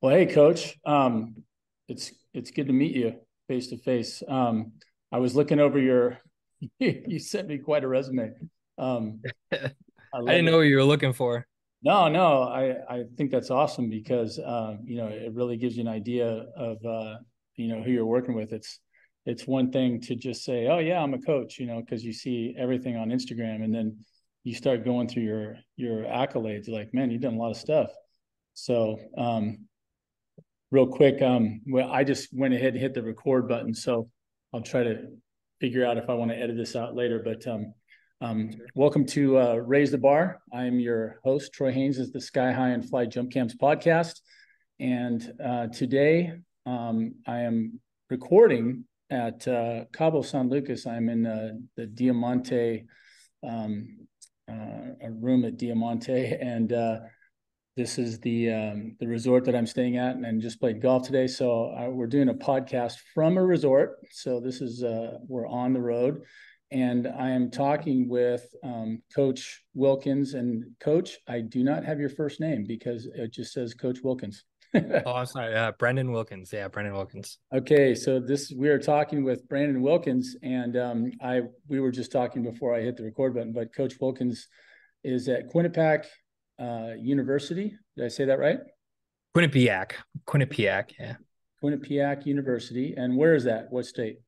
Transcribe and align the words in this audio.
Well, 0.00 0.14
hey, 0.14 0.26
Coach. 0.26 0.78
Um, 0.86 1.42
it's 1.88 2.12
it's 2.32 2.52
good 2.52 2.68
to 2.68 2.72
meet 2.72 2.94
you 2.94 3.14
face 3.48 3.68
to 3.68 3.78
face. 3.78 4.22
Um, 4.28 4.72
I 5.10 5.18
was 5.18 5.34
looking 5.34 5.58
over 5.58 5.78
your. 5.78 6.18
you 6.78 7.18
sent 7.18 7.48
me 7.48 7.58
quite 7.58 7.82
a 7.82 7.88
resume. 7.88 8.32
Um, 8.78 9.20
I, 9.52 9.58
I 10.14 10.20
didn't 10.20 10.48
it. 10.48 10.50
know 10.50 10.58
what 10.58 10.62
you 10.62 10.76
were 10.76 10.84
looking 10.84 11.12
for. 11.12 11.46
No, 11.82 12.08
no, 12.08 12.42
I 12.44 12.76
I 12.88 13.04
think 13.16 13.32
that's 13.32 13.50
awesome 13.50 13.90
because 13.90 14.38
um, 14.44 14.80
you 14.84 14.98
know 14.98 15.08
it 15.08 15.32
really 15.34 15.56
gives 15.56 15.76
you 15.76 15.82
an 15.82 15.88
idea 15.88 16.46
of 16.56 16.76
uh, 16.84 17.16
you 17.56 17.66
know 17.66 17.82
who 17.82 17.90
you're 17.90 18.06
working 18.06 18.36
with. 18.36 18.52
It's 18.52 18.78
it's 19.26 19.48
one 19.48 19.72
thing 19.72 20.00
to 20.02 20.14
just 20.14 20.44
say, 20.44 20.68
oh 20.68 20.78
yeah, 20.78 21.02
I'm 21.02 21.14
a 21.14 21.20
coach, 21.20 21.58
you 21.58 21.66
know, 21.66 21.80
because 21.80 22.04
you 22.04 22.12
see 22.12 22.54
everything 22.56 22.96
on 22.96 23.08
Instagram, 23.08 23.64
and 23.64 23.74
then 23.74 23.98
you 24.44 24.54
start 24.54 24.84
going 24.84 25.08
through 25.08 25.24
your 25.24 25.56
your 25.76 26.04
accolades. 26.04 26.68
You're 26.68 26.78
like, 26.78 26.94
man, 26.94 27.10
you've 27.10 27.22
done 27.22 27.34
a 27.34 27.38
lot 27.38 27.50
of 27.50 27.56
stuff. 27.56 27.90
So 28.54 28.98
um, 29.16 29.67
real 30.70 30.86
quick, 30.86 31.22
um, 31.22 31.60
well, 31.66 31.90
I 31.90 32.04
just 32.04 32.28
went 32.32 32.54
ahead 32.54 32.74
and 32.74 32.82
hit 32.82 32.94
the 32.94 33.02
record 33.02 33.48
button, 33.48 33.74
so 33.74 34.08
I'll 34.52 34.62
try 34.62 34.82
to 34.82 35.06
figure 35.60 35.84
out 35.84 35.96
if 35.96 36.10
I 36.10 36.14
want 36.14 36.30
to 36.30 36.36
edit 36.36 36.56
this 36.56 36.76
out 36.76 36.94
later. 36.94 37.20
But 37.24 37.46
um, 37.46 37.72
um, 38.20 38.50
welcome 38.74 39.06
to 39.06 39.38
uh, 39.38 39.54
Raise 39.54 39.90
the 39.90 39.98
Bar. 39.98 40.40
I'm 40.52 40.78
your 40.78 41.20
host, 41.24 41.52
Troy 41.52 41.72
Haynes, 41.72 41.98
is 41.98 42.12
the 42.12 42.20
Sky 42.20 42.52
High 42.52 42.70
and 42.70 42.88
Fly 42.88 43.06
Jump 43.06 43.32
Camps 43.32 43.54
podcast, 43.54 44.20
and 44.78 45.32
uh, 45.42 45.68
today 45.68 46.32
um, 46.66 47.14
I 47.26 47.40
am 47.40 47.80
recording 48.10 48.84
at 49.10 49.48
uh, 49.48 49.84
Cabo 49.94 50.20
San 50.20 50.50
Lucas. 50.50 50.86
I'm 50.86 51.08
in 51.08 51.26
uh, 51.26 51.52
the 51.76 51.86
Diamante 51.86 52.84
um, 53.42 54.06
uh, 54.50 54.94
a 55.02 55.10
room 55.10 55.44
at 55.44 55.56
Diamante, 55.56 56.36
and 56.40 56.72
uh, 56.72 56.98
this 57.78 57.96
is 57.96 58.18
the 58.18 58.50
um, 58.50 58.96
the 58.98 59.06
resort 59.06 59.44
that 59.44 59.54
I'm 59.54 59.66
staying 59.66 59.98
at, 59.98 60.16
and, 60.16 60.26
and 60.26 60.42
just 60.42 60.58
played 60.58 60.82
golf 60.82 61.06
today. 61.06 61.28
So 61.28 61.72
uh, 61.72 61.88
we're 61.88 62.08
doing 62.08 62.28
a 62.28 62.34
podcast 62.34 62.94
from 63.14 63.38
a 63.38 63.42
resort. 63.42 64.00
So 64.10 64.40
this 64.40 64.60
is 64.60 64.82
uh, 64.82 65.18
we're 65.28 65.46
on 65.46 65.72
the 65.72 65.80
road, 65.80 66.22
and 66.72 67.06
I 67.06 67.30
am 67.30 67.52
talking 67.52 68.08
with 68.08 68.44
um, 68.64 69.00
Coach 69.14 69.62
Wilkins. 69.74 70.34
And 70.34 70.64
Coach, 70.80 71.18
I 71.28 71.40
do 71.40 71.62
not 71.62 71.84
have 71.84 72.00
your 72.00 72.08
first 72.08 72.40
name 72.40 72.64
because 72.66 73.06
it 73.14 73.32
just 73.32 73.52
says 73.52 73.74
Coach 73.74 74.00
Wilkins. 74.02 74.42
oh, 74.74 75.12
I'm 75.12 75.26
sorry, 75.26 75.54
uh, 75.54 75.70
Brendan 75.78 76.10
Wilkins. 76.10 76.52
Yeah, 76.52 76.66
Brendan 76.66 76.94
Wilkins. 76.94 77.38
Okay, 77.54 77.94
so 77.94 78.18
this 78.18 78.52
we 78.54 78.70
are 78.70 78.80
talking 78.80 79.22
with 79.22 79.48
Brendan 79.48 79.82
Wilkins, 79.82 80.34
and 80.42 80.76
um, 80.76 81.12
I 81.22 81.42
we 81.68 81.78
were 81.78 81.92
just 81.92 82.10
talking 82.10 82.42
before 82.42 82.74
I 82.74 82.80
hit 82.80 82.96
the 82.96 83.04
record 83.04 83.34
button, 83.34 83.52
but 83.52 83.72
Coach 83.72 83.94
Wilkins 84.00 84.48
is 85.04 85.28
at 85.28 85.48
Quinnipiac 85.48 86.06
uh, 86.58 86.92
University. 86.98 87.74
Did 87.96 88.04
I 88.04 88.08
say 88.08 88.24
that 88.26 88.38
right? 88.38 88.58
Quinnipiac. 89.36 89.92
Quinnipiac, 90.26 90.90
yeah. 90.98 91.14
Quinnipiac 91.62 92.26
University. 92.26 92.94
And 92.96 93.16
where 93.16 93.34
is 93.34 93.44
that? 93.44 93.66
What 93.70 93.86
state? 93.86 94.18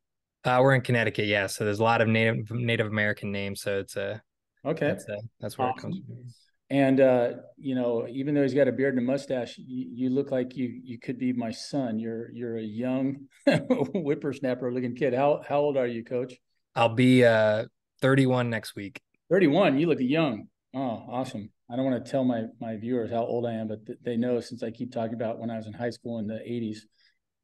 Uh, 0.45 0.58
we're 0.62 0.75
in 0.75 0.81
Connecticut, 0.81 1.27
yeah. 1.27 1.47
So 1.47 1.64
there's 1.64 1.81
a 1.81 1.84
lot 1.84 2.01
of 2.01 2.08
Native 2.08 2.51
Native 2.51 2.86
American 2.86 3.31
names. 3.31 3.61
So 3.61 3.78
it's 3.78 3.97
a 3.97 4.23
okay. 4.64 4.89
That's, 4.89 5.08
a, 5.08 5.19
that's 5.41 5.58
where 5.58 5.69
awesome. 5.69 5.78
it 5.78 5.83
comes 5.83 6.01
from. 6.06 6.25
And 6.70 7.01
uh, 7.01 7.31
you 7.58 7.75
know, 7.75 8.06
even 8.08 8.34
though 8.34 8.42
he's 8.42 8.55
got 8.55 8.69
a 8.69 8.73
beard 8.73 8.95
and 8.95 9.03
a 9.03 9.11
mustache, 9.11 9.58
you, 9.58 9.91
you 9.92 10.11
look 10.11 10.31
like 10.31 10.56
you 10.56 10.81
you 10.83 10.98
could 10.98 11.19
be 11.19 11.33
my 11.33 11.51
son. 11.51 11.98
You're 11.98 12.31
you're 12.31 12.56
a 12.56 12.62
young 12.62 13.27
whippersnapper 13.47 14.73
looking 14.73 14.95
kid. 14.95 15.12
How 15.12 15.42
how 15.47 15.58
old 15.58 15.77
are 15.77 15.86
you, 15.86 16.05
Coach? 16.05 16.34
I'll 16.75 16.95
be 16.95 17.25
uh 17.25 17.67
31 18.01 18.48
next 18.48 18.77
week. 18.77 19.01
31. 19.31 19.78
You 19.78 19.89
look 19.89 19.98
young. 20.01 20.47
Oh, 20.75 21.05
awesome. 21.11 21.51
I 21.70 21.76
don't 21.76 21.84
want 21.84 22.04
to 22.04 22.10
tell 22.10 22.24
my 22.24 22.44
my 22.60 22.76
viewers 22.76 23.10
how 23.10 23.24
old 23.24 23.46
I 23.46 23.52
am, 23.52 23.68
but 23.68 23.86
th- 23.86 23.98
they 24.02 24.16
know 24.16 24.40
since 24.40 24.62
I 24.62 24.70
keep 24.70 24.92
talking 24.92 25.14
about 25.14 25.38
when 25.38 25.50
I 25.50 25.56
was 25.56 25.66
in 25.66 25.72
high 25.72 25.90
school 25.90 26.18
in 26.18 26.27
the 26.27 26.34
80s. 26.34 26.78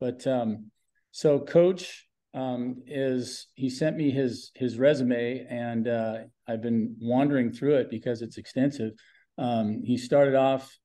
But 0.01 0.27
um, 0.27 0.71
so 1.13 1.39
coach 1.39 2.07
um, 2.35 2.83
is 2.87 3.47
he 3.55 3.71
sent 3.71 3.97
me 3.97 4.11
his 4.11 4.51
his 4.55 4.79
resume 4.79 5.47
and 5.49 5.87
uh, 5.87 6.19
I've 6.49 6.61
been 6.61 6.97
wandering 7.01 7.53
through 7.53 7.77
it 7.77 7.91
because 7.91 8.21
it's 8.21 8.37
extensive. 8.37 8.93
Um, 9.39 9.83
he 9.85 9.97
started 9.97 10.35
off 10.35 10.77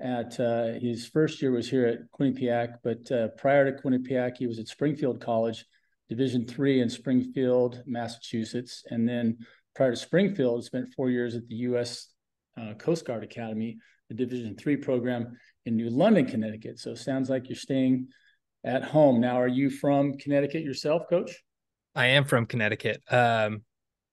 at 0.00 0.38
uh, 0.40 0.72
his 0.80 1.06
first 1.06 1.40
year 1.40 1.50
was 1.52 1.68
here 1.68 1.86
at 1.86 1.98
Quinnipiac, 2.18 2.76
but 2.82 3.10
uh, 3.12 3.28
prior 3.36 3.70
to 3.70 3.80
Quinnipiac, 3.80 4.36
he 4.38 4.46
was 4.46 4.58
at 4.58 4.68
Springfield 4.68 5.20
College, 5.20 5.64
Division 6.08 6.46
three 6.46 6.80
in 6.80 6.88
Springfield, 6.88 7.82
Massachusetts, 7.86 8.84
and 8.90 9.08
then 9.08 9.38
prior 9.74 9.90
to 9.90 9.96
Springfield, 9.96 10.64
spent 10.64 10.92
four 10.94 11.10
years 11.10 11.36
at 11.36 11.46
the 11.48 11.56
U.S 11.56 12.08
uh, 12.58 12.74
Coast 12.74 13.06
Guard 13.06 13.22
Academy, 13.22 13.78
the 14.08 14.14
Division 14.14 14.56
three 14.56 14.76
program 14.76 15.38
in 15.66 15.76
New 15.76 15.90
London, 15.90 16.26
Connecticut. 16.26 16.78
So 16.78 16.90
it 16.92 16.98
sounds 16.98 17.30
like 17.30 17.48
you're 17.48 17.56
staying 17.56 18.08
at 18.64 18.82
home. 18.82 19.20
Now, 19.20 19.40
are 19.40 19.48
you 19.48 19.70
from 19.70 20.18
Connecticut 20.18 20.62
yourself, 20.62 21.02
Coach? 21.08 21.30
I 21.94 22.06
am 22.06 22.24
from 22.24 22.46
Connecticut. 22.46 23.02
Um, 23.10 23.62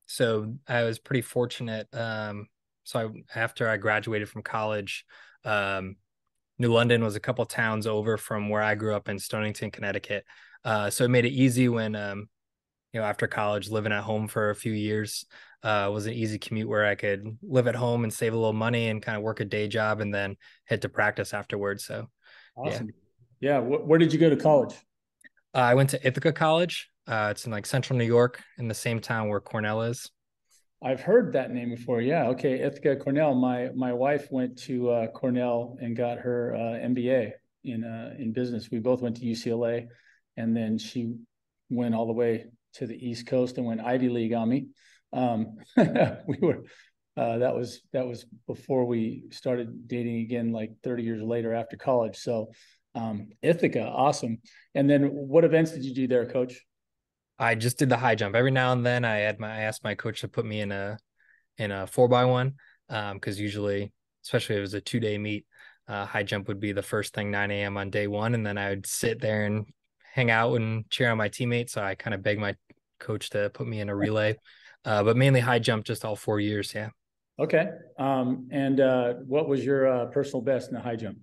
so 0.05 0.55
I 0.67 0.83
was 0.83 0.99
pretty 0.99 1.21
fortunate. 1.21 1.87
Um, 1.93 2.47
so 2.83 2.99
I, 2.99 3.39
after 3.39 3.67
I 3.69 3.77
graduated 3.77 4.29
from 4.29 4.43
college, 4.43 5.05
um, 5.43 5.95
New 6.57 6.71
London 6.71 7.03
was 7.03 7.15
a 7.15 7.19
couple 7.19 7.45
towns 7.45 7.87
over 7.87 8.17
from 8.17 8.49
where 8.49 8.61
I 8.61 8.75
grew 8.75 8.95
up 8.95 9.09
in 9.09 9.19
Stonington, 9.19 9.71
Connecticut. 9.71 10.25
Uh, 10.63 10.89
so 10.89 11.03
it 11.03 11.09
made 11.09 11.25
it 11.25 11.33
easy 11.33 11.67
when, 11.69 11.95
um, 11.95 12.29
you 12.93 12.99
know, 12.99 13.05
after 13.05 13.27
college, 13.27 13.69
living 13.69 13.91
at 13.91 14.03
home 14.03 14.27
for 14.27 14.51
a 14.51 14.55
few 14.55 14.71
years, 14.71 15.25
uh, 15.65 15.89
was 15.91 16.05
an 16.05 16.13
easy 16.13 16.37
commute 16.37 16.69
where 16.69 16.85
I 16.85 16.93
could 16.93 17.39
live 17.41 17.67
at 17.67 17.75
home 17.75 18.03
and 18.03 18.13
save 18.13 18.33
a 18.33 18.35
little 18.37 18.53
money 18.53 18.89
and 18.89 19.01
kind 19.01 19.17
of 19.17 19.23
work 19.23 19.39
a 19.39 19.45
day 19.45 19.67
job 19.67 19.99
and 19.99 20.13
then 20.13 20.37
head 20.65 20.83
to 20.83 20.89
practice 20.89 21.33
afterwards. 21.33 21.85
So, 21.85 22.07
awesome. 22.55 22.91
Yeah. 23.39 23.59
yeah. 23.59 23.59
Where 23.59 23.97
did 23.97 24.13
you 24.13 24.19
go 24.19 24.29
to 24.29 24.37
college? 24.37 24.75
Uh, 25.55 25.59
I 25.59 25.73
went 25.73 25.89
to 25.89 26.07
Ithaca 26.07 26.33
College. 26.33 26.91
Uh, 27.07 27.29
it's 27.31 27.47
in 27.47 27.51
like 27.51 27.65
central 27.65 27.97
New 27.97 28.05
York 28.05 28.43
in 28.59 28.67
the 28.67 28.75
same 28.75 28.99
town 28.99 29.27
where 29.27 29.39
Cornell 29.39 29.81
is. 29.81 30.11
I've 30.83 31.01
heard 31.01 31.33
that 31.33 31.51
name 31.51 31.71
before. 31.71 31.99
Yeah. 31.99 32.27
Okay. 32.27 32.59
Ithaca 32.59 32.97
Cornell. 32.97 33.33
My 33.33 33.69
my 33.75 33.91
wife 33.91 34.27
went 34.29 34.59
to 34.63 34.91
uh, 34.91 35.07
Cornell 35.07 35.77
and 35.81 35.95
got 35.95 36.19
her 36.19 36.53
uh, 36.53 36.87
MBA 36.87 37.31
in 37.63 37.83
uh, 37.83 38.13
in 38.19 38.33
business. 38.33 38.69
We 38.69 38.77
both 38.77 39.01
went 39.01 39.15
to 39.17 39.25
UCLA, 39.25 39.87
and 40.37 40.55
then 40.55 40.77
she 40.77 41.15
went 41.71 41.95
all 41.95 42.05
the 42.05 42.13
way 42.13 42.45
to 42.73 42.85
the 42.85 42.95
East 42.95 43.25
Coast 43.25 43.57
and 43.57 43.65
went 43.65 43.81
Ivy 43.81 44.09
League 44.09 44.33
on 44.33 44.47
me. 44.47 44.67
Um, 45.15 45.57
we 46.27 46.37
were 46.41 46.63
uh, 47.17 47.37
that 47.37 47.55
was 47.55 47.81
that 47.93 48.05
was 48.05 48.25
before 48.45 48.85
we 48.85 49.23
started 49.31 49.87
dating 49.87 50.17
again, 50.19 50.51
like 50.51 50.71
30 50.83 51.03
years 51.03 51.21
later 51.21 51.53
after 51.53 51.77
college. 51.77 52.17
So 52.17 52.51
um, 52.93 53.29
Ithaca, 53.41 53.83
awesome. 53.83 54.39
And 54.73 54.89
then 54.89 55.05
what 55.05 55.45
events 55.45 55.71
did 55.71 55.85
you 55.85 55.93
do 55.93 56.07
there, 56.07 56.25
Coach? 56.25 56.61
I 57.39 57.55
just 57.55 57.77
did 57.77 57.89
the 57.89 57.97
high 57.97 58.15
jump. 58.15 58.35
Every 58.35 58.51
now 58.51 58.73
and 58.73 58.85
then, 58.85 59.05
I 59.05 59.17
had 59.17 59.39
my 59.39 59.49
I 59.49 59.61
asked 59.61 59.83
my 59.83 59.95
coach 59.95 60.21
to 60.21 60.27
put 60.27 60.45
me 60.45 60.59
in 60.59 60.71
a 60.71 60.97
in 61.57 61.71
a 61.71 61.87
four 61.87 62.09
by 62.09 62.25
one 62.25 62.55
because 62.87 63.37
um, 63.37 63.41
usually, 63.41 63.93
especially 64.23 64.55
if 64.55 64.59
it 64.59 64.61
was 64.61 64.73
a 64.73 64.81
two 64.81 64.99
day 64.99 65.17
meet, 65.17 65.45
uh, 65.87 66.05
high 66.05 66.23
jump 66.23 66.49
would 66.49 66.59
be 66.59 66.73
the 66.73 66.81
first 66.81 67.13
thing 67.13 67.31
9 67.31 67.51
a.m. 67.51 67.77
on 67.77 67.89
day 67.89 68.07
one, 68.07 68.35
and 68.35 68.45
then 68.45 68.57
I 68.57 68.69
would 68.69 68.85
sit 68.85 69.21
there 69.21 69.45
and 69.45 69.65
hang 70.13 70.31
out 70.31 70.53
and 70.55 70.89
cheer 70.89 71.11
on 71.11 71.17
my 71.17 71.29
teammates. 71.29 71.73
So 71.73 71.83
I 71.83 71.95
kind 71.95 72.13
of 72.13 72.23
begged 72.23 72.41
my 72.41 72.55
coach 72.99 73.29
to 73.31 73.49
put 73.53 73.67
me 73.67 73.79
in 73.79 73.89
a 73.89 73.95
relay 73.95 74.37
uh, 74.85 75.03
but 75.03 75.17
mainly 75.17 75.39
high 75.39 75.59
jump 75.59 75.85
just 75.85 76.05
all 76.05 76.15
four 76.15 76.39
years. 76.39 76.73
Yeah. 76.73 76.89
Okay. 77.39 77.69
Um, 77.99 78.47
and 78.51 78.79
uh, 78.79 79.13
what 79.27 79.49
was 79.49 79.65
your 79.65 79.87
uh, 79.87 80.05
personal 80.05 80.41
best 80.41 80.69
in 80.69 80.75
the 80.75 80.81
high 80.81 80.95
jump? 80.95 81.17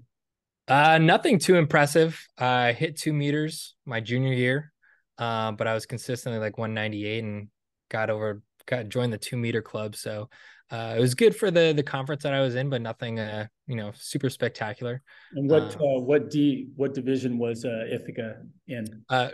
Uh, 0.69 0.99
nothing 0.99 1.39
too 1.39 1.57
impressive. 1.57 2.21
I 2.39 2.73
hit 2.73 2.97
two 2.97 3.13
meters 3.13 3.75
my 3.87 4.01
junior 4.01 4.33
year, 4.33 4.73
uh, 5.19 5.53
but 5.53 5.67
I 5.67 5.75
was 5.75 5.87
consistently 5.87 6.39
like 6.39 6.59
198 6.59 7.25
and 7.25 7.49
got 7.91 8.11
over, 8.11 8.43
got 8.67 8.89
joined 8.89 9.13
the 9.13 9.19
two 9.19 9.37
meter 9.37 9.63
club. 9.63 9.97
So 9.97 10.29
uh, 10.71 10.95
it 10.97 11.01
was 11.01 11.15
good 11.15 11.37
for 11.37 11.51
the 11.51 11.75
the 11.77 11.83
conference 11.83 12.23
that 12.23 12.33
I 12.33 12.41
was 12.41 12.55
in, 12.55 12.71
but 12.71 12.81
nothing, 12.81 13.19
uh, 13.19 13.47
you 13.67 13.77
know, 13.77 13.93
super 13.95 14.31
spectacular. 14.31 15.03
And 15.35 15.51
what 15.51 15.77
uh, 15.79 15.85
uh 15.85 16.01
what 16.01 16.31
D 16.31 16.69
what 16.77 16.95
division 16.95 17.37
was 17.39 17.65
uh, 17.65 17.85
Ithaca 17.91 18.37
in? 18.67 18.87
Uh, 19.09 19.31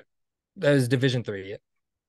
that 0.57 0.73
was 0.73 0.89
Division 0.89 1.23
three. 1.23 1.57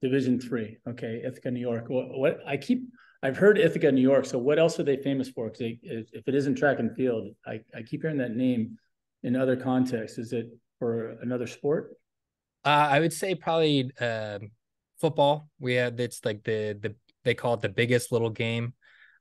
Division 0.02 0.40
three. 0.40 0.78
Okay, 0.88 1.22
Ithaca, 1.26 1.52
New 1.52 1.60
York. 1.60 1.90
What, 1.90 2.18
what, 2.18 2.40
I 2.48 2.58
keep 2.58 2.84
I've 3.22 3.38
heard 3.38 3.58
Ithaca, 3.58 3.92
New 3.92 4.02
York. 4.02 4.26
So 4.26 4.38
what 4.38 4.60
else 4.60 4.80
are 4.80 4.84
they 4.84 4.98
famous 4.98 5.30
for? 5.30 5.50
Because 5.50 5.78
if 5.84 6.28
it 6.28 6.36
isn't 6.36 6.56
track 6.56 6.80
and 6.80 6.96
field, 6.96 7.36
I, 7.46 7.60
I 7.76 7.82
keep 7.82 8.02
hearing 8.02 8.18
that 8.20 8.36
name 8.36 8.78
in 9.24 9.36
other 9.36 9.58
contexts. 9.58 10.18
Is 10.18 10.32
it 10.32 10.48
for 10.78 11.18
another 11.22 11.46
sport? 11.46 11.98
Uh, 12.64 12.88
I 12.92 13.00
would 13.02 13.12
say 13.12 13.36
probably 13.36 13.92
uh, 14.00 14.40
football. 15.02 15.50
We 15.60 15.74
have 15.74 16.00
it's 16.00 16.24
like 16.24 16.44
the 16.44 16.78
the 16.80 16.96
they 17.26 17.34
call 17.34 17.56
it 17.56 17.62
the 17.62 17.70
biggest 17.70 18.14
little 18.14 18.30
game 18.30 18.74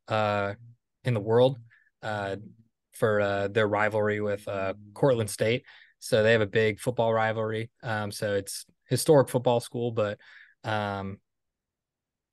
uh, 0.06 0.54
in 1.04 1.14
the 1.14 1.20
world 1.20 1.58
uh, 2.02 2.36
for 2.92 3.20
uh, 3.20 3.48
their 3.48 3.66
rivalry 3.66 4.20
with 4.20 4.46
uh, 4.46 4.74
Cortland 4.94 5.30
State. 5.30 5.64
So 5.98 6.22
they 6.22 6.30
have 6.30 6.40
a 6.40 6.46
big 6.46 6.78
football 6.78 7.12
rivalry. 7.12 7.70
Um, 7.82 8.12
so 8.12 8.34
it's 8.34 8.64
historic 8.86 9.28
football 9.28 9.58
school, 9.58 9.90
but 9.90 10.18
um, 10.68 11.18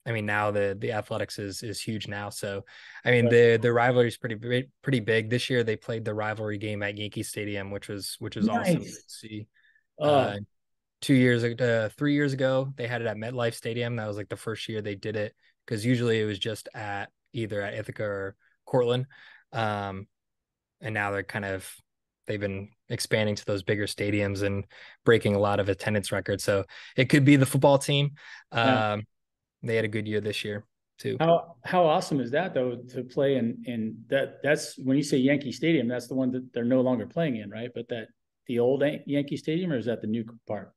I 0.04 0.12
mean, 0.12 0.26
now 0.26 0.50
the 0.50 0.76
the 0.78 0.92
athletics 0.92 1.38
is 1.38 1.62
is 1.62 1.80
huge 1.80 2.06
now. 2.06 2.30
So, 2.30 2.64
I 3.04 3.10
mean, 3.10 3.28
the 3.28 3.58
the 3.60 3.72
rivalry 3.72 4.08
is 4.08 4.16
pretty 4.16 4.66
pretty 4.82 5.00
big. 5.00 5.30
This 5.30 5.50
year 5.50 5.64
they 5.64 5.76
played 5.76 6.04
the 6.04 6.14
rivalry 6.14 6.58
game 6.58 6.82
at 6.82 6.96
Yankee 6.96 7.24
Stadium, 7.24 7.70
which 7.70 7.88
was 7.88 8.16
which 8.20 8.36
was 8.36 8.46
nice. 8.46 8.68
awesome 8.68 8.82
to 8.82 8.92
see. 9.08 9.46
Oh. 9.98 10.14
Uh, 10.14 10.36
two 11.02 11.14
years 11.14 11.44
uh, 11.44 11.90
three 11.96 12.14
years 12.14 12.32
ago 12.32 12.72
they 12.76 12.86
had 12.86 13.02
it 13.02 13.06
at 13.06 13.16
MetLife 13.16 13.54
Stadium. 13.54 13.96
That 13.96 14.08
was 14.08 14.16
like 14.16 14.28
the 14.28 14.36
first 14.36 14.68
year 14.68 14.80
they 14.80 14.94
did 14.94 15.16
it 15.16 15.34
because 15.64 15.84
usually 15.84 16.20
it 16.20 16.24
was 16.24 16.38
just 16.38 16.68
at 16.74 17.10
either 17.32 17.60
at 17.60 17.74
Ithaca 17.74 18.04
or 18.04 18.36
Cortland. 18.64 19.06
Um, 19.52 20.06
and 20.80 20.94
now 20.94 21.10
they're 21.10 21.22
kind 21.22 21.44
of 21.44 21.68
they've 22.26 22.40
been 22.40 22.68
expanding 22.88 23.34
to 23.34 23.44
those 23.44 23.62
bigger 23.62 23.86
stadiums 23.86 24.42
and 24.42 24.64
breaking 25.04 25.34
a 25.34 25.38
lot 25.38 25.60
of 25.60 25.68
attendance 25.68 26.12
records. 26.12 26.44
So 26.44 26.64
it 26.96 27.06
could 27.06 27.24
be 27.24 27.36
the 27.36 27.46
football 27.46 27.78
team. 27.78 28.12
Yeah. 28.52 28.92
Um, 28.92 29.02
they 29.62 29.76
had 29.76 29.84
a 29.84 29.88
good 29.88 30.06
year 30.06 30.20
this 30.20 30.44
year 30.44 30.64
too. 30.98 31.16
How 31.20 31.56
how 31.64 31.84
awesome 31.84 32.20
is 32.20 32.30
that 32.30 32.54
though 32.54 32.76
to 32.94 33.04
play 33.04 33.36
in 33.36 33.62
in 33.66 33.96
that 34.08 34.42
that's 34.42 34.78
when 34.78 34.96
you 34.96 35.02
say 35.02 35.18
Yankee 35.18 35.52
Stadium, 35.52 35.88
that's 35.88 36.08
the 36.08 36.14
one 36.14 36.30
that 36.32 36.52
they're 36.52 36.64
no 36.64 36.80
longer 36.80 37.06
playing 37.06 37.36
in, 37.36 37.50
right? 37.50 37.70
But 37.74 37.88
that 37.88 38.08
the 38.46 38.58
old 38.58 38.82
Yankee 39.06 39.36
Stadium 39.36 39.72
or 39.72 39.78
is 39.78 39.86
that 39.86 40.00
the 40.00 40.06
new 40.06 40.24
park? 40.46 40.72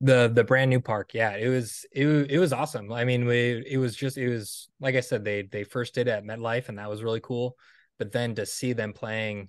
The 0.00 0.30
the 0.32 0.44
brand 0.44 0.70
new 0.70 0.80
park, 0.80 1.14
yeah, 1.14 1.36
it 1.36 1.48
was 1.48 1.86
it 1.92 2.06
it 2.06 2.38
was 2.38 2.52
awesome. 2.52 2.92
I 2.92 3.04
mean, 3.04 3.24
we 3.24 3.64
it 3.66 3.78
was 3.78 3.96
just 3.96 4.18
it 4.18 4.28
was 4.28 4.68
like 4.80 4.96
I 4.96 5.00
said, 5.00 5.24
they 5.24 5.42
they 5.42 5.64
first 5.64 5.94
did 5.94 6.08
it 6.08 6.10
at 6.10 6.24
MetLife, 6.24 6.68
and 6.68 6.78
that 6.78 6.90
was 6.90 7.02
really 7.02 7.20
cool. 7.20 7.56
But 7.98 8.12
then 8.12 8.34
to 8.34 8.44
see 8.44 8.72
them 8.72 8.92
playing, 8.92 9.48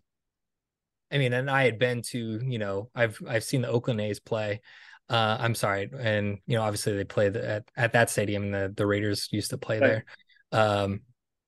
I 1.15 1.17
mean, 1.17 1.31
and 1.31 1.49
I 1.49 1.63
had 1.63 1.79
been 1.79 2.01
to 2.09 2.41
you 2.43 2.59
know 2.59 2.89
I've 2.93 3.19
I've 3.27 3.43
seen 3.43 3.61
the 3.61 3.69
Oakland 3.69 4.01
A's 4.01 4.19
play, 4.19 4.61
uh, 5.09 5.37
I'm 5.39 5.55
sorry, 5.55 5.89
and 5.97 6.39
you 6.47 6.57
know, 6.57 6.63
obviously 6.63 6.95
they 6.95 7.03
play 7.03 7.29
the, 7.29 7.47
at 7.47 7.63
at 7.77 7.93
that 7.93 8.09
stadium. 8.09 8.51
The 8.51 8.73
the 8.75 8.85
Raiders 8.85 9.29
used 9.31 9.51
to 9.51 9.57
play 9.57 9.79
right. 9.79 9.87
there, 9.87 10.05
um, 10.51 11.01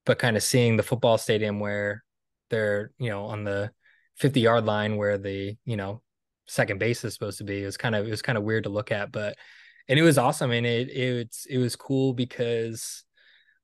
but 0.05 0.19
kind 0.19 0.37
of 0.37 0.43
seeing 0.43 0.77
the 0.77 0.83
football 0.83 1.17
stadium 1.17 1.59
where 1.59 2.03
they're 2.49 2.91
you 2.99 3.09
know 3.09 3.25
on 3.25 3.43
the 3.43 3.71
50 4.15 4.39
yard 4.39 4.65
line 4.65 4.95
where 4.95 5.17
the 5.17 5.57
you 5.65 5.75
know 5.75 6.01
second 6.47 6.79
base 6.79 7.03
is 7.03 7.13
supposed 7.13 7.39
to 7.39 7.43
be. 7.43 7.63
It 7.63 7.65
was 7.65 7.77
kind 7.77 7.95
of 7.95 8.05
it 8.07 8.11
was 8.11 8.21
kind 8.21 8.37
of 8.37 8.43
weird 8.43 8.63
to 8.63 8.69
look 8.69 8.91
at, 8.91 9.11
but 9.11 9.35
and 9.89 9.97
it 9.97 10.03
was 10.03 10.19
awesome, 10.19 10.51
and 10.51 10.65
it 10.65 10.89
it's 10.89 11.47
it 11.47 11.57
was 11.57 11.75
cool 11.75 12.13
because 12.13 13.03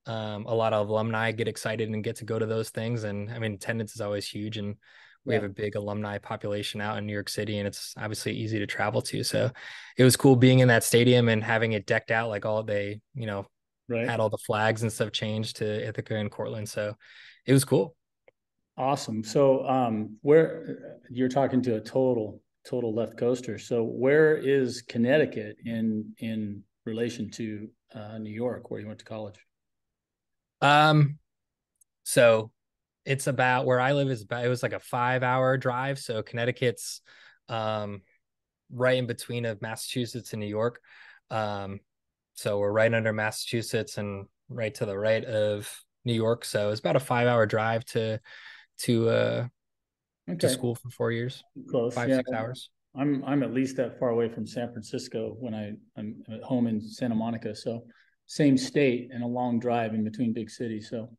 um, 0.08 0.48
a 0.48 0.56
lot 0.56 0.74
of 0.74 0.90
alumni 0.90 1.32
get 1.32 1.48
excited 1.48 1.88
and 1.88 2.04
get 2.04 2.18
to 2.18 2.26
go 2.26 2.40
to 2.40 2.48
those 2.48 2.72
things, 2.72 3.04
and 3.04 3.30
I 3.32 3.38
mean 3.38 3.54
attendance 3.54 3.94
is 3.94 4.02
always 4.02 4.28
huge, 4.28 4.58
and 4.58 4.76
we 5.26 5.34
yeah. 5.34 5.42
have 5.42 5.50
a 5.50 5.54
big 5.54 5.76
alumni 5.76 6.18
population 6.18 6.82
out 6.82 6.98
in 6.98 7.06
New 7.06 7.14
York 7.14 7.30
City, 7.30 7.60
and 7.60 7.68
it's 7.68 7.94
obviously 7.98 8.34
easy 8.34 8.60
to 8.60 8.68
travel 8.68 9.02
to. 9.04 9.24
So 9.24 9.50
it 9.98 10.04
was 10.04 10.16
cool 10.16 10.36
being 10.36 10.60
in 10.60 10.68
that 10.68 10.84
stadium 10.84 11.30
and 11.30 11.44
having 11.44 11.74
it 11.74 11.86
decked 11.86 12.12
out 12.12 12.30
like 12.30 12.46
all 12.46 12.64
they, 12.64 13.00
you 13.16 13.26
know, 13.26 13.46
right. 13.88 14.08
had 14.08 14.20
all 14.20 14.30
the 14.30 14.38
flags 14.38 14.82
and 14.82 14.92
stuff 14.92 15.12
changed 15.12 15.58
to 15.58 15.88
Ithaca 15.88 16.16
and 16.16 16.32
Cortland. 16.32 16.68
So 16.68 16.96
it 17.46 17.54
was 17.54 17.64
cool. 17.66 17.96
Awesome. 18.78 19.24
So 19.24 19.68
um, 19.68 20.18
where 20.22 21.00
you're 21.10 21.30
talking 21.30 21.62
to 21.64 21.76
a 21.76 21.82
total 21.82 22.42
total 22.66 22.96
left 22.96 23.18
coaster. 23.18 23.58
So 23.58 23.84
where 23.84 24.38
is 24.38 24.82
Connecticut 24.82 25.58
in 25.66 26.14
in 26.20 26.64
relation 26.86 27.30
to 27.32 27.70
uh, 27.94 28.18
New 28.18 28.32
York, 28.32 28.72
where 28.72 28.80
you 28.80 28.88
went 28.88 29.00
to 29.00 29.06
college? 29.06 29.38
Um, 30.62 31.20
so 32.04 32.52
it's 33.06 33.28
about 33.28 33.66
where 33.66 33.80
I 33.80 33.94
live 33.94 34.10
is 34.10 34.22
about 34.22 34.46
it 34.46 34.50
was 34.50 34.64
like 34.64 34.74
a 34.74 34.80
five 34.80 35.24
hour 35.24 35.58
drive. 35.58 36.00
So 36.00 36.24
Connecticut's 36.24 37.02
um 37.50 38.02
right 38.72 38.98
in 38.98 39.06
between 39.06 39.46
of 39.46 39.62
Massachusetts 39.62 40.34
and 40.34 40.40
New 40.40 40.48
York. 40.48 40.80
Um 41.30 41.80
so 42.36 42.60
we're 42.60 42.72
right 42.72 42.94
under 42.94 43.14
Massachusetts 43.14 43.98
and 43.98 44.28
right 44.50 44.74
to 44.76 44.86
the 44.86 44.98
right 44.98 45.24
of 45.24 45.70
New 46.06 46.14
York. 46.14 46.46
So 46.46 46.70
it's 46.70 46.80
about 46.80 46.96
a 46.96 47.02
five 47.02 47.28
hour 47.28 47.46
drive 47.46 47.86
to 47.86 48.20
to 48.80 49.10
uh 49.10 49.48
okay. 50.30 50.38
to 50.40 50.50
school 50.50 50.76
for 50.76 50.90
four 50.90 51.12
years. 51.12 51.44
Close. 51.70 51.94
Five, 51.94 52.10
yeah. 52.10 52.18
six 52.18 52.32
hours. 52.32 52.70
I'm 52.96 53.24
I'm 53.26 53.44
at 53.44 53.54
least 53.54 53.78
that 53.78 54.00
far 54.00 54.10
away 54.10 54.30
from 54.30 54.46
San 54.46 54.72
Francisco 54.72 55.36
when 55.40 55.54
I, 55.54 55.74
I'm 55.98 56.24
at 56.32 56.44
home 56.44 56.68
in 56.68 56.80
Santa 56.80 57.16
Monica. 57.16 57.56
So 57.56 57.86
same 58.28 58.58
state 58.58 59.10
and 59.12 59.24
a 59.24 59.28
long 59.28 59.60
drive 59.60 59.94
in 59.94 60.04
between 60.04 60.32
big 60.32 60.50
cities. 60.50 60.90
So 60.90 61.10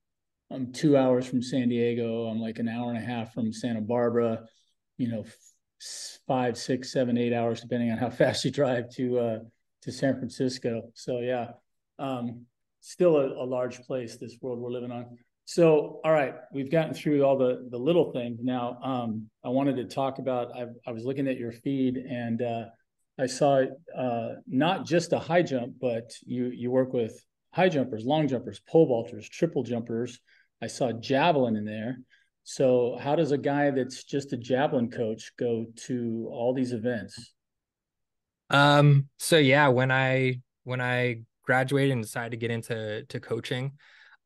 I'm 0.55 0.73
two 0.73 0.97
hours 0.97 1.27
from 1.27 1.43
San 1.43 1.69
Diego. 1.69 2.27
I'm 2.27 2.39
like 2.39 2.61
an 2.61 2.69
hour 2.69 2.91
and 2.91 2.99
a 2.99 3.05
half 3.05 3.35
from 3.35 3.53
Santa 3.53 3.81
Barbara. 3.81 4.45
You 4.99 5.09
know, 5.09 5.25
five, 6.29 6.57
six, 6.57 6.93
seven, 6.93 7.19
eight 7.19 7.33
hours, 7.33 7.61
depending 7.61 7.91
on 7.91 7.99
how 7.99 8.09
fast 8.23 8.45
you 8.45 8.53
drive 8.53 8.89
to 8.91 9.19
uh, 9.19 9.39
to 9.83 9.93
San 9.93 10.17
Francisco. 10.17 10.91
So 10.95 11.19
yeah, 11.19 11.49
um, 11.99 12.47
still 12.81 13.17
a, 13.17 13.27
a 13.43 13.45
large 13.45 13.83
place. 13.83 14.17
This 14.17 14.37
world 14.41 14.61
we're 14.61 14.71
living 14.71 14.93
on. 14.93 15.19
So 15.45 16.01
all 16.05 16.13
right, 16.13 16.35
we've 16.53 16.71
gotten 16.71 16.95
through 16.95 17.25
all 17.25 17.37
the 17.37 17.67
the 17.71 17.79
little 17.79 18.13
things. 18.13 18.39
Now 18.43 18.79
um, 18.83 19.29
I 19.45 19.49
wanted 19.49 19.77
to 19.77 19.85
talk 19.85 20.21
about. 20.21 20.57
I, 20.57 20.67
I 20.87 20.93
was 20.93 21.05
looking 21.05 21.27
at 21.27 21.37
your 21.37 21.53
feed 21.53 21.97
and 21.97 22.41
uh, 22.41 22.65
I 23.19 23.27
saw 23.27 23.65
uh, 23.99 24.29
not 24.47 24.87
just 24.87 25.13
a 25.13 25.19
high 25.19 25.43
jump, 25.43 25.75
but 25.81 26.13
you 26.25 26.47
you 26.47 26.71
work 26.71 26.93
with 26.93 27.21
high 27.53 27.69
jumpers, 27.69 28.05
long 28.05 28.29
jumpers, 28.29 28.61
pole 28.69 28.89
vaulters, 28.89 29.29
triple 29.29 29.65
jumpers. 29.65 30.21
I 30.65 30.67
saw 30.67 30.93
javelin 30.93 31.57
in 31.57 31.67
there. 31.67 31.99
So 32.45 32.97
how 32.99 33.17
does 33.17 33.33
a 33.33 33.39
guy 33.39 33.71
that's 33.71 34.03
just 34.05 34.33
a 34.33 34.37
javelin 34.39 34.91
coach 34.91 35.33
go 35.39 35.67
to 35.87 36.27
all 36.31 36.55
these 36.55 36.73
events? 36.73 37.35
Um 38.49 39.09
so 39.19 39.37
yeah, 39.37 39.69
when 39.69 39.91
I 39.91 40.41
when 40.65 40.81
I 40.81 41.21
graduated 41.43 41.93
and 41.93 42.03
decided 42.03 42.31
to 42.31 42.37
get 42.39 42.51
into 42.51 43.05
to 43.05 43.21
coaching, 43.21 43.73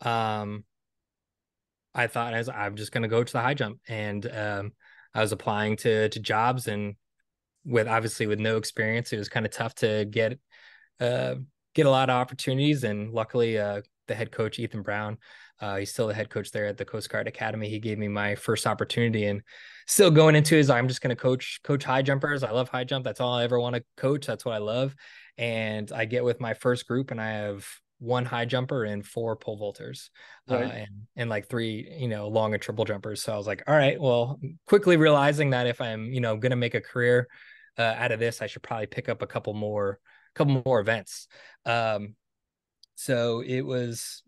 um 0.03 0.65
I 1.93 2.07
thought 2.07 2.35
as 2.35 2.49
I'm 2.49 2.77
just 2.77 2.93
going 2.93 3.03
to 3.03 3.09
go 3.09 3.25
to 3.25 3.33
the 3.33 3.41
high 3.41 3.55
jump 3.55 3.81
and 3.89 4.25
um 4.31 4.73
I 5.15 5.21
was 5.21 5.33
applying 5.33 5.77
to 5.79 6.09
to 6.09 6.21
jobs 6.21 6.69
and 6.69 6.95
with 7.65 7.89
obviously 7.89 8.29
with 8.29 8.39
no 8.39 8.59
experience, 8.59 9.13
it 9.13 9.19
was 9.19 9.29
kind 9.29 9.45
of 9.45 9.51
tough 9.51 9.75
to 9.77 10.05
get 10.05 10.39
uh 11.01 11.35
get 11.75 11.87
a 11.87 11.91
lot 11.91 12.11
of 12.11 12.15
opportunities. 12.15 12.85
And 12.85 13.13
luckily, 13.13 13.59
uh, 13.59 13.83
the 14.09 14.15
head 14.15 14.33
coach 14.33 14.59
Ethan 14.59 14.83
Brown, 14.83 15.19
uh, 15.61 15.77
he's 15.77 15.91
still 15.91 16.07
the 16.07 16.15
head 16.15 16.31
coach 16.31 16.51
there 16.51 16.67
at 16.67 16.77
the 16.77 16.85
Coast 16.85 17.11
Guard 17.11 17.27
Academy. 17.29 17.69
He 17.69 17.79
gave 17.79 17.99
me 17.99 18.09
my 18.09 18.35
first 18.35 18.67
opportunity, 18.67 19.27
and 19.27 19.43
still 19.87 20.11
going 20.11 20.35
into 20.35 20.57
is 20.57 20.71
I'm 20.71 20.89
just 20.89 21.01
going 21.01 21.15
to 21.15 21.21
coach 21.21 21.61
coach 21.65 21.85
high 21.85 22.03
jumpers. 22.03 22.43
I 22.43 22.51
love 22.51 22.69
high 22.69 22.85
jump. 22.85 23.05
That's 23.05 23.21
all 23.21 23.35
I 23.35 23.45
ever 23.45 23.59
want 23.59 23.77
to 23.77 23.85
coach. 23.97 24.27
That's 24.27 24.45
what 24.45 24.55
I 24.55 24.59
love. 24.59 24.95
And 25.37 25.91
I 25.93 26.05
get 26.05 26.25
with 26.25 26.41
my 26.41 26.55
first 26.55 26.87
group, 26.87 27.11
and 27.11 27.21
I 27.21 27.31
have 27.31 27.67
one 28.01 28.25
high 28.25 28.45
jumper 28.45 28.85
and 28.85 29.05
four 29.05 29.35
pole 29.35 29.59
vaulters 29.59 30.11
uh, 30.49 30.55
right. 30.55 30.65
uh, 30.65 30.69
and 30.69 30.89
and 31.17 31.31
like 31.31 31.49
three 31.49 31.93
you 31.99 32.07
know 32.07 32.29
long 32.29 32.55
and 32.55 32.63
triple 32.63 32.85
jumpers 32.85 33.21
so 33.21 33.35
i 33.35 33.37
was 33.37 33.45
like 33.45 33.61
all 33.67 33.75
right 33.75 34.01
well 34.01 34.39
quickly 34.69 34.97
realizing 34.97 35.51
that 35.51 35.67
if 35.67 35.81
i'm 35.81 36.13
you 36.13 36.21
know 36.21 36.37
going 36.37 36.51
to 36.51 36.57
make 36.57 36.77
a 36.77 36.81
career 36.81 37.27
uh, 37.77 37.97
out 37.99 38.13
of 38.13 38.21
this 38.21 38.41
i 38.41 38.47
should 38.47 38.63
probably 38.63 38.87
pick 38.87 39.09
up 39.09 39.21
a 39.21 39.27
couple 39.27 39.53
more 39.53 39.99
couple 40.39 40.63
more 40.65 40.81
events. 40.81 41.29
Um, 41.67 42.15
so 42.95 43.43
it 43.45 43.63
was 43.63 44.23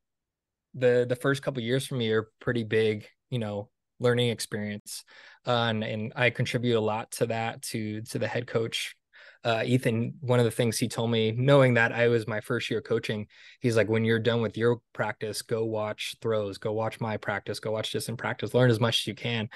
the 0.74 1.06
the 1.08 1.16
first 1.16 1.42
couple 1.42 1.62
years 1.62 1.86
for 1.86 1.94
me 1.96 2.10
are 2.10 2.30
pretty 2.40 2.64
big, 2.64 3.06
you 3.30 3.38
know, 3.38 3.70
learning 3.98 4.30
experience, 4.30 5.04
uh, 5.46 5.66
and 5.68 5.84
and 5.84 6.12
I 6.16 6.30
contribute 6.30 6.76
a 6.76 6.80
lot 6.80 7.10
to 7.12 7.26
that 7.26 7.62
to 7.62 8.02
to 8.02 8.18
the 8.18 8.28
head 8.28 8.46
coach. 8.46 8.96
Uh, 9.42 9.62
Ethan, 9.64 10.12
one 10.20 10.38
of 10.38 10.44
the 10.44 10.50
things 10.50 10.76
he 10.76 10.86
told 10.86 11.10
me, 11.10 11.32
knowing 11.32 11.72
that 11.74 11.92
I 11.92 12.08
was 12.08 12.26
my 12.26 12.42
first 12.42 12.70
year 12.70 12.82
coaching, 12.82 13.26
he's 13.60 13.74
like, 13.74 13.88
when 13.88 14.04
you're 14.04 14.18
done 14.18 14.42
with 14.42 14.58
your 14.58 14.82
practice, 14.92 15.40
go 15.40 15.64
watch 15.64 16.14
throws, 16.20 16.58
go 16.58 16.72
watch 16.72 17.00
my 17.00 17.16
practice, 17.16 17.58
go 17.58 17.70
watch 17.70 17.90
this 17.90 18.10
in 18.10 18.18
practice, 18.18 18.52
learn 18.52 18.70
as 18.70 18.80
much 18.80 19.00
as 19.00 19.06
you 19.06 19.14
can. 19.14 19.48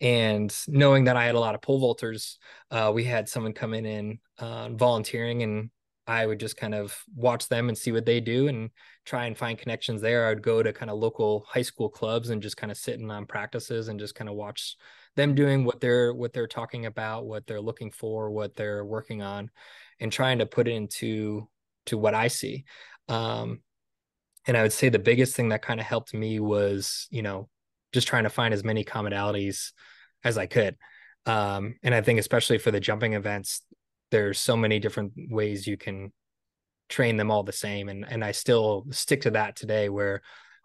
And 0.00 0.56
knowing 0.68 1.04
that 1.04 1.16
I 1.16 1.24
had 1.24 1.34
a 1.34 1.40
lot 1.40 1.56
of 1.56 1.60
pole 1.60 1.80
vaulters, 1.80 2.36
uh, 2.70 2.92
we 2.94 3.02
had 3.02 3.28
someone 3.28 3.52
come 3.52 3.74
in 3.74 3.84
and 3.84 4.18
uh, 4.38 4.68
volunteering 4.68 5.42
and 5.42 5.70
I 6.06 6.26
would 6.26 6.40
just 6.40 6.56
kind 6.56 6.74
of 6.74 6.96
watch 7.14 7.48
them 7.48 7.68
and 7.68 7.78
see 7.78 7.92
what 7.92 8.06
they 8.06 8.20
do 8.20 8.48
and 8.48 8.70
try 9.04 9.26
and 9.26 9.38
find 9.38 9.58
connections 9.58 10.00
there. 10.00 10.26
I 10.26 10.30
would 10.30 10.42
go 10.42 10.62
to 10.62 10.72
kind 10.72 10.90
of 10.90 10.98
local 10.98 11.44
high 11.48 11.62
school 11.62 11.88
clubs 11.88 12.30
and 12.30 12.42
just 12.42 12.56
kind 12.56 12.72
of 12.72 12.76
sit 12.76 12.98
in 12.98 13.10
on 13.10 13.26
practices 13.26 13.88
and 13.88 14.00
just 14.00 14.14
kind 14.14 14.28
of 14.28 14.34
watch 14.34 14.76
them 15.14 15.34
doing 15.34 15.64
what 15.64 15.80
they're 15.80 16.12
what 16.12 16.32
they're 16.32 16.46
talking 16.46 16.86
about, 16.86 17.26
what 17.26 17.46
they're 17.46 17.60
looking 17.60 17.90
for, 17.90 18.30
what 18.30 18.56
they're 18.56 18.84
working 18.84 19.22
on, 19.22 19.50
and 20.00 20.10
trying 20.10 20.38
to 20.38 20.46
put 20.46 20.66
it 20.66 20.72
into 20.72 21.48
to 21.86 21.98
what 21.98 22.14
I 22.14 22.28
see. 22.28 22.64
Um, 23.08 23.60
and 24.46 24.56
I 24.56 24.62
would 24.62 24.72
say 24.72 24.88
the 24.88 24.98
biggest 24.98 25.36
thing 25.36 25.50
that 25.50 25.62
kind 25.62 25.78
of 25.78 25.86
helped 25.86 26.14
me 26.14 26.40
was, 26.40 27.06
you 27.10 27.22
know, 27.22 27.48
just 27.92 28.08
trying 28.08 28.24
to 28.24 28.30
find 28.30 28.52
as 28.52 28.64
many 28.64 28.84
commonalities 28.84 29.72
as 30.24 30.36
I 30.36 30.46
could. 30.46 30.76
Um, 31.26 31.76
and 31.82 31.94
I 31.94 32.00
think 32.00 32.18
especially 32.18 32.58
for 32.58 32.70
the 32.72 32.80
jumping 32.80 33.12
events, 33.12 33.62
there's 34.12 34.38
so 34.38 34.56
many 34.56 34.78
different 34.78 35.12
ways 35.16 35.66
you 35.66 35.76
can 35.76 36.12
train 36.88 37.16
them 37.16 37.30
all 37.30 37.42
the 37.42 37.52
same 37.52 37.88
and 37.88 38.04
and 38.08 38.24
I 38.24 38.30
still 38.30 38.86
stick 38.90 39.22
to 39.22 39.32
that 39.32 39.56
today 39.56 39.88
where 39.88 40.22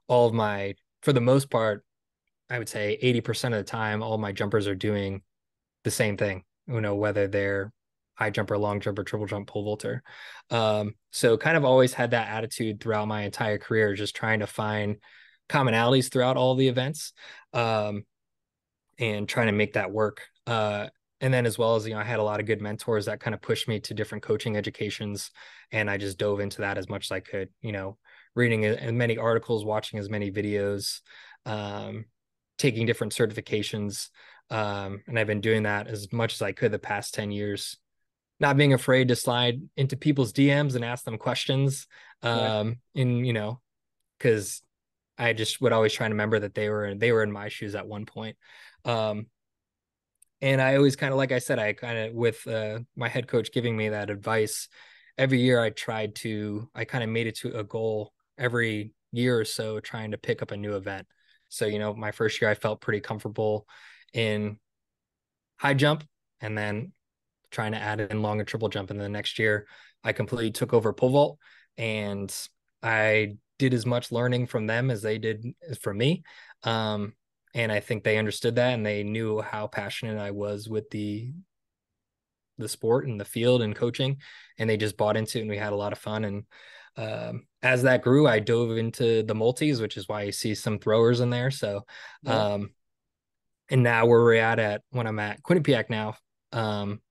all 0.08 0.28
of 0.28 0.34
my 0.34 0.76
for 1.02 1.14
the 1.14 1.22
most 1.22 1.50
part 1.50 1.84
I 2.50 2.60
would 2.60 2.70
say 2.70 3.00
80% 3.02 3.46
of 3.46 3.52
the 3.54 3.64
time 3.64 4.04
all 4.04 4.18
my 4.18 4.32
jumpers 4.32 4.68
are 4.68 4.76
doing 4.76 5.24
the 5.84 5.92
same 5.92 6.18
thing 6.18 6.44
you 6.68 6.82
know 6.82 6.96
whether 6.96 7.28
they're 7.28 7.72
high 8.18 8.32
jumper, 8.32 8.58
long 8.58 8.80
jumper, 8.80 9.04
triple 9.04 9.28
jump, 9.28 9.48
pole 9.48 9.64
vaulter. 9.64 10.02
Um, 10.50 10.96
so 11.12 11.38
kind 11.38 11.56
of 11.56 11.64
always 11.64 11.94
had 11.94 12.12
that 12.12 12.30
attitude 12.30 12.82
throughout 12.82 13.08
my 13.08 13.22
entire 13.22 13.60
career, 13.60 13.94
just 13.94 14.16
trying 14.16 14.40
to 14.40 14.48
find 14.48 14.98
commonalities 15.50 16.12
throughout 16.12 16.36
all 16.36 16.56
the 16.56 16.68
events 16.68 17.14
um, 17.54 18.04
and 18.98 19.30
trying 19.30 19.48
to 19.48 19.54
make 19.54 19.74
that 19.74 19.92
work. 19.92 20.24
Uh, 20.48 20.88
and 21.22 21.34
then 21.34 21.46
as 21.46 21.58
well 21.58 21.76
as 21.76 21.88
you 21.88 21.94
know, 21.94 22.00
I 22.00 22.04
had 22.04 22.20
a 22.20 22.24
lot 22.24 22.40
of 22.40 22.46
good 22.46 22.62
mentors 22.62 23.06
that 23.06 23.20
kind 23.20 23.34
of 23.34 23.42
pushed 23.42 23.68
me 23.68 23.80
to 23.82 23.94
different 23.94 24.24
coaching 24.24 24.56
educations, 24.56 25.32
and 25.72 25.90
I 25.90 25.98
just 25.98 26.18
dove 26.18 26.40
into 26.40 26.62
that 26.62 26.78
as 26.78 26.90
much 26.90 27.08
as 27.08 27.12
I 27.12 27.20
could. 27.20 27.50
You 27.62 27.72
know, 27.72 27.98
reading 28.36 28.66
as 28.66 28.94
many 28.94 29.18
articles, 29.18 29.66
watching 29.66 30.00
as 30.00 30.10
many 30.10 30.32
videos, 30.32 31.02
um, 31.46 32.06
taking 32.58 32.86
different 32.86 33.14
certifications. 33.14 34.10
Um, 34.50 35.02
and 35.08 35.20
I've 35.20 35.28
been 35.28 35.42
doing 35.42 35.64
that 35.64 35.88
as 35.88 36.12
much 36.14 36.34
as 36.36 36.42
I 36.42 36.52
could 36.52 36.72
the 36.72 36.80
past 36.80 37.14
10 37.16 37.32
years. 37.32 37.78
Not 38.40 38.56
being 38.56 38.74
afraid 38.74 39.08
to 39.08 39.16
slide 39.16 39.62
into 39.76 39.98
people's 39.98 40.32
DMs 40.32 40.76
and 40.76 40.86
ask 40.86 41.04
them 41.04 41.18
questions. 41.18 41.88
Um, 42.22 42.78
yeah. 42.94 43.02
in, 43.02 43.26
you 43.26 43.34
know, 43.34 43.60
because 44.18 44.62
I 45.18 45.34
just 45.34 45.60
would 45.62 45.74
always 45.74 45.94
try 45.94 46.08
to 46.08 46.14
remember 46.14 46.40
that 46.40 46.54
they 46.54 46.70
were 46.70 46.94
they 46.94 47.12
were 47.12 47.24
in 47.24 47.32
my 47.32 47.50
shoes 47.50 47.76
at 47.76 47.88
one 47.88 48.06
point. 48.06 48.38
Um, 48.86 49.28
and 50.42 50.62
I 50.62 50.76
always 50.76 50.96
kind 50.96 51.12
of 51.12 51.18
like 51.18 51.32
I 51.32 51.40
said, 51.40 51.60
I 51.60 51.74
kind 51.74 51.98
of 51.98 52.14
with 52.14 52.46
uh, 52.48 52.80
my 52.96 53.08
head 53.08 53.28
coach 53.28 53.52
giving 53.52 53.76
me 53.76 53.90
that 53.90 54.10
advice 54.10 54.68
every 55.18 55.40
year. 55.40 55.60
I 55.60 55.72
tried 55.72 56.16
to 56.16 56.70
I 56.76 56.86
kind 56.86 57.04
of 57.04 57.10
made 57.10 57.28
it 57.28 57.38
to 57.38 57.58
a 57.58 57.64
goal 57.64 58.14
every 58.38 58.94
year 59.12 59.40
or 59.40 59.46
so, 59.46 59.80
trying 59.80 60.12
to 60.12 60.18
pick 60.18 60.42
up 60.42 60.52
a 60.52 60.58
new 60.58 60.76
event. 60.76 61.08
So 61.50 61.66
you 61.66 61.80
know, 61.80 61.94
my 61.94 62.12
first 62.12 62.42
year 62.42 62.50
I 62.50 62.56
felt 62.56 62.82
pretty 62.82 63.00
comfortable 63.00 63.66
in 64.14 64.58
high 65.58 65.74
jump, 65.74 66.04
and 66.42 66.58
then 66.58 66.92
trying 67.50 67.72
to 67.72 67.80
add 67.80 68.00
in 68.00 68.22
long 68.22 68.40
and 68.40 68.48
triple 68.48 68.70
jump. 68.70 68.92
And 68.92 69.00
then 69.00 69.12
the 69.12 69.18
next 69.18 69.40
year, 69.40 69.68
I 70.04 70.14
completely 70.14 70.52
took 70.52 70.74
over 70.74 70.94
pole 70.94 71.10
vault, 71.10 71.40
and 71.78 72.34
I 72.84 73.38
did 73.58 73.74
as 73.74 73.86
much 73.86 74.12
learning 74.12 74.48
from 74.48 74.68
them 74.68 74.92
as 74.92 75.02
they 75.02 75.18
did 75.18 75.44
from 75.82 75.98
me. 75.98 76.24
Um, 76.64 77.14
and 77.58 77.72
I 77.72 77.80
think 77.80 78.04
they 78.04 78.20
understood 78.20 78.56
that 78.56 78.76
and 78.76 78.86
they 78.86 79.04
knew 79.04 79.42
how 79.42 79.66
passionate 79.66 80.20
I 80.20 80.30
was 80.30 80.70
with 80.70 80.90
the 80.92 81.34
the 82.60 82.70
sport 82.70 83.08
and 83.08 83.20
the 83.20 83.26
field 83.26 83.64
and 83.64 83.76
coaching, 83.76 84.18
and 84.58 84.70
they 84.70 84.78
just 84.78 84.96
bought 84.96 85.18
into 85.18 85.40
it 85.40 85.42
and 85.42 85.50
we 85.50 85.58
had 85.58 85.74
a 85.74 85.76
lot 85.76 85.92
of 85.92 85.98
fun. 85.98 86.24
And 86.24 86.44
um, 86.98 87.48
as 87.64 87.84
that 87.84 88.04
grew, 88.04 88.28
I 88.28 88.40
dove 88.40 88.78
into 88.78 89.24
the 89.24 89.36
multis, 89.36 89.82
which 89.82 89.98
is 89.98 90.08
why 90.08 90.24
you 90.24 90.32
see 90.32 90.54
some 90.54 90.78
throwers 90.78 91.20
in 91.20 91.32
there. 91.32 91.50
So, 91.50 91.84
yeah. 92.24 92.54
um, 92.54 92.70
and 93.70 93.82
now 93.84 94.06
where 94.06 94.22
we're 94.22 94.36
at 94.36 94.60
at 94.60 94.82
when 94.92 95.08
I'm 95.08 95.20
at 95.20 95.42
Quinnipiac 95.42 95.90
now, 95.90 96.16
um, 96.52 97.02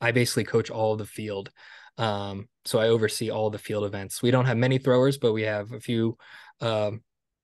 I 0.00 0.12
basically 0.12 0.44
coach 0.44 0.70
all 0.70 0.96
the 0.96 1.06
field. 1.06 1.50
Um, 1.98 2.48
so 2.64 2.78
I 2.78 2.88
oversee 2.88 3.30
all 3.30 3.50
the 3.50 3.58
field 3.58 3.84
events. 3.84 4.22
We 4.22 4.30
don't 4.30 4.46
have 4.46 4.56
many 4.56 4.78
throwers, 4.78 5.18
but 5.18 5.32
we 5.32 5.42
have 5.42 5.72
a 5.72 5.80
few 5.80 6.16
um, 6.60 7.02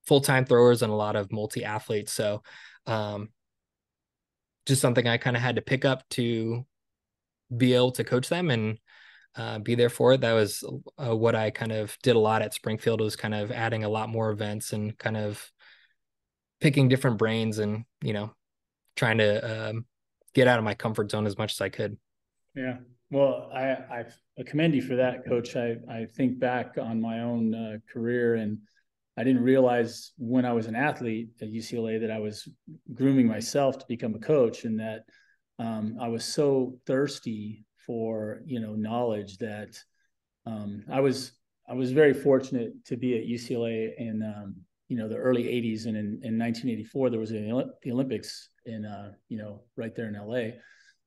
full-time 0.08 0.44
throwers 0.44 0.82
and 0.82 0.92
a 0.92 0.96
lot 0.96 1.14
of 1.14 1.30
multi-athletes. 1.30 2.12
So 2.12 2.42
um, 2.86 3.28
just 4.66 4.80
something 4.80 5.06
I 5.06 5.18
kind 5.18 5.36
of 5.36 5.42
had 5.42 5.56
to 5.56 5.62
pick 5.62 5.84
up 5.84 6.02
to 6.10 6.64
be 7.56 7.74
able 7.74 7.92
to 7.92 8.04
coach 8.04 8.28
them 8.28 8.50
and 8.50 8.78
uh, 9.36 9.58
be 9.60 9.74
there 9.74 9.90
for 9.90 10.14
it. 10.14 10.22
That 10.22 10.32
was 10.32 10.64
uh, 10.96 11.16
what 11.16 11.34
I 11.34 11.50
kind 11.50 11.72
of 11.72 11.96
did 12.02 12.16
a 12.16 12.18
lot 12.18 12.42
at 12.42 12.54
Springfield 12.54 13.00
was 13.00 13.16
kind 13.16 13.34
of 13.34 13.52
adding 13.52 13.84
a 13.84 13.88
lot 13.88 14.08
more 14.08 14.30
events 14.30 14.72
and 14.72 14.96
kind 14.98 15.16
of 15.16 15.52
picking 16.60 16.88
different 16.88 17.18
brains 17.18 17.58
and, 17.58 17.84
you 18.02 18.12
know, 18.12 18.32
trying 18.96 19.18
to 19.18 19.68
um, 19.70 19.86
get 20.34 20.48
out 20.48 20.58
of 20.58 20.64
my 20.64 20.74
comfort 20.74 21.10
zone 21.10 21.26
as 21.26 21.38
much 21.38 21.52
as 21.52 21.60
I 21.60 21.68
could. 21.68 21.96
Yeah. 22.56 22.78
Well, 23.10 23.48
I, 23.54 24.04
I 24.38 24.42
commend 24.44 24.74
you 24.74 24.82
for 24.82 24.96
that, 24.96 25.24
Coach. 25.24 25.56
I, 25.56 25.76
I 25.88 26.06
think 26.16 26.38
back 26.38 26.76
on 26.76 27.00
my 27.00 27.20
own 27.20 27.54
uh, 27.54 27.78
career, 27.90 28.34
and 28.34 28.58
I 29.18 29.24
didn't 29.24 29.42
realize 29.42 30.12
when 30.16 30.44
I 30.44 30.52
was 30.52 30.66
an 30.66 30.76
athlete 30.76 31.30
at 31.42 31.48
UCLA 31.48 32.00
that 32.00 32.10
I 32.10 32.20
was 32.20 32.48
grooming 32.94 33.26
myself 33.26 33.76
to 33.78 33.84
become 33.88 34.14
a 34.14 34.20
coach, 34.20 34.64
and 34.64 34.78
that 34.78 35.00
um, 35.58 35.96
I 36.00 36.06
was 36.06 36.24
so 36.24 36.78
thirsty 36.86 37.66
for 37.84 38.42
you 38.46 38.60
know 38.60 38.74
knowledge 38.74 39.38
that 39.38 39.76
um, 40.46 40.84
I 40.88 41.00
was 41.00 41.32
I 41.68 41.74
was 41.74 41.90
very 41.90 42.14
fortunate 42.14 42.72
to 42.86 42.96
be 42.96 43.18
at 43.18 43.26
UCLA 43.26 43.90
in 43.98 44.22
um, 44.22 44.54
you 44.88 44.96
know 44.96 45.08
the 45.08 45.16
early 45.16 45.44
'80s, 45.44 45.86
and 45.86 45.96
in, 45.96 46.06
in 46.22 46.38
1984 46.38 47.10
there 47.10 47.18
was 47.18 47.30
the 47.30 47.72
Olympics 47.88 48.50
in 48.66 48.84
uh, 48.84 49.12
you 49.28 49.38
know 49.38 49.62
right 49.76 49.96
there 49.96 50.06
in 50.06 50.14
LA 50.14 50.58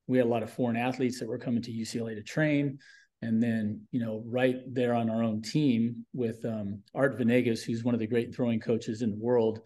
we 0.07 0.17
had 0.17 0.27
a 0.27 0.29
lot 0.29 0.43
of 0.43 0.51
foreign 0.51 0.75
athletes 0.75 1.19
that 1.19 1.29
were 1.29 1.37
coming 1.37 1.61
to 1.61 1.71
UCLA 1.71 2.15
to 2.15 2.21
train. 2.21 2.77
And 3.21 3.41
then, 3.41 3.81
you 3.91 4.03
know, 4.03 4.23
right 4.25 4.57
there 4.67 4.95
on 4.95 5.09
our 5.09 5.23
own 5.23 5.41
team 5.41 6.05
with 6.13 6.43
um, 6.43 6.81
Art 6.95 7.17
Venegas, 7.17 7.63
who's 7.63 7.83
one 7.83 7.93
of 7.93 7.99
the 7.99 8.07
great 8.07 8.33
throwing 8.33 8.59
coaches 8.59 9.01
in 9.01 9.11
the 9.11 9.23
world, 9.23 9.61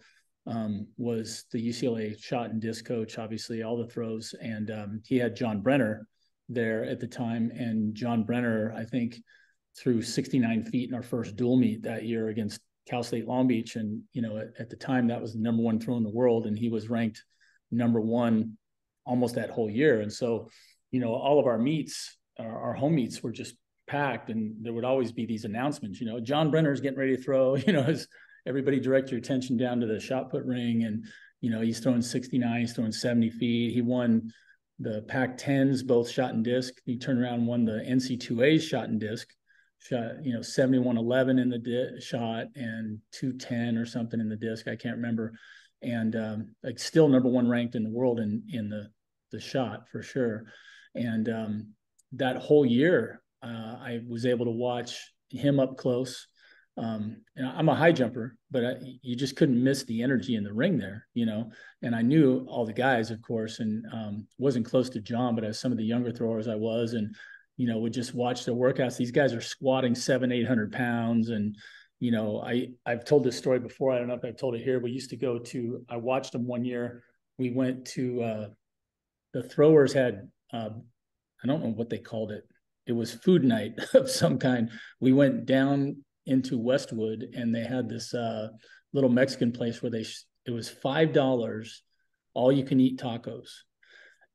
um, 0.46 0.86
was 0.96 1.44
the 1.52 1.68
UCLA 1.68 2.22
shot 2.22 2.50
and 2.50 2.60
disc 2.60 2.84
coach, 2.84 3.18
obviously, 3.18 3.62
all 3.62 3.76
the 3.76 3.88
throws. 3.88 4.34
And 4.40 4.70
um, 4.70 5.02
he 5.06 5.16
had 5.16 5.36
John 5.36 5.62
Brenner 5.62 6.06
there 6.48 6.84
at 6.84 7.00
the 7.00 7.06
time. 7.06 7.50
And 7.54 7.94
John 7.94 8.24
Brenner, 8.24 8.72
I 8.76 8.84
think, 8.84 9.16
threw 9.76 10.02
69 10.02 10.64
feet 10.64 10.88
in 10.88 10.94
our 10.94 11.02
first 11.02 11.36
dual 11.36 11.56
meet 11.56 11.82
that 11.82 12.04
year 12.04 12.28
against 12.28 12.60
Cal 12.88 13.02
State 13.02 13.26
Long 13.26 13.48
Beach. 13.48 13.76
And, 13.76 14.02
you 14.12 14.22
know, 14.22 14.36
at, 14.38 14.48
at 14.58 14.70
the 14.70 14.76
time, 14.76 15.08
that 15.08 15.20
was 15.20 15.32
the 15.32 15.40
number 15.40 15.62
one 15.62 15.80
throw 15.80 15.96
in 15.96 16.04
the 16.04 16.10
world. 16.10 16.46
And 16.46 16.58
he 16.58 16.68
was 16.68 16.88
ranked 16.88 17.24
number 17.70 18.00
one 18.00 18.56
almost 19.04 19.34
that 19.34 19.50
whole 19.50 19.70
year. 19.70 20.00
And 20.00 20.12
so, 20.12 20.48
you 20.90 21.00
know, 21.00 21.14
all 21.14 21.40
of 21.40 21.46
our 21.46 21.58
meets, 21.58 22.16
our, 22.38 22.58
our 22.58 22.72
home 22.74 22.94
meets 22.94 23.22
were 23.22 23.32
just 23.32 23.54
packed 23.86 24.30
and 24.30 24.56
there 24.62 24.72
would 24.72 24.84
always 24.84 25.12
be 25.12 25.26
these 25.26 25.44
announcements, 25.44 26.00
you 26.00 26.06
know, 26.06 26.20
John 26.20 26.50
Brenner's 26.50 26.80
getting 26.80 26.98
ready 26.98 27.16
to 27.16 27.22
throw, 27.22 27.56
you 27.56 27.72
know, 27.72 27.82
as 27.82 28.08
everybody 28.46 28.80
direct 28.80 29.10
your 29.10 29.18
attention 29.18 29.56
down 29.56 29.80
to 29.80 29.86
the 29.86 30.00
shot 30.00 30.30
put 30.30 30.44
ring. 30.44 30.84
And, 30.84 31.04
you 31.40 31.50
know, 31.50 31.60
he's 31.60 31.80
throwing 31.80 32.02
69, 32.02 32.60
he's 32.60 32.72
throwing 32.72 32.92
70 32.92 33.30
feet. 33.30 33.74
He 33.74 33.82
won 33.82 34.30
the 34.78 35.04
Pac 35.08 35.38
10s, 35.38 35.86
both 35.86 36.10
shot 36.10 36.34
and 36.34 36.44
disc. 36.44 36.74
He 36.84 36.98
turned 36.98 37.22
around 37.22 37.40
and 37.40 37.46
won 37.46 37.64
the 37.64 37.84
NC2A 37.88 38.60
shot 38.60 38.88
and 38.88 39.00
disc, 39.00 39.28
shot, 39.78 40.24
you 40.24 40.34
know, 40.34 40.42
71 40.42 40.96
11 40.96 41.38
in 41.38 41.48
the 41.48 41.58
di- 41.58 42.00
shot 42.00 42.46
and 42.54 42.98
210 43.12 43.78
or 43.78 43.86
something 43.86 44.20
in 44.20 44.28
the 44.28 44.36
disc. 44.36 44.68
I 44.68 44.76
can't 44.76 44.96
remember. 44.96 45.32
And 45.82 46.16
um, 46.16 46.54
like 46.62 46.78
still 46.78 47.08
number 47.08 47.28
one 47.28 47.48
ranked 47.48 47.74
in 47.74 47.84
the 47.84 47.90
world 47.90 48.18
in 48.18 48.42
in 48.50 48.68
the 48.68 48.88
the 49.32 49.40
shot 49.40 49.88
for 49.90 50.02
sure. 50.02 50.44
And 50.94 51.28
um, 51.28 51.74
that 52.12 52.36
whole 52.36 52.64
year, 52.64 53.22
uh, 53.42 53.76
I 53.80 54.00
was 54.08 54.26
able 54.26 54.46
to 54.46 54.50
watch 54.50 55.12
him 55.30 55.60
up 55.60 55.76
close. 55.76 56.26
Um, 56.78 57.22
I'm 57.42 57.70
a 57.70 57.74
high 57.74 57.92
jumper, 57.92 58.36
but 58.50 58.64
I, 58.64 58.74
you 59.02 59.16
just 59.16 59.36
couldn't 59.36 59.62
miss 59.62 59.84
the 59.84 60.02
energy 60.02 60.36
in 60.36 60.44
the 60.44 60.52
ring 60.52 60.76
there, 60.76 61.06
you 61.14 61.24
know. 61.24 61.50
And 61.82 61.96
I 61.96 62.02
knew 62.02 62.46
all 62.48 62.66
the 62.66 62.72
guys, 62.72 63.10
of 63.10 63.22
course, 63.22 63.60
and 63.60 63.84
um, 63.92 64.26
wasn't 64.38 64.66
close 64.66 64.90
to 64.90 65.00
John, 65.00 65.34
but 65.34 65.44
as 65.44 65.58
some 65.58 65.72
of 65.72 65.78
the 65.78 65.84
younger 65.84 66.12
throwers 66.12 66.48
I 66.48 66.54
was, 66.54 66.92
and 66.92 67.14
you 67.56 67.66
know, 67.66 67.78
would 67.78 67.94
just 67.94 68.14
watch 68.14 68.44
their 68.44 68.54
workouts. 68.54 68.98
These 68.98 69.10
guys 69.10 69.32
are 69.32 69.40
squatting 69.40 69.94
seven, 69.94 70.30
eight 70.30 70.46
hundred 70.46 70.72
pounds, 70.72 71.30
and 71.30 71.56
you 71.98 72.10
know, 72.10 72.42
I 72.44 72.68
I've 72.84 73.04
told 73.04 73.24
this 73.24 73.38
story 73.38 73.58
before. 73.58 73.92
I 73.92 73.98
don't 73.98 74.08
know 74.08 74.14
if 74.14 74.24
I've 74.24 74.36
told 74.36 74.54
it 74.54 74.62
here. 74.62 74.78
We 74.78 74.90
used 74.90 75.10
to 75.10 75.16
go 75.16 75.38
to. 75.38 75.84
I 75.88 75.96
watched 75.96 76.32
them 76.32 76.46
one 76.46 76.64
year. 76.64 77.02
We 77.38 77.52
went 77.52 77.86
to 77.92 78.22
uh, 78.22 78.48
the 79.32 79.42
throwers 79.42 79.92
had 79.92 80.28
uh, 80.52 80.70
I 81.50 81.54
don't 81.54 81.62
know 81.62 81.70
what 81.70 81.90
they 81.90 81.98
called 81.98 82.32
it. 82.32 82.44
It 82.86 82.92
was 82.92 83.12
food 83.12 83.44
night 83.44 83.72
of 83.94 84.10
some 84.10 84.38
kind. 84.38 84.70
We 85.00 85.12
went 85.12 85.46
down 85.46 86.04
into 86.26 86.58
Westwood 86.58 87.28
and 87.34 87.54
they 87.54 87.64
had 87.64 87.88
this 87.88 88.14
uh, 88.14 88.48
little 88.92 89.10
Mexican 89.10 89.52
place 89.52 89.82
where 89.82 89.90
they 89.90 90.04
it 90.44 90.52
was 90.52 90.68
five 90.68 91.12
dollars, 91.12 91.82
all 92.34 92.52
you 92.52 92.64
can 92.64 92.80
eat 92.80 93.00
tacos. 93.00 93.48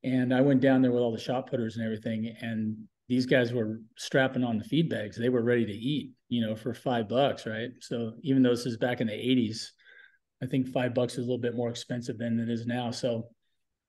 And 0.04 0.34
I 0.34 0.40
went 0.40 0.60
down 0.60 0.82
there 0.82 0.92
with 0.92 1.00
all 1.00 1.12
the 1.12 1.18
shot 1.18 1.50
putters 1.50 1.76
and 1.76 1.84
everything, 1.84 2.34
and 2.40 2.76
these 3.08 3.24
guys 3.24 3.52
were 3.52 3.80
strapping 3.96 4.44
on 4.44 4.58
the 4.58 4.64
feed 4.64 4.88
bags. 4.88 5.16
They 5.16 5.28
were 5.28 5.42
ready 5.42 5.64
to 5.64 5.72
eat, 5.72 6.12
you 6.28 6.44
know, 6.44 6.56
for 6.56 6.74
five 6.74 7.08
bucks, 7.08 7.46
right? 7.46 7.70
So 7.80 8.14
even 8.22 8.42
though 8.42 8.50
this 8.50 8.66
is 8.66 8.76
back 8.76 9.00
in 9.00 9.06
the 9.06 9.12
'80s, 9.12 9.68
I 10.42 10.46
think 10.46 10.68
five 10.68 10.92
bucks 10.92 11.14
is 11.14 11.18
a 11.18 11.22
little 11.22 11.38
bit 11.38 11.54
more 11.54 11.70
expensive 11.70 12.18
than 12.18 12.40
it 12.40 12.50
is 12.50 12.66
now. 12.66 12.90
So 12.90 13.28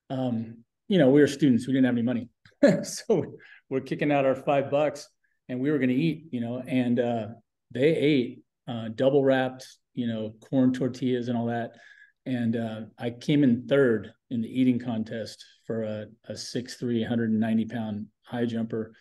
um, 0.10 0.64
you 0.88 0.98
know, 0.98 1.10
we 1.10 1.22
were 1.22 1.28
students, 1.28 1.68
we 1.68 1.74
didn't 1.74 1.86
have 1.86 1.96
any 1.96 2.02
money. 2.02 2.30
so 2.84 3.26
we're 3.70 3.82
kicking 3.82 4.12
out 4.12 4.26
our 4.26 4.36
five 4.36 4.70
bucks 4.70 5.08
and 5.50 5.60
we 5.60 5.72
were 5.72 5.78
going 5.78 5.90
to 5.90 5.96
eat, 5.96 6.26
you 6.32 6.42
know, 6.42 6.64
and 6.66 7.00
uh, 7.00 7.28
they 7.72 7.96
ate 7.96 8.44
uh, 8.68 8.90
double 8.96 9.24
wrapped, 9.24 9.68
you 9.94 10.08
know, 10.08 10.34
corn 10.50 10.74
tortillas 10.74 11.28
and 11.28 11.38
all 11.38 11.48
that. 11.48 11.72
And 12.26 12.56
uh, 12.56 12.82
I 12.98 13.10
came 13.10 13.44
in 13.44 13.68
third 13.68 14.14
in 14.30 14.42
the 14.42 14.48
eating 14.48 14.80
contest 14.80 15.44
for 15.66 15.84
a, 15.84 16.06
a 16.30 16.34
6'3, 16.34 17.02
190 17.02 17.66
pound 17.66 18.08
high 18.24 18.46
jumper 18.46 18.94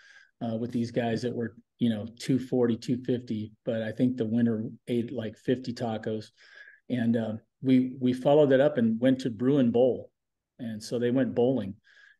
uh, 0.44 0.56
with 0.56 0.72
these 0.72 0.90
guys 0.90 1.22
that 1.22 1.34
were, 1.34 1.54
you 1.78 1.88
know, 1.88 2.06
240, 2.18 2.76
250. 2.76 3.52
But 3.64 3.82
I 3.82 3.92
think 3.92 4.16
the 4.16 4.26
winner 4.26 4.64
ate 4.88 5.12
like 5.12 5.36
50 5.36 5.72
tacos. 5.72 6.26
And 6.90 7.16
uh, 7.16 7.32
we 7.62 7.94
we 8.00 8.12
followed 8.12 8.50
that 8.50 8.60
up 8.60 8.76
and 8.76 9.00
went 9.00 9.20
to 9.20 9.30
Bruin 9.30 9.70
Bowl 9.70 10.10
and 10.62 10.82
so 10.82 10.98
they 10.98 11.10
went 11.10 11.34
bowling 11.34 11.74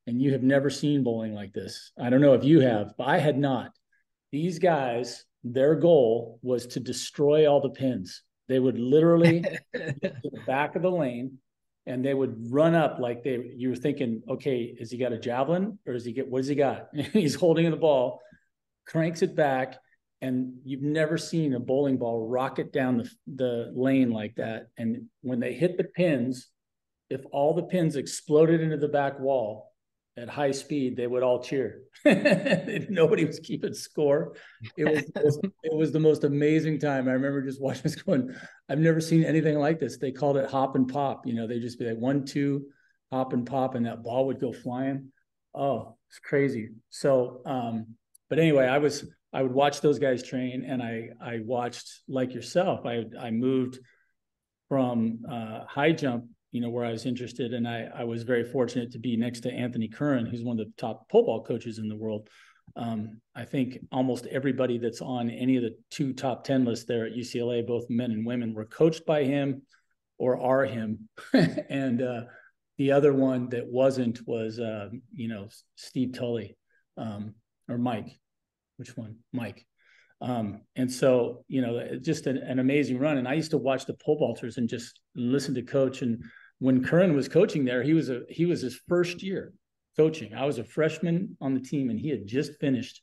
and 0.07 0.21
you 0.21 0.33
have 0.33 0.43
never 0.43 0.71
seen 0.71 1.05
bowling 1.05 1.35
like 1.35 1.53
this. 1.53 1.93
I 1.99 2.11
don't 2.11 2.21
know 2.21 2.35
if 2.35 2.45
you 2.45 2.61
have, 2.61 2.95
but 2.99 3.09
I 3.09 3.19
had 3.19 3.39
not. 3.39 3.71
These 4.33 4.59
guys, 4.59 5.25
their 5.45 5.75
goal 5.75 6.39
was 6.43 6.67
to 6.69 6.81
destroy 6.81 7.49
all 7.49 7.61
the 7.61 7.71
pins. 7.71 8.23
They 8.49 8.59
would 8.59 8.79
literally 8.79 9.41
get 9.75 10.03
to 10.03 10.31
the 10.31 10.41
back 10.47 10.75
of 10.77 10.83
the 10.83 10.91
lane 10.91 11.39
and 11.87 12.05
they 12.05 12.15
would 12.15 12.51
run 12.51 12.75
up 12.75 12.99
like 12.99 13.23
they 13.23 13.53
you 13.57 13.71
were 13.71 13.77
thinking, 13.77 14.23
okay, 14.29 14.75
has 14.79 14.91
he 14.91 14.99
got 14.99 15.13
a 15.13 15.19
javelin 15.19 15.79
or 15.87 15.93
does 15.95 16.05
he 16.05 16.13
get 16.13 16.29
what 16.29 16.41
does 16.41 16.49
he 16.49 16.55
got? 16.55 16.89
He's 17.13 17.35
holding 17.35 17.71
the 17.71 17.77
ball, 17.77 18.21
cranks 18.87 19.23
it 19.23 19.35
back, 19.35 19.79
and 20.21 20.55
you've 20.65 20.83
never 20.83 21.19
seen 21.19 21.55
a 21.55 21.61
bowling 21.61 21.99
ball 21.99 22.29
rocket 22.29 22.73
down 22.73 22.99
the, 22.99 23.11
the 23.35 23.73
lane 23.75 24.11
like 24.11 24.37
that. 24.37 24.69
And 24.77 25.07
when 25.23 25.41
they 25.41 25.53
hit 25.53 25.77
the 25.77 25.85
pins, 25.85 26.49
if 27.13 27.23
all 27.31 27.55
the 27.55 27.63
pins 27.63 27.97
exploded 27.97 28.61
into 28.61 28.77
the 28.77 28.89
back 28.89 29.21
wall, 29.21 29.73
at 30.17 30.29
high 30.29 30.51
speed, 30.51 30.97
they 30.97 31.07
would 31.07 31.23
all 31.23 31.43
cheer. 31.43 31.83
Nobody 32.05 33.25
was 33.25 33.41
keeping 33.41 33.73
score. 33.73 34.35
It 34.77 34.85
was, 34.85 35.05
it 35.63 35.75
was, 35.75 35.91
the 35.91 36.01
most 36.01 36.25
amazing 36.25 36.79
time. 36.81 37.09
I 37.09 37.13
remember 37.13 37.43
just 37.43 37.63
watching 37.63 37.83
this 37.85 37.95
going. 37.97 38.35
I've 38.69 38.79
never 38.79 39.01
seen 39.01 39.25
anything 39.25 39.59
like 39.59 39.81
this. 39.81 39.97
They 39.97 40.13
called 40.13 40.37
it 40.37 40.51
hop 40.51 40.77
and 40.77 40.87
pop. 40.87 41.27
You 41.27 41.35
know, 41.35 41.47
they 41.47 41.61
just 41.61 41.79
be 41.79 41.87
like 41.87 41.97
one, 41.97 42.27
two, 42.27 42.67
hop 43.11 43.33
and 43.33 43.47
pop, 43.47 43.75
and 43.75 43.87
that 43.87 44.03
ball 44.03 44.27
would 44.27 44.41
go 44.41 44.53
flying. 44.53 45.13
Oh, 45.55 45.97
it's 46.11 46.19
crazy. 46.19 46.71
So, 46.91 47.41
um, 47.47 47.95
but 48.29 48.39
anyway, 48.39 48.67
I 48.67 48.79
was 48.79 49.07
I 49.33 49.43
would 49.43 49.53
watch 49.53 49.81
those 49.81 49.99
guys 49.99 50.23
train, 50.23 50.67
and 50.69 50.83
I 50.83 51.09
I 51.23 51.41
watched 51.43 51.89
like 52.07 52.35
yourself. 52.35 52.85
I 52.85 53.05
I 53.19 53.31
moved 53.31 53.79
from 54.69 55.21
uh, 55.31 55.65
high 55.67 55.93
jump 55.93 56.27
you 56.53 56.61
know, 56.61 56.69
where 56.69 56.85
I 56.85 56.93
was 56.93 57.07
interested. 57.07 57.55
And 57.55 57.67
I, 57.67 57.89
I 57.95 58.05
was 58.05 58.23
very 58.23 58.45
fortunate 58.45 58.93
to 58.93 58.99
be 58.99 59.17
next 59.17 59.41
to 59.41 59.53
Anthony 59.53 59.89
Curran, 59.89 60.27
who's 60.27 60.45
one 60.45 60.61
of 60.61 60.67
the 60.67 60.73
top 60.77 61.09
pole 61.09 61.25
vault 61.25 61.47
coaches 61.47 61.79
in 61.79 61.89
the 61.89 61.97
world. 61.97 62.29
Um, 62.77 63.21
I 63.35 63.45
think 63.45 63.79
almost 63.91 64.27
everybody 64.27 64.79
that's 64.79 65.01
on 65.01 65.31
any 65.31 65.57
of 65.57 65.63
the 65.63 65.77
two 65.91 66.13
top 66.13 66.45
10 66.45 66.65
lists 66.65 66.85
there 66.87 67.07
at 67.07 67.15
UCLA, 67.15 67.67
both 67.67 67.91
men 67.91 68.13
and 68.13 68.25
women, 68.25 68.55
were 68.55 68.67
coached 68.67 69.05
by 69.07 69.25
him 69.25 69.63
or 70.19 70.39
are 70.41 70.65
him. 70.65 71.09
and 71.33 72.03
uh, 72.03 72.23
the 72.79 72.93
other 72.93 73.13
one 73.13 73.49
that 73.49 73.67
wasn't 73.67 74.21
was, 74.27 74.61
uh, 74.61 74.89
you 75.13 75.29
know, 75.29 75.49
Steve 75.77 76.13
Tully 76.13 76.57
um, 76.97 77.35
or 77.69 77.79
Mike. 77.79 78.19
Which 78.77 78.97
one? 78.97 79.17
Mike. 79.33 79.67
Um, 80.21 80.61
and 80.77 80.91
so, 80.91 81.45
you 81.49 81.63
know, 81.63 81.99
just 82.01 82.27
an, 82.29 82.39
an, 82.39 82.61
amazing 82.61 82.99
run. 82.99 83.19
And 83.19 83.27
I 83.27 83.35
used 83.35 83.51
to 83.51 83.59
watch 83.59 83.87
the 83.87 83.95
pole 83.95 84.21
vaulters 84.21 84.57
and 84.57 84.69
just 84.69 85.01
listen 85.17 85.53
to 85.57 85.63
coach 85.63 86.03
and 86.03 86.23
when 86.63 86.85
Curran 86.85 87.17
was 87.17 87.29
coaching 87.29 87.65
there, 87.65 87.83
he 87.83 87.93
was 87.93 88.09
a 88.09 88.23
he 88.29 88.47
was 88.47 88.63
his 88.63 88.79
first 88.89 89.21
year 89.21 89.53
coaching. 89.97 90.33
I 90.33 90.45
was 90.45 90.59
a 90.59 90.65
freshman 90.65 91.37
on 91.41 91.55
the 91.55 91.61
team, 91.61 91.91
and 91.91 91.99
he 91.99 92.09
had 92.09 92.25
just 92.25 92.53
finished 92.61 93.03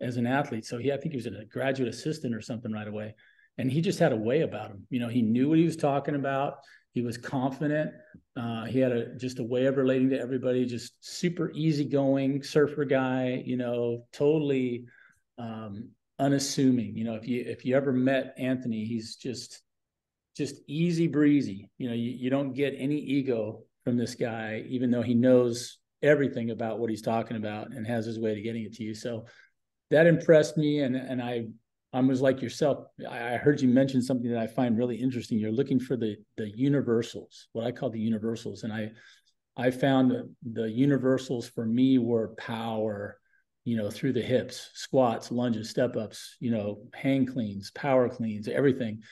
as 0.00 0.16
an 0.16 0.26
athlete. 0.26 0.64
So 0.64 0.78
he, 0.78 0.90
I 0.90 0.96
think 0.96 1.12
he 1.12 1.18
was 1.18 1.26
a 1.26 1.44
graduate 1.44 1.90
assistant 1.90 2.34
or 2.34 2.40
something 2.40 2.72
right 2.72 2.88
away. 2.88 3.14
And 3.58 3.70
he 3.70 3.82
just 3.82 3.98
had 3.98 4.12
a 4.12 4.16
way 4.16 4.40
about 4.40 4.70
him. 4.70 4.86
You 4.88 5.00
know, 5.00 5.08
he 5.08 5.20
knew 5.20 5.50
what 5.50 5.58
he 5.58 5.64
was 5.66 5.76
talking 5.76 6.14
about. 6.14 6.54
He 6.92 7.02
was 7.02 7.18
confident. 7.18 7.92
Uh, 8.36 8.64
he 8.64 8.78
had 8.78 8.92
a 8.92 9.14
just 9.16 9.38
a 9.38 9.44
way 9.44 9.66
of 9.66 9.76
relating 9.76 10.08
to 10.10 10.18
everybody. 10.18 10.64
Just 10.64 10.94
super 11.00 11.52
easygoing 11.54 12.42
surfer 12.42 12.86
guy. 12.86 13.42
You 13.44 13.58
know, 13.58 14.06
totally 14.14 14.86
um, 15.36 15.90
unassuming. 16.18 16.96
You 16.96 17.04
know, 17.04 17.16
if 17.16 17.28
you 17.28 17.44
if 17.46 17.66
you 17.66 17.76
ever 17.76 17.92
met 17.92 18.34
Anthony, 18.38 18.86
he's 18.86 19.16
just 19.16 19.60
just 20.36 20.56
easy 20.66 21.06
breezy. 21.06 21.70
You 21.78 21.88
know, 21.88 21.94
you, 21.94 22.10
you 22.10 22.30
don't 22.30 22.52
get 22.52 22.74
any 22.76 22.98
ego 22.98 23.62
from 23.84 23.96
this 23.96 24.14
guy, 24.14 24.64
even 24.68 24.90
though 24.90 25.02
he 25.02 25.14
knows 25.14 25.78
everything 26.02 26.50
about 26.50 26.78
what 26.78 26.90
he's 26.90 27.02
talking 27.02 27.36
about 27.36 27.70
and 27.70 27.86
has 27.86 28.04
his 28.04 28.18
way 28.18 28.34
to 28.34 28.42
getting 28.42 28.64
it 28.64 28.74
to 28.74 28.82
you. 28.82 28.94
So 28.94 29.26
that 29.90 30.06
impressed 30.06 30.56
me. 30.56 30.80
And, 30.80 30.96
and 30.96 31.22
I, 31.22 31.46
I 31.92 32.00
was 32.00 32.20
like 32.20 32.42
yourself. 32.42 32.86
I 33.08 33.36
heard 33.36 33.60
you 33.60 33.68
mention 33.68 34.02
something 34.02 34.30
that 34.30 34.40
I 34.40 34.46
find 34.46 34.76
really 34.76 34.96
interesting. 34.96 35.38
You're 35.38 35.52
looking 35.52 35.78
for 35.78 35.96
the, 35.96 36.16
the 36.36 36.50
universals, 36.50 37.48
what 37.52 37.66
I 37.66 37.72
call 37.72 37.90
the 37.90 38.00
universals. 38.00 38.64
And 38.64 38.72
I, 38.72 38.90
I 39.56 39.70
found 39.70 40.12
the 40.42 40.68
universals 40.68 41.48
for 41.48 41.64
me 41.64 41.98
were 41.98 42.34
power, 42.36 43.18
you 43.64 43.76
know, 43.76 43.90
through 43.90 44.14
the 44.14 44.22
hips, 44.22 44.70
squats, 44.74 45.30
lunges, 45.30 45.70
step 45.70 45.96
ups, 45.96 46.36
you 46.40 46.50
know, 46.50 46.82
hang 46.92 47.24
cleans, 47.24 47.70
power 47.70 48.08
cleans, 48.08 48.48
everything 48.48 49.02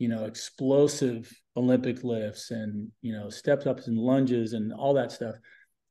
you 0.00 0.08
know, 0.08 0.24
explosive 0.24 1.30
Olympic 1.58 2.02
lifts 2.02 2.50
and, 2.50 2.90
you 3.02 3.12
know, 3.12 3.28
steps 3.28 3.66
ups 3.66 3.86
and 3.86 3.98
lunges 3.98 4.54
and 4.54 4.72
all 4.72 4.94
that 4.94 5.12
stuff. 5.12 5.34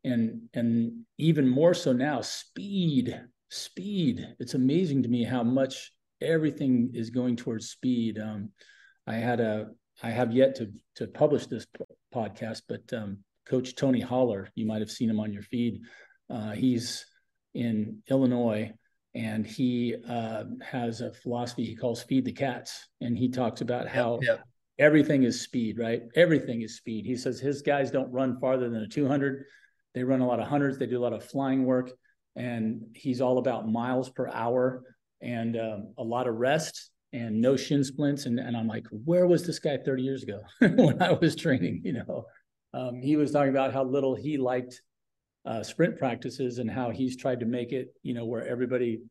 And 0.04 0.50
and 0.56 1.06
even 1.20 1.48
more 1.48 1.76
so 1.76 1.94
now, 1.94 2.22
speed, 2.22 3.22
speed. 3.50 4.28
It's 4.40 4.56
amazing 4.56 5.04
to 5.04 5.10
me 5.10 5.24
how 5.24 5.44
much 5.44 5.94
everything 6.22 6.92
is 6.96 7.12
going 7.12 7.36
towards 7.36 7.70
speed. 7.70 8.18
Um, 8.18 8.50
I 9.06 9.16
had 9.16 9.40
a 9.40 9.68
I 10.02 10.10
have 10.10 10.34
yet 10.34 10.56
to 10.56 10.72
to 10.96 11.06
publish 11.06 11.46
this 11.46 11.68
podcast, 12.14 12.64
but 12.68 12.92
um, 12.92 13.20
Coach 13.46 13.76
Tony 13.76 14.02
Holler, 14.02 14.50
you 14.56 14.66
might 14.66 14.82
have 14.82 14.92
seen 14.92 15.10
him 15.10 15.20
on 15.20 15.34
your 15.34 15.44
feed. 15.44 15.82
Uh, 16.32 16.52
he's 16.52 17.06
in 17.54 18.02
Illinois 18.10 18.72
and 19.16 19.46
he 19.46 19.96
uh, 20.08 20.44
has 20.62 21.02
a 21.02 21.12
philosophy 21.12 21.66
he 21.66 21.76
calls 21.76 22.04
feed 22.04 22.26
the 22.26 22.32
cats 22.32 22.88
and 23.02 23.18
he 23.18 23.30
talks 23.30 23.62
about 23.62 23.88
how 23.88 24.20
yep, 24.22 24.38
yep. 24.38 24.44
everything 24.78 25.24
is 25.24 25.42
speed 25.42 25.78
right? 25.80 26.04
Everything 26.16 26.62
is 26.62 26.78
speed. 26.78 27.06
He 27.06 27.16
says 27.16 27.40
his 27.40 27.62
guys 27.62 27.92
don't 27.92 28.12
run 28.12 28.40
farther 28.40 28.70
than 28.70 28.84
a 28.84 28.88
200 28.88 29.46
they 29.96 30.04
run 30.04 30.22
a 30.22 30.28
lot 30.28 30.40
of 30.40 30.48
hundreds. 30.48 30.78
They 30.78 30.86
do 30.86 31.00
a 31.00 31.02
lot 31.02 31.14
of 31.14 31.24
flying 31.24 31.66
work 31.66 31.92
and 32.36 32.84
he's 32.94 33.22
all 33.22 33.40
about 33.40 33.68
miles 33.68 34.10
per 34.10 34.30
hour 34.30 34.84
and 35.22 35.58
um, 35.58 35.94
a 35.98 36.04
lot 36.04 36.28
of 36.28 36.36
rest 36.36 36.92
and 37.12 37.42
no 37.42 37.58
shin 37.58 37.84
splints. 37.84 38.28
And, 38.28 38.40
and 38.40 38.56
i'm 38.56 38.68
like 38.68 38.86
where 39.06 39.26
was 39.26 39.46
this 39.46 39.60
guy 39.60 39.78
30 39.78 40.04
years 40.04 40.24
ago 40.24 40.42
when 40.60 41.02
i 41.02 41.12
was 41.12 41.36
training? 41.36 41.82
You 41.84 41.94
know? 41.94 42.26
Um, 42.74 43.02
he 43.02 43.16
was 43.16 43.32
talking 43.32 43.50
about 43.50 43.74
how 43.74 43.84
little 43.84 44.14
he 44.14 44.38
liked 44.38 44.82
uh, 45.46 45.64
sprint 45.64 45.98
practices 45.98 46.60
and 46.60 46.70
how 46.70 46.90
he's 46.90 47.16
tried 47.16 47.40
to 47.40 47.46
make 47.46 47.72
it, 47.72 47.94
you 48.04 48.14
know, 48.14 48.26
where 48.26 48.46
everybody 48.48 49.02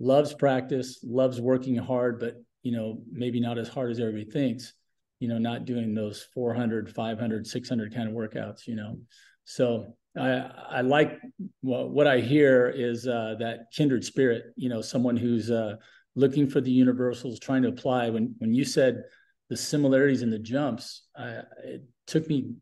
loves 0.00 0.34
practice, 0.34 1.00
loves 1.02 1.40
working 1.40 1.76
hard, 1.76 2.18
but, 2.18 2.36
you 2.62 2.72
know, 2.72 3.02
maybe 3.10 3.40
not 3.40 3.58
as 3.58 3.68
hard 3.68 3.90
as 3.90 4.00
everybody 4.00 4.24
thinks, 4.24 4.74
you 5.20 5.28
know, 5.28 5.38
not 5.38 5.64
doing 5.64 5.94
those 5.94 6.26
400, 6.34 6.90
500, 6.90 7.46
600 7.46 7.94
kind 7.94 8.08
of 8.08 8.14
workouts, 8.14 8.66
you 8.66 8.76
know. 8.76 8.98
So 9.44 9.94
I, 10.16 10.50
I 10.70 10.80
like 10.80 11.20
well, 11.62 11.88
what 11.88 12.06
I 12.06 12.20
hear 12.20 12.68
is 12.68 13.06
uh, 13.06 13.34
that 13.40 13.66
kindred 13.72 14.04
spirit, 14.04 14.44
you 14.56 14.68
know, 14.68 14.80
someone 14.80 15.16
who's 15.16 15.50
uh, 15.50 15.76
looking 16.14 16.48
for 16.48 16.60
the 16.60 16.70
universals, 16.70 17.38
trying 17.38 17.62
to 17.62 17.68
apply. 17.68 18.10
When 18.10 18.34
when 18.38 18.54
you 18.54 18.64
said 18.64 19.02
the 19.50 19.56
similarities 19.56 20.22
in 20.22 20.30
the 20.30 20.38
jumps, 20.38 21.02
I, 21.16 21.42
it 21.64 21.84
took 22.06 22.28
me 22.28 22.52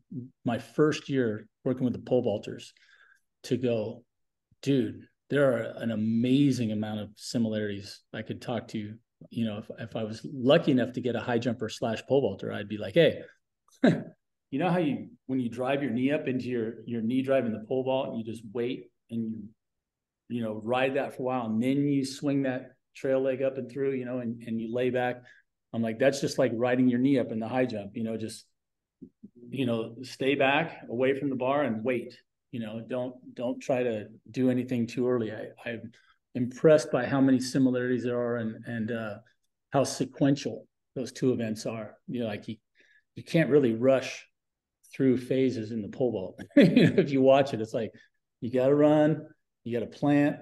my 0.45 0.57
first 0.57 1.09
year 1.09 1.47
working 1.63 1.85
with 1.85 1.93
the 1.93 1.99
pole 1.99 2.23
vaulters 2.23 2.71
to 3.43 3.57
go, 3.57 4.03
dude, 4.61 5.07
there 5.29 5.53
are 5.53 5.73
an 5.77 5.91
amazing 5.91 6.71
amount 6.71 6.99
of 6.99 7.09
similarities. 7.15 8.01
I 8.13 8.21
could 8.21 8.41
talk 8.41 8.67
to 8.69 8.77
you. 8.77 8.95
You 9.29 9.45
know, 9.45 9.57
if, 9.57 9.71
if 9.79 9.95
I 9.95 10.03
was 10.03 10.25
lucky 10.31 10.71
enough 10.71 10.93
to 10.93 11.01
get 11.01 11.15
a 11.15 11.21
high 11.21 11.37
jumper 11.39 11.69
slash 11.69 12.03
pole 12.07 12.21
vaulter, 12.21 12.51
I'd 12.51 12.67
be 12.67 12.77
like, 12.77 12.93
hey, 12.93 13.21
you 13.83 14.59
know 14.59 14.69
how 14.69 14.79
you 14.79 15.09
when 15.27 15.39
you 15.39 15.49
drive 15.49 15.81
your 15.81 15.91
knee 15.91 16.11
up 16.11 16.27
into 16.27 16.45
your 16.45 16.85
your 16.85 17.01
knee 17.01 17.21
drive 17.21 17.45
in 17.45 17.53
the 17.53 17.65
pole 17.67 17.83
vault 17.83 18.09
and 18.09 18.17
you 18.17 18.23
just 18.23 18.43
wait 18.53 18.91
and 19.09 19.31
you 19.31 19.43
you 20.29 20.43
know 20.43 20.61
ride 20.63 20.95
that 20.95 21.15
for 21.15 21.23
a 21.23 21.25
while 21.25 21.45
and 21.45 21.61
then 21.61 21.87
you 21.87 22.05
swing 22.05 22.43
that 22.43 22.73
trail 22.95 23.21
leg 23.21 23.41
up 23.41 23.57
and 23.57 23.71
through, 23.71 23.93
you 23.93 24.05
know, 24.05 24.19
and, 24.19 24.41
and 24.43 24.59
you 24.59 24.73
lay 24.73 24.89
back. 24.89 25.21
I'm 25.73 25.81
like, 25.81 25.99
that's 25.99 26.21
just 26.21 26.37
like 26.37 26.51
riding 26.53 26.87
your 26.87 26.99
knee 26.99 27.19
up 27.19 27.31
in 27.31 27.39
the 27.39 27.47
high 27.47 27.65
jump, 27.65 27.95
you 27.95 28.03
know, 28.03 28.17
just 28.17 28.45
you 29.49 29.65
know, 29.65 29.95
stay 30.03 30.35
back 30.35 30.81
away 30.89 31.17
from 31.19 31.29
the 31.29 31.35
bar 31.35 31.63
and 31.63 31.83
wait 31.83 32.15
you 32.53 32.59
know 32.59 32.79
don't 32.87 33.15
don't 33.33 33.59
try 33.59 33.81
to 33.81 34.05
do 34.29 34.51
anything 34.51 34.85
too 34.85 35.09
early. 35.09 35.31
I 35.33 35.47
i'm 35.65 35.91
impressed 36.35 36.91
by 36.91 37.05
how 37.05 37.19
many 37.19 37.39
similarities 37.39 38.03
there 38.03 38.19
are 38.19 38.37
and 38.37 38.63
and 38.65 38.91
uh, 38.91 39.15
how 39.71 39.83
sequential 39.83 40.67
those 40.95 41.11
two 41.11 41.33
events 41.33 41.65
are. 41.65 41.95
You 42.07 42.21
know 42.21 42.27
like 42.27 42.47
you 42.47 42.57
you 43.15 43.23
can't 43.23 43.49
really 43.49 43.73
rush 43.73 44.25
through 44.93 45.17
phases 45.17 45.71
in 45.71 45.81
the 45.81 45.89
pole 45.89 46.11
vault. 46.11 46.39
You 46.55 46.89
know, 46.89 47.01
if 47.01 47.09
you 47.09 47.21
watch 47.21 47.55
it 47.55 47.59
it's 47.59 47.73
like 47.73 47.91
you 48.39 48.51
got 48.51 48.67
to 48.67 48.75
run 48.75 49.27
you 49.63 49.77
got 49.77 49.91
to 49.91 49.97
plant 49.99 50.37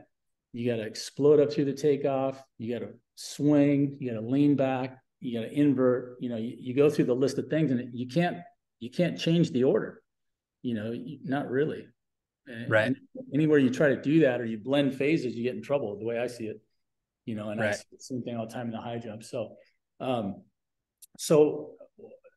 you 0.51 0.69
got 0.69 0.77
to 0.77 0.85
explode 0.85 1.39
up 1.39 1.53
through 1.53 1.65
the 1.65 1.73
takeoff 1.73 2.43
you 2.57 2.77
got 2.77 2.85
to 2.85 2.93
swing 3.15 3.95
you 4.01 4.11
got 4.11 4.19
to 4.19 4.27
lean 4.27 4.57
back 4.57 4.97
you 5.21 5.39
got 5.39 5.47
to 5.47 5.53
invert. 5.53 6.17
You 6.19 6.29
know 6.29 6.37
you, 6.37 6.57
you 6.59 6.75
go 6.75 6.89
through 6.89 7.05
the 7.05 7.15
list 7.15 7.37
of 7.37 7.47
things 7.47 7.71
and 7.71 7.89
you 7.93 8.07
can't 8.07 8.37
you 8.81 8.89
can't 8.91 9.17
change 9.17 9.51
the 9.51 9.63
order. 9.63 10.01
You 10.61 10.73
know 10.73 10.93
not 11.23 11.49
really 11.49 11.87
right. 12.67 12.87
And 12.87 12.97
anywhere 13.33 13.59
you 13.59 13.69
try 13.69 13.89
to 13.89 14.01
do 14.01 14.21
that 14.21 14.41
or 14.41 14.45
you 14.45 14.57
blend 14.57 14.95
phases, 14.95 15.35
you 15.35 15.43
get 15.43 15.55
in 15.55 15.61
trouble. 15.61 15.97
The 15.97 16.05
way 16.05 16.19
I 16.19 16.27
see 16.27 16.45
it, 16.45 16.61
you 17.25 17.35
know, 17.35 17.49
and 17.49 17.59
right. 17.59 17.69
I 17.69 17.73
see 17.73 17.83
the 17.91 18.03
same 18.03 18.23
thing 18.23 18.37
all 18.37 18.47
the 18.47 18.53
time 18.53 18.67
in 18.67 18.71
the 18.71 18.81
high 18.81 18.97
jump. 18.97 19.23
So, 19.23 19.55
um, 19.99 20.43
so 21.17 21.75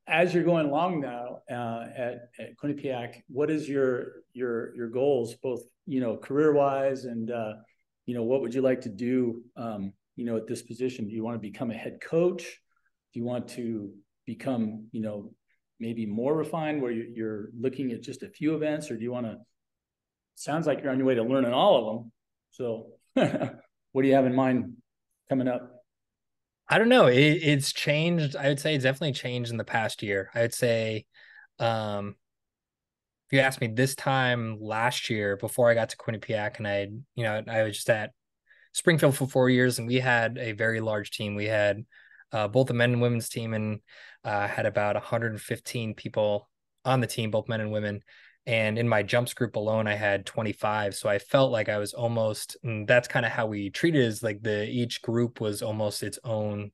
as 0.07 0.35
you're 0.35 0.45
going 0.45 0.67
along 0.67 1.01
now 1.01 1.41
uh, 1.51 1.87
at, 1.97 2.29
at 2.39 2.57
Quinnipiac, 2.63 3.23
what 3.29 3.51
is 3.51 3.69
your 3.69 4.23
your 4.33 4.75
your 4.77 4.89
goals, 4.89 5.35
both 5.37 5.63
you 5.87 6.01
know 6.01 6.17
career 6.17 6.53
wise 6.53 7.05
and 7.05 7.31
uh, 7.31 7.55
you 8.07 8.15
know 8.15 8.23
what 8.23 8.41
would 8.43 8.55
you 8.55 8.63
like 8.63 8.83
to 8.83 8.91
do? 8.91 9.43
Um, 9.57 9.93
you 10.17 10.25
know, 10.25 10.37
at 10.37 10.47
this 10.47 10.63
position, 10.63 11.09
do 11.09 11.15
you 11.15 11.25
want 11.25 11.37
to 11.37 11.41
become 11.41 11.71
a 11.71 11.75
head 11.75 12.01
coach? 12.01 12.43
Do 13.13 13.21
you 13.21 13.25
want 13.25 13.49
to 13.51 13.93
become 14.27 14.89
you 14.93 15.01
know 15.01 15.33
maybe 15.81 16.07
more 16.07 16.37
refined, 16.37 16.83
where 16.83 16.93
you're 16.93 17.49
looking 17.59 17.93
at 17.93 18.03
just 18.03 18.23
a 18.23 18.29
few 18.29 18.55
events, 18.55 18.91
or 18.91 18.97
do 18.97 19.03
you 19.03 19.13
want 19.13 19.27
to? 19.27 19.39
Sounds 20.35 20.67
like 20.67 20.83
you're 20.83 20.91
on 20.91 20.99
your 20.99 21.07
way 21.07 21.15
to 21.15 21.23
learning 21.23 21.53
all 21.53 21.79
of 21.79 21.95
them. 21.95 22.13
So, 22.51 22.87
what 23.93 24.03
do 24.03 24.09
you 24.09 24.15
have 24.15 24.27
in 24.27 24.35
mind 24.35 24.75
coming 25.29 25.49
up? 25.49 25.71
I 26.69 26.79
don't 26.79 26.89
know. 26.89 27.07
It, 27.07 27.19
it's 27.19 27.73
changed. 27.73 28.37
I 28.37 28.49
would 28.49 28.61
say 28.61 28.75
it's 28.75 28.85
definitely 28.85 29.13
changed 29.13 29.51
in 29.51 29.59
the 29.59 29.65
past 29.65 30.03
year. 30.03 30.31
I 30.35 30.43
would 30.43 30.55
say, 30.55 31.07
um, 31.59 32.17
if 33.27 33.33
you 33.33 33.41
asked 33.41 33.61
me 33.61 33.69
this 33.69 33.95
time 33.95 34.59
last 34.61 35.11
year 35.11 35.37
before 35.37 35.71
I 35.71 35.75
got 35.75 35.91
to 35.91 35.97
Quinnipiac, 35.97 36.59
and 36.59 36.67
I, 36.67 36.89
you 37.15 37.25
know, 37.25 37.43
I 37.47 37.63
was 37.63 37.77
just 37.77 37.91
at 37.91 38.13
Springfield 38.73 39.17
for 39.17 39.27
four 39.27 39.51
years, 39.51 39.79
and 39.79 39.87
we 39.87 39.97
had 39.97 40.39
a 40.39 40.53
very 40.53 40.81
large 40.81 41.11
team. 41.11 41.35
We 41.35 41.47
had 41.47 41.85
uh, 42.33 42.49
both 42.49 42.67
the 42.67 42.75
men 42.75 42.93
and 42.93 43.03
women's 43.03 43.29
team, 43.29 43.55
and 43.55 43.81
uh, 44.25 44.49
had 44.49 44.67
about 44.67 44.97
115 44.97 45.95
people 45.95 46.49
on 46.85 47.01
the 47.01 47.07
team, 47.07 47.31
both 47.31 47.49
men 47.49 47.61
and 47.61 47.73
women. 47.73 48.03
And 48.47 48.79
in 48.79 48.89
my 48.89 49.03
jumps 49.03 49.33
group 49.33 49.57
alone, 49.57 49.87
I 49.87 49.95
had 49.95 50.27
25. 50.27 50.95
So 50.95 51.09
I 51.09 51.19
felt 51.19 51.51
like 51.51 51.69
I 51.69 51.79
was 51.79 51.95
almost, 51.95 52.57
that's 52.87 53.09
kind 53.09 53.25
of 53.25 53.33
how 53.33 53.47
we 53.47 53.71
treated 53.71 54.03
it 54.03 54.07
is 54.07 54.23
like 54.23 54.43
the 54.43 54.69
each 54.69 55.01
group 55.01 55.41
was 55.41 55.63
almost 55.63 56.03
its 56.03 56.19
own 56.25 56.71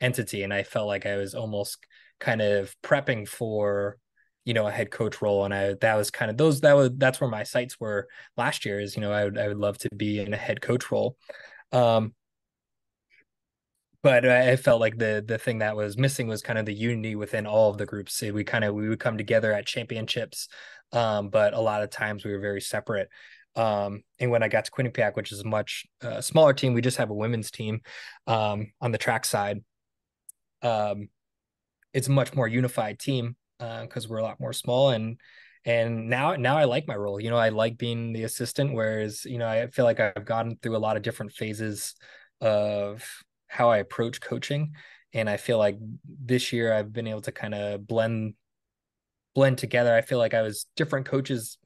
entity. 0.00 0.42
And 0.42 0.52
I 0.52 0.64
felt 0.64 0.88
like 0.88 1.06
I 1.06 1.16
was 1.16 1.34
almost 1.34 1.78
kind 2.18 2.42
of 2.42 2.74
prepping 2.82 3.28
for, 3.28 3.98
you 4.44 4.54
know, 4.54 4.66
a 4.66 4.72
head 4.72 4.90
coach 4.90 5.22
role. 5.22 5.44
And 5.44 5.54
I 5.54 5.74
that 5.80 5.94
was 5.94 6.10
kind 6.10 6.30
of 6.30 6.36
those 6.36 6.60
that 6.62 6.74
was 6.74 6.90
that's 6.96 7.20
where 7.20 7.30
my 7.30 7.44
sights 7.44 7.78
were 7.78 8.08
last 8.36 8.64
year 8.64 8.80
is, 8.80 8.96
you 8.96 9.00
know, 9.00 9.12
I 9.12 9.24
would 9.24 9.38
I 9.38 9.48
would 9.48 9.58
love 9.58 9.78
to 9.78 9.90
be 9.94 10.20
in 10.20 10.34
a 10.34 10.36
head 10.36 10.60
coach 10.60 10.90
role. 10.90 11.16
Um, 11.72 12.14
but 14.02 14.26
I 14.26 14.56
felt 14.56 14.80
like 14.82 14.98
the 14.98 15.24
the 15.26 15.38
thing 15.38 15.60
that 15.60 15.76
was 15.76 15.96
missing 15.96 16.28
was 16.28 16.42
kind 16.42 16.58
of 16.58 16.66
the 16.66 16.74
unity 16.74 17.16
within 17.16 17.46
all 17.46 17.70
of 17.70 17.78
the 17.78 17.86
groups. 17.86 18.20
We 18.20 18.44
kind 18.44 18.62
of 18.62 18.74
we 18.74 18.86
would 18.86 19.00
come 19.00 19.16
together 19.16 19.50
at 19.50 19.64
championships, 19.64 20.48
um, 20.94 21.28
but 21.28 21.52
a 21.52 21.60
lot 21.60 21.82
of 21.82 21.90
times 21.90 22.24
we 22.24 22.32
were 22.32 22.40
very 22.40 22.60
separate. 22.60 23.08
Um, 23.56 24.02
and 24.18 24.30
when 24.30 24.42
I 24.42 24.48
got 24.48 24.64
to 24.64 24.70
Quinnipiac, 24.70 25.14
which 25.14 25.30
is 25.30 25.40
a 25.40 25.46
much 25.46 25.86
uh, 26.02 26.20
smaller 26.20 26.54
team, 26.54 26.72
we 26.74 26.80
just 26.80 26.96
have 26.96 27.10
a 27.10 27.14
women's 27.14 27.50
team 27.50 27.82
um, 28.26 28.72
on 28.80 28.92
the 28.92 28.98
track 28.98 29.24
side. 29.24 29.62
Um, 30.62 31.08
it's 31.92 32.08
a 32.08 32.12
much 32.12 32.34
more 32.34 32.48
unified 32.48 32.98
team 32.98 33.36
because 33.58 34.06
uh, 34.06 34.08
we're 34.08 34.18
a 34.18 34.22
lot 34.22 34.40
more 34.40 34.52
small 34.52 34.90
and 34.90 35.18
and 35.66 36.10
now 36.10 36.36
now 36.36 36.58
I 36.58 36.64
like 36.64 36.86
my 36.86 36.96
role. 36.96 37.18
You 37.18 37.30
know, 37.30 37.38
I 37.38 37.48
like 37.48 37.78
being 37.78 38.12
the 38.12 38.24
assistant, 38.24 38.74
whereas 38.74 39.24
you 39.24 39.38
know 39.38 39.48
I 39.48 39.68
feel 39.68 39.86
like 39.86 39.98
I've 39.98 40.26
gone 40.26 40.58
through 40.62 40.76
a 40.76 40.78
lot 40.78 40.98
of 40.98 41.02
different 41.02 41.32
phases 41.32 41.94
of 42.40 43.08
how 43.48 43.70
I 43.70 43.78
approach 43.78 44.20
coaching. 44.20 44.74
And 45.14 45.30
I 45.30 45.36
feel 45.36 45.58
like 45.58 45.78
this 46.04 46.52
year 46.52 46.74
I've 46.74 46.92
been 46.92 47.06
able 47.06 47.22
to 47.22 47.32
kind 47.32 47.54
of 47.54 47.86
blend 47.86 48.34
blend 49.34 49.58
together. 49.58 49.94
I 49.94 50.02
feel 50.02 50.18
like 50.18 50.34
I 50.34 50.42
was 50.42 50.66
different 50.76 51.06
coaches, 51.06 51.58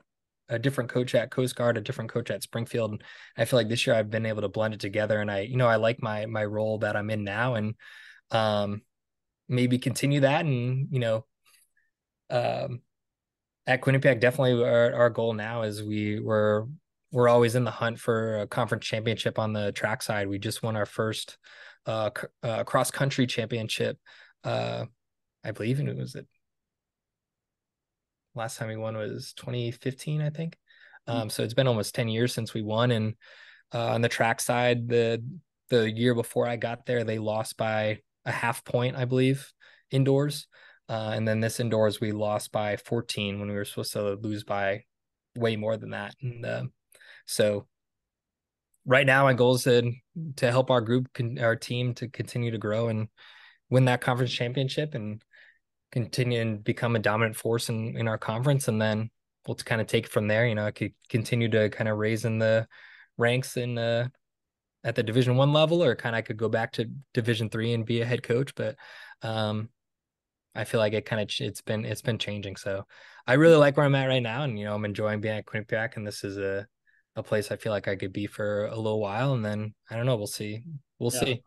a 0.49 0.59
different 0.59 0.91
coach 0.91 1.15
at 1.15 1.31
Coast 1.31 1.55
Guard, 1.57 1.77
a 1.77 1.81
different 1.81 2.11
coach 2.11 2.31
at 2.31 2.43
Springfield. 2.43 3.03
I 3.37 3.45
feel 3.45 3.59
like 3.59 3.69
this 3.69 3.87
year 3.87 3.95
I've 3.97 4.11
been 4.11 4.27
able 4.27 4.43
to 4.43 4.49
blend 4.49 4.75
it 4.75 4.81
together. 4.81 5.21
And 5.21 5.31
I, 5.31 5.41
you 5.41 5.57
know, 5.57 5.69
I 5.69 5.77
like 5.77 6.03
my 6.03 6.27
my 6.27 6.45
role 6.45 6.79
that 6.79 6.97
I'm 6.97 7.11
in 7.11 7.25
now 7.25 7.55
and 7.55 7.75
um 8.31 8.83
maybe 9.49 9.79
continue 9.79 10.21
that 10.21 10.45
and, 10.45 10.89
you 10.91 10.99
know, 11.01 11.25
um 12.31 12.81
at 13.67 13.83
Quinnipiac, 13.83 14.19
definitely 14.21 14.65
our, 14.65 14.95
our 14.95 15.11
goal 15.11 15.35
now 15.35 15.63
is 15.63 15.83
we 15.83 16.21
were 16.21 16.67
we're 17.13 17.29
always 17.29 17.55
in 17.55 17.65
the 17.65 17.71
hunt 17.71 17.99
for 17.99 18.41
a 18.41 18.47
conference 18.47 18.85
championship 18.87 19.39
on 19.39 19.53
the 19.53 19.73
track 19.73 20.03
side. 20.03 20.29
We 20.29 20.39
just 20.39 20.63
won 20.63 20.77
our 20.77 20.87
first 20.87 21.39
uh, 21.87 22.11
uh, 22.43 22.65
cross 22.65 22.91
country 22.91 23.27
championship. 23.27 23.99
Uh, 24.45 24.87
I 25.45 25.53
believe, 25.53 25.81
and 25.81 25.89
it 25.89 25.97
was 25.97 26.15
it. 26.15 26.27
Last 28.39 28.57
time 28.57 28.69
we 28.69 28.77
won 28.77 28.97
was 28.97 29.33
2015, 29.35 30.23
I 30.23 30.31
think. 30.31 30.57
Hmm. 31.07 31.13
Um, 31.13 31.31
so 31.31 31.43
it's 31.43 31.55
been 31.55 31.67
almost 31.67 31.95
10 31.95 32.09
years 32.09 32.33
since 32.33 32.55
we 32.55 32.63
won. 32.63 32.93
And 32.93 33.15
uh, 33.75 33.89
on 33.89 34.01
the 34.01 34.09
track 34.09 34.41
side, 34.41 34.89
the 34.89 35.23
the 35.71 35.91
year 35.91 36.15
before 36.15 36.47
I 36.47 36.57
got 36.57 36.87
there, 36.87 37.05
they 37.05 37.19
lost 37.19 37.59
by 37.59 37.99
a 38.25 38.33
half 38.33 38.65
point, 38.65 38.97
I 38.97 39.05
believe, 39.05 39.53
indoors. 39.91 40.47
Uh, 40.89 41.13
and 41.15 41.29
then 41.29 41.41
this 41.41 41.61
indoors, 41.61 42.01
we 42.01 42.13
lost 42.13 42.53
by 42.53 42.77
14 42.77 43.39
when 43.39 43.49
we 43.51 43.55
were 43.55 43.67
supposed 43.67 43.93
to 43.93 44.15
lose 44.15 44.45
by 44.45 44.85
way 45.37 45.57
more 45.57 45.77
than 45.77 45.91
that. 45.91 46.15
And 46.23 46.47
uh, 46.47 46.63
so 47.27 47.67
right 48.87 49.05
now 49.05 49.25
my 49.25 49.35
goal 49.35 49.57
is 49.57 49.65
to 49.65 49.93
to 50.37 50.51
help 50.51 50.71
our 50.71 50.81
group 50.81 51.09
our 51.41 51.57
team 51.57 51.93
to 51.95 52.09
continue 52.09 52.51
to 52.51 52.59
grow 52.59 52.89
and 52.89 53.09
win 53.69 53.85
that 53.85 54.01
conference 54.01 54.33
championship 54.33 54.95
and 54.95 55.23
continue 55.91 56.41
and 56.41 56.63
become 56.63 56.97
a 56.97 57.01
dominant 57.01 57.37
force 57.37 57.69
in 57.69 57.97
in 57.97 58.09
our 58.09 58.19
conference 58.19 58.69
and 58.69 58.81
then 58.81 59.11
we'll 59.47 59.55
kind 59.57 59.81
of 59.81 59.87
take 59.87 60.05
it 60.05 60.13
from 60.13 60.29
there 60.29 60.47
you 60.47 60.55
know 60.55 60.67
i 60.67 60.71
could 60.71 60.93
continue 61.09 61.49
to 61.49 61.69
kind 61.71 61.89
of 61.89 61.97
raise 61.97 62.25
in 62.25 62.39
the 62.39 62.67
ranks 63.17 63.57
in 63.57 63.79
uh 63.79 64.07
at 64.85 64.95
the 64.95 65.03
division 65.03 65.37
one 65.37 65.53
level 65.53 65.83
or 65.83 65.97
kind 65.97 66.15
of 66.15 66.19
i 66.19 66.23
could 66.23 66.37
go 66.37 66.49
back 66.49 66.73
to 66.73 66.91
division 67.15 67.49
three 67.49 67.73
and 67.73 67.87
be 67.87 68.01
a 68.01 68.07
head 68.07 68.23
coach 68.23 68.55
but 68.55 68.77
um 69.23 69.69
i 70.55 70.65
feel 70.65 70.81
like 70.81 70.93
it 70.93 71.07
kind 71.07 71.23
of 71.23 71.31
it's 71.41 71.63
been 71.63 71.85
it's 71.85 72.03
been 72.03 72.19
changing 72.19 72.57
so 72.57 72.85
i 73.27 73.33
really 73.35 73.57
like 73.57 73.77
where 73.77 73.87
i'm 73.87 73.95
at 73.95 74.07
right 74.07 74.23
now 74.23 74.43
and 74.43 74.59
you 74.59 74.65
know 74.65 74.75
i'm 74.75 74.85
enjoying 74.85 75.21
being 75.21 75.39
at 75.39 75.47
quinnipiac 75.47 75.97
and 75.97 76.07
this 76.07 76.23
is 76.23 76.37
a 76.37 76.67
a 77.19 77.23
place 77.23 77.51
I 77.51 77.57
feel 77.57 77.73
like 77.73 77.89
I 77.89 77.97
could 77.97 78.13
be 78.13 78.27
for 78.27 78.67
a 78.67 78.77
little 78.77 79.01
while, 79.01 79.35
and 79.35 79.45
then 79.45 79.75
I 79.91 79.97
don't 79.97 80.07
know. 80.07 80.17
We'll 80.17 80.27
see. 80.27 80.63
We'll 80.99 81.13
yeah. 81.13 81.21
see. 81.21 81.43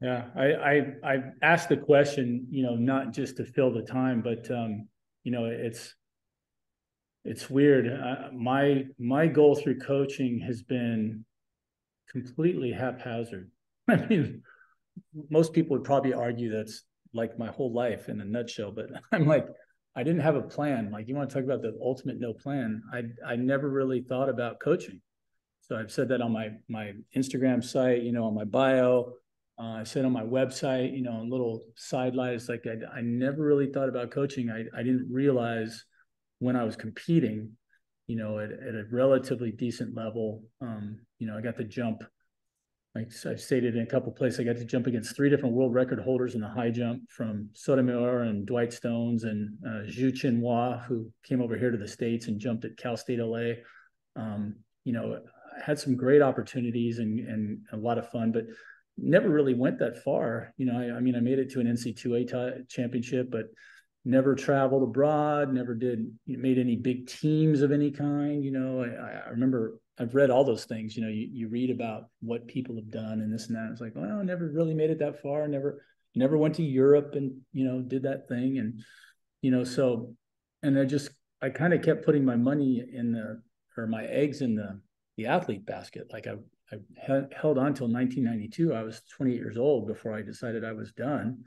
Yeah, 0.00 0.26
I, 0.36 0.52
I 0.52 0.94
I 1.02 1.16
asked 1.40 1.70
the 1.70 1.76
question, 1.76 2.46
you 2.50 2.62
know, 2.62 2.76
not 2.76 3.14
just 3.14 3.38
to 3.38 3.44
fill 3.44 3.72
the 3.72 3.82
time, 3.82 4.20
but 4.20 4.50
um, 4.50 4.88
you 5.24 5.32
know, 5.32 5.46
it's 5.46 5.94
it's 7.24 7.48
weird. 7.48 7.88
Uh, 7.88 8.30
my 8.32 8.84
my 8.98 9.26
goal 9.26 9.56
through 9.56 9.80
coaching 9.80 10.38
has 10.40 10.62
been 10.62 11.24
completely 12.10 12.72
haphazard. 12.72 13.50
I 13.88 13.96
mean, 13.96 14.42
most 15.30 15.52
people 15.52 15.76
would 15.76 15.84
probably 15.84 16.12
argue 16.12 16.50
that's 16.50 16.84
like 17.14 17.38
my 17.38 17.48
whole 17.48 17.72
life 17.72 18.08
in 18.08 18.20
a 18.20 18.24
nutshell, 18.24 18.72
but 18.72 18.86
I'm 19.12 19.26
like, 19.26 19.46
I 19.96 20.02
didn't 20.02 20.20
have 20.20 20.36
a 20.36 20.42
plan. 20.42 20.90
Like 20.92 21.08
you 21.08 21.14
want 21.16 21.30
to 21.30 21.34
talk 21.34 21.44
about 21.44 21.62
the 21.62 21.76
ultimate 21.82 22.20
no 22.20 22.34
plan. 22.34 22.82
I 22.92 23.04
I 23.26 23.36
never 23.36 23.70
really 23.70 24.02
thought 24.02 24.28
about 24.28 24.60
coaching. 24.60 25.00
So 25.62 25.74
I've 25.74 25.90
said 25.90 26.10
that 26.10 26.20
on 26.20 26.32
my 26.32 26.50
my 26.68 26.92
Instagram 27.16 27.64
site, 27.64 28.02
you 28.02 28.12
know, 28.12 28.24
on 28.24 28.34
my 28.34 28.44
bio. 28.44 29.14
Uh, 29.58 29.80
I 29.80 29.84
said 29.84 30.04
on 30.04 30.12
my 30.12 30.22
website, 30.22 30.94
you 30.94 31.02
know, 31.02 31.22
a 31.22 31.30
little 31.30 31.62
sidelight. 31.76 32.34
It's 32.34 32.48
like 32.48 32.64
I, 32.66 32.98
I 32.98 33.00
never 33.00 33.42
really 33.42 33.72
thought 33.72 33.88
about 33.88 34.10
coaching. 34.10 34.50
I, 34.50 34.64
I 34.78 34.82
didn't 34.82 35.08
realize 35.10 35.84
when 36.40 36.56
I 36.56 36.64
was 36.64 36.76
competing, 36.76 37.52
you 38.06 38.16
know, 38.16 38.38
at, 38.38 38.50
at 38.50 38.74
a 38.74 38.84
relatively 38.92 39.52
decent 39.52 39.94
level, 39.94 40.42
um, 40.60 41.00
you 41.18 41.26
know, 41.26 41.38
I 41.38 41.40
got 41.40 41.56
to 41.56 41.64
jump 41.64 42.02
like 42.96 43.12
I've 43.26 43.40
stated 43.40 43.76
in 43.76 43.82
a 43.82 43.86
couple 43.86 44.10
places, 44.10 44.40
I 44.40 44.44
got 44.44 44.56
to 44.56 44.64
jump 44.64 44.86
against 44.86 45.14
three 45.14 45.28
different 45.28 45.54
world 45.54 45.74
record 45.74 46.00
holders 46.00 46.34
in 46.34 46.40
the 46.40 46.48
high 46.48 46.70
jump 46.70 47.02
from 47.10 47.50
Sotomayor 47.52 48.22
and 48.22 48.46
Dwight 48.46 48.72
Stones 48.72 49.24
and 49.24 49.50
uh, 49.66 49.84
Zhu 49.86 50.10
Jianhua, 50.10 50.86
who 50.86 51.12
came 51.22 51.42
over 51.42 51.58
here 51.58 51.70
to 51.70 51.76
the 51.76 51.86
States 51.86 52.26
and 52.26 52.40
jumped 52.40 52.64
at 52.64 52.78
Cal 52.78 52.96
State 52.96 53.18
LA. 53.18 53.56
Um, 54.16 54.56
you 54.84 54.94
know, 54.94 55.20
I 55.54 55.62
had 55.62 55.78
some 55.78 55.94
great 55.94 56.22
opportunities 56.22 56.98
and, 56.98 57.20
and 57.20 57.58
a 57.72 57.76
lot 57.76 57.98
of 57.98 58.10
fun, 58.10 58.32
but 58.32 58.44
never 58.98 59.28
really 59.28 59.54
went 59.54 59.78
that 59.78 60.02
far. 60.02 60.52
You 60.56 60.66
know, 60.66 60.78
I, 60.78 60.96
I 60.96 61.00
mean, 61.00 61.16
I 61.16 61.20
made 61.20 61.38
it 61.38 61.50
to 61.52 61.60
an 61.60 61.66
NC2A 61.66 62.28
t- 62.30 62.64
championship, 62.68 63.30
but 63.30 63.46
never 64.04 64.34
traveled 64.34 64.84
abroad, 64.84 65.52
never 65.52 65.74
did 65.74 66.06
made 66.26 66.58
any 66.58 66.76
big 66.76 67.08
teams 67.08 67.60
of 67.60 67.72
any 67.72 67.90
kind. 67.90 68.44
You 68.44 68.52
know, 68.52 68.82
I, 68.82 69.26
I 69.26 69.30
remember 69.30 69.78
I've 69.98 70.14
read 70.14 70.30
all 70.30 70.44
those 70.44 70.64
things. 70.64 70.96
You 70.96 71.02
know, 71.02 71.08
you, 71.08 71.28
you 71.30 71.48
read 71.48 71.70
about 71.70 72.04
what 72.20 72.46
people 72.46 72.76
have 72.76 72.90
done 72.90 73.20
and 73.20 73.32
this 73.32 73.48
and 73.48 73.56
that. 73.56 73.68
It's 73.72 73.80
like, 73.80 73.92
well, 73.94 74.18
I 74.20 74.22
never 74.22 74.48
really 74.48 74.74
made 74.74 74.90
it 74.90 75.00
that 75.00 75.20
far. 75.22 75.48
Never, 75.48 75.82
never 76.14 76.38
went 76.38 76.54
to 76.56 76.62
Europe 76.62 77.14
and 77.14 77.40
you 77.52 77.64
know 77.64 77.80
did 77.80 78.04
that 78.04 78.28
thing. 78.28 78.58
And 78.58 78.82
you 79.42 79.50
know, 79.50 79.64
so 79.64 80.14
and 80.62 80.78
I 80.78 80.84
just 80.84 81.10
I 81.42 81.50
kind 81.50 81.74
of 81.74 81.82
kept 81.82 82.04
putting 82.04 82.24
my 82.24 82.36
money 82.36 82.82
in 82.92 83.12
the 83.12 83.42
or 83.76 83.86
my 83.86 84.04
eggs 84.04 84.40
in 84.40 84.54
the 84.54 84.80
the 85.16 85.26
athlete 85.26 85.66
basket. 85.66 86.08
Like 86.12 86.26
I 86.26 86.34
I 86.72 86.76
held 87.00 87.58
on 87.58 87.74
till 87.74 87.88
1992. 87.88 88.74
I 88.74 88.82
was 88.82 89.02
28 89.16 89.36
years 89.36 89.56
old 89.56 89.86
before 89.86 90.14
I 90.14 90.22
decided 90.22 90.64
I 90.64 90.72
was 90.72 90.92
done. 90.92 91.44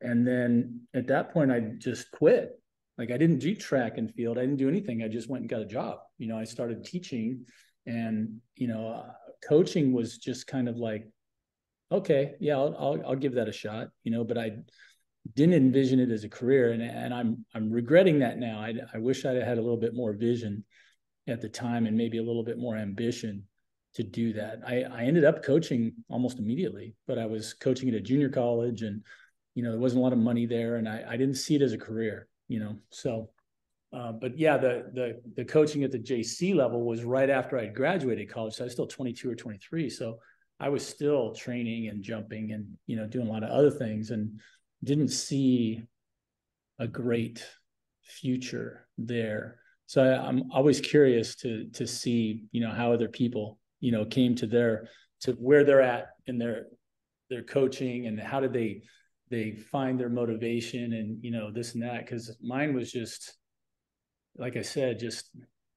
And 0.00 0.26
then 0.26 0.82
at 0.94 1.08
that 1.08 1.32
point, 1.32 1.50
I 1.50 1.60
just 1.78 2.10
quit. 2.12 2.60
Like 2.98 3.10
I 3.10 3.16
didn't 3.16 3.40
do 3.40 3.54
track 3.54 3.98
and 3.98 4.12
field. 4.14 4.38
I 4.38 4.42
didn't 4.42 4.56
do 4.56 4.68
anything. 4.68 5.02
I 5.02 5.08
just 5.08 5.28
went 5.28 5.42
and 5.42 5.50
got 5.50 5.62
a 5.62 5.66
job. 5.66 5.98
You 6.18 6.28
know, 6.28 6.38
I 6.38 6.44
started 6.44 6.84
teaching 6.84 7.44
and 7.86 8.40
you 8.56 8.66
know 8.66 8.88
uh, 8.88 9.12
coaching 9.46 9.92
was 9.92 10.18
just 10.18 10.48
kind 10.48 10.68
of 10.68 10.76
like 10.76 11.06
okay 11.92 12.32
yeah 12.40 12.54
I'll, 12.54 12.74
I'll, 12.76 13.02
I'll 13.06 13.14
give 13.14 13.34
that 13.34 13.48
a 13.48 13.52
shot 13.52 13.90
you 14.02 14.10
know 14.10 14.24
but 14.24 14.36
i 14.36 14.56
didn't 15.34 15.54
envision 15.54 15.98
it 15.98 16.10
as 16.10 16.24
a 16.24 16.28
career, 16.28 16.72
and 16.72 16.82
and 16.82 17.12
I'm 17.12 17.44
I'm 17.54 17.70
regretting 17.70 18.20
that 18.20 18.38
now. 18.38 18.60
I 18.60 18.74
I 18.94 18.98
wish 18.98 19.24
I'd 19.24 19.36
had 19.36 19.58
a 19.58 19.62
little 19.62 19.76
bit 19.76 19.94
more 19.94 20.12
vision 20.12 20.64
at 21.26 21.40
the 21.40 21.48
time 21.48 21.86
and 21.86 21.96
maybe 21.96 22.18
a 22.18 22.22
little 22.22 22.44
bit 22.44 22.58
more 22.58 22.76
ambition 22.76 23.44
to 23.96 24.02
do 24.02 24.34
that. 24.34 24.60
I 24.66 24.82
I 24.82 25.04
ended 25.04 25.24
up 25.24 25.42
coaching 25.42 25.92
almost 26.08 26.38
immediately, 26.38 26.94
but 27.06 27.18
I 27.18 27.24
was 27.24 27.54
coaching 27.54 27.88
at 27.88 27.94
a 27.94 28.00
junior 28.00 28.28
college, 28.28 28.82
and 28.82 29.02
you 29.54 29.62
know 29.62 29.70
there 29.70 29.80
wasn't 29.80 30.00
a 30.00 30.02
lot 30.02 30.12
of 30.12 30.18
money 30.18 30.44
there, 30.44 30.76
and 30.76 30.88
I 30.88 31.02
I 31.08 31.16
didn't 31.16 31.36
see 31.36 31.56
it 31.56 31.62
as 31.62 31.72
a 31.72 31.78
career. 31.78 32.28
You 32.48 32.60
know, 32.60 32.76
so. 32.90 33.30
Uh, 33.92 34.12
but 34.12 34.36
yeah, 34.36 34.58
the 34.58 34.90
the 34.92 35.22
the 35.36 35.44
coaching 35.44 35.84
at 35.84 35.92
the 35.92 35.98
JC 35.98 36.54
level 36.54 36.84
was 36.84 37.04
right 37.04 37.30
after 37.30 37.56
I 37.56 37.66
graduated 37.66 38.28
college. 38.28 38.54
So 38.54 38.64
I 38.64 38.66
was 38.66 38.72
still 38.72 38.88
22 38.88 39.30
or 39.30 39.34
23. 39.34 39.88
So 39.88 40.18
I 40.58 40.68
was 40.68 40.86
still 40.86 41.32
training 41.34 41.88
and 41.88 42.02
jumping 42.02 42.52
and 42.52 42.66
you 42.86 42.96
know 42.96 43.06
doing 43.06 43.28
a 43.28 43.32
lot 43.32 43.44
of 43.44 43.50
other 43.50 43.70
things 43.70 44.10
and 44.10 44.40
didn't 44.82 45.08
see 45.08 45.84
a 46.78 46.88
great 46.88 47.46
future 48.02 48.86
there. 48.98 49.60
So 49.86 50.02
I, 50.02 50.28
am 50.28 50.50
always 50.52 50.80
curious 50.80 51.36
to 51.36 51.68
to 51.74 51.86
see 51.86 52.44
you 52.50 52.60
know 52.60 52.72
how 52.72 52.92
other 52.92 53.08
people 53.08 53.58
you 53.80 53.92
know 53.92 54.04
came 54.04 54.34
to 54.36 54.46
their 54.46 54.88
to 55.20 55.32
where 55.32 55.64
they're 55.64 55.82
at 55.82 56.08
in 56.26 56.38
their 56.38 56.66
their 57.30 57.42
coaching 57.42 58.06
and 58.06 58.20
how 58.20 58.40
did 58.40 58.52
they 58.52 58.82
they 59.30 59.52
find 59.52 59.98
their 59.98 60.08
motivation 60.08 60.92
and 60.92 61.22
you 61.22 61.30
know 61.30 61.50
this 61.50 61.74
and 61.74 61.82
that 61.82 62.04
because 62.04 62.36
mine 62.40 62.74
was 62.74 62.92
just 62.92 63.36
like 64.36 64.56
I 64.56 64.62
said 64.62 64.98
just 64.98 65.30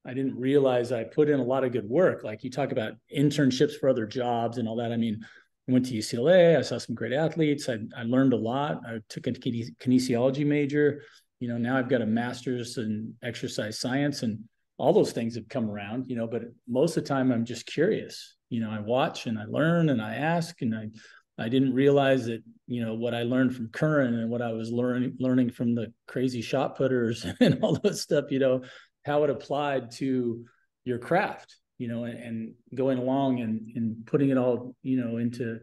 I 0.06 0.14
didn't 0.14 0.40
realize 0.40 0.92
I 0.92 1.04
put 1.04 1.30
in 1.30 1.40
a 1.40 1.44
lot 1.44 1.64
of 1.64 1.72
good 1.72 1.88
work. 1.88 2.24
Like 2.24 2.44
you 2.44 2.50
talk 2.50 2.72
about 2.72 2.94
internships 3.16 3.74
for 3.74 3.90
other 3.90 4.06
jobs 4.06 4.58
and 4.58 4.68
all 4.68 4.78
that. 4.78 4.92
I 4.92 4.98
mean, 4.98 5.20
I 5.68 5.72
went 5.72 5.86
to 5.88 5.94
UCLA. 5.94 6.58
I 6.58 6.62
saw 6.62 6.78
some 6.78 6.96
great 6.96 7.14
athletes. 7.14 7.70
I, 7.70 7.78
I 7.96 8.04
learned 8.04 8.34
a 8.34 8.38
lot. 8.38 8.82
I 8.88 9.00
took 9.10 9.28
a 9.28 9.32
kinesiology 9.32 10.46
major. 10.46 11.04
You 11.40 11.50
know, 11.50 11.58
now 11.58 11.78
I've 11.78 11.90
got 11.90 12.02
a 12.02 12.06
master's 12.06 12.78
in 12.78 13.14
exercise 13.24 13.80
science 13.80 14.24
and 14.24 14.40
all 14.80 14.94
those 14.94 15.12
things 15.12 15.36
have 15.36 15.50
come 15.50 15.70
around, 15.70 16.08
you 16.08 16.16
know, 16.16 16.26
but 16.26 16.44
most 16.68 16.96
of 16.96 17.04
the 17.04 17.10
time 17.10 17.32
I'm 17.32 17.46
just 17.46 17.66
curious. 17.66 18.36
You 18.50 18.62
know, 18.62 18.72
I 18.72 18.80
watch 18.80 19.28
and 19.28 19.38
I 19.38 19.44
learn 19.44 19.90
and 19.90 20.02
I 20.02 20.16
ask 20.16 20.62
and 20.62 20.74
I 20.74 20.90
I 21.38 21.48
didn't 21.48 21.74
realize 21.74 22.26
that, 22.26 22.44
you 22.68 22.84
know, 22.84 22.96
what 22.96 23.14
I 23.14 23.24
learned 23.24 23.56
from 23.56 23.70
Curran 23.70 24.14
and 24.14 24.30
what 24.30 24.42
I 24.42 24.52
was 24.54 24.72
learning 24.72 25.18
learning 25.20 25.52
from 25.52 25.76
the 25.76 25.94
crazy 26.08 26.42
shot 26.42 26.78
putters 26.78 27.26
and 27.40 27.60
all 27.62 27.76
that 27.84 27.98
stuff, 27.98 28.26
you 28.32 28.40
know, 28.40 28.64
how 29.06 29.24
it 29.26 29.30
applied 29.30 29.92
to 29.92 30.46
your 30.86 30.98
craft, 30.98 31.58
you 31.78 31.88
know, 31.88 32.06
and, 32.06 32.18
and 32.18 32.54
going 32.74 32.98
along 32.98 33.42
and, 33.42 33.68
and 33.76 34.06
putting 34.06 34.30
it 34.30 34.38
all, 34.38 34.76
you 34.82 35.00
know, 35.00 35.18
into 35.18 35.60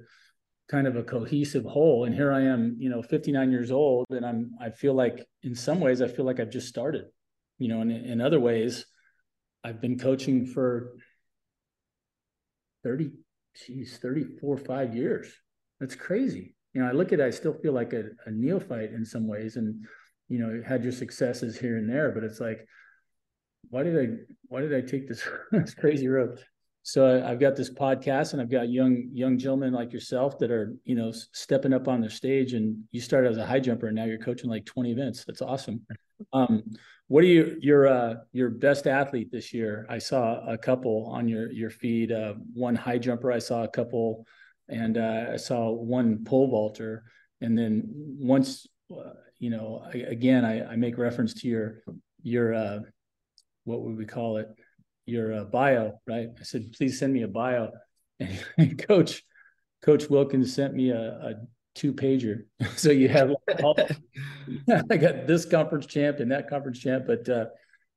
kind 0.68 0.86
of 0.86 0.96
a 0.96 1.02
cohesive 1.02 1.64
whole. 1.64 2.04
And 2.04 2.14
here 2.14 2.32
I 2.32 2.42
am, 2.42 2.76
you 2.78 2.90
know, 2.90 3.02
59 3.02 3.50
years 3.50 3.70
old, 3.70 4.06
and 4.10 4.26
I'm 4.26 4.52
I 4.60 4.70
feel 4.70 4.94
like 4.94 5.26
in 5.42 5.54
some 5.54 5.80
ways 5.80 6.02
I 6.02 6.08
feel 6.08 6.26
like 6.26 6.38
I've 6.38 6.50
just 6.50 6.68
started, 6.68 7.06
you 7.58 7.68
know, 7.68 7.80
and 7.80 7.90
in 7.90 8.20
other 8.20 8.40
ways, 8.40 8.84
I've 9.66 9.80
been 9.80 9.98
coaching 9.98 10.46
for 10.46 10.92
30, 12.84 13.10
geez, 13.66 13.98
34, 14.00 14.58
five 14.58 14.94
years. 14.94 15.26
That's 15.80 15.96
crazy. 15.96 16.54
You 16.72 16.82
know, 16.82 16.88
I 16.88 16.92
look 16.92 17.12
at 17.12 17.18
it, 17.18 17.26
I 17.26 17.30
still 17.30 17.54
feel 17.54 17.72
like 17.72 17.92
a, 17.92 18.04
a 18.26 18.30
neophyte 18.30 18.92
in 18.92 19.04
some 19.04 19.26
ways, 19.26 19.56
and 19.56 19.84
you 20.28 20.38
know, 20.38 20.62
had 20.64 20.84
your 20.84 20.92
successes 20.92 21.58
here 21.58 21.78
and 21.78 21.90
there, 21.90 22.12
but 22.12 22.22
it's 22.22 22.38
like 22.38 22.66
why 23.70 23.82
did 23.82 23.98
I 23.98 24.14
why 24.46 24.60
did 24.60 24.72
I 24.72 24.82
take 24.82 25.08
this, 25.08 25.26
this 25.50 25.74
crazy 25.74 26.06
road? 26.06 26.38
So 26.86 27.20
I, 27.20 27.30
have 27.30 27.40
got 27.40 27.56
this 27.56 27.68
podcast, 27.68 28.32
and 28.32 28.40
I've 28.40 28.48
got 28.48 28.68
young 28.68 29.08
young 29.12 29.38
gentlemen 29.38 29.72
like 29.72 29.92
yourself 29.92 30.38
that 30.38 30.52
are 30.52 30.72
you 30.84 30.94
know 30.94 31.12
stepping 31.32 31.72
up 31.72 31.88
on 31.88 32.00
the 32.00 32.08
stage. 32.08 32.52
And 32.52 32.84
you 32.92 33.00
started 33.00 33.32
as 33.32 33.38
a 33.38 33.44
high 33.44 33.58
jumper, 33.58 33.88
and 33.88 33.96
now 33.96 34.04
you're 34.04 34.18
coaching 34.18 34.48
like 34.48 34.64
20 34.66 34.92
events. 34.92 35.24
That's 35.24 35.42
awesome. 35.42 35.84
Um, 36.32 36.62
what 37.08 37.24
are 37.24 37.26
you 37.26 37.56
your 37.60 37.88
uh, 37.88 38.14
your 38.32 38.50
best 38.50 38.86
athlete 38.86 39.32
this 39.32 39.52
year? 39.52 39.84
I 39.90 39.98
saw 39.98 40.48
a 40.48 40.56
couple 40.56 41.10
on 41.12 41.26
your 41.26 41.50
your 41.50 41.70
feed. 41.70 42.12
Uh, 42.12 42.34
one 42.54 42.76
high 42.76 42.98
jumper, 42.98 43.32
I 43.32 43.40
saw 43.40 43.64
a 43.64 43.68
couple, 43.68 44.24
and 44.68 44.96
uh, 44.96 45.32
I 45.32 45.38
saw 45.38 45.72
one 45.72 46.24
pole 46.24 46.48
vaulter. 46.48 47.02
And 47.40 47.58
then 47.58 47.82
once, 48.16 48.64
uh, 48.96 49.10
you 49.40 49.50
know, 49.50 49.84
I, 49.92 49.98
again, 49.98 50.44
I, 50.44 50.64
I 50.64 50.76
make 50.76 50.98
reference 50.98 51.34
to 51.34 51.48
your 51.48 51.82
your 52.22 52.54
uh, 52.54 52.78
what 53.64 53.80
would 53.80 53.96
we 53.96 54.06
call 54.06 54.36
it? 54.36 54.46
Your 55.06 55.32
uh, 55.32 55.44
bio, 55.44 56.00
right? 56.06 56.28
I 56.38 56.42
said, 56.42 56.72
please 56.76 56.98
send 56.98 57.12
me 57.12 57.22
a 57.22 57.28
bio. 57.28 57.70
And 58.58 58.78
Coach 58.86 59.22
Coach 59.82 60.08
Wilkins 60.08 60.54
sent 60.54 60.74
me 60.74 60.90
a, 60.90 60.98
a 60.98 61.34
two 61.74 61.92
pager. 61.92 62.44
so 62.76 62.90
you 62.90 63.08
have 63.08 63.30
all, 63.62 63.78
I 64.90 64.96
got 64.96 65.26
this 65.26 65.44
conference 65.44 65.86
champ 65.86 66.18
and 66.20 66.32
that 66.32 66.48
conference 66.48 66.78
champ, 66.78 67.04
but 67.06 67.28
uh, 67.28 67.46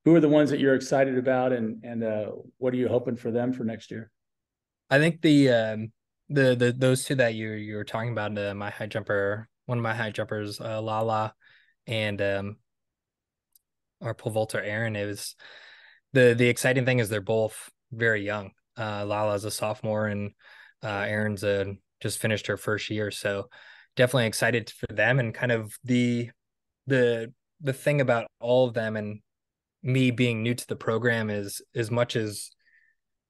who 0.05 0.15
are 0.15 0.19
the 0.19 0.29
ones 0.29 0.49
that 0.49 0.59
you're 0.59 0.75
excited 0.75 1.17
about 1.17 1.51
and 1.53 1.83
and 1.83 2.03
uh, 2.03 2.31
what 2.57 2.73
are 2.73 2.77
you 2.77 2.87
hoping 2.87 3.15
for 3.15 3.31
them 3.31 3.53
for 3.53 3.63
next 3.63 3.91
year? 3.91 4.11
I 4.89 4.99
think 4.99 5.21
the 5.21 5.49
um, 5.49 5.91
the 6.29 6.55
the 6.55 6.71
those 6.71 7.05
two 7.05 7.15
that 7.15 7.35
you 7.35 7.51
you 7.51 7.75
were 7.75 7.83
talking 7.83 8.11
about, 8.11 8.37
uh, 8.37 8.53
my 8.53 8.69
high 8.69 8.87
jumper, 8.87 9.47
one 9.65 9.77
of 9.77 9.83
my 9.83 9.95
high 9.95 10.11
jumpers, 10.11 10.59
uh, 10.59 10.81
Lala, 10.81 11.33
and 11.87 12.21
um, 12.21 12.57
our 14.01 14.13
pole 14.13 14.31
vaulter 14.31 14.61
Aaron. 14.61 14.95
It 14.95 15.05
was 15.05 15.35
the 16.13 16.33
the 16.37 16.47
exciting 16.47 16.85
thing 16.85 16.99
is 16.99 17.09
they're 17.09 17.21
both 17.21 17.69
very 17.91 18.23
young. 18.23 18.51
Uh, 18.77 19.05
Lala's 19.05 19.45
a 19.45 19.51
sophomore 19.51 20.07
and 20.07 20.31
uh, 20.83 20.87
Aaron's 20.87 21.43
a, 21.43 21.75
just 22.01 22.19
finished 22.19 22.47
her 22.47 22.57
first 22.57 22.89
year, 22.89 23.11
so 23.11 23.49
definitely 23.95 24.27
excited 24.27 24.69
for 24.69 24.93
them 24.93 25.19
and 25.19 25.33
kind 25.33 25.51
of 25.51 25.77
the 25.83 26.29
the 26.87 27.33
the 27.61 27.73
thing 27.73 27.99
about 27.99 28.27
all 28.39 28.67
of 28.67 28.73
them 28.73 28.95
and 28.95 29.19
me 29.83 30.11
being 30.11 30.41
new 30.41 30.53
to 30.53 30.67
the 30.67 30.75
program 30.75 31.29
is 31.29 31.61
as 31.75 31.91
much 31.91 32.15
as 32.15 32.49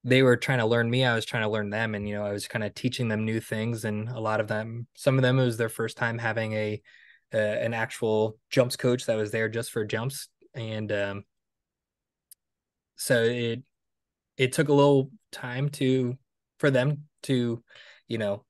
they 0.03 0.21
were 0.21 0.37
trying 0.37 0.59
to 0.59 0.65
learn 0.65 0.89
me 0.89 1.03
i 1.05 1.15
was 1.15 1.25
trying 1.25 1.43
to 1.43 1.49
learn 1.49 1.69
them. 1.69 1.95
And 1.95 2.07
you 2.07 2.15
know 2.15 2.25
i 2.25 2.31
was 2.31 2.47
kind 2.47 2.63
of 2.63 2.73
teaching 2.73 3.07
them 3.07 3.25
new 3.25 3.39
things. 3.39 3.85
And 3.85 4.09
a 4.09 4.19
lot 4.19 4.39
of 4.39 4.47
them 4.47 4.87
some 4.95 5.17
of 5.17 5.23
them 5.23 5.39
it 5.39 5.45
was 5.45 5.57
their 5.57 5.69
first 5.69 5.97
time 5.97 6.17
having 6.17 6.53
a, 6.53 6.81
a 7.33 7.63
an 7.63 7.73
actual 7.73 8.37
jumps 8.49 8.75
coach 8.75 9.05
that 9.05 9.17
was 9.17 9.31
there 9.31 9.49
just 9.49 9.71
for 9.71 9.85
jumps. 9.85 10.29
And 10.53 10.91
um, 10.91 11.23
so 12.99 13.23
it 13.23 13.63
it 14.37 14.51
took 14.51 14.67
a 14.67 14.73
little 14.73 15.09
time 15.31 15.69
to 15.69 16.17
for 16.59 16.69
them 16.69 17.05
to 17.23 17.63
you 18.07 18.17
know 18.17 18.45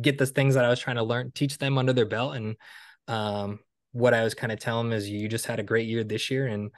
get 0.00 0.18
the 0.18 0.26
things 0.26 0.54
that 0.54 0.64
I 0.64 0.68
was 0.68 0.80
trying 0.80 0.96
to 0.96 1.02
learn 1.02 1.30
teach 1.32 1.58
them 1.58 1.78
under 1.78 1.92
their 1.92 2.06
belt. 2.06 2.34
And 2.36 2.56
um, 3.08 3.60
what 3.92 4.14
I 4.14 4.24
was 4.24 4.34
kind 4.34 4.52
of 4.52 4.58
telling 4.58 4.88
them 4.88 4.98
is 4.98 5.08
you 5.08 5.28
just 5.28 5.46
had 5.46 5.60
a 5.60 5.64
great 5.64 5.88
year 5.88 6.02
this 6.02 6.30
year 6.30 6.46
and 6.46 6.70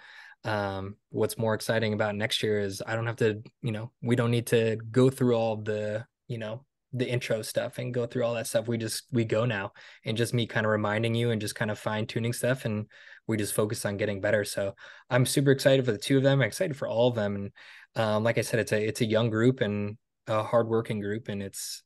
um, 0.44 0.96
what's 1.08 1.38
more 1.38 1.54
exciting 1.54 1.94
about 1.94 2.16
next 2.16 2.42
year 2.42 2.60
is 2.60 2.82
I 2.86 2.94
don't 2.94 3.06
have 3.06 3.16
to 3.16 3.42
you 3.62 3.72
know 3.72 3.92
we 4.02 4.14
don't 4.14 4.30
need 4.30 4.48
to 4.48 4.76
go 4.90 5.08
through 5.08 5.34
all 5.36 5.56
the 5.56 6.04
you 6.28 6.36
know 6.36 6.66
the 6.94 7.08
intro 7.08 7.42
stuff 7.42 7.78
and 7.78 7.92
go 7.92 8.06
through 8.06 8.24
all 8.24 8.34
that 8.34 8.46
stuff 8.46 8.68
we 8.68 8.78
just 8.78 9.04
we 9.12 9.24
go 9.24 9.44
now. 9.44 9.72
And 10.04 10.16
just 10.16 10.32
me 10.32 10.46
kind 10.46 10.64
of 10.64 10.70
reminding 10.70 11.14
you 11.14 11.30
and 11.30 11.40
just 11.40 11.56
kind 11.56 11.70
of 11.70 11.78
fine 11.78 12.06
tuning 12.06 12.32
stuff 12.32 12.64
and 12.64 12.86
we 13.26 13.36
just 13.36 13.54
focus 13.54 13.84
on 13.84 13.96
getting 13.96 14.20
better. 14.20 14.44
So 14.44 14.74
i'm 15.10 15.26
super 15.26 15.50
excited 15.50 15.84
for 15.84 15.92
the 15.92 15.98
two 15.98 16.16
of 16.16 16.22
them. 16.22 16.40
I'm 16.40 16.46
excited 16.46 16.76
for 16.76 16.88
all 16.88 17.08
of 17.08 17.16
them. 17.16 17.34
And 17.34 17.50
um, 17.96 18.24
like 18.24 18.38
i 18.38 18.42
said 18.42 18.60
it's 18.60 18.72
a 18.72 18.82
it's 18.82 19.00
a 19.00 19.06
young 19.06 19.28
group 19.28 19.60
and 19.60 19.96
a 20.26 20.42
hardworking 20.42 21.00
group 21.00 21.28
and 21.28 21.42
it's 21.42 21.82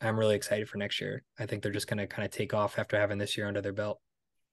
i'm 0.00 0.18
really 0.18 0.36
excited 0.36 0.68
for 0.68 0.78
next 0.78 1.00
year. 1.00 1.22
I 1.38 1.46
think 1.46 1.62
they're 1.62 1.72
just 1.72 1.88
going 1.88 1.98
to 1.98 2.06
kind 2.06 2.24
of 2.26 2.30
take 2.30 2.52
off 2.54 2.78
after 2.78 2.98
having 2.98 3.18
this 3.18 3.36
year 3.36 3.48
under 3.48 3.62
their 3.62 3.72
belt. 3.72 4.00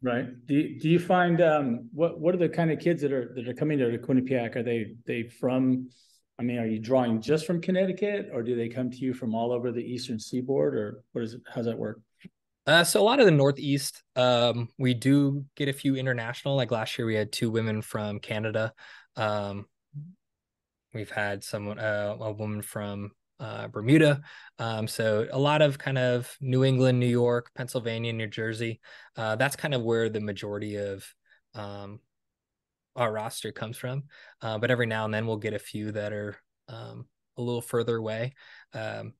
Right. 0.01 0.27
Do 0.45 0.53
you, 0.53 0.79
do 0.79 0.89
you 0.89 0.99
find 0.99 1.41
um 1.41 1.89
what 1.91 2.19
what 2.19 2.35
are 2.35 2.37
the 2.37 2.49
kind 2.49 2.71
of 2.71 2.79
kids 2.79 3.01
that 3.01 3.11
are 3.11 3.33
that 3.35 3.47
are 3.47 3.53
coming 3.53 3.79
to 3.79 3.97
quinnipiac? 3.97 4.55
Are 4.55 4.63
they 4.63 4.95
they 5.05 5.23
from 5.23 5.89
I 6.39 6.43
mean, 6.43 6.59
are 6.59 6.67
you 6.67 6.79
drawing 6.79 7.19
just 7.21 7.45
from 7.45 7.61
Connecticut, 7.61 8.29
or 8.31 8.43
do 8.43 8.55
they 8.55 8.69
come 8.69 8.91
to 8.91 8.97
you 8.97 9.13
from 9.13 9.33
all 9.33 9.51
over 9.51 9.71
the 9.71 9.81
eastern 9.81 10.19
seaboard, 10.19 10.75
or 10.75 11.03
what 11.13 11.23
is 11.23 11.33
it? 11.33 11.41
How's 11.51 11.65
that 11.65 11.77
work? 11.77 11.99
Uh, 12.67 12.83
so 12.83 13.01
a 13.01 13.03
lot 13.03 13.19
of 13.19 13.25
the 13.25 13.31
Northeast, 13.31 14.03
um, 14.15 14.67
we 14.77 14.93
do 14.93 15.45
get 15.55 15.69
a 15.69 15.73
few 15.73 15.95
international. 15.95 16.55
Like 16.55 16.69
last 16.69 16.97
year, 16.97 17.07
we 17.07 17.15
had 17.15 17.31
two 17.31 17.49
women 17.49 17.81
from 17.81 18.19
Canada. 18.19 18.73
Um, 19.15 19.65
we've 20.93 21.09
had 21.09 21.43
someone, 21.43 21.79
uh, 21.79 22.17
a 22.19 22.31
woman 22.33 22.61
from 22.61 23.11
uh, 23.39 23.67
Bermuda. 23.69 24.21
Um, 24.59 24.87
so 24.87 25.27
a 25.31 25.39
lot 25.39 25.61
of 25.61 25.77
kind 25.77 25.97
of 25.97 26.35
New 26.41 26.63
England, 26.63 26.99
New 26.99 27.07
York, 27.07 27.51
Pennsylvania, 27.55 28.11
New 28.13 28.27
Jersey. 28.27 28.79
Uh, 29.15 29.35
that's 29.37 29.55
kind 29.55 29.73
of 29.73 29.81
where 29.81 30.09
the 30.09 30.19
majority 30.19 30.75
of 30.75 31.05
um, 31.53 31.99
our 32.97 33.11
roster 33.11 33.51
comes 33.51 33.77
from. 33.77 34.03
Uh, 34.41 34.57
but 34.57 34.71
every 34.71 34.87
now 34.87 35.05
and 35.05 35.13
then 35.13 35.25
we'll 35.25 35.37
get 35.37 35.53
a 35.53 35.59
few 35.59 35.91
that 35.93 36.11
are 36.11 36.35
um, 36.67 37.05
a 37.37 37.41
little 37.41 37.61
further 37.61 37.95
away. 37.95 38.33
Um, 38.73 39.13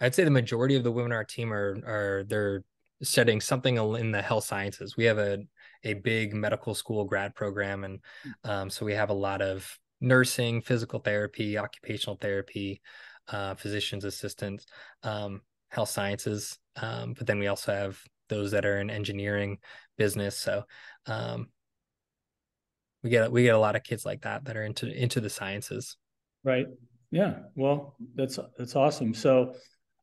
I'd 0.00 0.14
say 0.14 0.24
the 0.24 0.30
majority 0.30 0.76
of 0.76 0.84
the 0.84 0.90
women 0.90 1.12
on 1.12 1.16
our 1.16 1.24
team 1.24 1.52
are 1.52 1.78
are 1.86 2.24
they're 2.26 2.64
studying 3.02 3.40
something 3.40 3.76
in 3.76 4.10
the 4.10 4.22
health 4.22 4.44
sciences. 4.44 4.96
We 4.96 5.04
have 5.04 5.18
a 5.18 5.38
a 5.84 5.94
big 5.94 6.34
medical 6.34 6.74
school 6.74 7.04
grad 7.04 7.34
program, 7.34 7.84
and 7.84 8.00
um, 8.44 8.68
so 8.68 8.84
we 8.84 8.94
have 8.94 9.10
a 9.10 9.14
lot 9.14 9.40
of 9.40 9.78
nursing, 10.00 10.60
physical 10.60 10.98
therapy, 10.98 11.56
occupational 11.56 12.16
therapy, 12.16 12.82
uh, 13.28 13.54
physician's 13.54 14.04
assistants, 14.04 14.66
um, 15.04 15.40
health 15.68 15.88
sciences. 15.88 16.58
Um, 16.76 17.14
but 17.14 17.26
then 17.26 17.38
we 17.38 17.46
also 17.46 17.72
have 17.72 18.00
those 18.28 18.50
that 18.50 18.64
are 18.64 18.80
in 18.80 18.90
engineering 18.90 19.58
business. 19.96 20.36
So 20.36 20.64
um, 21.06 21.48
we 23.02 23.10
get 23.10 23.30
we 23.30 23.42
get 23.42 23.54
a 23.54 23.58
lot 23.58 23.76
of 23.76 23.82
kids 23.82 24.04
like 24.04 24.22
that 24.22 24.44
that 24.44 24.56
are 24.56 24.64
into 24.64 24.86
into 24.90 25.20
the 25.20 25.30
sciences. 25.30 25.96
Right. 26.44 26.66
Yeah. 27.10 27.40
Well, 27.54 27.96
that's 28.14 28.38
that's 28.56 28.76
awesome. 28.76 29.14
So 29.14 29.54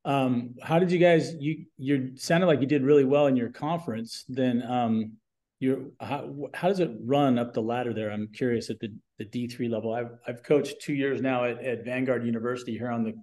um, 0.05 0.55
how 0.62 0.79
did 0.79 0.91
you 0.91 0.99
guys 0.99 1.33
you 1.39 1.65
you 1.77 2.15
sounded 2.15 2.47
like 2.47 2.62
you 2.62 2.67
did 2.67 2.83
really 2.83 3.03
well 3.03 3.27
in 3.27 3.35
your 3.35 3.49
conference 3.49 4.25
then 4.29 4.63
um 4.63 5.13
you 5.59 5.93
how, 5.99 6.49
how 6.53 6.69
does 6.69 6.79
it 6.79 6.91
run 7.03 7.38
up 7.38 7.53
the 7.53 7.62
ladder 7.62 7.93
there 7.93 8.12
i'm 8.12 8.29
curious 8.33 8.69
at 8.69 8.79
the 8.79 8.93
the 9.17 9.25
d3 9.25 9.69
level 9.69 9.93
i've 9.93 10.12
i've 10.25 10.41
coached 10.41 10.81
two 10.81 10.93
years 10.93 11.21
now 11.21 11.43
at, 11.43 11.63
at 11.63 11.83
vanguard 11.83 12.25
university 12.25 12.77
here 12.77 12.89
on 12.89 13.03
the 13.03 13.13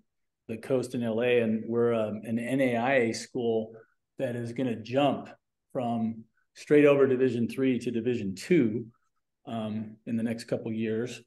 the 0.49 0.59
coast 0.59 0.95
in 0.95 1.01
la 1.01 1.23
and 1.23 1.65
we're 1.67 1.95
um, 1.95 2.21
an 2.25 2.37
naia 2.37 3.15
school 3.15 3.73
that 4.19 4.37
is 4.37 4.53
going 4.53 4.67
to 4.67 4.77
jump 4.77 5.29
from 5.73 6.23
straight 6.55 6.85
over 6.85 7.07
division 7.07 7.49
three 7.49 7.79
to 7.79 7.91
division 7.91 8.35
two 8.35 8.87
um, 9.47 9.97
in 10.07 10.17
the 10.17 10.23
next 10.23 10.45
couple 10.45 10.73
years. 10.73 11.21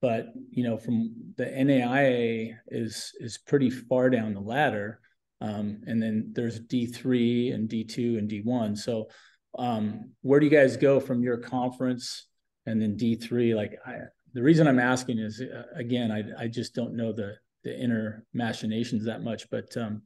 But 0.00 0.32
you 0.50 0.64
know 0.64 0.76
from 0.76 1.14
the 1.36 1.46
NAIA 1.46 2.54
is 2.68 3.12
is 3.20 3.38
pretty 3.38 3.70
far 3.70 4.10
down 4.10 4.34
the 4.34 4.40
ladder. 4.40 5.00
Um, 5.40 5.82
and 5.86 6.02
then 6.02 6.30
there's 6.32 6.60
D3 6.60 7.54
and 7.54 7.68
D2 7.68 8.18
and 8.18 8.30
D1 8.30 8.78
so 8.78 9.08
um, 9.58 10.12
where 10.22 10.40
do 10.40 10.46
you 10.46 10.50
guys 10.50 10.76
go 10.76 11.00
from 11.00 11.22
your 11.22 11.36
conference 11.36 12.28
and 12.66 12.80
then 12.80 12.96
D3 12.96 13.54
like 13.54 13.76
I, 13.84 13.96
the 14.32 14.42
reason 14.42 14.66
I'm 14.66 14.78
asking 14.78 15.18
is 15.18 15.42
uh, 15.42 15.64
again 15.74 16.10
I 16.10 16.44
I 16.44 16.48
just 16.48 16.74
don't 16.74 16.94
know 16.94 17.12
the 17.12 17.34
the 17.64 17.76
inner 17.76 18.24
machinations 18.32 19.06
that 19.06 19.22
much. 19.22 19.50
But 19.50 19.76
um, 19.76 20.02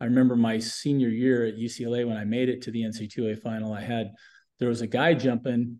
I 0.00 0.06
remember 0.06 0.34
my 0.34 0.58
senior 0.58 1.08
year 1.08 1.46
at 1.46 1.56
UCLA 1.56 2.06
when 2.06 2.16
I 2.16 2.24
made 2.24 2.48
it 2.48 2.62
to 2.62 2.70
the 2.70 2.82
NC2A 2.82 3.40
final 3.42 3.72
I 3.72 3.82
had 3.82 4.12
there 4.58 4.68
was 4.68 4.80
a 4.80 4.86
guy 4.86 5.14
jumping 5.14 5.78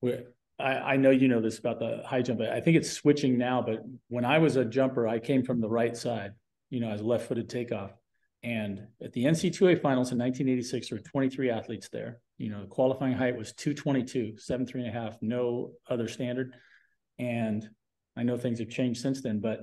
where 0.00 0.24
I, 0.58 0.72
I 0.72 0.96
know 0.96 1.10
you 1.10 1.28
know 1.28 1.40
this 1.40 1.58
about 1.58 1.78
the 1.78 2.02
high 2.06 2.22
jump. 2.22 2.38
but 2.38 2.50
I 2.50 2.60
think 2.60 2.76
it's 2.76 2.90
switching 2.90 3.36
now, 3.36 3.62
but 3.62 3.82
when 4.08 4.24
I 4.24 4.38
was 4.38 4.56
a 4.56 4.64
jumper, 4.64 5.08
I 5.08 5.18
came 5.18 5.42
from 5.42 5.60
the 5.60 5.68
right 5.68 5.96
side, 5.96 6.32
you 6.70 6.80
know, 6.80 6.90
as 6.90 7.00
a 7.00 7.04
left-footed 7.04 7.48
takeoff. 7.48 7.92
And 8.42 8.86
at 9.02 9.12
the 9.12 9.24
NC2A 9.24 9.80
finals 9.80 10.12
in 10.12 10.18
1986, 10.18 10.88
there 10.90 10.98
were 10.98 11.02
23 11.02 11.50
athletes 11.50 11.88
there. 11.90 12.18
You 12.36 12.50
know, 12.50 12.60
the 12.60 12.66
qualifying 12.66 13.14
height 13.14 13.36
was 13.36 13.52
222, 13.54 14.38
seven, 14.38 14.66
three 14.66 14.82
and 14.84 14.90
a 14.90 14.92
half, 14.92 15.16
no 15.22 15.72
other 15.88 16.08
standard. 16.08 16.54
And 17.18 17.66
I 18.16 18.22
know 18.22 18.36
things 18.36 18.58
have 18.58 18.68
changed 18.68 19.00
since 19.00 19.22
then, 19.22 19.40
but 19.40 19.60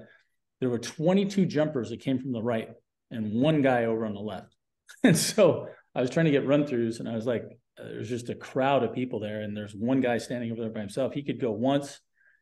there 0.59 0.69
were 0.69 0.79
22 0.79 1.45
jumpers 1.45 1.89
that 1.89 1.99
came 1.99 2.19
from 2.19 2.31
the 2.31 2.41
right 2.41 2.69
and 3.11 3.41
one 3.41 3.61
guy 3.61 3.85
over 3.85 4.05
on 4.05 4.13
the 4.13 4.19
left. 4.19 4.55
And 5.03 5.17
so 5.17 5.69
I 5.95 6.01
was 6.01 6.09
trying 6.09 6.25
to 6.25 6.31
get 6.31 6.45
run 6.45 6.65
throughs 6.65 6.99
and 6.99 7.07
I 7.07 7.15
was 7.15 7.25
like, 7.25 7.45
there's 7.83 8.09
just 8.09 8.29
a 8.29 8.35
crowd 8.35 8.83
of 8.83 8.93
people 8.93 9.19
there, 9.19 9.41
and 9.41 9.55
there's 9.55 9.73
one 9.73 10.01
guy 10.01 10.17
standing 10.17 10.51
over 10.51 10.61
there 10.61 10.69
by 10.69 10.79
himself. 10.81 11.13
He 11.13 11.23
could 11.23 11.39
go 11.39 11.51
once, 11.51 11.99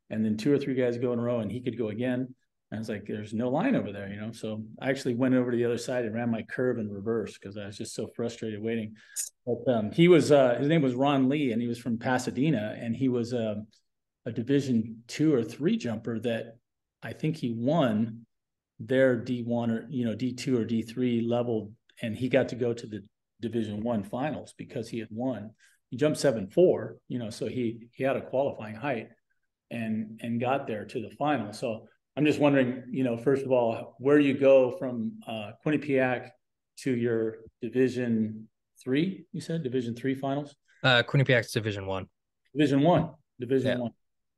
and 0.10 0.24
then 0.24 0.38
two 0.38 0.54
or 0.54 0.58
three 0.58 0.76
guys 0.76 0.98
go 0.98 1.14
in 1.14 1.20
a 1.20 1.22
row, 1.22 1.40
and 1.40 1.52
he 1.52 1.62
could 1.62 1.78
go 1.78 1.90
again. 1.90 2.34
And 2.72 2.78
I 2.78 2.80
was 2.80 2.90
like, 2.90 3.06
there's 3.08 3.34
no 3.34 3.50
line 3.50 3.76
over 3.76 3.92
there, 3.92 4.10
you 4.10 4.22
know. 4.22 4.32
So 4.32 4.64
I 4.80 4.90
actually 4.90 5.16
went 5.16 5.34
over 5.34 5.50
to 5.50 5.58
the 5.58 5.66
other 5.66 5.78
side 5.78 6.06
and 6.06 6.14
ran 6.14 6.30
my 6.30 6.44
curve 6.44 6.78
in 6.78 6.92
reverse 6.92 7.38
because 7.38 7.58
I 7.58 7.66
was 7.66 7.78
just 7.78 7.96
so 7.96 8.08
frustrated 8.16 8.62
waiting. 8.62 8.94
But 9.46 9.72
um, 9.72 9.92
he 9.92 10.08
was 10.08 10.32
uh, 10.32 10.56
his 10.60 10.68
name 10.68 10.82
was 10.82 10.94
Ron 10.94 11.30
Lee, 11.30 11.52
and 11.52 11.62
he 11.62 11.68
was 11.68 11.80
from 11.80 11.98
Pasadena, 11.98 12.76
and 12.80 12.96
he 12.96 13.10
was 13.10 13.34
um, 13.34 13.68
a 14.26 14.32
Division 14.32 15.04
two 15.08 15.34
or 15.34 15.44
three 15.44 15.78
jumper 15.78 16.20
that 16.20 16.58
I 17.02 17.14
think 17.14 17.38
he 17.38 17.52
won 17.52 18.26
their 18.80 19.16
D 19.16 19.42
one 19.44 19.72
or 19.72 19.88
you 19.90 20.06
know 20.06 20.16
D 20.16 20.34
two 20.34 20.58
or 20.58 20.66
D 20.66 20.84
three 20.84 21.22
level, 21.22 21.72
and 22.02 22.16
he 22.16 22.30
got 22.30 22.50
to 22.50 22.56
go 22.56 22.74
to 22.74 22.88
the 22.88 23.04
Division 23.42 23.82
One 23.84 24.04
finals 24.04 24.54
because 24.58 24.90
he 24.90 25.00
had 25.00 25.10
won. 25.12 25.52
He 25.90 25.98
jumped 25.98 26.20
seven 26.20 26.48
four, 26.48 26.98
you 27.08 27.20
know, 27.20 27.30
so 27.30 27.48
he 27.48 27.88
he 27.94 28.04
had 28.04 28.16
a 28.16 28.22
qualifying 28.22 28.76
height 28.76 29.10
and 29.72 30.20
and 30.22 30.40
got 30.40 30.68
there 30.68 30.86
to 30.86 31.02
the 31.02 31.10
final. 31.18 31.54
So 31.54 31.88
I'm 32.16 32.26
just 32.26 32.40
wondering, 32.40 32.84
you 32.92 33.04
know, 33.04 33.18
first 33.18 33.46
of 33.46 33.52
all, 33.52 33.96
where 34.00 34.20
you 34.20 34.38
go 34.38 34.72
from 34.78 35.14
uh, 35.28 35.52
Quinnipiac 35.66 36.30
to 36.80 36.96
your 36.96 37.38
Division 37.62 38.48
Three? 38.84 39.26
You 39.32 39.42
said 39.42 39.64
Division 39.64 39.96
Three 39.96 40.16
finals. 40.16 40.56
Uh, 40.84 41.04
Quinnipiac's 41.04 41.52
Division 41.52 41.86
One. 41.86 42.08
Division 42.56 42.82
One. 42.82 43.12
Division 43.40 43.68
yeah. 43.68 43.78
One. 43.78 43.92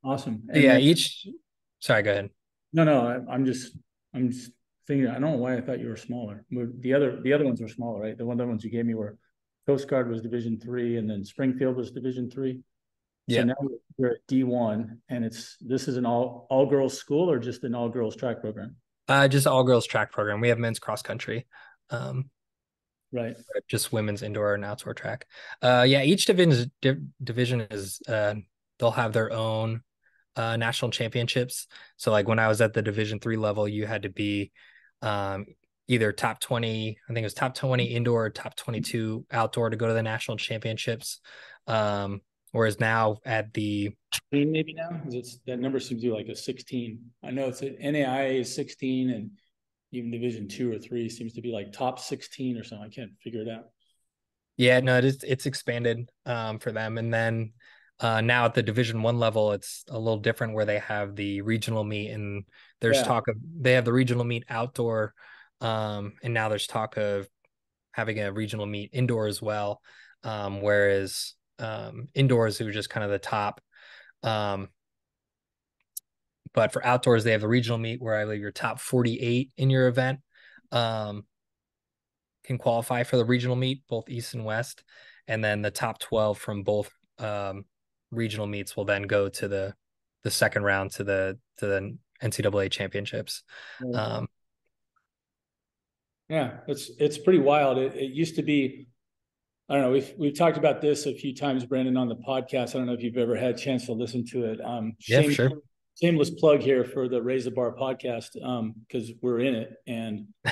Awesome. 0.04 0.42
And 0.48 0.62
yeah. 0.62 0.74
Then, 0.74 0.82
each. 0.82 1.26
Sorry. 1.80 2.02
Go 2.02 2.12
ahead. 2.12 2.30
No, 2.72 2.84
no. 2.84 3.06
I, 3.06 3.32
I'm 3.32 3.44
just. 3.44 3.76
I'm 4.14 4.30
just 4.30 4.52
thing. 4.86 5.06
I 5.06 5.12
don't 5.12 5.22
know 5.22 5.36
why 5.36 5.56
I 5.56 5.60
thought 5.60 5.80
you 5.80 5.88
were 5.88 5.96
smaller. 5.96 6.44
The 6.50 6.94
other 6.94 7.20
the 7.22 7.32
other 7.32 7.44
ones 7.44 7.60
were 7.60 7.68
smaller, 7.68 8.00
right? 8.00 8.16
The 8.16 8.24
one 8.24 8.36
the 8.36 8.46
ones 8.46 8.64
you 8.64 8.70
gave 8.70 8.86
me 8.86 8.94
were 8.94 9.16
Coast 9.66 9.88
Guard 9.88 10.08
was 10.08 10.22
Division 10.22 10.58
three, 10.58 10.96
and 10.96 11.08
then 11.08 11.24
Springfield 11.24 11.76
was 11.76 11.90
Division 11.90 12.30
three. 12.30 12.60
Yeah. 13.26 13.40
So 13.40 13.44
now 13.44 13.54
we're 13.96 14.10
at 14.12 14.26
D 14.26 14.44
one, 14.44 14.98
and 15.08 15.24
it's 15.24 15.56
this 15.60 15.88
is 15.88 15.96
an 15.96 16.06
all 16.06 16.46
all 16.50 16.66
girls 16.66 16.98
school 16.98 17.30
or 17.30 17.38
just 17.38 17.64
an 17.64 17.74
all 17.74 17.88
girls 17.88 18.16
track 18.16 18.40
program. 18.40 18.76
Uh, 19.08 19.28
just 19.28 19.46
all 19.46 19.64
girls 19.64 19.86
track 19.86 20.12
program. 20.12 20.40
We 20.40 20.48
have 20.48 20.58
men's 20.58 20.78
cross 20.78 21.02
country. 21.02 21.46
Um, 21.90 22.30
right. 23.12 23.36
Just 23.68 23.92
women's 23.92 24.22
indoor 24.22 24.54
and 24.54 24.64
outdoor 24.64 24.94
track. 24.94 25.26
Uh, 25.60 25.84
yeah. 25.86 26.02
Each 26.02 26.24
division 26.24 26.70
division 27.22 27.60
is 27.70 28.00
uh, 28.08 28.34
they'll 28.78 28.90
have 28.90 29.12
their 29.12 29.32
own 29.32 29.82
uh, 30.36 30.56
national 30.56 30.90
championships. 30.90 31.66
So 31.96 32.10
like 32.10 32.28
when 32.28 32.38
I 32.38 32.48
was 32.48 32.60
at 32.60 32.72
the 32.72 32.82
Division 32.82 33.20
three 33.20 33.36
level, 33.36 33.68
you 33.68 33.86
had 33.86 34.02
to 34.02 34.08
be 34.08 34.50
um, 35.02 35.46
either 35.88 36.12
top 36.12 36.40
20, 36.40 36.98
I 37.08 37.12
think 37.12 37.22
it 37.22 37.24
was 37.24 37.34
top 37.34 37.54
20 37.54 37.84
indoor, 37.84 38.30
top 38.30 38.56
22 38.56 39.26
outdoor 39.30 39.70
to 39.70 39.76
go 39.76 39.88
to 39.88 39.94
the 39.94 40.02
national 40.02 40.36
championships. 40.36 41.20
Um, 41.66 42.20
whereas 42.52 42.80
now 42.80 43.18
at 43.24 43.52
the 43.54 43.90
maybe 44.30 44.74
now 44.74 45.00
it's 45.08 45.38
that 45.46 45.58
number 45.58 45.80
seems 45.80 46.02
to 46.02 46.08
be 46.08 46.14
like 46.14 46.28
a 46.28 46.36
16. 46.36 46.98
I 47.22 47.30
know 47.30 47.48
it's 47.48 47.62
an 47.62 47.76
NAIA 47.82 48.40
is 48.40 48.54
16 48.54 49.10
and 49.10 49.30
even 49.90 50.10
division 50.10 50.48
two 50.48 50.72
or 50.72 50.78
three 50.78 51.08
seems 51.08 51.34
to 51.34 51.42
be 51.42 51.52
like 51.52 51.72
top 51.72 51.98
16 51.98 52.56
or 52.56 52.64
something. 52.64 52.86
I 52.86 52.94
can't 52.94 53.12
figure 53.22 53.42
it 53.42 53.48
out. 53.48 53.66
Yeah, 54.56 54.80
no, 54.80 54.98
it 54.98 55.04
is 55.04 55.24
it's 55.24 55.46
expanded 55.46 56.10
um, 56.26 56.58
for 56.58 56.72
them. 56.72 56.98
And 56.98 57.12
then 57.12 57.52
uh, 58.02 58.20
now 58.20 58.44
at 58.44 58.52
the 58.52 58.62
division 58.62 59.00
one 59.00 59.18
level 59.18 59.52
it's 59.52 59.84
a 59.88 59.98
little 59.98 60.18
different 60.18 60.54
where 60.54 60.64
they 60.64 60.80
have 60.80 61.14
the 61.14 61.40
regional 61.40 61.84
meet 61.84 62.10
and 62.10 62.44
there's 62.80 62.98
yeah. 62.98 63.04
talk 63.04 63.28
of 63.28 63.36
they 63.60 63.72
have 63.72 63.84
the 63.84 63.92
regional 63.92 64.24
meet 64.24 64.44
outdoor 64.50 65.14
um, 65.60 66.12
and 66.22 66.34
now 66.34 66.48
there's 66.48 66.66
talk 66.66 66.96
of 66.96 67.28
having 67.92 68.18
a 68.18 68.32
regional 68.32 68.66
meet 68.66 68.90
indoor 68.92 69.28
as 69.28 69.40
well 69.40 69.80
um, 70.24 70.60
whereas 70.60 71.34
um, 71.60 72.08
indoors 72.14 72.60
it 72.60 72.64
was 72.64 72.74
just 72.74 72.90
kind 72.90 73.04
of 73.04 73.10
the 73.10 73.18
top 73.18 73.60
um, 74.24 74.68
but 76.52 76.72
for 76.72 76.84
outdoors 76.84 77.22
they 77.22 77.32
have 77.32 77.40
the 77.40 77.48
regional 77.48 77.78
meet 77.78 78.02
where 78.02 78.16
i 78.16 78.24
believe 78.24 78.40
your 78.40 78.50
top 78.50 78.80
48 78.80 79.52
in 79.56 79.70
your 79.70 79.86
event 79.86 80.18
um, 80.72 81.24
can 82.44 82.58
qualify 82.58 83.04
for 83.04 83.16
the 83.16 83.24
regional 83.24 83.54
meet 83.54 83.82
both 83.88 84.08
east 84.08 84.34
and 84.34 84.44
west 84.44 84.82
and 85.28 85.44
then 85.44 85.62
the 85.62 85.70
top 85.70 86.00
12 86.00 86.36
from 86.36 86.64
both 86.64 86.90
um, 87.20 87.64
regional 88.12 88.46
meets 88.46 88.76
will 88.76 88.84
then 88.84 89.02
go 89.02 89.28
to 89.28 89.48
the 89.48 89.74
the 90.22 90.30
second 90.30 90.62
round 90.62 90.92
to 90.92 91.04
the 91.04 91.38
to 91.58 91.66
the 91.66 91.98
NCAA 92.22 92.70
championships. 92.70 93.42
Um, 93.94 94.28
yeah, 96.28 96.58
it's 96.68 96.90
it's 96.98 97.18
pretty 97.18 97.40
wild. 97.40 97.78
It, 97.78 97.94
it 97.94 98.12
used 98.12 98.36
to 98.36 98.42
be, 98.42 98.86
I 99.68 99.74
don't 99.74 99.82
know. 99.82 99.90
We've 99.90 100.12
we've 100.16 100.38
talked 100.38 100.56
about 100.56 100.80
this 100.80 101.06
a 101.06 101.14
few 101.14 101.34
times, 101.34 101.66
Brendan, 101.66 101.96
on 101.96 102.08
the 102.08 102.16
podcast. 102.16 102.70
I 102.70 102.78
don't 102.78 102.86
know 102.86 102.94
if 102.94 103.02
you've 103.02 103.16
ever 103.16 103.36
had 103.36 103.54
a 103.54 103.58
chance 103.58 103.86
to 103.86 103.92
listen 103.92 104.24
to 104.28 104.44
it. 104.44 104.60
Um, 104.64 104.92
yeah, 105.08 105.22
sure. 105.22 105.50
Shameless 106.00 106.30
plug 106.30 106.60
here 106.60 106.84
for 106.84 107.08
the 107.08 107.20
Raise 107.20 107.44
the 107.44 107.50
Bar 107.50 107.74
podcast 107.74 108.32
because 108.32 109.10
um, 109.10 109.18
we're 109.20 109.40
in 109.40 109.54
it 109.54 109.74
and 109.86 110.26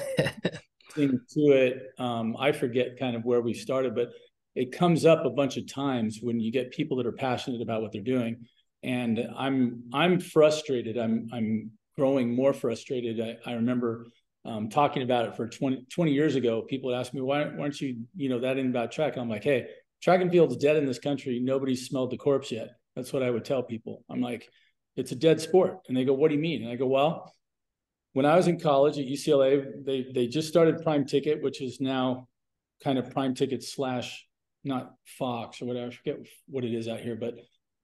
to 0.95 1.21
it. 1.35 1.83
Um, 1.99 2.37
I 2.39 2.53
forget 2.53 2.99
kind 2.99 3.17
of 3.17 3.25
where 3.25 3.41
we 3.41 3.55
started, 3.55 3.95
but 3.95 4.11
it 4.55 4.73
comes 4.73 5.05
up 5.05 5.25
a 5.25 5.31
bunch 5.31 5.57
of 5.57 5.73
times 5.73 6.19
when 6.21 6.41
you 6.41 6.51
get 6.51 6.73
people 6.73 6.97
that 6.97 7.07
are 7.07 7.13
passionate 7.13 7.63
about 7.63 7.83
what 7.83 7.93
they're 7.93 8.03
doing. 8.03 8.47
And 8.83 9.29
i'm 9.37 9.85
i'm 9.93 10.21
frustrated. 10.21 10.97
I'm 10.97 11.29
i'm 11.33 11.71
growing 11.97 12.35
more 12.35 12.53
frustrated. 12.53 13.21
I, 13.21 13.51
I 13.51 13.55
remember 13.55 14.07
um, 14.47 14.71
talking 14.71 15.03
about 15.03 15.27
it 15.27 15.37
for 15.37 15.47
20, 15.47 15.85
20 15.91 16.13
years 16.13 16.35
ago. 16.35 16.63
People 16.63 16.91
would 16.91 16.99
ask 16.99 17.13
me 17.13 17.21
why, 17.21 17.45
why 17.45 17.63
aren't 17.65 17.81
you 17.81 18.05
you 18.17 18.29
know 18.29 18.41
that 18.41 18.59
in 18.59 18.71
about 18.71 18.91
track? 18.93 19.15
And 19.15 19.23
i'm 19.23 19.29
like 19.29 19.45
hey 19.45 19.67
track 20.03 20.21
and 20.21 20.31
field's 20.31 20.57
dead 20.57 20.77
in 20.77 20.87
this 20.87 20.99
country. 20.99 21.41
Nobody's 21.41 21.87
smelled 21.87 22.11
the 22.11 22.17
corpse 22.17 22.51
yet. 22.51 22.71
That's 22.97 23.13
what 23.13 23.23
i 23.23 23.31
would 23.31 23.45
tell 23.45 23.63
people. 23.63 24.05
I'm 24.09 24.21
like 24.21 24.49
it's 24.97 25.13
a 25.13 25.17
dead 25.17 25.41
sport. 25.41 25.79
And 25.89 25.97
they 25.97 26.05
go 26.05 26.15
what 26.15 26.29
do 26.29 26.35
you 26.35 26.41
mean? 26.41 26.63
And 26.63 26.73
i 26.73 26.77
go 26.77 26.87
well 26.87 27.33
when 28.13 28.27
i 28.27 28.37
was 28.37 28.49
in 28.49 28.59
college 28.59 28.99
at 28.99 29.07
ucla 29.07 29.85
they 29.85 30.07
they 30.13 30.27
just 30.27 30.49
started 30.49 30.83
prime 30.83 31.05
ticket 31.05 31.43
which 31.43 31.61
is 31.61 31.81
now 31.81 32.27
kind 32.83 32.99
of 32.99 33.11
prime 33.11 33.35
ticket 33.35 33.63
slash 33.63 34.27
not 34.65 34.95
Fox 35.19 35.63
or 35.63 35.67
whatever. 35.67 35.89
I 35.89 35.95
forget 35.95 36.19
what 36.49 36.65
it 36.65 36.75
is 36.75 36.89
out 36.89 37.01
here, 37.01 37.17
but 37.17 37.35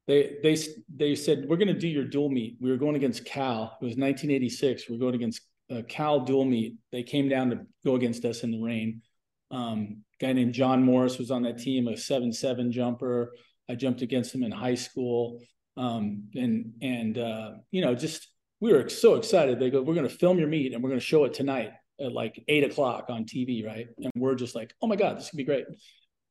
they 0.06 0.36
they 0.42 0.56
they 0.94 1.14
said 1.14 1.46
we're 1.48 1.56
going 1.56 1.68
to 1.68 1.74
do 1.74 1.88
your 1.88 2.04
dual 2.04 2.28
meet. 2.28 2.56
We 2.60 2.70
were 2.70 2.76
going 2.76 2.96
against 2.96 3.24
Cal. 3.24 3.76
It 3.80 3.84
was 3.84 3.96
1986. 3.96 4.88
We 4.88 4.96
are 4.96 4.98
going 5.00 5.14
against 5.14 5.40
uh, 5.70 5.82
Cal 5.88 6.20
dual 6.20 6.44
meet. 6.44 6.76
They 6.92 7.02
came 7.02 7.28
down 7.28 7.50
to 7.50 7.60
go 7.84 7.96
against 7.96 8.24
us 8.24 8.42
in 8.42 8.50
the 8.50 8.60
rain. 8.60 9.02
Um, 9.50 10.02
guy 10.20 10.32
named 10.32 10.54
John 10.54 10.82
Morris 10.82 11.18
was 11.18 11.30
on 11.30 11.42
that 11.42 11.58
team, 11.58 11.88
a 11.88 11.96
seven 11.96 12.32
seven 12.32 12.70
jumper. 12.72 13.32
I 13.68 13.74
jumped 13.74 14.02
against 14.02 14.34
him 14.34 14.44
in 14.44 14.52
high 14.52 14.74
school, 14.74 15.40
um, 15.76 16.28
and 16.34 16.72
and 16.82 17.18
uh, 17.18 17.50
you 17.70 17.80
know 17.80 17.94
just 17.94 18.28
we 18.60 18.72
were 18.72 18.88
so 18.88 19.16
excited. 19.16 19.58
They 19.58 19.70
go, 19.70 19.82
we're 19.82 19.94
going 19.94 20.08
to 20.08 20.14
film 20.14 20.38
your 20.38 20.48
meet 20.48 20.72
and 20.72 20.82
we're 20.82 20.88
going 20.88 21.00
to 21.00 21.06
show 21.06 21.24
it 21.24 21.34
tonight 21.34 21.72
at 22.00 22.12
like 22.12 22.42
eight 22.48 22.64
o'clock 22.64 23.06
on 23.08 23.24
TV, 23.24 23.66
right? 23.66 23.86
And 23.98 24.12
we're 24.16 24.34
just 24.34 24.54
like, 24.54 24.72
oh 24.82 24.86
my 24.86 24.96
god, 24.96 25.18
this 25.18 25.30
could 25.30 25.36
be 25.36 25.44
great. 25.44 25.66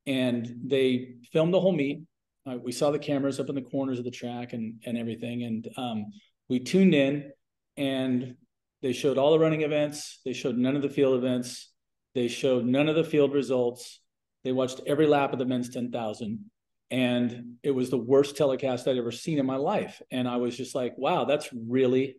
And 0.07 0.55
they 0.63 1.15
filmed 1.31 1.53
the 1.53 1.59
whole 1.59 1.71
meet. 1.71 2.01
Uh, 2.45 2.57
we 2.63 2.71
saw 2.71 2.91
the 2.91 2.99
cameras 2.99 3.39
up 3.39 3.49
in 3.49 3.55
the 3.55 3.61
corners 3.61 3.97
of 3.97 4.05
the 4.05 4.11
track 4.11 4.53
and 4.53 4.75
and 4.85 4.97
everything, 4.97 5.43
and 5.43 5.67
um, 5.77 6.05
we 6.47 6.59
tuned 6.59 6.93
in 6.93 7.31
and 7.77 8.35
they 8.81 8.93
showed 8.93 9.17
all 9.17 9.31
the 9.31 9.39
running 9.39 9.61
events. 9.61 10.19
They 10.25 10.33
showed 10.33 10.57
none 10.57 10.75
of 10.75 10.81
the 10.81 10.89
field 10.89 11.15
events. 11.15 11.71
They 12.13 12.27
showed 12.27 12.65
none 12.65 12.87
of 12.87 12.95
the 12.95 13.03
field 13.03 13.33
results. 13.33 13.99
They 14.43 14.51
watched 14.51 14.81
every 14.85 15.07
lap 15.07 15.33
of 15.33 15.39
the 15.39 15.45
men's 15.45 15.69
10,000. 15.69 16.45
And 16.91 17.55
it 17.63 17.71
was 17.71 17.89
the 17.89 17.97
worst 17.97 18.37
telecast 18.37 18.87
I'd 18.87 18.97
ever 18.97 19.11
seen 19.11 19.39
in 19.39 19.45
my 19.45 19.55
life. 19.55 20.01
And 20.11 20.27
I 20.27 20.37
was 20.37 20.55
just 20.55 20.75
like, 20.75 20.93
wow, 20.97 21.25
that's 21.25 21.49
really, 21.51 22.17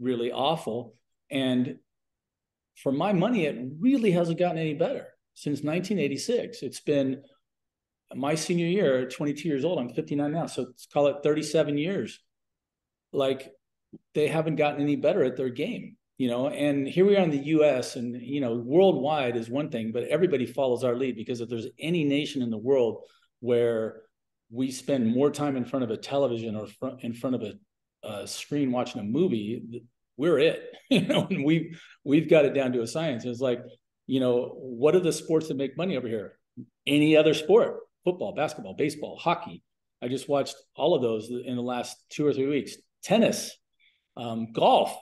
really 0.00 0.32
awful. 0.32 0.94
And 1.30 1.76
for 2.76 2.92
my 2.92 3.12
money, 3.12 3.44
it 3.44 3.58
really 3.78 4.10
hasn't 4.10 4.38
gotten 4.38 4.58
any 4.58 4.74
better 4.74 5.06
since 5.36 5.62
1986. 5.62 6.62
It's 6.62 6.80
been 6.80 7.22
my 8.14 8.34
senior 8.34 8.66
year, 8.66 9.08
22 9.08 9.48
years 9.48 9.64
old. 9.64 9.78
I'm 9.78 9.90
59 9.90 10.32
now. 10.32 10.46
So 10.46 10.62
let's 10.62 10.86
call 10.86 11.06
it 11.06 11.18
37 11.22 11.78
years. 11.78 12.18
Like 13.12 13.52
they 14.14 14.26
haven't 14.26 14.56
gotten 14.56 14.80
any 14.80 14.96
better 14.96 15.22
at 15.22 15.36
their 15.36 15.50
game 15.50 15.96
you 16.18 16.28
know 16.28 16.48
and 16.48 16.88
here 16.88 17.04
we 17.04 17.16
are 17.16 17.22
in 17.22 17.30
the 17.30 17.38
us 17.38 17.96
and 17.96 18.20
you 18.20 18.40
know 18.40 18.54
worldwide 18.54 19.36
is 19.36 19.48
one 19.48 19.70
thing 19.70 19.92
but 19.92 20.04
everybody 20.04 20.46
follows 20.46 20.84
our 20.84 20.96
lead 20.96 21.16
because 21.16 21.40
if 21.40 21.48
there's 21.48 21.68
any 21.78 22.04
nation 22.04 22.42
in 22.42 22.50
the 22.50 22.58
world 22.58 23.02
where 23.40 24.02
we 24.50 24.70
spend 24.70 25.12
more 25.12 25.30
time 25.30 25.56
in 25.56 25.64
front 25.64 25.84
of 25.84 25.90
a 25.90 25.96
television 25.96 26.56
or 26.56 26.66
fr- 26.66 26.98
in 27.00 27.12
front 27.12 27.36
of 27.36 27.42
a, 27.42 28.08
a, 28.08 28.26
screen 28.26 28.72
watching 28.72 29.00
a 29.00 29.04
movie 29.04 29.82
we're 30.16 30.38
it 30.38 30.62
you 30.90 31.02
know 31.02 31.26
and 31.30 31.44
we've 31.44 31.80
we've 32.04 32.30
got 32.30 32.44
it 32.44 32.54
down 32.54 32.72
to 32.72 32.82
a 32.82 32.86
science 32.86 33.24
it's 33.24 33.40
like 33.40 33.60
you 34.06 34.20
know 34.20 34.54
what 34.58 34.94
are 34.94 35.00
the 35.00 35.12
sports 35.12 35.48
that 35.48 35.56
make 35.56 35.76
money 35.76 35.96
over 35.96 36.08
here? 36.08 36.38
Any 36.86 37.16
other 37.16 37.34
sport 37.34 37.80
football 38.04 38.34
basketball 38.34 38.74
baseball 38.74 39.18
hockey. 39.18 39.62
I 40.02 40.08
just 40.08 40.28
watched 40.28 40.56
all 40.74 40.94
of 40.94 41.02
those 41.02 41.30
in 41.30 41.56
the 41.56 41.62
last 41.62 41.96
two 42.10 42.26
or 42.26 42.32
three 42.32 42.46
weeks. 42.46 42.76
Tennis 43.02 43.56
um, 44.16 44.52
golf 44.52 44.96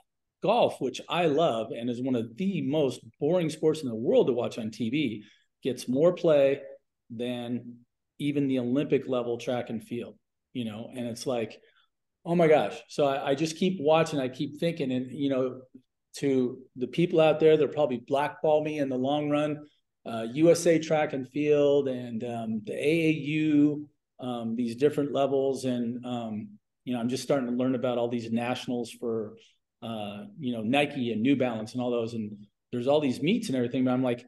golf, 0.45 0.79
which 0.79 1.01
I 1.09 1.25
love 1.25 1.69
and 1.71 1.89
is 1.89 2.03
one 2.03 2.15
of 2.15 2.37
the 2.37 2.61
most 2.61 3.01
boring 3.19 3.49
sports 3.49 3.81
in 3.81 3.89
the 3.89 3.95
world 3.95 4.27
to 4.27 4.35
watch 4.35 4.59
on 4.59 4.71
TV, 4.71 5.21
gets 5.63 5.89
more 5.89 6.13
play 6.13 6.61
than 7.09 7.79
even 8.19 8.47
the 8.47 8.59
Olympic 8.59 9.09
level 9.09 9.39
track 9.39 9.71
and 9.71 9.83
field, 9.83 10.17
you 10.53 10.67
know, 10.67 10.91
and 10.95 11.07
it's 11.07 11.27
like, 11.27 11.59
oh 12.27 12.35
my 12.35 12.47
gosh. 12.47 12.79
So 12.89 13.07
I, 13.07 13.31
I 13.31 13.35
just 13.35 13.57
keep 13.57 13.79
watching, 13.81 14.21
I 14.21 14.29
keep 14.29 14.61
thinking, 14.61 14.93
and 14.93 15.11
you 15.11 15.31
know, 15.31 15.63
to 16.17 16.59
the 16.77 16.87
people 16.87 17.21
out 17.21 17.41
there, 17.41 17.57
they'll 17.57 17.69
probably 17.69 18.03
blackball 18.07 18.63
me 18.63 18.79
in 18.79 18.89
the 18.89 18.97
long 18.97 19.31
run. 19.31 19.67
Uh, 20.07 20.27
USA 20.33 20.79
track 20.79 21.13
and 21.13 21.29
field 21.29 21.89
and 21.89 22.23
um, 22.25 22.63
the 22.65 22.73
AAU, 22.73 23.87
um, 24.21 24.55
these 24.55 24.77
different 24.77 25.13
levels. 25.13 25.65
And, 25.65 26.05
um, 26.05 26.49
you 26.85 26.93
know, 26.93 27.01
I'm 27.01 27.09
just 27.09 27.23
starting 27.23 27.49
to 27.49 27.55
learn 27.55 27.75
about 27.75 27.97
all 27.97 28.09
these 28.09 28.31
nationals 28.31 28.91
for 28.91 29.35
uh, 29.85 30.25
you 30.41 30.53
know, 30.53 30.63
Nike 30.63 31.13
and 31.13 31.21
New 31.23 31.37
Balance 31.37 31.75
and 31.75 31.83
all 31.83 31.91
those. 31.91 32.15
And 32.15 32.47
there's 32.73 32.89
all 32.89 33.01
these 33.01 33.21
meets 33.21 33.49
and 33.49 33.57
everything, 33.57 33.85
but 33.85 33.93
I'm 33.93 34.03
like, 34.03 34.25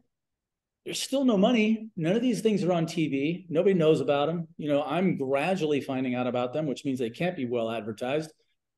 there's 0.85 1.01
still 1.01 1.25
no 1.25 1.35
money. 1.35 1.89
None 1.97 2.15
of 2.15 2.21
these 2.21 2.41
things 2.41 2.63
are 2.63 2.71
on 2.71 2.85
TV. 2.85 3.45
Nobody 3.49 3.73
knows 3.73 3.99
about 3.99 4.27
them. 4.27 4.47
You 4.57 4.69
know, 4.69 4.83
I'm 4.83 5.17
gradually 5.17 5.81
finding 5.81 6.15
out 6.15 6.27
about 6.27 6.53
them, 6.53 6.67
which 6.67 6.85
means 6.85 6.99
they 6.99 7.09
can't 7.09 7.35
be 7.35 7.45
well 7.45 7.71
advertised. 7.71 8.31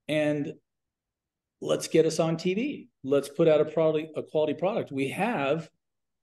And 0.07 0.53
let's 1.61 1.87
get 1.87 2.05
us 2.05 2.19
on 2.19 2.37
TV. 2.37 2.87
Let's 3.03 3.29
put 3.29 3.47
out 3.47 3.61
a 3.61 3.65
product, 3.65 4.17
a 4.17 4.23
quality 4.23 4.53
product. 4.53 4.91
We 4.91 5.09
have 5.09 5.69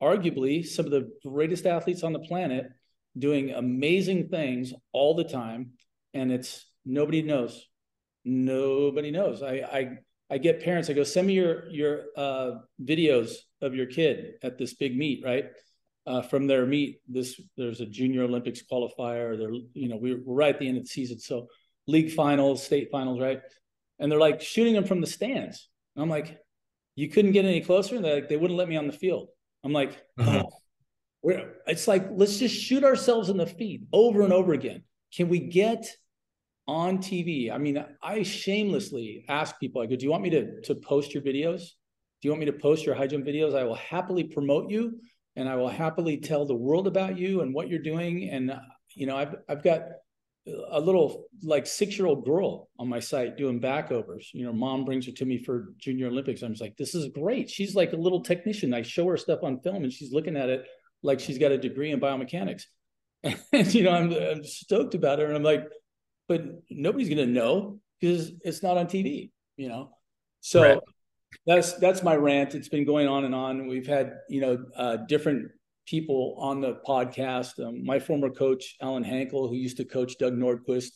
arguably 0.02 0.66
some 0.66 0.84
of 0.84 0.90
the 0.90 1.10
greatest 1.24 1.66
athletes 1.66 2.02
on 2.02 2.12
the 2.12 2.20
planet 2.20 2.66
doing 3.18 3.50
amazing 3.50 4.28
things 4.28 4.72
all 4.92 5.14
the 5.14 5.24
time. 5.24 5.72
And 6.14 6.32
it's 6.32 6.66
nobody 6.84 7.22
knows. 7.22 7.66
Nobody 8.24 9.10
knows. 9.10 9.42
I, 9.42 9.52
I 9.52 9.98
I 10.28 10.38
get 10.38 10.62
parents. 10.62 10.90
I 10.90 10.92
go, 10.92 11.04
send 11.04 11.26
me 11.28 11.34
your 11.34 11.68
your 11.70 12.04
uh, 12.16 12.52
videos 12.82 13.34
of 13.60 13.74
your 13.74 13.86
kid 13.86 14.34
at 14.42 14.58
this 14.58 14.74
big 14.74 14.96
meet, 14.96 15.24
right? 15.24 15.46
Uh, 16.06 16.22
from 16.22 16.46
their 16.46 16.66
meet, 16.66 17.00
this 17.08 17.40
there's 17.56 17.80
a 17.80 17.86
junior 17.86 18.22
Olympics 18.24 18.62
qualifier. 18.70 19.38
They're 19.38 19.52
you 19.74 19.88
know 19.88 19.96
we're, 19.96 20.20
we're 20.24 20.34
right 20.34 20.54
at 20.54 20.60
the 20.60 20.68
end 20.68 20.78
of 20.78 20.84
the 20.84 20.88
season, 20.88 21.20
so 21.20 21.46
league 21.86 22.12
finals, 22.12 22.64
state 22.64 22.88
finals, 22.90 23.20
right? 23.20 23.40
And 23.98 24.10
they're 24.10 24.18
like 24.18 24.40
shooting 24.40 24.74
them 24.74 24.84
from 24.84 25.00
the 25.00 25.06
stands. 25.06 25.68
And 25.94 26.02
I'm 26.02 26.10
like, 26.10 26.38
you 26.94 27.08
couldn't 27.08 27.32
get 27.32 27.44
any 27.44 27.60
closer. 27.60 27.96
And 27.96 28.04
they 28.04 28.14
like, 28.14 28.28
they 28.28 28.36
wouldn't 28.36 28.58
let 28.58 28.68
me 28.68 28.76
on 28.76 28.86
the 28.86 28.92
field. 28.92 29.28
I'm 29.64 29.72
like, 29.72 29.90
uh-huh. 30.18 30.42
oh, 30.44 30.50
we're, 31.22 31.54
it's 31.66 31.88
like 31.88 32.08
let's 32.10 32.38
just 32.38 32.54
shoot 32.54 32.84
ourselves 32.84 33.30
in 33.30 33.36
the 33.36 33.46
feet 33.46 33.82
over 33.92 34.22
and 34.22 34.32
over 34.32 34.52
again. 34.52 34.82
Can 35.14 35.28
we 35.28 35.40
get 35.40 35.86
on 36.68 36.98
TV. 36.98 37.50
I 37.52 37.58
mean, 37.58 37.84
I 38.02 38.22
shamelessly 38.22 39.24
ask 39.28 39.58
people, 39.60 39.82
I 39.82 39.86
go, 39.86 39.96
do 39.96 40.04
you 40.04 40.10
want 40.10 40.22
me 40.22 40.30
to, 40.30 40.60
to 40.62 40.74
post 40.74 41.14
your 41.14 41.22
videos? 41.22 41.60
Do 41.60 42.28
you 42.28 42.30
want 42.30 42.40
me 42.40 42.46
to 42.46 42.52
post 42.52 42.84
your 42.84 42.94
high 42.94 43.06
jump 43.06 43.24
videos? 43.24 43.54
I 43.54 43.64
will 43.64 43.76
happily 43.76 44.24
promote 44.24 44.70
you 44.70 44.98
and 45.36 45.48
I 45.48 45.56
will 45.56 45.68
happily 45.68 46.16
tell 46.16 46.44
the 46.44 46.54
world 46.54 46.86
about 46.86 47.18
you 47.18 47.42
and 47.42 47.54
what 47.54 47.68
you're 47.68 47.78
doing. 47.78 48.30
And, 48.30 48.58
you 48.94 49.06
know, 49.06 49.16
I've, 49.16 49.36
I've 49.48 49.62
got 49.62 49.82
a 50.70 50.80
little 50.80 51.26
like 51.42 51.66
six 51.66 51.98
year 51.98 52.06
old 52.06 52.24
girl 52.24 52.68
on 52.78 52.88
my 52.88 53.00
site 53.00 53.36
doing 53.36 53.60
backovers. 53.60 54.26
You 54.32 54.46
know, 54.46 54.52
mom 54.52 54.84
brings 54.84 55.06
her 55.06 55.12
to 55.12 55.24
me 55.24 55.42
for 55.42 55.74
junior 55.78 56.06
Olympics. 56.06 56.42
I'm 56.42 56.52
just 56.52 56.62
like, 56.62 56.76
this 56.76 56.94
is 56.94 57.08
great. 57.08 57.50
She's 57.50 57.74
like 57.74 57.92
a 57.92 57.96
little 57.96 58.22
technician. 58.22 58.72
I 58.72 58.82
show 58.82 59.06
her 59.08 59.16
stuff 59.16 59.40
on 59.42 59.60
film 59.60 59.82
and 59.82 59.92
she's 59.92 60.12
looking 60.12 60.36
at 60.36 60.48
it 60.48 60.64
like 61.02 61.20
she's 61.20 61.38
got 61.38 61.52
a 61.52 61.58
degree 61.58 61.90
in 61.90 62.00
biomechanics. 62.00 62.62
And, 63.24 63.36
you 63.74 63.82
know, 63.82 63.90
I'm, 63.90 64.12
I'm 64.12 64.44
stoked 64.44 64.94
about 64.94 65.18
her. 65.18 65.26
And 65.26 65.36
I'm 65.36 65.42
like, 65.42 65.64
but 66.28 66.42
nobody's 66.70 67.08
going 67.08 67.26
to 67.26 67.32
know 67.32 67.80
because 68.00 68.30
it's 68.42 68.62
not 68.62 68.76
on 68.76 68.86
TV, 68.86 69.30
you 69.56 69.68
know? 69.68 69.90
So 70.40 70.62
right. 70.62 70.78
that's, 71.44 71.72
that's 71.74 72.02
my 72.02 72.14
rant. 72.14 72.54
It's 72.54 72.68
been 72.68 72.84
going 72.84 73.08
on 73.08 73.24
and 73.24 73.34
on. 73.34 73.66
We've 73.66 73.86
had, 73.86 74.14
you 74.28 74.40
know, 74.40 74.64
uh, 74.76 74.96
different 75.08 75.50
people 75.86 76.36
on 76.38 76.60
the 76.60 76.78
podcast. 76.86 77.64
Um, 77.64 77.84
my 77.84 77.98
former 77.98 78.30
coach, 78.30 78.76
Alan 78.80 79.04
Hankel, 79.04 79.48
who 79.48 79.54
used 79.54 79.78
to 79.78 79.84
coach 79.84 80.18
Doug 80.18 80.34
Nordquist, 80.34 80.90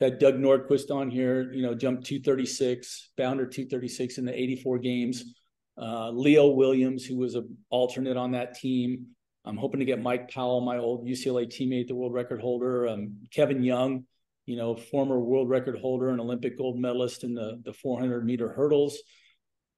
had 0.00 0.18
Doug 0.18 0.36
Nordquist 0.36 0.90
on 0.90 1.10
here, 1.10 1.52
you 1.52 1.62
know, 1.62 1.74
jumped 1.74 2.06
236, 2.06 3.10
bounder 3.16 3.46
236 3.46 4.18
in 4.18 4.24
the 4.24 4.34
84 4.34 4.78
games. 4.78 5.34
Uh, 5.80 6.10
Leo 6.10 6.48
Williams, 6.48 7.04
who 7.04 7.16
was 7.16 7.34
an 7.34 7.56
alternate 7.70 8.16
on 8.16 8.32
that 8.32 8.54
team. 8.54 9.06
I'm 9.44 9.56
hoping 9.56 9.80
to 9.80 9.86
get 9.86 10.02
Mike 10.02 10.30
Powell, 10.30 10.60
my 10.60 10.78
old 10.78 11.06
UCLA 11.06 11.46
teammate, 11.46 11.88
the 11.88 11.94
world 11.94 12.12
record 12.12 12.40
holder. 12.40 12.86
Um, 12.88 13.18
Kevin 13.32 13.62
Young, 13.62 14.04
you 14.46 14.56
know, 14.56 14.76
former 14.76 15.18
world 15.18 15.48
record 15.48 15.78
holder 15.78 16.10
and 16.10 16.20
Olympic 16.20 16.58
gold 16.58 16.78
medalist 16.78 17.24
in 17.24 17.34
the, 17.34 17.60
the 17.64 17.72
400 17.72 18.24
meter 18.24 18.52
hurdles. 18.52 18.98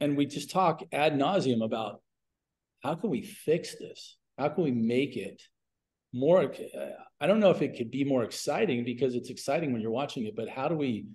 And 0.00 0.16
we 0.16 0.26
just 0.26 0.50
talk 0.50 0.82
ad 0.92 1.14
nauseum 1.14 1.62
about 1.62 2.02
how 2.82 2.94
can 2.94 3.10
we 3.10 3.22
fix 3.22 3.76
this? 3.78 4.16
How 4.40 4.48
can 4.48 4.64
we 4.64 4.70
make 4.70 5.18
it 5.18 5.42
more? 6.14 6.50
I 7.20 7.26
don't 7.26 7.40
know 7.40 7.50
if 7.50 7.60
it 7.60 7.76
could 7.76 7.90
be 7.90 8.04
more 8.04 8.24
exciting 8.24 8.84
because 8.84 9.14
it's 9.14 9.28
exciting 9.28 9.70
when 9.70 9.82
you're 9.82 9.90
watching 9.90 10.24
it, 10.24 10.34
but 10.34 10.48
how 10.48 10.66
do 10.66 10.74
we, 10.74 11.08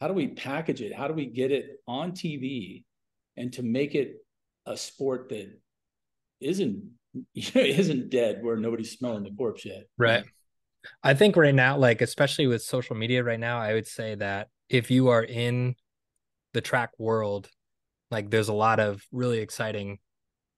how 0.00 0.08
do 0.08 0.14
we 0.14 0.26
package 0.26 0.82
it? 0.82 0.92
How 0.92 1.06
do 1.06 1.14
we 1.14 1.26
get 1.26 1.52
it 1.52 1.80
on 1.86 2.10
TV 2.10 2.82
and 3.36 3.52
to 3.52 3.62
make 3.62 3.94
it 3.94 4.16
a 4.66 4.76
sport 4.76 5.28
that 5.28 5.56
isn't, 6.40 6.82
isn't 7.54 8.10
dead 8.10 8.42
where 8.42 8.56
nobody's 8.56 8.90
smelling 8.90 9.22
the 9.22 9.30
corpse 9.30 9.64
yet? 9.64 9.84
Right. 9.96 10.24
I 11.04 11.14
think 11.14 11.36
right 11.36 11.54
now, 11.54 11.76
like 11.76 12.02
especially 12.02 12.48
with 12.48 12.62
social 12.62 12.96
media 12.96 13.22
right 13.22 13.38
now, 13.38 13.60
I 13.60 13.74
would 13.74 13.86
say 13.86 14.16
that 14.16 14.48
if 14.68 14.90
you 14.90 15.06
are 15.10 15.22
in 15.22 15.76
the 16.52 16.60
track 16.60 16.90
world, 16.98 17.48
like 18.10 18.28
there's 18.28 18.48
a 18.48 18.52
lot 18.52 18.80
of 18.80 19.06
really 19.12 19.38
exciting 19.38 20.00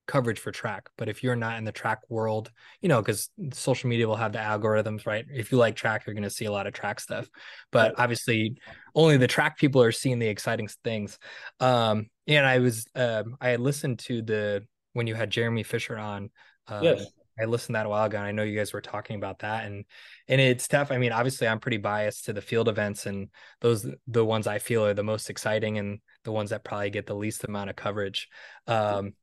coverage 0.07 0.39
for 0.39 0.53
track. 0.53 0.89
But 0.97 1.09
if 1.09 1.23
you're 1.23 1.37
not 1.37 1.59
in 1.59 1.65
the 1.65 1.73
track 1.73 2.01
world, 2.09 2.51
you 2.81 2.89
know, 2.89 3.01
because 3.01 3.31
social 3.53 3.89
media 3.89 4.07
will 4.07 4.17
have 4.17 4.33
the 4.33 4.39
algorithms, 4.39 5.07
right? 5.07 5.25
If 5.33 5.53
you 5.53 5.59
like 5.59 5.77
track, 5.77 6.05
you're 6.07 6.15
going 6.15 6.25
to 6.25 6.31
see 6.31 6.45
a 6.45 6.53
lot 6.53 6.67
of 6.67 6.75
track 6.75 7.01
stuff. 7.01 7.29
But 7.73 7.95
obviously, 7.99 8.57
only 8.95 9.17
the 9.17 9.27
track 9.27 9.59
people 9.59 9.83
are 9.83 9.93
seeing 9.93 10.19
the 10.19 10.29
exciting 10.29 10.69
things. 10.83 11.19
Um, 11.61 12.09
and 12.27 12.47
I 12.47 12.59
was, 12.59 12.87
um, 12.95 13.37
I 13.41 13.49
had 13.51 13.61
listened 13.61 13.99
to 14.01 14.23
the 14.23 14.67
when 14.93 15.07
you 15.07 15.15
had 15.15 15.31
Jeremy 15.31 15.63
Fisher 15.63 15.99
on. 15.99 16.31
Um, 16.69 16.85
yes. 16.85 17.07
I 17.39 17.47
listened 17.47 17.75
that 17.75 17.87
a 17.87 17.89
while 17.89 18.05
ago, 18.05 18.19
and 18.19 18.27
I 18.27 18.31
know 18.31 18.45
you 18.45 18.57
guys 18.57 18.73
were 18.73 18.81
talking 18.81 19.17
about 19.17 19.41
that, 19.41 19.67
and 19.67 19.85
and 20.29 20.41
it's 20.41 20.69
tough. 20.69 20.93
I 20.93 20.99
mean, 20.99 21.11
obviously, 21.11 21.49
I'm 21.49 21.59
pretty 21.59 21.79
biased 21.79 22.27
to 22.27 22.33
the 22.33 22.41
field 22.41 22.69
events, 22.69 23.07
and 23.07 23.29
those 23.61 23.85
the 24.07 24.25
ones 24.25 24.47
I 24.47 24.61
feel 24.61 24.85
are 24.85 24.95
the 24.95 25.03
most 25.03 25.31
exciting, 25.31 25.79
and 25.79 25.99
the 26.23 26.33
ones 26.33 26.51
that 26.51 26.63
probably 26.63 26.91
get 26.91 27.07
the 27.07 27.17
least 27.17 27.43
amount 27.43 27.71
of 27.71 27.77
coverage. 27.77 28.29
Um, 28.69 29.15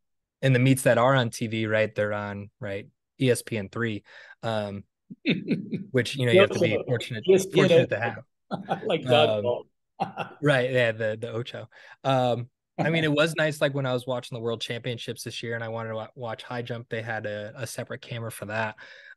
and 0.41 0.55
the 0.55 0.59
meets 0.59 0.83
that 0.83 0.97
are 0.97 1.15
on 1.15 1.29
TV, 1.29 1.69
right? 1.69 1.93
They're 1.93 2.13
on 2.13 2.49
right 2.59 2.87
ESPN 3.19 3.71
three, 3.71 4.03
um, 4.43 4.83
which 5.91 6.15
you 6.15 6.25
know 6.25 6.31
you 6.31 6.41
have 6.41 6.51
to 6.51 6.59
be 6.59 6.77
fortunate 6.87 7.23
fortunate 7.25 7.89
to 7.89 7.99
have. 7.99 8.19
like 8.85 9.01
dodgeball. 9.01 9.63
Um, 9.99 10.29
right, 10.43 10.71
yeah, 10.71 10.91
the 10.91 11.17
the 11.19 11.31
Ocho. 11.31 11.69
Um, 12.03 12.49
I 12.79 12.89
mean, 12.89 13.03
it 13.03 13.11
was 13.11 13.35
nice. 13.35 13.61
Like 13.61 13.75
when 13.75 13.85
I 13.85 13.93
was 13.93 14.07
watching 14.07 14.35
the 14.35 14.41
World 14.41 14.61
Championships 14.61 15.23
this 15.23 15.43
year, 15.43 15.55
and 15.55 15.63
I 15.63 15.67
wanted 15.67 15.89
to 15.89 16.09
watch 16.15 16.43
high 16.43 16.63
jump, 16.63 16.89
they 16.89 17.01
had 17.01 17.25
a, 17.25 17.53
a 17.55 17.67
separate 17.67 18.01
camera 18.01 18.31
for 18.31 18.45
that. 18.45 18.75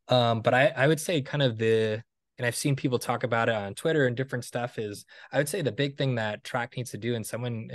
Um, 0.08 0.42
but 0.42 0.52
I 0.52 0.68
I 0.76 0.86
would 0.86 1.00
say 1.00 1.22
kind 1.22 1.42
of 1.42 1.56
the 1.56 2.02
and 2.36 2.46
I've 2.46 2.56
seen 2.56 2.76
people 2.76 2.98
talk 2.98 3.22
about 3.22 3.48
it 3.48 3.54
on 3.54 3.74
Twitter 3.74 4.06
and 4.06 4.16
different 4.16 4.44
stuff 4.44 4.78
is 4.78 5.04
I 5.32 5.38
would 5.38 5.48
say 5.48 5.62
the 5.62 5.72
big 5.72 5.96
thing 5.96 6.16
that 6.16 6.44
track 6.44 6.76
needs 6.76 6.90
to 6.90 6.98
do 6.98 7.14
and 7.14 7.24
someone 7.24 7.70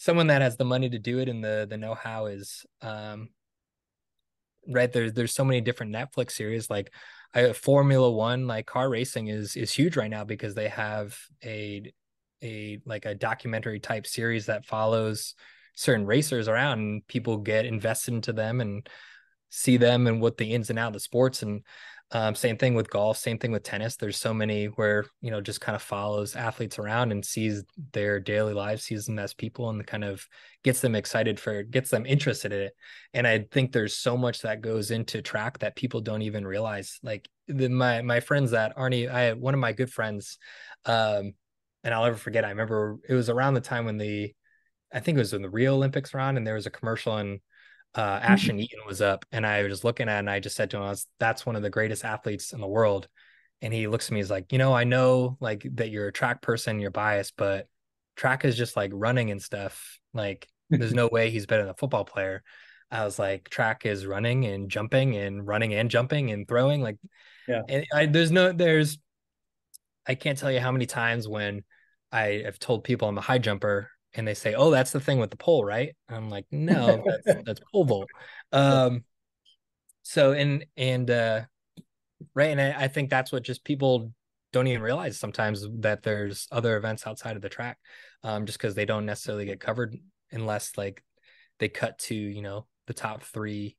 someone 0.00 0.28
that 0.28 0.40
has 0.40 0.56
the 0.56 0.64
money 0.64 0.88
to 0.88 0.98
do 0.98 1.18
it 1.18 1.28
and 1.28 1.44
the 1.44 1.66
the 1.68 1.76
know-how 1.76 2.24
is 2.24 2.64
um 2.80 3.28
right 4.66 4.94
there's 4.94 5.12
there's 5.12 5.34
so 5.34 5.44
many 5.44 5.60
different 5.60 5.94
Netflix 5.94 6.32
series 6.32 6.70
like 6.70 6.90
I, 7.34 7.52
Formula 7.52 8.10
1 8.10 8.46
like 8.46 8.66
car 8.66 8.88
racing 8.88 9.28
is 9.28 9.56
is 9.56 9.70
huge 9.70 9.98
right 9.98 10.10
now 10.10 10.24
because 10.24 10.54
they 10.54 10.68
have 10.68 11.18
a 11.44 11.92
a 12.42 12.80
like 12.86 13.04
a 13.04 13.14
documentary 13.14 13.78
type 13.78 14.06
series 14.06 14.46
that 14.46 14.64
follows 14.64 15.34
certain 15.74 16.06
racers 16.06 16.48
around 16.48 16.78
and 16.78 17.06
people 17.06 17.36
get 17.36 17.66
invested 17.66 18.14
into 18.14 18.32
them 18.32 18.62
and 18.62 18.88
see 19.50 19.76
them 19.76 20.06
and 20.06 20.22
what 20.22 20.38
the 20.38 20.54
ins 20.54 20.70
and 20.70 20.78
outs 20.78 20.88
of 20.88 20.92
the 20.94 21.00
sports. 21.00 21.42
And 21.42 21.62
um, 22.12 22.34
same 22.34 22.56
thing 22.56 22.74
with 22.74 22.90
golf, 22.90 23.18
same 23.18 23.38
thing 23.38 23.52
with 23.52 23.62
tennis. 23.62 23.96
There's 23.96 24.16
so 24.16 24.34
many 24.34 24.66
where, 24.66 25.04
you 25.20 25.30
know, 25.30 25.40
just 25.40 25.60
kind 25.60 25.76
of 25.76 25.82
follows 25.82 26.34
athletes 26.34 26.78
around 26.78 27.12
and 27.12 27.24
sees 27.24 27.62
their 27.92 28.18
daily 28.18 28.52
lives, 28.52 28.82
sees 28.82 29.06
them 29.06 29.18
as 29.18 29.32
people 29.32 29.70
and 29.70 29.86
kind 29.86 30.02
of 30.02 30.26
gets 30.64 30.80
them 30.80 30.96
excited 30.96 31.38
for 31.38 31.62
gets 31.62 31.88
them 31.90 32.06
interested 32.06 32.52
in 32.52 32.62
it. 32.62 32.72
And 33.14 33.26
I 33.26 33.46
think 33.52 33.70
there's 33.70 33.96
so 33.96 34.16
much 34.16 34.42
that 34.42 34.60
goes 34.60 34.90
into 34.90 35.22
track 35.22 35.60
that 35.60 35.76
people 35.76 36.00
don't 36.00 36.22
even 36.22 36.44
realize. 36.44 36.98
Like 37.02 37.28
the, 37.46 37.68
my 37.68 38.02
my 38.02 38.18
friends 38.18 38.50
that 38.50 38.76
Arnie, 38.76 39.08
I 39.08 39.20
had 39.20 39.40
one 39.40 39.54
of 39.54 39.60
my 39.60 39.72
good 39.72 39.92
friends, 39.92 40.38
um, 40.86 41.34
and 41.84 41.94
I'll 41.94 42.04
never 42.04 42.16
forget, 42.16 42.44
I 42.44 42.50
remember 42.50 42.98
it 43.08 43.14
was 43.14 43.30
around 43.30 43.54
the 43.54 43.60
time 43.60 43.84
when 43.84 43.98
the 43.98 44.34
I 44.92 44.98
think 44.98 45.16
it 45.16 45.20
was 45.20 45.32
when 45.32 45.42
the 45.42 45.48
Rio 45.48 45.74
Olympics 45.74 46.12
on 46.12 46.36
and 46.36 46.44
there 46.44 46.54
was 46.54 46.66
a 46.66 46.70
commercial 46.70 47.16
and 47.16 47.38
uh, 47.94 48.20
mm-hmm. 48.20 48.32
Ashton 48.32 48.60
Eaton 48.60 48.80
was 48.86 49.00
up, 49.00 49.24
and 49.32 49.46
I 49.46 49.62
was 49.64 49.84
looking 49.84 50.08
at, 50.08 50.16
it 50.16 50.18
and 50.20 50.30
I 50.30 50.40
just 50.40 50.56
said 50.56 50.70
to 50.70 50.76
him, 50.76 50.84
I 50.84 50.90
was, 50.90 51.06
"That's 51.18 51.44
one 51.44 51.56
of 51.56 51.62
the 51.62 51.70
greatest 51.70 52.04
athletes 52.04 52.52
in 52.52 52.60
the 52.60 52.66
world." 52.66 53.08
And 53.62 53.74
he 53.74 53.88
looks 53.88 54.06
at 54.06 54.12
me, 54.12 54.20
he's 54.20 54.30
like, 54.30 54.52
"You 54.52 54.58
know, 54.58 54.72
I 54.72 54.84
know 54.84 55.36
like 55.40 55.66
that 55.74 55.90
you're 55.90 56.08
a 56.08 56.12
track 56.12 56.40
person, 56.42 56.80
you're 56.80 56.90
biased, 56.90 57.34
but 57.36 57.66
track 58.16 58.44
is 58.44 58.56
just 58.56 58.76
like 58.76 58.92
running 58.94 59.30
and 59.30 59.42
stuff. 59.42 59.98
Like, 60.14 60.48
there's 60.70 60.94
no 60.94 61.08
way 61.08 61.30
he's 61.30 61.46
better 61.46 61.62
than 61.62 61.70
a 61.70 61.74
football 61.74 62.04
player." 62.04 62.42
I 62.92 63.04
was 63.04 63.18
like, 63.18 63.48
"Track 63.48 63.86
is 63.86 64.06
running 64.06 64.44
and 64.46 64.70
jumping 64.70 65.16
and 65.16 65.46
running 65.46 65.74
and 65.74 65.90
jumping 65.90 66.30
and 66.30 66.46
throwing." 66.46 66.82
Like, 66.82 66.96
yeah, 67.48 67.62
and 67.68 67.84
I, 67.92 68.06
there's 68.06 68.30
no, 68.30 68.52
there's, 68.52 68.98
I 70.06 70.14
can't 70.14 70.38
tell 70.38 70.52
you 70.52 70.60
how 70.60 70.72
many 70.72 70.86
times 70.86 71.26
when 71.26 71.64
I 72.12 72.42
have 72.44 72.58
told 72.58 72.84
people 72.84 73.08
I'm 73.08 73.18
a 73.18 73.22
high 73.22 73.38
jumper 73.38 73.90
and 74.14 74.26
they 74.26 74.34
say, 74.34 74.54
"Oh, 74.54 74.70
that's 74.70 74.90
the 74.90 75.00
thing 75.00 75.18
with 75.18 75.30
the 75.30 75.36
pole, 75.36 75.64
right?" 75.64 75.94
I'm 76.08 76.28
like, 76.28 76.46
"No, 76.50 77.04
that's 77.04 77.42
that's 77.44 77.60
pole 77.72 77.84
vault." 77.84 78.08
Um, 78.52 79.04
so 80.02 80.32
and 80.32 80.66
and 80.76 81.10
uh, 81.10 81.42
right, 82.34 82.50
and 82.50 82.60
I, 82.60 82.84
I, 82.84 82.88
think 82.88 83.10
that's 83.10 83.32
what 83.32 83.42
just 83.42 83.64
people 83.64 84.12
don't 84.52 84.66
even 84.66 84.82
realize 84.82 85.18
sometimes 85.18 85.66
that 85.80 86.02
there's 86.02 86.48
other 86.50 86.76
events 86.76 87.06
outside 87.06 87.36
of 87.36 87.42
the 87.42 87.48
track, 87.48 87.78
um, 88.22 88.46
just 88.46 88.58
because 88.58 88.74
they 88.74 88.86
don't 88.86 89.06
necessarily 89.06 89.44
get 89.44 89.60
covered 89.60 89.96
unless 90.32 90.76
like 90.76 91.04
they 91.58 91.68
cut 91.68 91.98
to 91.98 92.14
you 92.14 92.42
know 92.42 92.66
the 92.86 92.94
top 92.94 93.22
three 93.22 93.76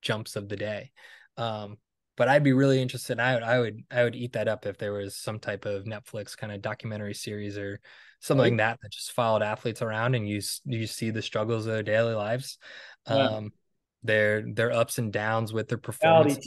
jumps 0.00 0.36
of 0.36 0.48
the 0.48 0.56
day. 0.56 0.92
Um, 1.36 1.78
but 2.16 2.28
I'd 2.28 2.44
be 2.44 2.52
really 2.52 2.80
interested. 2.80 3.18
I 3.18 3.34
would, 3.34 3.42
I 3.42 3.58
would, 3.58 3.82
I 3.90 4.04
would 4.04 4.16
eat 4.16 4.32
that 4.32 4.48
up 4.48 4.66
if 4.66 4.78
there 4.78 4.92
was 4.92 5.16
some 5.16 5.38
type 5.38 5.64
of 5.64 5.84
Netflix 5.84 6.36
kind 6.36 6.52
of 6.52 6.62
documentary 6.62 7.14
series 7.14 7.58
or 7.58 7.80
something 8.20 8.52
like 8.52 8.56
that 8.58 8.78
that 8.82 8.92
just 8.92 9.12
followed 9.12 9.42
athletes 9.42 9.82
around 9.82 10.14
and 10.14 10.28
you 10.28 10.40
you 10.64 10.86
see 10.86 11.10
the 11.10 11.22
struggles 11.22 11.66
of 11.66 11.72
their 11.72 11.82
daily 11.82 12.14
lives, 12.14 12.58
yeah. 13.08 13.14
um, 13.14 13.52
their 14.02 14.42
their 14.52 14.72
ups 14.72 14.98
and 14.98 15.12
downs 15.12 15.52
with 15.52 15.68
their 15.68 15.78
performance. 15.78 16.38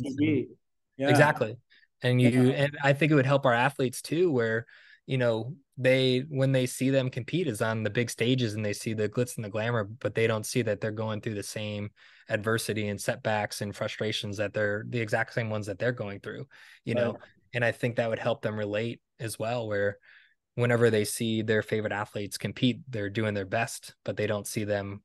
Yeah. 0.98 1.10
Exactly, 1.10 1.58
and 2.02 2.20
you 2.20 2.30
yeah. 2.30 2.54
and 2.54 2.78
I 2.84 2.94
think 2.94 3.12
it 3.12 3.16
would 3.16 3.28
help 3.28 3.46
our 3.46 3.54
athletes 3.54 4.02
too, 4.02 4.32
where 4.32 4.66
you 5.06 5.18
know 5.18 5.54
they 5.78 6.26
when 6.30 6.52
they 6.52 6.66
see 6.66 6.90
them 6.90 7.10
compete 7.10 7.48
is 7.48 7.62
on 7.62 7.84
the 7.84 7.90
big 7.90 8.10
stages 8.10 8.56
and 8.56 8.66
they 8.66 8.74
see 8.74 8.94
the 8.94 9.08
glitz 9.08 9.36
and 9.36 9.46
the 9.46 9.50
glamour, 9.50 9.84
but 9.84 10.16
they 10.16 10.26
don't 10.26 10.46
see 10.46 10.64
that 10.64 10.82
they're 10.82 10.92
going 10.92 11.22
through 11.22 11.36
the 11.36 11.44
same 11.44 11.92
adversity 12.30 12.88
and 12.88 13.00
setbacks 13.00 13.62
and 13.62 13.76
frustrations 13.76 14.38
that 14.38 14.54
they're 14.54 14.86
the 14.90 15.00
exact 15.00 15.34
same 15.34 15.50
ones 15.50 15.68
that 15.68 15.78
they're 15.78 15.92
going 15.92 16.20
through, 16.20 16.46
you 16.84 16.96
right. 16.96 17.02
know. 17.02 17.18
And 17.54 17.64
I 17.64 17.72
think 17.72 17.96
that 17.96 18.10
would 18.10 18.20
help 18.20 18.42
them 18.42 18.58
relate 18.58 19.02
as 19.20 19.38
well, 19.38 19.68
where 19.68 19.98
whenever 20.56 20.90
they 20.90 21.06
see 21.06 21.44
their 21.44 21.62
favorite 21.62 21.94
athletes 21.94 22.38
compete, 22.38 22.82
they're 22.90 23.10
doing 23.10 23.34
their 23.34 23.46
best, 23.46 23.94
but 24.04 24.18
they 24.18 24.28
don't 24.28 24.48
see 24.48 24.64
them 24.64 25.02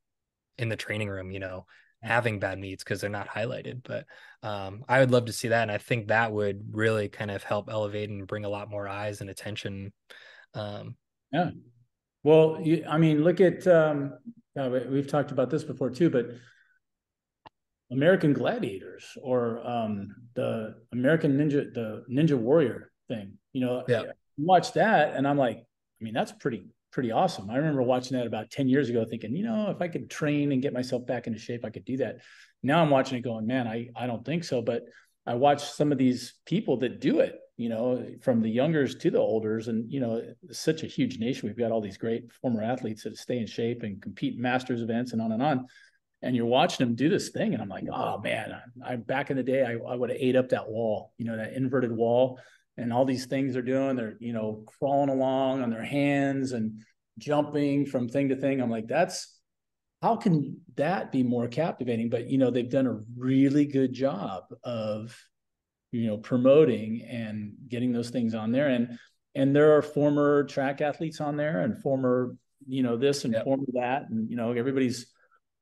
in 0.59 0.69
the 0.71 0.77
training 0.77 1.09
room, 1.09 1.31
you 1.31 1.39
know, 1.39 1.67
having 2.03 2.41
bad 2.41 2.59
meets 2.59 2.83
because 2.83 3.01
they're 3.01 3.11
not 3.11 3.29
highlighted. 3.29 3.83
But 3.83 4.07
um, 4.43 4.85
I 4.89 5.01
would 5.01 5.11
love 5.11 5.27
to 5.27 5.33
see 5.33 5.49
that. 5.49 5.63
And 5.63 5.71
I 5.71 5.79
think 5.79 6.09
that 6.09 6.33
would 6.33 6.65
really 6.73 7.09
kind 7.09 7.31
of 7.31 7.43
help 7.43 7.69
elevate 7.71 8.11
and 8.11 8.27
bring 8.27 8.45
a 8.45 8.51
lot 8.51 8.71
more 8.71 8.89
eyes 8.89 9.21
and 9.21 9.31
attention. 9.31 9.93
Um, 10.55 10.97
yeah. 11.33 11.51
Well, 12.23 12.61
you, 12.63 12.85
I 12.89 12.99
mean, 12.99 13.25
look 13.25 13.41
at, 13.41 13.67
um, 13.67 14.19
uh, 14.59 14.71
we've 14.89 15.09
talked 15.09 15.33
about 15.33 15.51
this 15.51 15.65
before 15.65 15.91
too, 15.91 16.11
but 16.11 16.27
American 17.91 18.33
Gladiators 18.33 19.05
or 19.21 19.67
um, 19.67 20.15
the 20.35 20.77
American 20.93 21.37
Ninja, 21.37 21.73
the 21.73 22.05
Ninja 22.11 22.37
Warrior 22.39 22.91
thing, 23.09 23.39
you 23.53 23.65
know, 23.65 23.85
yeah 23.89 24.05
watch 24.37 24.73
that 24.73 25.15
and 25.15 25.27
I'm 25.27 25.39
like, 25.39 25.59
I 25.59 26.05
mean, 26.05 26.15
that's 26.15 26.33
pretty 26.33 26.65
pretty 26.91 27.11
awesome. 27.11 27.49
I 27.49 27.57
remember 27.57 27.83
watching 27.83 28.19
that 28.19 28.27
about 28.27 28.51
10 28.51 28.69
years 28.69 28.91
ago 28.91 29.07
thinking, 29.09 29.35
you 29.35 29.45
know, 29.45 29.71
if 29.71 29.81
I 29.81 29.89
could 29.89 30.11
train 30.11 30.53
and 30.53 30.61
get 30.61 30.75
myself 30.75 31.07
back 31.07 31.27
into 31.27 31.39
shape, 31.39 31.65
I 31.65 31.71
could 31.71 31.87
do 31.87 31.97
that. 31.99 32.19
Now 32.63 32.83
I'm 32.83 32.91
watching 32.91 33.17
it 33.17 33.23
going, 33.23 33.47
man, 33.47 33.67
I 33.67 33.89
I 33.97 34.07
don't 34.07 34.25
think 34.25 34.45
so, 34.45 34.63
but 34.63 34.85
I 35.27 35.35
watch 35.35 35.63
some 35.63 35.93
of 35.93 35.99
these 35.99 36.35
people 36.45 36.79
that 36.79 37.01
do 37.01 37.21
it, 37.21 37.39
you 37.63 37.69
know, 37.69 38.05
from 38.21 38.43
the 38.43 38.49
youngers 38.49 38.97
to 38.97 39.11
the 39.11 39.19
olders 39.19 39.69
and 39.69 39.91
you 39.91 40.01
know, 40.01 40.23
such 40.51 40.83
a 40.83 40.87
huge 40.87 41.19
nation. 41.19 41.49
We've 41.49 41.57
got 41.57 41.71
all 41.71 41.81
these 41.81 41.97
great 41.97 42.33
former 42.33 42.63
athletes 42.63 43.05
that 43.05 43.17
stay 43.17 43.39
in 43.39 43.47
shape 43.47 43.83
and 43.83 44.03
compete 44.03 44.35
in 44.35 44.43
masters 44.43 44.83
events 44.83 45.13
and 45.13 45.23
on 45.23 45.33
and 45.33 45.43
on. 45.43 45.67
And 46.23 46.37
you're 46.37 46.47
watching 46.47 46.87
them 46.87 46.95
do 46.95 47.09
this 47.09 47.31
thing 47.31 47.53
and 47.55 47.63
I'm 47.63 47.69
like, 47.69 47.85
"Oh 47.93 48.19
man, 48.19 48.53
I, 48.85 48.93
I 48.93 48.97
back 48.97 49.31
in 49.31 49.37
the 49.37 49.43
day 49.43 49.65
I, 49.65 49.73
I 49.73 49.95
would 49.95 50.11
have 50.11 50.19
ate 50.21 50.37
up 50.37 50.49
that 50.51 50.69
wall, 50.69 51.13
you 51.19 51.25
know, 51.25 51.37
that 51.37 51.55
inverted 51.55 51.93
wall 51.93 52.41
and 52.77 52.93
all 52.93 53.05
these 53.05 53.27
things 53.27 53.53
they're 53.53 53.63
doing. 53.63 53.97
They're, 53.97 54.17
you 54.19 54.33
know, 54.33 54.65
crawling 54.79 55.11
along 55.11 55.63
on 55.63 55.71
their 55.71 55.85
hands 55.85 56.53
and 56.53 56.83
jumping 57.19 57.87
from 57.87 58.09
thing 58.09 58.29
to 58.31 58.37
thing. 58.37 58.61
I'm 58.61 58.71
like, 58.71 58.89
that's 58.89 59.39
how 60.01 60.17
can 60.17 60.61
that 60.77 61.13
be 61.13 61.23
more 61.23 61.47
captivating? 61.47 62.11
But 62.11 62.29
you 62.29 62.39
know, 62.39 62.51
they've 62.51 62.69
done 62.69 62.87
a 62.87 63.01
really 63.17 63.67
good 63.67 63.93
job 63.93 64.45
of, 64.65 65.17
you 65.93 66.09
know, 66.09 66.17
promoting 66.17 67.07
and 67.09 67.53
getting 67.69 67.93
those 67.93 68.11
things 68.11 68.35
on 68.35 68.51
there. 68.51 68.69
And 68.69 68.99
and 69.35 69.55
there 69.55 69.77
are 69.77 69.83
former 69.83 70.45
track 70.45 70.81
athletes 70.81 71.21
on 71.21 71.37
there 71.37 71.61
and 71.61 71.81
former, 71.81 72.37
you 72.67 72.83
know, 72.83 72.97
this 72.97 73.25
and 73.25 73.33
yep. 73.33 73.45
former 73.45 73.65
that. 73.75 74.11
And 74.11 74.29
you 74.29 74.37
know, 74.37 74.53
everybody's 74.53 75.07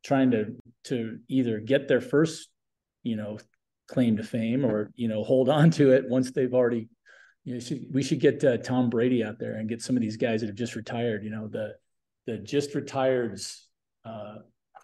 trying 0.02 0.30
to 0.30 0.56
to 0.84 1.18
either 1.28 1.60
get 1.60 1.88
their 1.88 2.00
first, 2.00 2.48
you 3.02 3.16
know, 3.16 3.38
claim 3.88 4.16
to 4.16 4.22
fame 4.22 4.64
or 4.64 4.90
you 4.94 5.08
know 5.08 5.24
hold 5.24 5.48
on 5.48 5.70
to 5.72 5.92
it 5.92 6.08
once 6.08 6.30
they've 6.30 6.54
already 6.54 6.88
you 7.44 7.54
know, 7.54 7.60
should, 7.60 7.86
we 7.92 8.02
should 8.02 8.20
get 8.20 8.44
uh, 8.44 8.58
Tom 8.58 8.90
Brady 8.90 9.24
out 9.24 9.38
there 9.38 9.54
and 9.54 9.68
get 9.68 9.82
some 9.82 9.96
of 9.96 10.02
these 10.02 10.16
guys 10.16 10.40
that 10.40 10.48
have 10.48 10.56
just 10.56 10.76
retired. 10.76 11.24
You 11.24 11.30
know, 11.30 11.48
the 11.48 11.74
the 12.26 12.38
just 12.38 12.74
retired 12.74 13.40
uh, 14.04 14.36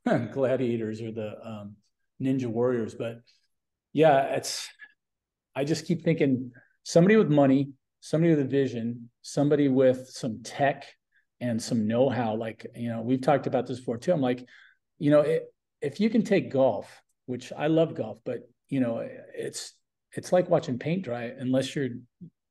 gladiators 0.33 1.03
or 1.03 1.13
the 1.13 1.35
um, 1.45 1.77
ninja 2.21 2.47
warriors. 2.47 2.95
But 2.95 3.21
yeah, 3.93 4.35
it's. 4.35 4.69
I 5.57 5.65
just 5.65 5.87
keep 5.87 6.05
thinking 6.05 6.53
somebody 6.85 7.17
with 7.17 7.31
money, 7.31 7.71
somebody 8.01 8.35
with 8.35 8.45
a 8.45 8.49
vision, 8.49 9.11
somebody 9.23 9.69
with 9.69 10.09
some 10.11 10.43
tech 10.45 10.85
and 11.41 11.61
some 11.61 11.89
know-how. 11.89 12.37
Like 12.37 12.67
you 12.77 12.91
know, 12.91 13.01
we've 13.01 13.23
talked 13.23 13.47
about 13.47 13.67
this 13.67 13.79
before 13.79 13.97
too. 13.97 14.13
I'm 14.13 14.21
like, 14.21 14.47
you 14.99 15.11
know, 15.11 15.21
it, 15.21 15.45
if 15.81 15.99
you 15.99 16.11
can 16.11 16.23
take 16.23 16.53
golf, 16.53 17.03
which 17.25 17.53
I 17.57 17.69
love 17.69 17.95
golf, 17.95 18.19
but 18.25 18.41
you 18.69 18.81
know, 18.81 19.07
it's 19.35 19.73
it's 20.13 20.33
like 20.33 20.51
watching 20.51 20.79
paint 20.79 21.05
dry 21.05 21.33
unless 21.39 21.75
you're 21.75 21.89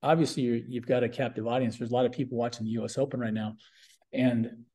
obviously 0.02 0.44
you 0.44 0.80
have 0.80 0.88
got 0.88 1.04
a 1.04 1.10
captive 1.10 1.48
audience. 1.48 1.78
There's 1.78 1.92
a 1.92 1.94
lot 1.94 2.06
of 2.06 2.12
people 2.12 2.38
watching 2.38 2.66
the 2.66 2.72
U.S. 2.74 2.98
Open 2.98 3.20
right 3.20 3.34
now, 3.34 3.56
and 4.12 4.66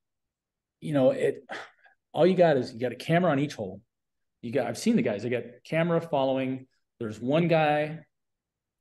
you 0.80 0.92
know 0.92 1.10
it. 1.10 1.44
All 2.12 2.26
you 2.26 2.34
got 2.34 2.56
is 2.56 2.72
you 2.72 2.80
got 2.80 2.92
a 2.92 2.96
camera 2.96 3.30
on 3.30 3.38
each 3.38 3.54
hole. 3.54 3.80
You 4.42 4.52
got 4.52 4.66
I've 4.66 4.78
seen 4.78 4.96
the 4.96 5.02
guys. 5.02 5.22
They 5.22 5.30
got 5.30 5.44
camera 5.64 6.00
following. 6.00 6.66
There's 6.98 7.20
one 7.20 7.48
guy 7.48 8.00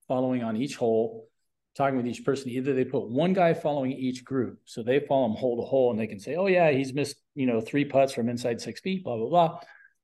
following 0.10 0.44
on 0.44 0.58
each 0.58 0.76
hole, 0.76 1.30
talking 1.76 1.96
with 1.96 2.08
each 2.08 2.26
person. 2.26 2.50
Either 2.50 2.74
they 2.74 2.84
put 2.84 3.08
one 3.08 3.32
guy 3.32 3.54
following 3.54 3.94
each 3.94 4.26
group, 4.26 4.60
so 4.66 4.84
they 4.84 5.00
follow 5.00 5.30
them 5.30 5.38
hole 5.38 5.56
to 5.56 5.64
hole, 5.64 5.92
and 5.92 6.00
they 6.00 6.08
can 6.08 6.20
say, 6.20 6.36
"Oh 6.36 6.48
yeah, 6.48 6.72
he's 6.72 6.94
missed 6.94 7.16
you 7.36 7.46
know 7.46 7.62
three 7.62 7.86
putts 7.86 8.12
from 8.12 8.28
inside 8.28 8.60
six 8.60 8.82
feet," 8.82 9.06
blah 9.06 9.16
blah 9.16 9.30
blah. 9.30 9.60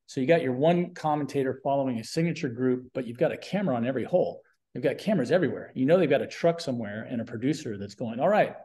So 0.05 0.21
you 0.21 0.27
got 0.27 0.43
your 0.43 0.53
one 0.53 0.93
commentator 0.93 1.59
following 1.63 1.99
a 1.99 2.03
signature 2.03 2.47
group, 2.47 2.91
but 2.93 3.05
you've 3.05 3.17
got 3.17 3.33
a 3.33 3.37
camera 3.37 3.75
on 3.75 3.85
every 3.85 4.05
hole. 4.05 4.41
They've 4.73 4.83
got 4.83 4.97
cameras 4.99 5.31
everywhere. 5.31 5.71
You 5.73 5.85
know 5.85 5.97
they've 5.97 6.09
got 6.09 6.21
a 6.21 6.27
truck 6.27 6.61
somewhere 6.61 7.07
and 7.09 7.21
a 7.21 7.25
producer 7.25 7.77
that's 7.77 7.95
going, 7.95 8.19
all 8.19 8.29
right, 8.29 8.55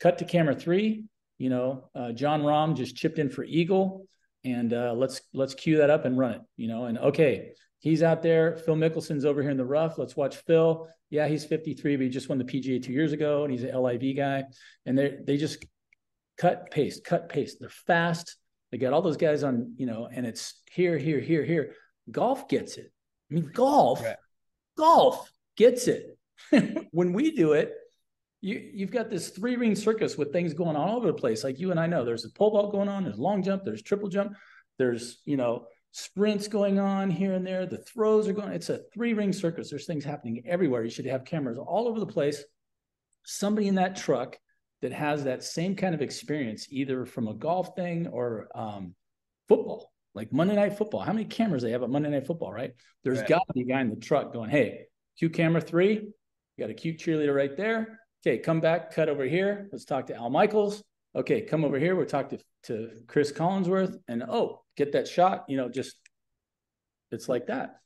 cut 0.00 0.18
to 0.18 0.24
camera 0.24 0.54
three. 0.54 1.04
You 1.38 1.50
know, 1.50 1.90
uh, 1.94 2.12
Jon 2.12 2.42
Rahm 2.42 2.76
just 2.76 2.96
chipped 2.96 3.18
in 3.18 3.30
for 3.30 3.44
Eagle, 3.44 4.06
and 4.44 4.72
uh, 4.72 4.92
let's 4.94 5.20
let's 5.32 5.54
cue 5.54 5.78
that 5.78 5.90
up 5.90 6.04
and 6.04 6.18
run 6.18 6.34
it. 6.34 6.40
You 6.56 6.68
know, 6.68 6.84
and 6.84 6.98
okay, 6.98 7.52
he's 7.86 8.02
out 8.02 8.20
there. 8.20 8.56
Phil 8.56 8.74
Mickelson's 8.74 9.24
over 9.24 9.42
here 9.42 9.52
in 9.52 9.56
the 9.56 9.64
rough. 9.64 9.96
Let's 9.96 10.16
watch 10.16 10.36
Phil. 10.38 10.88
Yeah, 11.08 11.28
he's 11.28 11.44
53, 11.44 11.96
but 11.96 12.02
he 12.02 12.08
just 12.08 12.28
won 12.28 12.38
the 12.38 12.44
PGA 12.44 12.82
two 12.82 12.92
years 12.92 13.12
ago, 13.12 13.44
and 13.44 13.52
he's 13.52 13.62
an 13.62 13.80
LIV 13.80 14.16
guy. 14.16 14.42
And 14.86 14.98
they 14.98 15.18
they 15.24 15.36
just 15.36 15.64
cut 16.36 16.70
paste, 16.72 17.04
cut 17.04 17.28
paste. 17.28 17.58
They're 17.60 17.68
fast. 17.68 18.36
They 18.72 18.78
got 18.78 18.92
all 18.92 19.02
those 19.02 19.16
guys 19.16 19.44
on, 19.44 19.74
you 19.76 19.86
know, 19.86 20.08
and 20.12 20.26
it's 20.26 20.60
here, 20.72 20.98
here, 20.98 21.20
here, 21.20 21.44
here. 21.44 21.74
Golf 22.10 22.48
gets 22.48 22.76
it. 22.76 22.92
I 23.30 23.34
mean, 23.34 23.50
golf, 23.54 24.02
right. 24.02 24.16
golf 24.76 25.30
gets 25.56 25.86
it. 25.86 26.18
when 26.90 27.12
we 27.12 27.30
do 27.30 27.52
it, 27.52 27.72
you 28.40 28.68
you've 28.74 28.90
got 28.90 29.10
this 29.10 29.30
three 29.30 29.54
ring 29.54 29.76
circus 29.76 30.18
with 30.18 30.32
things 30.32 30.54
going 30.54 30.74
on 30.74 30.88
all 30.88 30.96
over 30.96 31.06
the 31.06 31.14
place. 31.14 31.44
Like 31.44 31.60
you 31.60 31.70
and 31.70 31.78
I 31.78 31.86
know, 31.86 32.04
there's 32.04 32.24
a 32.24 32.30
pole 32.30 32.50
vault 32.50 32.72
going 32.72 32.88
on, 32.88 33.04
there's 33.04 33.18
long 33.18 33.44
jump, 33.44 33.64
there's 33.64 33.82
triple 33.82 34.08
jump, 34.08 34.34
there's 34.76 35.22
you 35.24 35.36
know 35.36 35.66
sprints 35.92 36.48
going 36.48 36.78
on 36.78 37.10
here 37.10 37.32
and 37.32 37.46
there. 37.46 37.66
The 37.66 37.78
throws 37.78 38.28
are 38.28 38.32
going. 38.32 38.52
It's 38.52 38.68
a 38.68 38.80
three 38.92 39.14
ring 39.14 39.32
circus. 39.32 39.70
There's 39.70 39.86
things 39.86 40.04
happening 40.04 40.42
everywhere. 40.46 40.84
You 40.84 40.90
should 40.90 41.06
have 41.06 41.24
cameras 41.24 41.58
all 41.58 41.88
over 41.88 42.00
the 42.00 42.06
place. 42.06 42.44
Somebody 43.24 43.68
in 43.68 43.76
that 43.76 43.96
truck 43.96 44.38
that 44.82 44.92
has 44.92 45.24
that 45.24 45.42
same 45.42 45.74
kind 45.74 45.94
of 45.94 46.02
experience, 46.02 46.66
either 46.70 47.06
from 47.06 47.28
a 47.28 47.34
golf 47.34 47.74
thing 47.74 48.06
or 48.08 48.48
um, 48.54 48.94
football, 49.48 49.92
like 50.14 50.32
Monday 50.32 50.54
Night 50.54 50.76
Football. 50.76 51.00
How 51.00 51.12
many 51.12 51.24
cameras 51.24 51.62
they 51.62 51.70
have 51.70 51.82
at 51.82 51.90
Monday 51.90 52.10
Night 52.10 52.26
Football, 52.26 52.52
right? 52.52 52.72
There's 53.02 53.18
right. 53.20 53.28
got 53.28 53.42
to 53.46 53.52
be 53.54 53.62
a 53.62 53.64
guy 53.64 53.80
in 53.80 53.90
the 53.90 53.96
truck 53.96 54.32
going, 54.32 54.50
"Hey, 54.50 54.86
cue 55.18 55.30
camera 55.30 55.60
three. 55.60 55.94
You 55.94 56.12
got 56.64 56.70
a 56.70 56.74
cute 56.74 56.98
cheerleader 56.98 57.34
right 57.34 57.56
there. 57.56 58.00
Okay, 58.26 58.38
come 58.38 58.60
back, 58.60 58.92
cut 58.94 59.08
over 59.08 59.24
here. 59.24 59.68
Let's 59.72 59.84
talk 59.84 60.06
to 60.06 60.14
Al 60.14 60.30
Michaels. 60.30 60.82
Okay, 61.16 61.40
come 61.40 61.64
over 61.64 61.78
here. 61.78 61.96
We'll 61.96 62.06
talk 62.06 62.28
to, 62.30 62.38
to 62.64 62.90
Chris 63.06 63.32
Collinsworth. 63.32 63.96
And 64.06 64.22
oh, 64.22 64.62
get 64.76 64.92
that 64.92 65.08
shot. 65.08 65.44
You 65.48 65.56
know, 65.56 65.68
just 65.68 65.96
it's 67.10 67.28
like 67.28 67.46
that. 67.46 67.76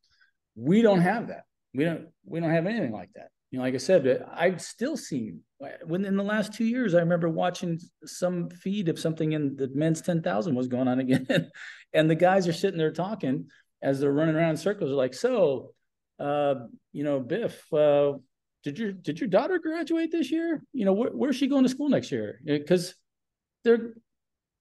We 0.56 0.82
don't 0.82 1.00
have 1.00 1.28
that. 1.28 1.44
We 1.72 1.84
don't 1.84 2.08
we 2.24 2.40
don't 2.40 2.50
have 2.50 2.66
anything 2.66 2.92
like 2.92 3.10
that. 3.14 3.28
You 3.50 3.58
know, 3.58 3.64
like 3.64 3.74
I 3.74 3.78
said, 3.78 4.24
I've 4.32 4.60
still 4.60 4.96
seen 4.96 5.42
within 5.86 6.16
the 6.16 6.24
last 6.24 6.54
two 6.54 6.64
years, 6.64 6.94
I 6.94 7.00
remember 7.00 7.28
watching 7.28 7.78
some 8.04 8.48
feed 8.48 8.88
of 8.88 8.98
something 8.98 9.32
in 9.32 9.56
the 9.56 9.68
men's 9.74 10.00
10,000 10.00 10.54
was 10.54 10.68
going 10.68 10.88
on 10.88 11.00
again. 11.00 11.50
and 11.92 12.10
the 12.10 12.14
guys 12.14 12.48
are 12.48 12.52
sitting 12.52 12.78
there 12.78 12.92
talking 12.92 13.48
as 13.82 14.00
they're 14.00 14.12
running 14.12 14.36
around 14.36 14.50
in 14.50 14.56
circles. 14.56 14.90
Like, 14.90 15.14
so, 15.14 15.72
uh, 16.18 16.54
you 16.92 17.04
know, 17.04 17.20
Biff, 17.20 17.72
uh, 17.72 18.12
did 18.62 18.78
your 18.78 18.92
did 18.92 19.18
your 19.18 19.28
daughter 19.28 19.58
graduate 19.58 20.12
this 20.12 20.30
year? 20.30 20.62
You 20.74 20.84
know, 20.84 20.92
where, 20.92 21.10
where's 21.10 21.36
she 21.36 21.46
going 21.46 21.62
to 21.62 21.70
school 21.70 21.88
next 21.88 22.12
year? 22.12 22.40
Because 22.44 22.94
they're 23.64 23.94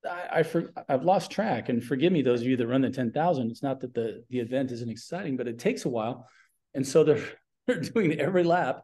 I, 0.07 0.39
I 0.39 0.43
for, 0.43 0.71
I've 0.87 1.03
lost 1.03 1.31
track, 1.31 1.69
and 1.69 1.83
forgive 1.83 2.13
me, 2.13 2.21
those 2.21 2.41
of 2.41 2.47
you 2.47 2.57
that 2.57 2.67
run 2.67 2.81
the 2.81 2.89
ten 2.89 3.11
thousand. 3.11 3.51
It's 3.51 3.63
not 3.63 3.81
that 3.81 3.93
the 3.93 4.23
the 4.29 4.39
event 4.39 4.71
isn't 4.71 4.89
exciting, 4.89 5.37
but 5.37 5.47
it 5.47 5.59
takes 5.59 5.85
a 5.85 5.89
while, 5.89 6.27
and 6.73 6.87
so 6.87 7.03
they're 7.03 7.23
they're 7.67 7.81
doing 7.81 8.19
every 8.19 8.43
lap. 8.43 8.83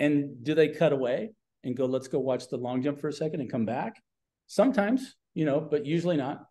And 0.00 0.44
do 0.44 0.54
they 0.54 0.68
cut 0.68 0.92
away 0.92 1.30
and 1.64 1.76
go? 1.76 1.86
Let's 1.86 2.08
go 2.08 2.18
watch 2.18 2.48
the 2.48 2.56
long 2.56 2.82
jump 2.82 3.00
for 3.00 3.08
a 3.08 3.12
second 3.12 3.40
and 3.40 3.50
come 3.50 3.64
back. 3.64 4.00
Sometimes, 4.46 5.16
you 5.34 5.44
know, 5.44 5.60
but 5.60 5.84
usually 5.84 6.16
not. 6.16 6.44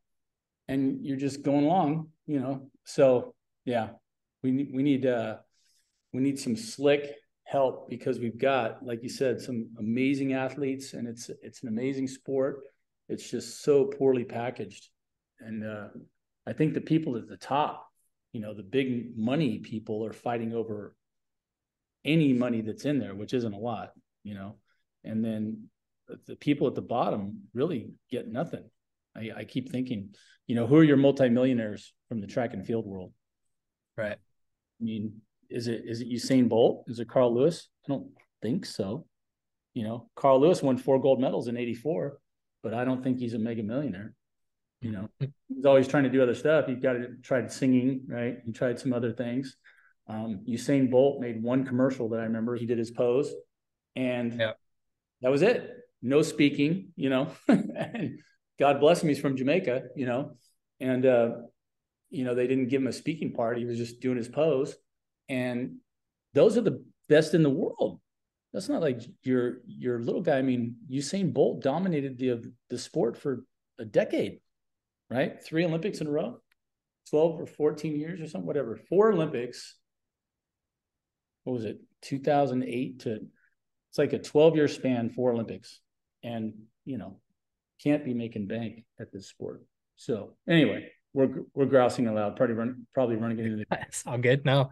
And 0.67 1.05
you're 1.05 1.17
just 1.17 1.43
going 1.43 1.63
along, 1.63 2.09
you 2.25 2.39
know. 2.39 2.69
So 2.83 3.33
yeah, 3.65 3.89
we 4.43 4.69
we 4.73 4.83
need 4.83 5.05
uh 5.05 5.37
we 6.13 6.21
need 6.21 6.39
some 6.39 6.55
slick 6.55 7.15
help 7.45 7.89
because 7.89 8.19
we've 8.19 8.37
got, 8.37 8.85
like 8.85 9.01
you 9.01 9.09
said, 9.09 9.39
some 9.39 9.69
amazing 9.79 10.33
athletes, 10.33 10.93
and 10.93 11.07
it's 11.07 11.29
it's 11.41 11.63
an 11.63 11.69
amazing 11.69 12.07
sport. 12.07 12.59
It's 13.09 13.29
just 13.29 13.61
so 13.61 13.85
poorly 13.85 14.25
packaged, 14.25 14.89
and 15.39 15.63
uh, 15.63 15.87
I 16.45 16.53
think 16.53 16.73
the 16.73 16.81
people 16.81 17.15
at 17.17 17.27
the 17.27 17.37
top, 17.37 17.87
you 18.33 18.41
know, 18.41 18.53
the 18.53 18.63
big 18.63 19.17
money 19.17 19.59
people 19.59 20.05
are 20.05 20.13
fighting 20.13 20.53
over 20.53 20.95
any 22.03 22.33
money 22.33 22.61
that's 22.61 22.85
in 22.85 22.99
there, 22.99 23.15
which 23.15 23.33
isn't 23.33 23.53
a 23.53 23.57
lot, 23.57 23.91
you 24.23 24.33
know, 24.33 24.55
and 25.03 25.23
then 25.23 25.69
the 26.25 26.35
people 26.35 26.67
at 26.67 26.75
the 26.75 26.81
bottom 26.81 27.41
really 27.53 27.91
get 28.09 28.27
nothing. 28.27 28.63
I, 29.15 29.31
I 29.37 29.43
keep 29.43 29.71
thinking, 29.71 30.15
you 30.45 30.55
know, 30.55 30.67
who 30.67 30.77
are 30.77 30.83
your 30.83 30.97
multimillionaires 30.97 31.93
from 32.07 32.21
the 32.21 32.27
track 32.27 32.53
and 32.53 32.65
field 32.65 32.85
world? 32.85 33.11
Right. 33.97 34.17
I 34.79 34.83
mean, 34.83 35.21
is 35.49 35.67
it 35.67 35.83
is 35.85 36.01
it 36.01 36.09
Usain 36.09 36.47
Bolt? 36.47 36.85
Is 36.87 36.99
it 36.99 37.09
Carl 37.09 37.33
Lewis? 37.33 37.69
I 37.85 37.93
don't 37.93 38.11
think 38.41 38.65
so. 38.65 39.05
You 39.73 39.83
know, 39.83 40.09
Carl 40.15 40.39
Lewis 40.39 40.61
won 40.61 40.77
four 40.77 41.01
gold 41.01 41.19
medals 41.19 41.47
in 41.47 41.57
'84, 41.57 42.19
but 42.63 42.73
I 42.73 42.85
don't 42.85 43.03
think 43.03 43.19
he's 43.19 43.33
a 43.33 43.39
mega 43.39 43.63
millionaire. 43.63 44.13
You 44.81 44.91
know, 44.91 45.09
he's 45.47 45.65
always 45.65 45.87
trying 45.87 46.03
to 46.03 46.09
do 46.09 46.21
other 46.21 46.35
stuff. 46.35 46.67
He 46.67 46.75
got 46.75 46.93
to 46.93 47.07
tried 47.23 47.51
singing, 47.51 48.01
right? 48.07 48.37
He 48.45 48.51
tried 48.51 48.79
some 48.79 48.93
other 48.93 49.11
things. 49.11 49.55
Um, 50.07 50.41
Usain 50.47 50.91
Bolt 50.91 51.19
made 51.19 51.41
one 51.41 51.65
commercial 51.65 52.09
that 52.09 52.19
I 52.19 52.23
remember. 52.23 52.55
He 52.55 52.65
did 52.65 52.77
his 52.77 52.91
pose, 52.91 53.33
and 53.95 54.39
yeah. 54.39 54.51
that 55.21 55.31
was 55.31 55.41
it. 55.41 55.69
No 56.01 56.21
speaking, 56.21 56.89
you 56.95 57.09
know. 57.09 57.31
and 57.47 58.19
God 58.59 58.79
bless 58.79 59.01
him, 59.01 59.09
he's 59.09 59.19
from 59.19 59.35
Jamaica, 59.35 59.89
you 59.95 60.05
know, 60.05 60.37
and 60.79 61.05
uh, 61.05 61.29
you 62.09 62.23
know 62.23 62.35
they 62.35 62.47
didn't 62.47 62.67
give 62.67 62.81
him 62.81 62.87
a 62.87 62.93
speaking 62.93 63.33
part. 63.33 63.57
He 63.57 63.65
was 63.65 63.77
just 63.77 63.99
doing 63.99 64.17
his 64.17 64.29
pose 64.29 64.75
and 65.29 65.77
those 66.33 66.57
are 66.57 66.61
the 66.61 66.83
best 67.09 67.33
in 67.33 67.43
the 67.43 67.49
world. 67.49 67.99
That's 68.53 68.69
not 68.69 68.81
like 68.81 69.01
your 69.23 69.57
your 69.65 69.99
little 69.99 70.21
guy. 70.21 70.37
I 70.37 70.41
mean, 70.41 70.75
Usain 70.89 71.33
Bolt 71.33 71.61
dominated 71.61 72.17
the 72.17 72.51
the 72.69 72.77
sport 72.77 73.17
for 73.17 73.43
a 73.77 73.85
decade, 73.85 74.39
right? 75.09 75.43
Three 75.43 75.65
Olympics 75.65 76.01
in 76.01 76.07
a 76.07 76.11
row, 76.11 76.39
twelve 77.09 77.39
or 77.39 77.45
fourteen 77.45 77.95
years 77.95 78.21
or 78.21 78.27
something, 78.27 78.47
whatever. 78.47 78.79
Four 78.89 79.11
Olympics. 79.11 79.75
What 81.43 81.53
was 81.53 81.65
it? 81.65 81.79
Two 82.01 82.19
thousand 82.19 82.63
eight 82.63 83.01
to. 83.01 83.19
It's 83.89 83.97
like 83.97 84.13
a 84.13 84.19
twelve 84.19 84.55
year 84.55 84.67
span, 84.67 85.09
four 85.09 85.33
Olympics, 85.33 85.81
and 86.23 86.53
you 86.85 86.97
know, 86.97 87.19
can't 87.83 88.05
be 88.05 88.13
making 88.13 88.47
bank 88.47 88.85
at 88.99 89.11
this 89.11 89.27
sport. 89.27 89.61
So 89.97 90.35
anyway, 90.47 90.89
we're 91.13 91.43
we're 91.53 91.65
grousing 91.65 92.07
aloud. 92.07 92.35
Probably 92.35 92.55
run 92.55 92.87
probably 92.93 93.17
running 93.17 93.39
into 93.39 93.57
the. 93.57 93.65
It's 93.87 94.03
all 94.05 94.17
good. 94.17 94.45
No, 94.45 94.69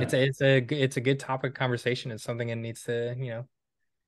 it's 0.00 0.14
a 0.14 0.22
it's 0.22 0.40
a 0.40 0.56
it's 0.70 0.96
a 0.96 1.00
good 1.00 1.20
topic 1.20 1.54
conversation. 1.54 2.10
It's 2.10 2.22
something 2.24 2.48
that 2.48 2.56
needs 2.56 2.84
to 2.84 3.14
you 3.18 3.30
know 3.30 3.44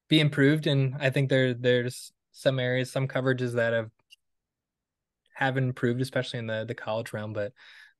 be 0.09 0.21
improved, 0.21 0.67
and 0.67 0.97
I 0.99 1.11
think 1.11 1.29
there 1.29 1.55
there's 1.55 2.13
some 2.33 2.59
areas, 2.59 2.91
some 2.91 3.09
coverages 3.09 3.53
that 3.55 3.73
have 3.73 3.91
have 5.35 5.57
improved, 5.57 6.01
especially 6.01 6.39
in 6.39 6.47
the 6.47 6.65
the 6.67 6.75
college 6.75 7.13
realm, 7.13 7.33
but 7.33 7.53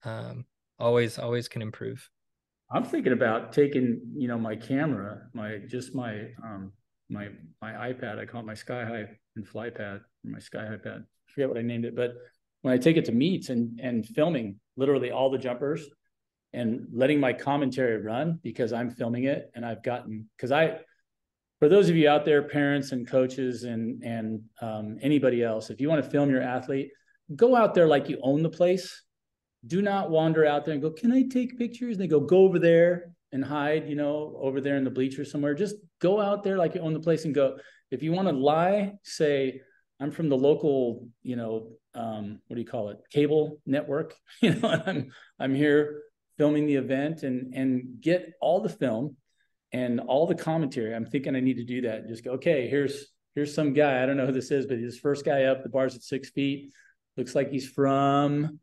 um, 0.05 0.45
always 0.79 1.19
always 1.19 1.49
can 1.49 1.63
improve. 1.63 2.09
I'm 2.71 2.85
thinking 2.85 3.13
about 3.13 3.53
taking 3.53 4.01
you 4.17 4.29
know 4.29 4.39
my 4.39 4.57
camera, 4.57 5.23
my 5.33 5.59
just 5.69 5.95
my 5.95 6.29
um 6.43 6.73
my 7.09 7.29
my 7.61 7.73
iPad. 7.73 8.19
I 8.19 8.27
call 8.27 8.41
it 8.41 8.47
my 8.47 8.55
Sky 8.55 8.85
High 8.85 9.07
and 9.37 9.47
Fly 9.47 9.71
Pad, 9.71 10.01
my 10.25 10.39
Sky 10.39 10.67
High 10.67 10.79
Pad. 10.83 11.05
I 11.05 11.33
forget 11.33 11.49
what 11.49 11.59
I 11.59 11.63
named 11.63 11.85
it, 11.85 11.97
but 11.97 12.15
when 12.63 12.73
I 12.73 12.79
take 12.79 12.97
it 12.97 13.05
to 13.07 13.13
meets 13.13 13.51
and 13.51 13.79
and 13.81 14.07
filming 14.07 14.59
literally 14.77 15.11
all 15.11 15.31
the 15.31 15.39
jumpers 15.39 15.87
and 16.55 16.87
letting 16.93 17.21
my 17.21 17.33
commentary 17.33 18.01
run 18.01 18.39
because 18.43 18.73
I'm 18.73 18.91
filming 18.91 19.25
it 19.25 19.51
and 19.55 19.67
I've 19.67 19.83
gotten 19.83 20.29
because 20.37 20.53
I 20.53 20.79
for 21.59 21.69
those 21.69 21.89
of 21.89 21.97
you 21.97 22.09
out 22.09 22.25
there, 22.25 22.43
parents 22.43 22.93
and 22.93 23.07
coaches 23.07 23.65
and 23.65 24.03
and 24.03 24.43
um, 24.61 24.99
anybody 25.01 25.43
else, 25.43 25.71
if 25.71 25.81
you 25.81 25.89
want 25.89 26.05
to 26.05 26.11
film 26.11 26.31
your 26.31 26.43
athlete, 26.43 26.91
go 27.37 27.57
out 27.57 27.75
there 27.75 27.87
like 27.87 28.09
you 28.09 28.19
own 28.23 28.43
the 28.43 28.51
place. 28.51 29.03
Do 29.67 29.81
not 29.81 30.11
wander 30.11 30.45
out 30.45 30.65
there 30.65 30.75
and 30.75 30.83
go, 30.83 30.91
"Can 30.91 31.13
I 31.13 31.23
take 31.23 31.59
pictures?" 31.59 31.97
And 31.97 32.03
they 32.03 32.09
go, 32.09 32.21
"Go 32.21 32.39
over 32.39 32.59
there 32.59 33.15
and 33.33 33.45
hide," 33.45 33.89
you 33.89 33.97
know, 33.97 34.37
over 34.41 34.61
there 34.61 34.77
in 34.77 34.85
the 34.85 34.91
bleachers 34.91 35.31
somewhere. 35.31 35.55
Just 35.55 35.77
go 36.01 36.21
out 36.21 36.43
there 36.43 36.59
like 36.59 36.75
you 36.75 36.81
own 36.83 36.93
the 36.93 37.01
place 37.01 37.25
and 37.25 37.35
go. 37.35 37.57
If 37.91 38.03
you 38.03 38.13
want 38.13 38.29
to 38.29 38.35
lie, 38.35 38.93
say, 39.03 39.63
"I'm 40.01 40.11
from 40.11 40.29
the 40.29 40.37
local," 40.37 41.09
you 41.23 41.37
know, 41.37 41.71
um, 41.95 42.41
what 42.47 42.57
do 42.57 42.61
you 42.61 42.69
call 42.69 42.91
it, 42.91 42.99
cable 43.11 43.61
network. 43.67 44.15
You 44.43 44.55
know, 44.55 44.69
I'm 44.69 45.11
I'm 45.39 45.55
here 45.55 46.03
filming 46.39 46.67
the 46.67 46.77
event 46.77 47.23
and 47.23 47.55
and 47.55 48.01
get 48.01 48.33
all 48.41 48.61
the 48.61 48.69
film 48.69 49.17
and 49.73 50.01
all 50.01 50.27
the 50.27 50.35
commentary. 50.35 50.95
I'm 50.95 51.07
thinking 51.07 51.35
I 51.35 51.41
need 51.41 51.57
to 51.57 51.65
do 51.65 51.83
that. 51.83 52.07
Just 52.07 52.25
go, 52.25 52.33
okay, 52.33 52.69
here's 52.69 53.07
here's 53.35 53.55
some 53.55 53.73
guy. 53.73 54.03
I 54.03 54.07
don't 54.07 54.17
know 54.17 54.27
who 54.27 54.33
this 54.33 54.51
is, 54.51 54.67
but 54.67 54.79
he's 54.79 54.99
first 54.99 55.25
guy 55.25 55.45
up. 55.45 55.63
The 55.63 55.69
bar's 55.69 55.97
at 55.97 56.03
six 56.03 56.31
feet. 56.31 56.73
Looks 57.17 57.35
like 57.35 57.51
he's 57.51 57.69
from 57.69 58.61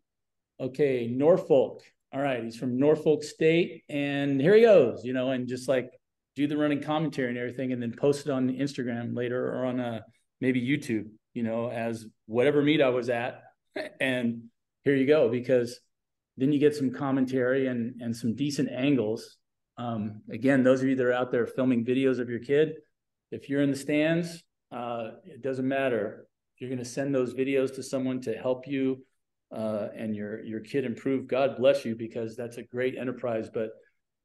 okay, 0.59 1.07
Norfolk. 1.07 1.81
All 2.13 2.21
right, 2.21 2.43
he's 2.43 2.57
from 2.57 2.77
Norfolk 2.77 3.23
State, 3.23 3.83
and 3.89 4.39
here 4.39 4.55
he 4.55 4.61
goes. 4.61 5.03
You 5.03 5.13
know, 5.13 5.31
and 5.31 5.47
just 5.47 5.67
like 5.67 5.89
do 6.35 6.47
the 6.47 6.57
running 6.57 6.81
commentary 6.81 7.29
and 7.29 7.37
everything, 7.37 7.73
and 7.73 7.81
then 7.81 7.93
post 7.93 8.25
it 8.25 8.31
on 8.31 8.49
Instagram 8.49 9.15
later 9.15 9.53
or 9.53 9.65
on 9.65 9.79
a 9.79 9.87
uh, 9.87 9.99
maybe 10.39 10.61
YouTube. 10.61 11.09
You 11.33 11.43
know, 11.43 11.69
as 11.69 12.05
whatever 12.25 12.61
meet 12.61 12.81
I 12.81 12.89
was 12.89 13.09
at, 13.09 13.43
and 13.99 14.43
here 14.83 14.95
you 14.95 15.05
go 15.05 15.29
because 15.29 15.79
then 16.37 16.51
you 16.51 16.59
get 16.59 16.75
some 16.75 16.91
commentary 16.91 17.67
and 17.67 18.01
and 18.01 18.15
some 18.15 18.35
decent 18.35 18.69
angles. 18.71 19.37
Um, 19.77 20.21
again, 20.31 20.63
those 20.63 20.81
of 20.81 20.87
you 20.87 20.95
that 20.95 21.05
are 21.05 21.13
out 21.13 21.31
there 21.31 21.47
filming 21.47 21.85
videos 21.85 22.19
of 22.19 22.29
your 22.29 22.39
kid, 22.39 22.73
if 23.31 23.49
you're 23.49 23.61
in 23.61 23.71
the 23.71 23.77
stands, 23.77 24.43
uh, 24.71 25.11
it 25.25 25.41
doesn't 25.41 25.67
matter. 25.67 26.27
You're 26.57 26.69
going 26.69 26.79
to 26.79 26.85
send 26.85 27.15
those 27.15 27.33
videos 27.33 27.73
to 27.75 27.83
someone 27.83 28.21
to 28.21 28.33
help 28.33 28.67
you 28.67 29.03
uh, 29.55 29.89
and 29.95 30.15
your 30.15 30.43
your 30.43 30.61
kid 30.61 30.85
improve, 30.85 31.27
God 31.27 31.57
bless 31.57 31.83
you 31.83 31.95
because 31.95 32.35
that's 32.35 32.57
a 32.57 32.63
great 32.63 32.97
enterprise. 32.97 33.49
But 33.53 33.71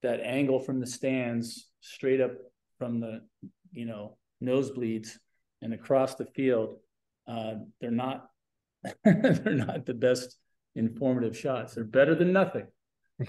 that 0.02 0.20
angle 0.20 0.60
from 0.60 0.80
the 0.80 0.86
stands, 0.86 1.68
straight 1.80 2.20
up 2.20 2.32
from 2.78 3.00
the 3.00 3.22
you 3.72 3.86
know 3.86 4.16
nosebleeds 4.42 5.10
and 5.62 5.74
across 5.74 6.14
the 6.14 6.26
field, 6.26 6.78
uh, 7.26 7.54
they're 7.80 7.90
not 7.90 8.28
they're 9.04 9.52
not 9.52 9.84
the 9.84 9.94
best 9.94 10.36
informative 10.76 11.36
shots. 11.36 11.74
They're 11.74 11.84
better 11.84 12.14
than 12.14 12.32
nothing. 12.32 12.66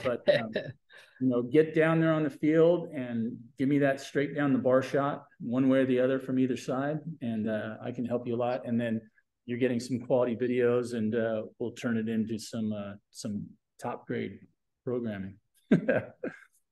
But 0.04 0.28
um, 0.39 0.52
you 1.22 1.30
know, 1.30 1.41
get 1.41 1.74
down 1.74 2.00
there 2.00 2.14
on 2.14 2.24
the 2.24 2.30
field 2.30 2.89
and 2.93 3.38
give 3.58 3.70
me 3.70 3.80
that 3.80 4.00
straight 4.00 4.36
down 4.36 4.54
the 4.54 4.60
bar 4.60 4.82
shot, 4.82 5.26
one 5.39 5.70
way 5.70 5.80
or 5.80 5.86
the 5.86 6.00
other 6.00 6.20
from 6.20 6.39
either 6.39 6.58
side, 6.58 7.00
and 7.22 7.50
uh, 7.50 7.76
I 7.82 7.91
can 7.91 8.06
help 8.06 8.28
you 8.28 8.36
a 8.36 8.38
lot. 8.38 8.68
And 8.68 8.80
then 8.80 9.02
you're 9.45 9.60
getting 9.60 9.80
some 9.80 10.00
quality 10.00 10.36
videos, 10.36 10.93
and 10.93 11.16
uh, 11.16 11.43
we'll 11.58 11.72
turn 11.72 11.98
it 11.98 12.10
into 12.10 12.38
some 12.38 12.74
uh, 12.74 12.93
some 13.12 13.45
top 13.82 14.06
grade 14.06 14.39
programming. 14.84 15.38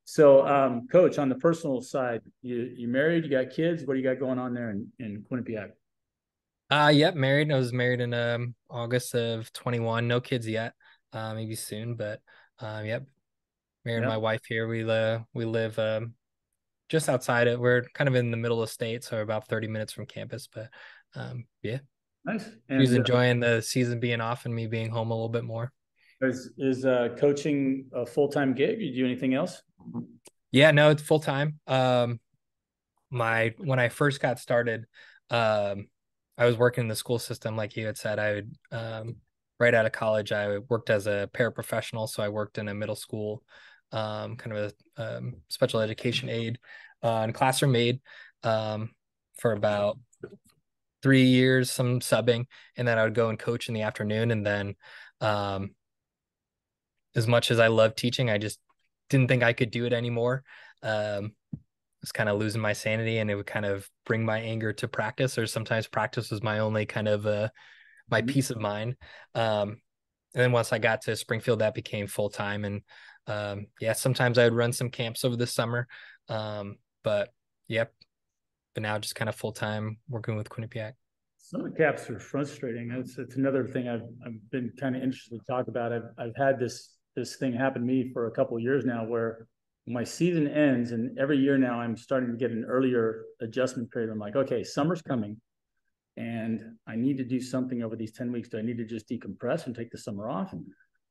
so, 0.05 0.45
um, 0.45 0.87
coach, 0.91 1.17
on 1.17 1.29
the 1.29 1.35
personal 1.35 1.81
side, 1.81 2.21
you 2.41 2.71
you 2.75 2.87
married, 2.87 3.23
you 3.23 3.31
got 3.31 3.49
kids. 3.49 3.83
What 3.85 3.93
do 3.93 3.99
you 3.99 4.05
got 4.05 4.19
going 4.19 4.39
on 4.39 4.53
there 4.53 4.71
in 4.71 4.87
in 4.99 5.25
Quinnipiac? 5.31 5.71
Uh, 6.69 6.91
yep, 6.93 7.15
married. 7.15 7.51
I 7.51 7.57
was 7.57 7.73
married 7.73 8.01
in 8.01 8.13
um 8.13 8.55
August 8.69 9.13
of 9.15 9.51
21. 9.53 10.07
No 10.07 10.19
kids 10.19 10.47
yet. 10.47 10.73
Uh, 11.13 11.33
maybe 11.33 11.55
soon, 11.55 11.95
but 11.95 12.19
um, 12.59 12.85
yep, 12.85 13.05
married 13.85 14.01
yep. 14.01 14.09
my 14.09 14.17
wife 14.17 14.41
here. 14.47 14.67
We 14.67 14.89
uh 14.89 15.19
we 15.33 15.45
live 15.45 15.77
um 15.79 16.13
just 16.89 17.09
outside 17.09 17.47
it. 17.47 17.59
We're 17.59 17.83
kind 17.93 18.07
of 18.07 18.15
in 18.15 18.31
the 18.31 18.37
middle 18.37 18.61
of 18.61 18.69
state, 18.69 19.03
so 19.03 19.21
about 19.21 19.47
30 19.47 19.67
minutes 19.67 19.93
from 19.93 20.05
campus. 20.05 20.47
But 20.53 20.69
um, 21.15 21.45
yeah, 21.61 21.79
nice. 22.25 22.49
And, 22.69 22.81
He's 22.81 22.93
uh, 22.93 22.97
enjoying 22.97 23.39
the 23.39 23.61
season 23.61 23.99
being 23.99 24.21
off 24.21 24.45
and 24.45 24.53
me 24.53 24.67
being 24.67 24.89
home 24.89 25.11
a 25.11 25.13
little 25.13 25.29
bit 25.29 25.43
more. 25.43 25.71
Is 26.21 26.51
is 26.57 26.85
uh, 26.85 27.09
coaching 27.17 27.85
a 27.93 28.05
full 28.05 28.29
time 28.29 28.53
gig? 28.53 28.81
You 28.81 28.93
do 28.93 29.05
anything 29.05 29.33
else? 29.33 29.61
Yeah, 30.51 30.71
no, 30.71 30.89
it's 30.89 31.03
full 31.03 31.19
time. 31.19 31.59
Um, 31.67 32.19
my 33.09 33.53
when 33.57 33.79
I 33.79 33.89
first 33.89 34.21
got 34.21 34.39
started, 34.39 34.85
um, 35.29 35.87
I 36.37 36.45
was 36.45 36.57
working 36.57 36.83
in 36.83 36.87
the 36.87 36.95
school 36.95 37.19
system, 37.19 37.55
like 37.55 37.75
you 37.75 37.85
had 37.85 37.97
said. 37.97 38.19
I 38.19 38.33
would 38.33 38.55
um, 38.71 39.15
right 39.59 39.73
out 39.73 39.85
of 39.85 39.91
college, 39.91 40.31
I 40.31 40.57
worked 40.57 40.89
as 40.89 41.07
a 41.07 41.29
paraprofessional. 41.33 42.09
So 42.09 42.21
I 42.21 42.29
worked 42.29 42.57
in 42.57 42.67
a 42.67 42.73
middle 42.73 42.95
school, 42.95 43.43
um, 43.91 44.35
kind 44.35 44.55
of 44.55 44.73
a 44.97 45.17
um, 45.17 45.35
special 45.49 45.79
education 45.79 46.29
aide 46.29 46.59
uh, 47.03 47.21
and 47.21 47.33
classroom 47.33 47.75
aide 47.75 47.99
um, 48.43 48.91
for 49.37 49.53
about 49.53 49.97
three 51.01 51.23
years, 51.23 51.71
some 51.71 51.99
subbing, 51.99 52.45
and 52.75 52.87
then 52.87 52.97
I 52.97 53.03
would 53.03 53.13
go 53.13 53.29
and 53.29 53.39
coach 53.39 53.67
in 53.67 53.73
the 53.73 53.83
afternoon. 53.83 54.31
And 54.31 54.45
then, 54.45 54.75
um, 55.21 55.75
as 57.15 57.27
much 57.27 57.51
as 57.51 57.59
I 57.59 57.67
love 57.67 57.95
teaching, 57.95 58.29
I 58.29 58.37
just 58.37 58.59
didn't 59.09 59.27
think 59.29 59.43
I 59.43 59.53
could 59.53 59.71
do 59.71 59.85
it 59.85 59.93
anymore. 59.93 60.43
Was 62.05 62.11
kind 62.11 62.29
of 62.29 62.37
losing 62.37 62.61
my 62.61 62.73
sanity, 62.73 63.17
and 63.17 63.31
it 63.31 63.35
would 63.35 63.47
kind 63.47 63.65
of 63.65 63.89
bring 64.05 64.23
my 64.23 64.39
anger 64.39 64.71
to 64.73 64.87
practice, 64.87 65.39
or 65.39 65.47
sometimes 65.47 65.87
practice 65.87 66.29
was 66.29 66.43
my 66.43 66.59
only 66.59 66.85
kind 66.85 67.07
of 67.07 67.25
uh, 67.25 67.49
my 68.11 68.21
mm-hmm. 68.21 68.29
peace 68.29 68.51
of 68.51 68.59
mind. 68.59 68.95
Um, 69.33 69.81
and 70.35 70.43
then 70.43 70.51
once 70.51 70.71
I 70.71 70.77
got 70.77 71.01
to 71.03 71.15
Springfield, 71.15 71.59
that 71.59 71.73
became 71.73 72.05
full 72.05 72.29
time. 72.29 72.63
And 72.63 72.81
um, 73.25 73.65
yeah, 73.81 73.93
sometimes 73.93 74.37
I 74.37 74.43
would 74.43 74.53
run 74.53 74.71
some 74.71 74.91
camps 74.91 75.25
over 75.25 75.35
the 75.35 75.47
summer. 75.47 75.87
Um, 76.29 76.75
but 77.03 77.33
yep, 77.67 77.91
but 78.75 78.83
now 78.83 78.99
just 78.99 79.15
kind 79.15 79.29
of 79.29 79.35
full 79.35 79.53
time 79.53 79.97
working 80.07 80.35
with 80.35 80.49
Quinnipiac. 80.49 80.93
Some 81.39 81.61
of 81.61 81.71
the 81.71 81.77
caps 81.77 82.07
are 82.11 82.19
frustrating. 82.19 82.91
It's, 82.91 83.17
it's 83.17 83.35
another 83.35 83.65
thing 83.65 83.87
I've, 83.87 84.03
I've 84.23 84.51
been 84.51 84.71
kind 84.79 84.95
of 84.95 85.01
interested 85.01 85.39
to 85.39 85.45
talk 85.51 85.69
about. 85.69 85.91
I've, 85.91 86.09
I've 86.19 86.35
had 86.37 86.59
this 86.59 86.91
this 87.15 87.37
thing 87.37 87.53
happen 87.53 87.81
to 87.81 87.87
me 87.87 88.11
for 88.13 88.27
a 88.27 88.31
couple 88.31 88.57
of 88.57 88.61
years 88.61 88.85
now 88.85 89.05
where 89.05 89.47
my 89.87 90.03
season 90.03 90.47
ends 90.47 90.91
and 90.91 91.17
every 91.19 91.37
year 91.37 91.57
now 91.57 91.79
I'm 91.79 91.95
starting 91.95 92.31
to 92.31 92.37
get 92.37 92.51
an 92.51 92.65
earlier 92.65 93.25
adjustment 93.39 93.91
period. 93.91 94.09
I'm 94.11 94.19
like, 94.19 94.35
okay, 94.35 94.63
summer's 94.63 95.01
coming 95.01 95.37
and 96.17 96.77
I 96.87 96.95
need 96.95 97.17
to 97.17 97.23
do 97.23 97.41
something 97.41 97.83
over 97.83 97.95
these 97.95 98.11
10 98.13 98.31
weeks. 98.31 98.49
Do 98.49 98.57
I 98.57 98.61
need 98.61 98.77
to 98.77 98.85
just 98.85 99.09
decompress 99.09 99.65
and 99.65 99.75
take 99.75 99.91
the 99.91 99.97
summer 99.97 100.29
off? 100.29 100.53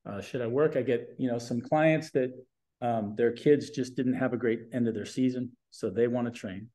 Uh, 0.07 0.21
should 0.21 0.41
I 0.41 0.47
work? 0.47 0.77
I 0.77 0.83
get, 0.83 1.09
you 1.19 1.31
know, 1.31 1.39
some 1.39 1.61
clients 1.61 2.11
that 2.13 2.33
um, 2.81 3.15
their 3.17 3.33
kids 3.33 3.71
just 3.71 3.97
didn't 3.97 4.15
have 4.15 4.33
a 4.33 4.37
great 4.37 4.61
end 4.73 4.89
of 4.89 4.95
their 4.95 5.07
season, 5.07 5.53
so 5.71 5.91
they 5.91 6.07
want 6.07 6.27
to 6.27 6.39
train. 6.39 6.69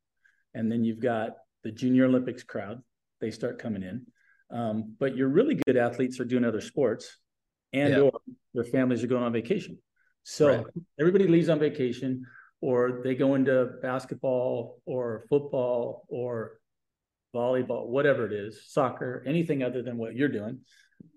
And 0.54 0.72
then 0.72 0.84
you've 0.84 1.00
got 1.00 1.38
the 1.64 1.72
Junior 1.72 2.06
Olympics 2.06 2.44
crowd; 2.44 2.82
they 3.22 3.30
start 3.30 3.60
coming 3.60 3.84
in. 3.84 4.06
Um, 4.52 4.96
but 5.00 5.16
your 5.16 5.28
really 5.28 5.56
good 5.68 5.78
athletes 5.78 6.20
are 6.20 6.26
doing 6.26 6.44
other 6.44 6.62
sports, 6.62 7.18
and 7.74 7.94
yeah. 7.94 8.00
or 8.00 8.12
their 8.54 8.64
families 8.64 9.04
are 9.04 9.08
going 9.08 9.24
on 9.24 9.32
vacation. 9.32 9.78
So 10.24 10.48
right. 10.48 10.66
everybody 11.00 11.28
leaves 11.28 11.50
on 11.50 11.60
vacation, 11.60 12.26
or 12.62 13.02
they 13.04 13.16
go 13.16 13.36
into 13.36 13.72
basketball 13.82 14.82
or 14.86 15.26
football 15.30 16.06
or 16.10 16.60
volleyball, 17.34 17.88
whatever 17.88 18.26
it 18.26 18.34
is, 18.34 18.62
soccer, 18.68 19.24
anything 19.26 19.64
other 19.64 19.82
than 19.82 19.98
what 19.98 20.16
you're 20.16 20.28
doing. 20.28 20.60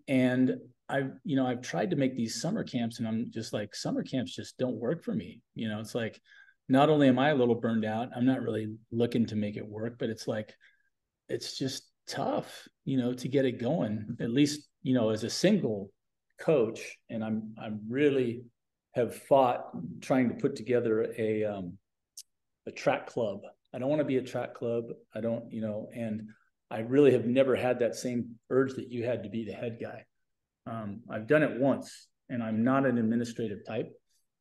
And 0.08 0.56
I've, 0.88 1.12
you 1.24 1.36
know, 1.36 1.46
I've 1.46 1.62
tried 1.62 1.90
to 1.90 1.96
make 1.96 2.16
these 2.16 2.40
summer 2.40 2.64
camps 2.64 2.98
and 2.98 3.08
I'm 3.08 3.30
just 3.30 3.52
like, 3.52 3.74
summer 3.74 4.02
camps 4.02 4.34
just 4.34 4.58
don't 4.58 4.76
work 4.76 5.02
for 5.02 5.14
me. 5.14 5.40
You 5.54 5.68
know, 5.68 5.80
it's 5.80 5.94
like, 5.94 6.20
not 6.68 6.90
only 6.90 7.08
am 7.08 7.18
I 7.18 7.30
a 7.30 7.34
little 7.34 7.54
burned 7.54 7.84
out, 7.84 8.10
I'm 8.14 8.26
not 8.26 8.42
really 8.42 8.74
looking 8.90 9.26
to 9.26 9.36
make 9.36 9.56
it 9.56 9.66
work, 9.66 9.96
but 9.98 10.10
it's 10.10 10.28
like, 10.28 10.54
it's 11.28 11.58
just 11.58 11.90
tough, 12.06 12.68
you 12.84 12.98
know, 12.98 13.14
to 13.14 13.28
get 13.28 13.46
it 13.46 13.60
going, 13.60 14.16
at 14.20 14.30
least, 14.30 14.68
you 14.82 14.94
know, 14.94 15.10
as 15.10 15.24
a 15.24 15.30
single 15.30 15.90
coach. 16.38 16.98
And 17.08 17.24
I'm, 17.24 17.54
I'm 17.60 17.80
really 17.88 18.44
have 18.92 19.14
fought 19.14 19.70
trying 20.00 20.28
to 20.28 20.34
put 20.34 20.56
together 20.56 21.12
a, 21.18 21.44
um, 21.44 21.78
a 22.66 22.70
track 22.70 23.06
club 23.06 23.40
I 23.74 23.78
don't 23.78 23.88
want 23.88 24.00
to 24.00 24.06
be 24.06 24.18
a 24.18 24.22
track 24.22 24.54
club. 24.54 24.84
I 25.14 25.20
don't, 25.20 25.50
you 25.50 25.62
know, 25.62 25.88
and 25.94 26.28
I 26.70 26.80
really 26.80 27.12
have 27.12 27.26
never 27.26 27.56
had 27.56 27.78
that 27.80 27.94
same 27.94 28.36
urge 28.50 28.74
that 28.74 28.90
you 28.90 29.04
had 29.04 29.22
to 29.22 29.30
be 29.30 29.44
the 29.44 29.52
head 29.52 29.78
guy. 29.80 30.04
Um, 30.66 31.00
I've 31.10 31.26
done 31.26 31.42
it 31.42 31.58
once 31.58 32.08
and 32.28 32.42
I'm 32.42 32.62
not 32.64 32.86
an 32.86 32.98
administrative 32.98 33.66
type. 33.66 33.90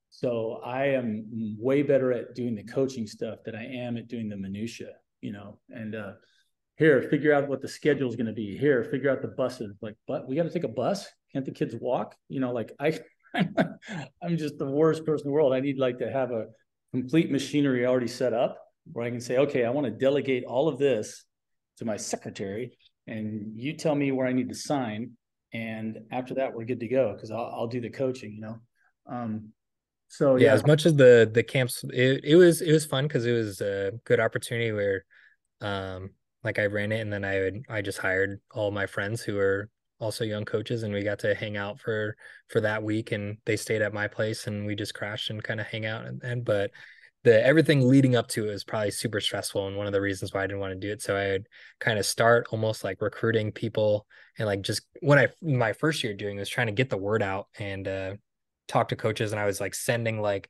So 0.09 0.61
I 0.65 0.87
am 0.87 1.25
way 1.57 1.83
better 1.83 2.11
at 2.11 2.35
doing 2.35 2.55
the 2.55 2.63
coaching 2.63 3.07
stuff 3.07 3.39
than 3.45 3.55
I 3.55 3.65
am 3.65 3.95
at 3.95 4.09
doing 4.09 4.27
the 4.27 4.35
minutia, 4.35 4.93
you 5.21 5.31
know, 5.31 5.59
and, 5.69 5.95
uh, 5.95 6.13
here, 6.75 7.01
figure 7.03 7.33
out 7.33 7.47
what 7.47 7.61
the 7.61 7.67
schedule 7.67 8.09
is 8.09 8.15
going 8.15 8.25
to 8.25 8.33
be 8.33 8.57
here, 8.57 8.83
figure 8.83 9.11
out 9.11 9.21
the 9.21 9.27
buses. 9.27 9.77
Like, 9.81 9.95
but 10.07 10.27
we 10.27 10.35
got 10.35 10.43
to 10.43 10.49
take 10.49 10.63
a 10.63 10.69
bus. 10.69 11.07
Can't 11.31 11.45
the 11.45 11.51
kids 11.51 11.75
walk? 11.79 12.15
You 12.27 12.39
know, 12.39 12.51
like 12.51 12.71
I, 12.79 12.97
I'm 14.23 14.37
just 14.37 14.57
the 14.57 14.65
worst 14.65 15.05
person 15.05 15.27
in 15.27 15.31
the 15.31 15.33
world. 15.33 15.53
I 15.53 15.59
need 15.59 15.77
like 15.77 15.99
to 15.99 16.11
have 16.11 16.31
a 16.31 16.47
complete 16.91 17.31
machinery 17.31 17.85
already 17.85 18.07
set 18.07 18.33
up 18.33 18.57
where 18.91 19.05
I 19.05 19.09
can 19.09 19.21
say, 19.21 19.37
okay, 19.37 19.65
I 19.65 19.69
want 19.69 19.85
to 19.85 19.91
delegate 19.91 20.43
all 20.43 20.67
of 20.67 20.77
this 20.77 21.23
to 21.77 21.85
my 21.85 21.97
secretary, 21.97 22.77
and 23.07 23.53
you 23.55 23.73
tell 23.73 23.95
me 23.95 24.11
where 24.11 24.27
I 24.27 24.33
need 24.33 24.49
to 24.49 24.55
sign, 24.55 25.11
and 25.53 25.99
after 26.11 26.33
that, 26.35 26.53
we're 26.53 26.65
good 26.65 26.79
to 26.81 26.87
go 26.87 27.13
because 27.13 27.31
I'll, 27.31 27.51
I'll 27.53 27.67
do 27.67 27.81
the 27.81 27.89
coaching. 27.89 28.33
You 28.33 28.41
know, 28.41 28.59
um, 29.07 29.49
so 30.07 30.35
yeah, 30.35 30.47
yeah, 30.47 30.53
as 30.53 30.65
much 30.65 30.85
as 30.85 30.95
the 30.95 31.29
the 31.31 31.43
camps, 31.43 31.83
it, 31.93 32.21
it 32.23 32.35
was 32.35 32.61
it 32.61 32.71
was 32.71 32.85
fun 32.85 33.07
because 33.07 33.25
it 33.25 33.33
was 33.33 33.61
a 33.61 33.93
good 34.05 34.19
opportunity 34.19 34.71
where, 34.71 35.05
um, 35.61 36.11
like 36.43 36.59
I 36.59 36.65
ran 36.65 36.91
it, 36.91 36.99
and 36.99 37.13
then 37.13 37.23
I 37.23 37.39
would 37.39 37.63
I 37.69 37.81
just 37.81 37.99
hired 37.99 38.41
all 38.51 38.71
my 38.71 38.87
friends 38.87 39.21
who 39.21 39.35
were 39.35 39.69
also 40.01 40.23
young 40.23 40.45
coaches 40.45 40.83
and 40.83 40.93
we 40.93 41.03
got 41.03 41.19
to 41.19 41.35
hang 41.35 41.55
out 41.55 41.79
for 41.79 42.15
for 42.49 42.59
that 42.61 42.83
week 42.83 43.11
and 43.11 43.37
they 43.45 43.55
stayed 43.55 43.81
at 43.81 43.93
my 43.93 44.07
place 44.07 44.47
and 44.47 44.65
we 44.65 44.75
just 44.75 44.93
crashed 44.93 45.29
and 45.29 45.43
kind 45.43 45.61
of 45.61 45.67
hang 45.67 45.85
out 45.85 46.05
and, 46.05 46.21
and 46.23 46.43
but 46.43 46.71
the 47.23 47.45
everything 47.45 47.87
leading 47.87 48.15
up 48.15 48.27
to 48.27 48.47
it 48.47 48.51
was 48.51 48.63
probably 48.63 48.89
super 48.89 49.21
stressful 49.21 49.67
and 49.67 49.77
one 49.77 49.85
of 49.85 49.93
the 49.93 50.01
reasons 50.01 50.33
why 50.33 50.43
I 50.43 50.47
didn't 50.47 50.59
want 50.59 50.73
to 50.73 50.87
do 50.87 50.91
it. 50.91 51.03
So 51.03 51.15
I 51.15 51.31
would 51.31 51.47
kind 51.79 51.99
of 51.99 52.05
start 52.05 52.47
almost 52.49 52.83
like 52.83 52.99
recruiting 52.99 53.51
people 53.51 54.07
and 54.39 54.47
like 54.47 54.63
just 54.63 54.81
when 55.01 55.19
I 55.19 55.27
my 55.41 55.73
first 55.73 56.03
year 56.03 56.15
doing 56.15 56.37
was 56.37 56.49
trying 56.49 56.67
to 56.67 56.73
get 56.73 56.89
the 56.89 56.97
word 56.97 57.21
out 57.21 57.47
and 57.59 57.87
uh, 57.87 58.13
talk 58.67 58.87
to 58.87 58.95
coaches 58.95 59.31
and 59.31 59.39
I 59.39 59.45
was 59.45 59.61
like 59.61 59.75
sending 59.75 60.19
like 60.19 60.49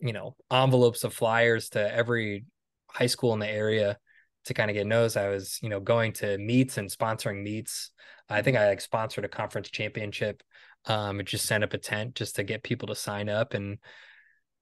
you 0.00 0.14
know 0.14 0.36
envelopes 0.50 1.04
of 1.04 1.12
flyers 1.12 1.68
to 1.70 1.94
every 1.94 2.46
high 2.88 3.06
school 3.06 3.34
in 3.34 3.38
the 3.38 3.48
area 3.48 3.98
to 4.46 4.54
kind 4.54 4.70
of 4.70 4.74
get 4.74 4.86
knows. 4.86 5.16
I 5.16 5.28
was 5.28 5.58
you 5.62 5.68
know 5.68 5.80
going 5.80 6.14
to 6.14 6.38
meets 6.38 6.78
and 6.78 6.90
sponsoring 6.90 7.42
meets. 7.42 7.90
I 8.32 8.42
think 8.42 8.56
I 8.56 8.68
like 8.68 8.80
sponsored 8.80 9.24
a 9.24 9.28
conference 9.28 9.70
championship. 9.70 10.42
Um, 10.86 11.20
just 11.24 11.46
sent 11.46 11.62
up 11.62 11.74
a 11.74 11.78
tent 11.78 12.16
just 12.16 12.36
to 12.36 12.42
get 12.42 12.64
people 12.64 12.88
to 12.88 12.94
sign 12.96 13.28
up 13.28 13.54
and 13.54 13.78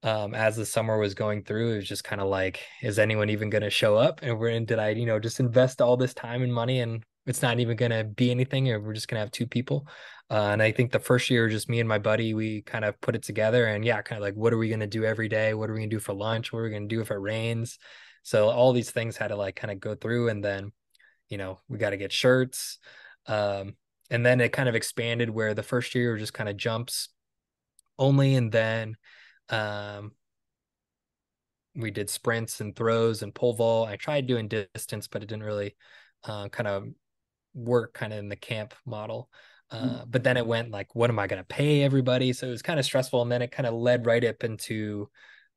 um, 0.03 0.33
as 0.33 0.55
the 0.55 0.65
summer 0.65 0.97
was 0.97 1.13
going 1.13 1.43
through, 1.43 1.73
it 1.73 1.75
was 1.77 1.87
just 1.87 2.03
kind 2.03 2.21
of 2.21 2.27
like, 2.27 2.59
is 2.81 2.97
anyone 2.97 3.29
even 3.29 3.51
going 3.51 3.61
to 3.61 3.69
show 3.69 3.95
up? 3.95 4.21
And 4.23 4.37
we're 4.39 4.49
in, 4.49 4.65
did 4.65 4.79
I, 4.79 4.89
you 4.89 5.05
know, 5.05 5.19
just 5.19 5.39
invest 5.39 5.79
all 5.79 5.95
this 5.95 6.15
time 6.15 6.41
and 6.41 6.51
money 6.51 6.79
and 6.79 7.03
it's 7.25 7.41
not 7.41 7.59
even 7.59 7.77
going 7.77 7.91
to 7.91 8.03
be 8.03 8.31
anything 8.31 8.69
or 8.69 8.79
we're 8.79 8.93
just 8.93 9.07
going 9.07 9.17
to 9.17 9.21
have 9.21 9.31
two 9.31 9.47
people 9.47 9.87
uh, 10.29 10.49
and 10.51 10.61
i 10.61 10.71
think 10.71 10.91
the 10.91 10.99
first 10.99 11.29
year 11.29 11.47
just 11.47 11.69
me 11.69 11.79
and 11.79 11.89
my 11.89 11.97
buddy 11.97 12.33
we 12.33 12.61
kind 12.63 12.85
of 12.85 12.99
put 13.01 13.15
it 13.15 13.23
together 13.23 13.65
and 13.65 13.85
yeah 13.85 14.01
kind 14.01 14.17
of 14.17 14.23
like 14.23 14.33
what 14.35 14.53
are 14.53 14.57
we 14.57 14.69
going 14.69 14.79
to 14.79 14.87
do 14.87 15.05
every 15.05 15.27
day 15.27 15.53
what 15.53 15.69
are 15.69 15.73
we 15.73 15.79
going 15.79 15.89
to 15.89 15.95
do 15.95 15.99
for 15.99 16.13
lunch 16.13 16.51
what 16.51 16.59
are 16.59 16.63
we 16.63 16.69
going 16.69 16.87
to 16.87 16.95
do 16.95 17.01
if 17.01 17.11
it 17.11 17.15
rains 17.15 17.77
so 18.23 18.49
all 18.49 18.73
these 18.73 18.91
things 18.91 19.17
had 19.17 19.29
to 19.29 19.35
like 19.35 19.55
kind 19.55 19.71
of 19.71 19.79
go 19.79 19.95
through 19.95 20.29
and 20.29 20.43
then 20.43 20.71
you 21.29 21.37
know 21.37 21.59
we 21.67 21.77
got 21.77 21.91
to 21.91 21.97
get 21.97 22.11
shirts 22.11 22.79
um, 23.27 23.75
and 24.09 24.25
then 24.25 24.41
it 24.41 24.51
kind 24.51 24.69
of 24.69 24.75
expanded 24.75 25.29
where 25.29 25.53
the 25.53 25.63
first 25.63 25.95
year 25.95 26.17
just 26.17 26.33
kind 26.33 26.49
of 26.49 26.57
jumps 26.57 27.09
only 27.97 28.35
and 28.35 28.51
then 28.51 28.95
um, 29.49 30.11
we 31.75 31.91
did 31.91 32.09
sprints 32.09 32.61
and 32.61 32.75
throws 32.75 33.21
and 33.21 33.33
pole 33.33 33.53
vault 33.53 33.87
i 33.87 33.95
tried 33.95 34.27
doing 34.27 34.47
distance 34.47 35.07
but 35.07 35.23
it 35.23 35.27
didn't 35.27 35.45
really 35.45 35.75
uh, 36.23 36.49
kind 36.49 36.67
of 36.67 36.87
work 37.53 37.93
kind 37.93 38.13
of 38.13 38.19
in 38.19 38.29
the 38.29 38.35
camp 38.35 38.73
model. 38.85 39.29
Mm. 39.71 40.01
Uh, 40.01 40.05
but 40.05 40.23
then 40.23 40.37
it 40.37 40.45
went 40.45 40.71
like, 40.71 40.93
what 40.95 41.09
am 41.09 41.19
I 41.19 41.27
going 41.27 41.41
to 41.41 41.47
pay 41.47 41.83
everybody? 41.83 42.33
So 42.33 42.47
it 42.47 42.51
was 42.51 42.61
kind 42.61 42.79
of 42.79 42.85
stressful. 42.85 43.21
And 43.21 43.31
then 43.31 43.41
it 43.41 43.51
kind 43.51 43.67
of 43.67 43.73
led 43.73 44.05
right 44.05 44.23
up 44.23 44.43
into 44.43 45.09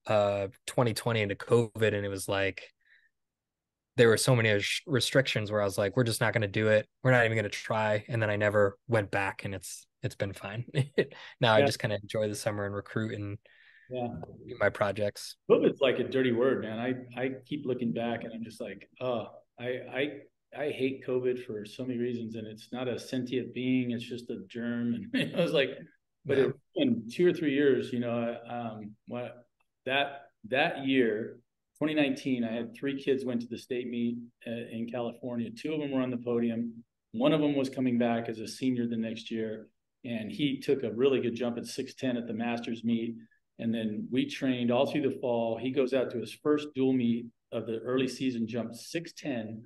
uh, 0.06 0.48
2020 0.66 1.22
into 1.22 1.34
COVID. 1.34 1.94
And 1.94 2.04
it 2.04 2.10
was 2.10 2.28
like, 2.28 2.62
there 3.96 4.08
were 4.08 4.16
so 4.16 4.34
many 4.34 4.60
restrictions 4.86 5.50
where 5.52 5.60
I 5.60 5.64
was 5.64 5.78
like, 5.78 5.96
we're 5.96 6.04
just 6.04 6.20
not 6.20 6.32
going 6.32 6.42
to 6.42 6.48
do 6.48 6.68
it. 6.68 6.88
We're 7.02 7.12
not 7.12 7.24
even 7.24 7.36
going 7.36 7.44
to 7.44 7.50
try. 7.50 8.04
And 8.08 8.20
then 8.20 8.30
I 8.30 8.36
never 8.36 8.76
went 8.88 9.10
back 9.10 9.44
and 9.44 9.54
it's, 9.54 9.86
it's 10.02 10.16
been 10.16 10.32
fine. 10.32 10.64
now 11.40 11.56
yeah. 11.56 11.62
I 11.62 11.62
just 11.62 11.78
kind 11.78 11.92
of 11.92 12.00
enjoy 12.02 12.28
the 12.28 12.34
summer 12.34 12.66
and 12.66 12.74
recruit 12.74 13.14
and 13.14 13.38
yeah 13.90 14.08
do 14.48 14.56
my 14.58 14.70
projects. 14.70 15.36
COVID's 15.50 15.80
like 15.80 15.98
a 15.98 16.04
dirty 16.04 16.32
word, 16.32 16.62
man. 16.62 16.78
I, 16.78 17.20
I 17.20 17.30
keep 17.46 17.66
looking 17.66 17.92
back 17.92 18.24
and 18.24 18.32
I'm 18.32 18.42
just 18.42 18.60
like, 18.60 18.88
oh, 19.00 19.28
I, 19.60 19.64
I 19.64 20.10
I 20.56 20.70
hate 20.70 21.04
COVID 21.06 21.44
for 21.44 21.64
so 21.64 21.84
many 21.84 21.98
reasons, 21.98 22.36
and 22.36 22.46
it's 22.46 22.68
not 22.72 22.88
a 22.88 22.98
sentient 22.98 23.54
being; 23.54 23.90
it's 23.90 24.04
just 24.04 24.30
a 24.30 24.38
germ. 24.48 25.10
And 25.14 25.34
I 25.36 25.40
was 25.40 25.52
like, 25.52 25.70
but 26.24 26.38
yeah. 26.38 26.46
in 26.76 27.08
two 27.10 27.26
or 27.26 27.32
three 27.32 27.54
years, 27.54 27.92
you 27.92 28.00
know, 28.00 28.36
um, 28.48 28.92
what 29.08 29.46
that 29.86 30.22
that 30.48 30.86
year, 30.86 31.38
2019, 31.80 32.44
I 32.44 32.52
had 32.52 32.74
three 32.74 33.02
kids 33.02 33.24
went 33.24 33.40
to 33.42 33.48
the 33.48 33.58
state 33.58 33.88
meet 33.88 34.18
uh, 34.46 34.50
in 34.70 34.88
California. 34.90 35.50
Two 35.50 35.74
of 35.74 35.80
them 35.80 35.90
were 35.90 36.02
on 36.02 36.10
the 36.10 36.16
podium. 36.16 36.84
One 37.12 37.32
of 37.32 37.40
them 37.40 37.54
was 37.54 37.68
coming 37.68 37.98
back 37.98 38.28
as 38.28 38.38
a 38.38 38.48
senior 38.48 38.86
the 38.86 38.96
next 38.96 39.30
year, 39.30 39.68
and 40.04 40.30
he 40.30 40.60
took 40.60 40.82
a 40.82 40.92
really 40.92 41.20
good 41.20 41.34
jump 41.34 41.58
at 41.58 41.64
6'10 41.64 42.16
at 42.16 42.26
the 42.26 42.32
Masters 42.32 42.84
meet. 42.84 43.16
And 43.58 43.72
then 43.72 44.08
we 44.10 44.28
trained 44.28 44.70
all 44.70 44.86
through 44.86 45.08
the 45.08 45.18
fall. 45.20 45.58
He 45.58 45.70
goes 45.70 45.94
out 45.94 46.10
to 46.10 46.18
his 46.18 46.32
first 46.32 46.68
dual 46.74 46.92
meet 46.92 47.26
of 47.52 47.66
the 47.66 47.78
early 47.78 48.08
season, 48.08 48.48
jumped 48.48 48.74
6'10 48.74 49.62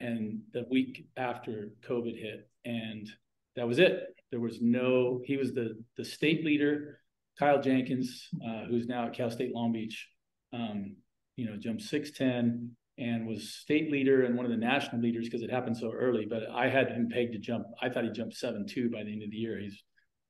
and 0.00 0.40
the 0.52 0.64
week 0.70 1.06
after 1.16 1.72
COVID 1.88 2.20
hit, 2.20 2.48
and 2.64 3.08
that 3.54 3.66
was 3.66 3.78
it. 3.78 4.14
There 4.30 4.40
was 4.40 4.60
no. 4.60 5.20
He 5.24 5.36
was 5.36 5.52
the 5.52 5.82
the 5.96 6.04
state 6.04 6.44
leader, 6.44 7.00
Kyle 7.38 7.60
Jenkins, 7.60 8.28
uh, 8.44 8.64
who's 8.68 8.86
now 8.86 9.06
at 9.06 9.14
Cal 9.14 9.30
State 9.30 9.54
Long 9.54 9.72
Beach. 9.72 10.08
Um, 10.52 10.96
you 11.36 11.46
know, 11.46 11.56
jumped 11.56 11.82
six 11.82 12.10
ten 12.10 12.70
and 12.98 13.26
was 13.26 13.52
state 13.52 13.92
leader 13.92 14.24
and 14.24 14.36
one 14.36 14.46
of 14.46 14.50
the 14.50 14.56
national 14.56 15.02
leaders 15.02 15.26
because 15.26 15.42
it 15.42 15.50
happened 15.50 15.76
so 15.76 15.92
early. 15.92 16.26
But 16.28 16.44
I 16.50 16.68
had 16.68 16.88
him 16.88 17.08
pegged 17.12 17.32
to 17.32 17.38
jump. 17.38 17.66
I 17.80 17.88
thought 17.88 18.04
he 18.04 18.10
jumped 18.10 18.36
seven 18.36 18.66
two 18.66 18.90
by 18.90 19.02
the 19.04 19.12
end 19.12 19.22
of 19.22 19.30
the 19.30 19.36
year. 19.36 19.58
He's 19.58 19.82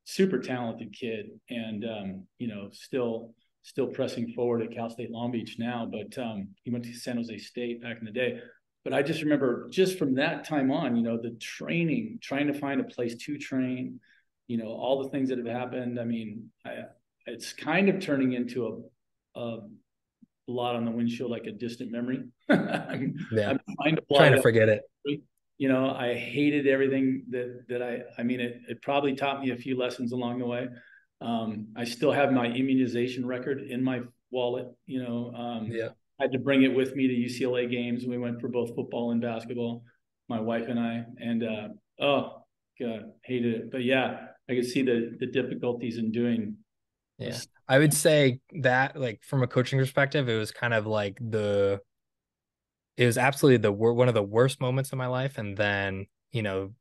super 0.04 0.38
talented 0.38 0.92
kid, 0.92 1.26
and 1.48 1.84
um, 1.84 2.26
you 2.38 2.48
know, 2.48 2.68
still 2.72 3.34
still 3.62 3.88
pressing 3.88 4.32
forward 4.32 4.62
at 4.62 4.72
Cal 4.72 4.90
State 4.90 5.10
Long 5.10 5.32
Beach 5.32 5.56
now. 5.58 5.90
But 5.90 6.20
um, 6.22 6.48
he 6.62 6.70
went 6.70 6.84
to 6.84 6.94
San 6.94 7.16
Jose 7.16 7.38
State 7.38 7.82
back 7.82 7.98
in 7.98 8.04
the 8.04 8.12
day 8.12 8.40
but 8.86 8.94
I 8.94 9.02
just 9.02 9.20
remember 9.20 9.66
just 9.68 9.98
from 9.98 10.14
that 10.14 10.46
time 10.46 10.70
on, 10.70 10.94
you 10.94 11.02
know, 11.02 11.18
the 11.20 11.32
training, 11.40 12.20
trying 12.22 12.46
to 12.46 12.54
find 12.54 12.80
a 12.80 12.84
place 12.84 13.16
to 13.16 13.36
train, 13.36 13.98
you 14.46 14.58
know, 14.58 14.68
all 14.68 15.02
the 15.02 15.08
things 15.08 15.28
that 15.28 15.38
have 15.38 15.46
happened. 15.48 15.98
I 15.98 16.04
mean, 16.04 16.50
I, 16.64 16.82
it's 17.26 17.52
kind 17.52 17.88
of 17.88 18.00
turning 18.00 18.34
into 18.34 18.88
a, 19.34 19.40
a 19.40 19.58
lot 20.52 20.76
on 20.76 20.84
the 20.84 20.90
windshield 20.90 21.30
like 21.30 21.46
a 21.46 21.52
distant 21.52 21.90
memory. 21.90 22.24
I'm, 22.48 23.14
yeah. 23.32 23.50
I'm 23.50 23.60
trying 23.82 23.96
to, 23.96 24.02
trying 24.14 24.32
to 24.32 24.42
forget 24.42 24.68
it. 24.68 24.82
You 25.58 25.68
know, 25.70 25.90
I 25.90 26.14
hated 26.14 26.66
everything 26.66 27.24
that 27.30 27.64
that 27.68 27.82
I. 27.82 28.00
I 28.18 28.22
mean, 28.22 28.40
it 28.40 28.60
it 28.68 28.82
probably 28.82 29.14
taught 29.14 29.40
me 29.40 29.50
a 29.50 29.56
few 29.56 29.78
lessons 29.78 30.12
along 30.12 30.38
the 30.38 30.46
way. 30.46 30.68
Um, 31.22 31.68
I 31.74 31.84
still 31.84 32.12
have 32.12 32.30
my 32.30 32.46
immunization 32.46 33.24
record 33.26 33.62
in 33.62 33.82
my 33.82 34.00
wallet. 34.30 34.66
You 34.84 35.02
know, 35.02 35.32
um, 35.34 35.68
yeah 35.70 35.88
I 36.18 36.24
had 36.24 36.32
to 36.32 36.38
bring 36.38 36.62
it 36.62 36.74
with 36.74 36.96
me 36.96 37.06
to 37.08 37.14
UCLA 37.14 37.70
games. 37.70 38.06
We 38.06 38.18
went 38.18 38.40
for 38.40 38.48
both 38.48 38.74
football 38.74 39.10
and 39.10 39.20
basketball, 39.20 39.82
my 40.28 40.40
wife 40.40 40.68
and 40.68 40.80
I. 40.80 41.04
And 41.20 41.44
uh, 41.44 41.68
oh, 42.00 42.42
God, 42.80 43.12
hated 43.22 43.54
it. 43.54 43.70
But 43.70 43.84
yeah, 43.84 44.28
I 44.48 44.54
could 44.54 44.66
see 44.66 44.82
the 44.82 45.16
the 45.18 45.26
difficulties 45.26 45.98
in 45.98 46.12
doing. 46.12 46.56
Yeah. 47.18 47.38
I 47.68 47.78
would 47.78 47.92
say 47.94 48.40
that 48.62 48.96
like 48.98 49.22
from 49.22 49.42
a 49.42 49.46
coaching 49.46 49.78
perspective, 49.78 50.28
it 50.28 50.36
was 50.36 50.52
kind 50.52 50.74
of 50.74 50.86
like 50.86 51.18
the. 51.20 51.80
It 52.96 53.04
was 53.06 53.18
absolutely 53.18 53.58
the 53.58 53.72
one 53.72 54.08
of 54.08 54.14
the 54.14 54.22
worst 54.22 54.60
moments 54.60 54.92
of 54.92 54.98
my 54.98 55.06
life, 55.06 55.38
and 55.38 55.56
then 55.56 56.06
you 56.32 56.42
know, 56.42 56.74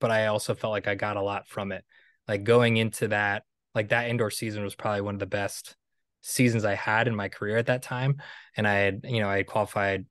but 0.00 0.10
I 0.10 0.26
also 0.26 0.54
felt 0.54 0.70
like 0.72 0.88
I 0.88 0.94
got 0.94 1.16
a 1.16 1.22
lot 1.22 1.48
from 1.48 1.72
it. 1.72 1.84
Like 2.26 2.44
going 2.44 2.76
into 2.76 3.08
that, 3.08 3.44
like 3.74 3.90
that 3.90 4.08
indoor 4.08 4.30
season 4.30 4.62
was 4.62 4.74
probably 4.74 5.02
one 5.02 5.14
of 5.14 5.20
the 5.20 5.26
best 5.26 5.76
seasons 6.22 6.64
I 6.64 6.74
had 6.74 7.08
in 7.08 7.14
my 7.14 7.28
career 7.28 7.56
at 7.56 7.66
that 7.66 7.82
time. 7.82 8.20
And 8.56 8.66
I 8.66 8.74
had, 8.74 9.00
you 9.04 9.20
know, 9.20 9.28
I 9.28 9.38
had 9.38 9.46
qualified 9.46 10.06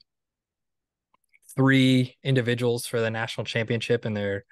three 1.56 2.18
individuals 2.24 2.86
for 2.86 3.02
the 3.02 3.10
national 3.10 3.46
championship, 3.46 4.06
and 4.06 4.16
there 4.16 4.46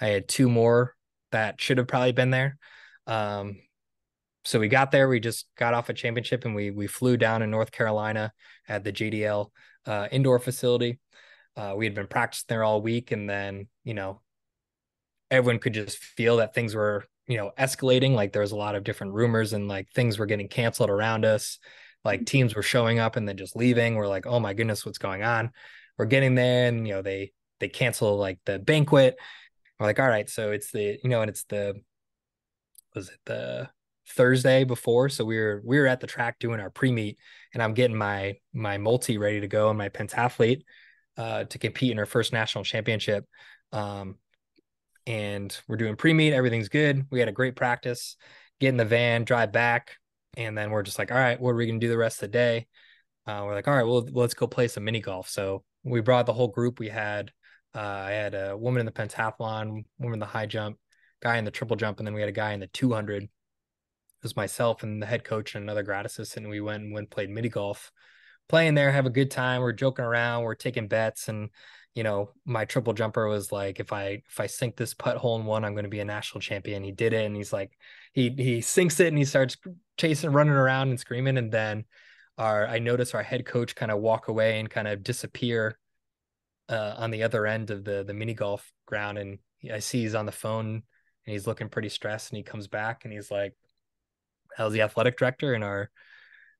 I 0.00 0.06
had 0.08 0.28
two 0.28 0.48
more 0.48 0.94
that 1.32 1.60
should 1.60 1.78
have 1.78 1.88
probably 1.88 2.12
been 2.12 2.30
there. 2.30 2.58
Um, 3.06 3.58
so 4.44 4.60
we 4.60 4.68
got 4.68 4.90
there, 4.90 5.08
we 5.08 5.20
just 5.20 5.46
got 5.56 5.74
off 5.74 5.88
a 5.88 5.94
championship 5.94 6.44
and 6.44 6.54
we 6.54 6.70
we 6.70 6.86
flew 6.86 7.16
down 7.16 7.42
in 7.42 7.50
North 7.50 7.72
Carolina 7.72 8.32
at 8.68 8.84
the 8.84 8.92
JDL 8.92 9.50
uh, 9.86 10.08
indoor 10.10 10.38
facility. 10.38 10.98
Uh, 11.56 11.74
we 11.76 11.86
had 11.86 11.94
been 11.94 12.06
practicing 12.06 12.46
there 12.48 12.64
all 12.64 12.82
week, 12.82 13.10
and 13.10 13.28
then 13.28 13.68
you 13.84 13.94
know 13.94 14.20
everyone 15.30 15.58
could 15.58 15.74
just 15.74 15.98
feel 15.98 16.36
that 16.36 16.54
things 16.54 16.74
were 16.74 17.04
you 17.26 17.38
know 17.38 17.52
escalating. 17.58 18.12
Like 18.12 18.32
there 18.32 18.42
was 18.42 18.52
a 18.52 18.56
lot 18.56 18.74
of 18.74 18.84
different 18.84 19.14
rumors 19.14 19.54
and 19.54 19.66
like 19.66 19.88
things 19.94 20.18
were 20.18 20.26
getting 20.26 20.48
canceled 20.48 20.90
around 20.90 21.24
us. 21.24 21.58
Like 22.04 22.20
mm-hmm. 22.20 22.24
teams 22.24 22.54
were 22.54 22.62
showing 22.62 22.98
up 22.98 23.16
and 23.16 23.26
then 23.26 23.38
just 23.38 23.56
leaving. 23.56 23.94
We're 23.94 24.08
like 24.08 24.26
oh 24.26 24.40
my 24.40 24.52
goodness 24.52 24.84
what's 24.84 24.98
going 24.98 25.22
on? 25.22 25.52
We're 25.98 26.04
getting 26.06 26.34
there 26.34 26.68
and 26.68 26.86
you 26.86 26.94
know 26.94 27.02
they 27.02 27.32
they 27.60 27.68
cancel 27.68 28.18
like 28.18 28.40
the 28.44 28.58
banquet. 28.58 29.16
We're 29.78 29.86
like 29.86 30.00
all 30.00 30.08
right 30.08 30.28
so 30.28 30.52
it's 30.52 30.70
the 30.70 30.98
you 31.02 31.08
know 31.08 31.22
and 31.22 31.30
it's 31.30 31.44
the 31.44 31.80
was 32.94 33.08
it 33.08 33.18
the 33.24 33.70
thursday 34.08 34.64
before 34.64 35.08
so 35.08 35.24
we 35.24 35.38
were 35.38 35.62
we 35.64 35.78
were 35.78 35.86
at 35.86 36.00
the 36.00 36.06
track 36.06 36.38
doing 36.38 36.60
our 36.60 36.70
pre-meet 36.70 37.18
and 37.54 37.62
i'm 37.62 37.72
getting 37.72 37.96
my 37.96 38.34
my 38.52 38.76
multi 38.76 39.16
ready 39.16 39.40
to 39.40 39.48
go 39.48 39.70
and 39.70 39.78
my 39.78 39.88
pentathlete 39.88 40.62
uh 41.16 41.44
to 41.44 41.58
compete 41.58 41.90
in 41.90 41.98
our 41.98 42.06
first 42.06 42.32
national 42.32 42.64
championship 42.64 43.24
um 43.72 44.16
and 45.06 45.58
we're 45.68 45.76
doing 45.76 45.96
pre-meet. 45.96 46.32
Everything's 46.32 46.68
good. 46.68 47.06
We 47.10 47.20
had 47.20 47.28
a 47.28 47.32
great 47.32 47.56
practice. 47.56 48.16
Get 48.60 48.68
in 48.68 48.76
the 48.76 48.84
van, 48.84 49.24
drive 49.24 49.52
back, 49.52 49.96
and 50.36 50.56
then 50.56 50.70
we're 50.70 50.82
just 50.82 50.98
like, 50.98 51.10
all 51.10 51.18
right, 51.18 51.40
what 51.40 51.50
are 51.50 51.56
we 51.56 51.66
gonna 51.66 51.78
do 51.78 51.88
the 51.88 51.98
rest 51.98 52.16
of 52.22 52.30
the 52.30 52.38
day? 52.38 52.66
Uh, 53.26 53.42
we're 53.44 53.54
like, 53.54 53.68
all 53.68 53.74
right, 53.74 53.86
well, 53.86 54.06
let's 54.12 54.34
go 54.34 54.46
play 54.46 54.68
some 54.68 54.84
mini 54.84 55.00
golf. 55.00 55.28
So 55.28 55.64
we 55.82 56.00
brought 56.00 56.26
the 56.26 56.32
whole 56.32 56.48
group. 56.48 56.78
We 56.78 56.88
had 56.88 57.30
uh, 57.74 57.80
I 57.80 58.12
had 58.12 58.34
a 58.34 58.56
woman 58.56 58.80
in 58.80 58.86
the 58.86 58.92
pentathlon, 58.92 59.84
woman 59.98 60.14
in 60.14 60.20
the 60.20 60.26
high 60.26 60.46
jump, 60.46 60.78
guy 61.20 61.38
in 61.38 61.44
the 61.44 61.50
triple 61.50 61.76
jump, 61.76 61.98
and 61.98 62.06
then 62.06 62.14
we 62.14 62.20
had 62.20 62.28
a 62.28 62.32
guy 62.32 62.52
in 62.52 62.60
the 62.60 62.68
200. 62.68 63.28
Was 64.24 64.36
myself 64.36 64.82
and 64.82 65.00
the 65.00 65.06
head 65.06 65.22
coach 65.22 65.54
and 65.54 65.62
another 65.62 65.82
grad 65.82 66.06
assistant. 66.06 66.46
And 66.46 66.50
we 66.50 66.62
went 66.62 66.82
and 66.82 66.94
went 66.94 67.10
played 67.10 67.28
mini 67.28 67.50
golf, 67.50 67.92
playing 68.48 68.74
there, 68.74 68.90
have 68.90 69.04
a 69.04 69.10
good 69.10 69.30
time. 69.30 69.60
We're 69.60 69.72
joking 69.72 70.04
around, 70.04 70.44
we're 70.44 70.54
taking 70.54 70.88
bets, 70.88 71.28
and 71.28 71.50
you 71.94 72.02
know, 72.02 72.30
my 72.46 72.64
triple 72.64 72.94
jumper 72.94 73.28
was 73.28 73.52
like, 73.52 73.80
if 73.80 73.92
I 73.92 74.22
if 74.26 74.40
I 74.40 74.46
sink 74.46 74.76
this 74.76 74.94
putt 74.94 75.18
hole 75.18 75.38
in 75.38 75.44
one, 75.44 75.62
I'm 75.62 75.74
going 75.74 75.84
to 75.84 75.90
be 75.90 76.00
a 76.00 76.06
national 76.06 76.40
champion. 76.40 76.82
He 76.82 76.90
did 76.90 77.12
it, 77.12 77.26
and 77.26 77.36
he's 77.36 77.52
like, 77.52 77.76
he 78.14 78.30
he 78.30 78.62
sinks 78.62 78.98
it, 78.98 79.08
and 79.08 79.18
he 79.18 79.26
starts 79.26 79.58
chasing, 79.98 80.32
running 80.32 80.54
around, 80.54 80.88
and 80.88 80.98
screaming. 80.98 81.36
And 81.36 81.52
then 81.52 81.84
our 82.38 82.66
I 82.66 82.78
notice 82.78 83.14
our 83.14 83.22
head 83.22 83.44
coach 83.44 83.74
kind 83.74 83.92
of 83.92 84.00
walk 84.00 84.28
away 84.28 84.58
and 84.58 84.70
kind 84.70 84.88
of 84.88 85.02
disappear 85.04 85.78
uh, 86.70 86.94
on 86.96 87.10
the 87.10 87.24
other 87.24 87.46
end 87.46 87.70
of 87.70 87.84
the 87.84 88.04
the 88.04 88.14
mini 88.14 88.32
golf 88.32 88.72
ground, 88.86 89.18
and 89.18 89.38
I 89.70 89.80
see 89.80 90.00
he's 90.00 90.14
on 90.14 90.26
the 90.26 90.32
phone 90.32 90.82
and 91.26 91.32
he's 91.32 91.46
looking 91.46 91.68
pretty 91.68 91.90
stressed, 91.90 92.30
and 92.30 92.38
he 92.38 92.42
comes 92.42 92.68
back 92.68 93.04
and 93.04 93.12
he's 93.12 93.30
like, 93.30 93.54
"How's 94.56 94.72
the 94.72 94.82
athletic 94.82 95.16
director?" 95.16 95.54
And 95.54 95.64
our 95.64 95.90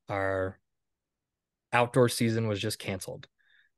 our 0.08 0.58
outdoor 1.72 2.08
season 2.08 2.46
was 2.46 2.60
just 2.60 2.78
canceled 2.78 3.26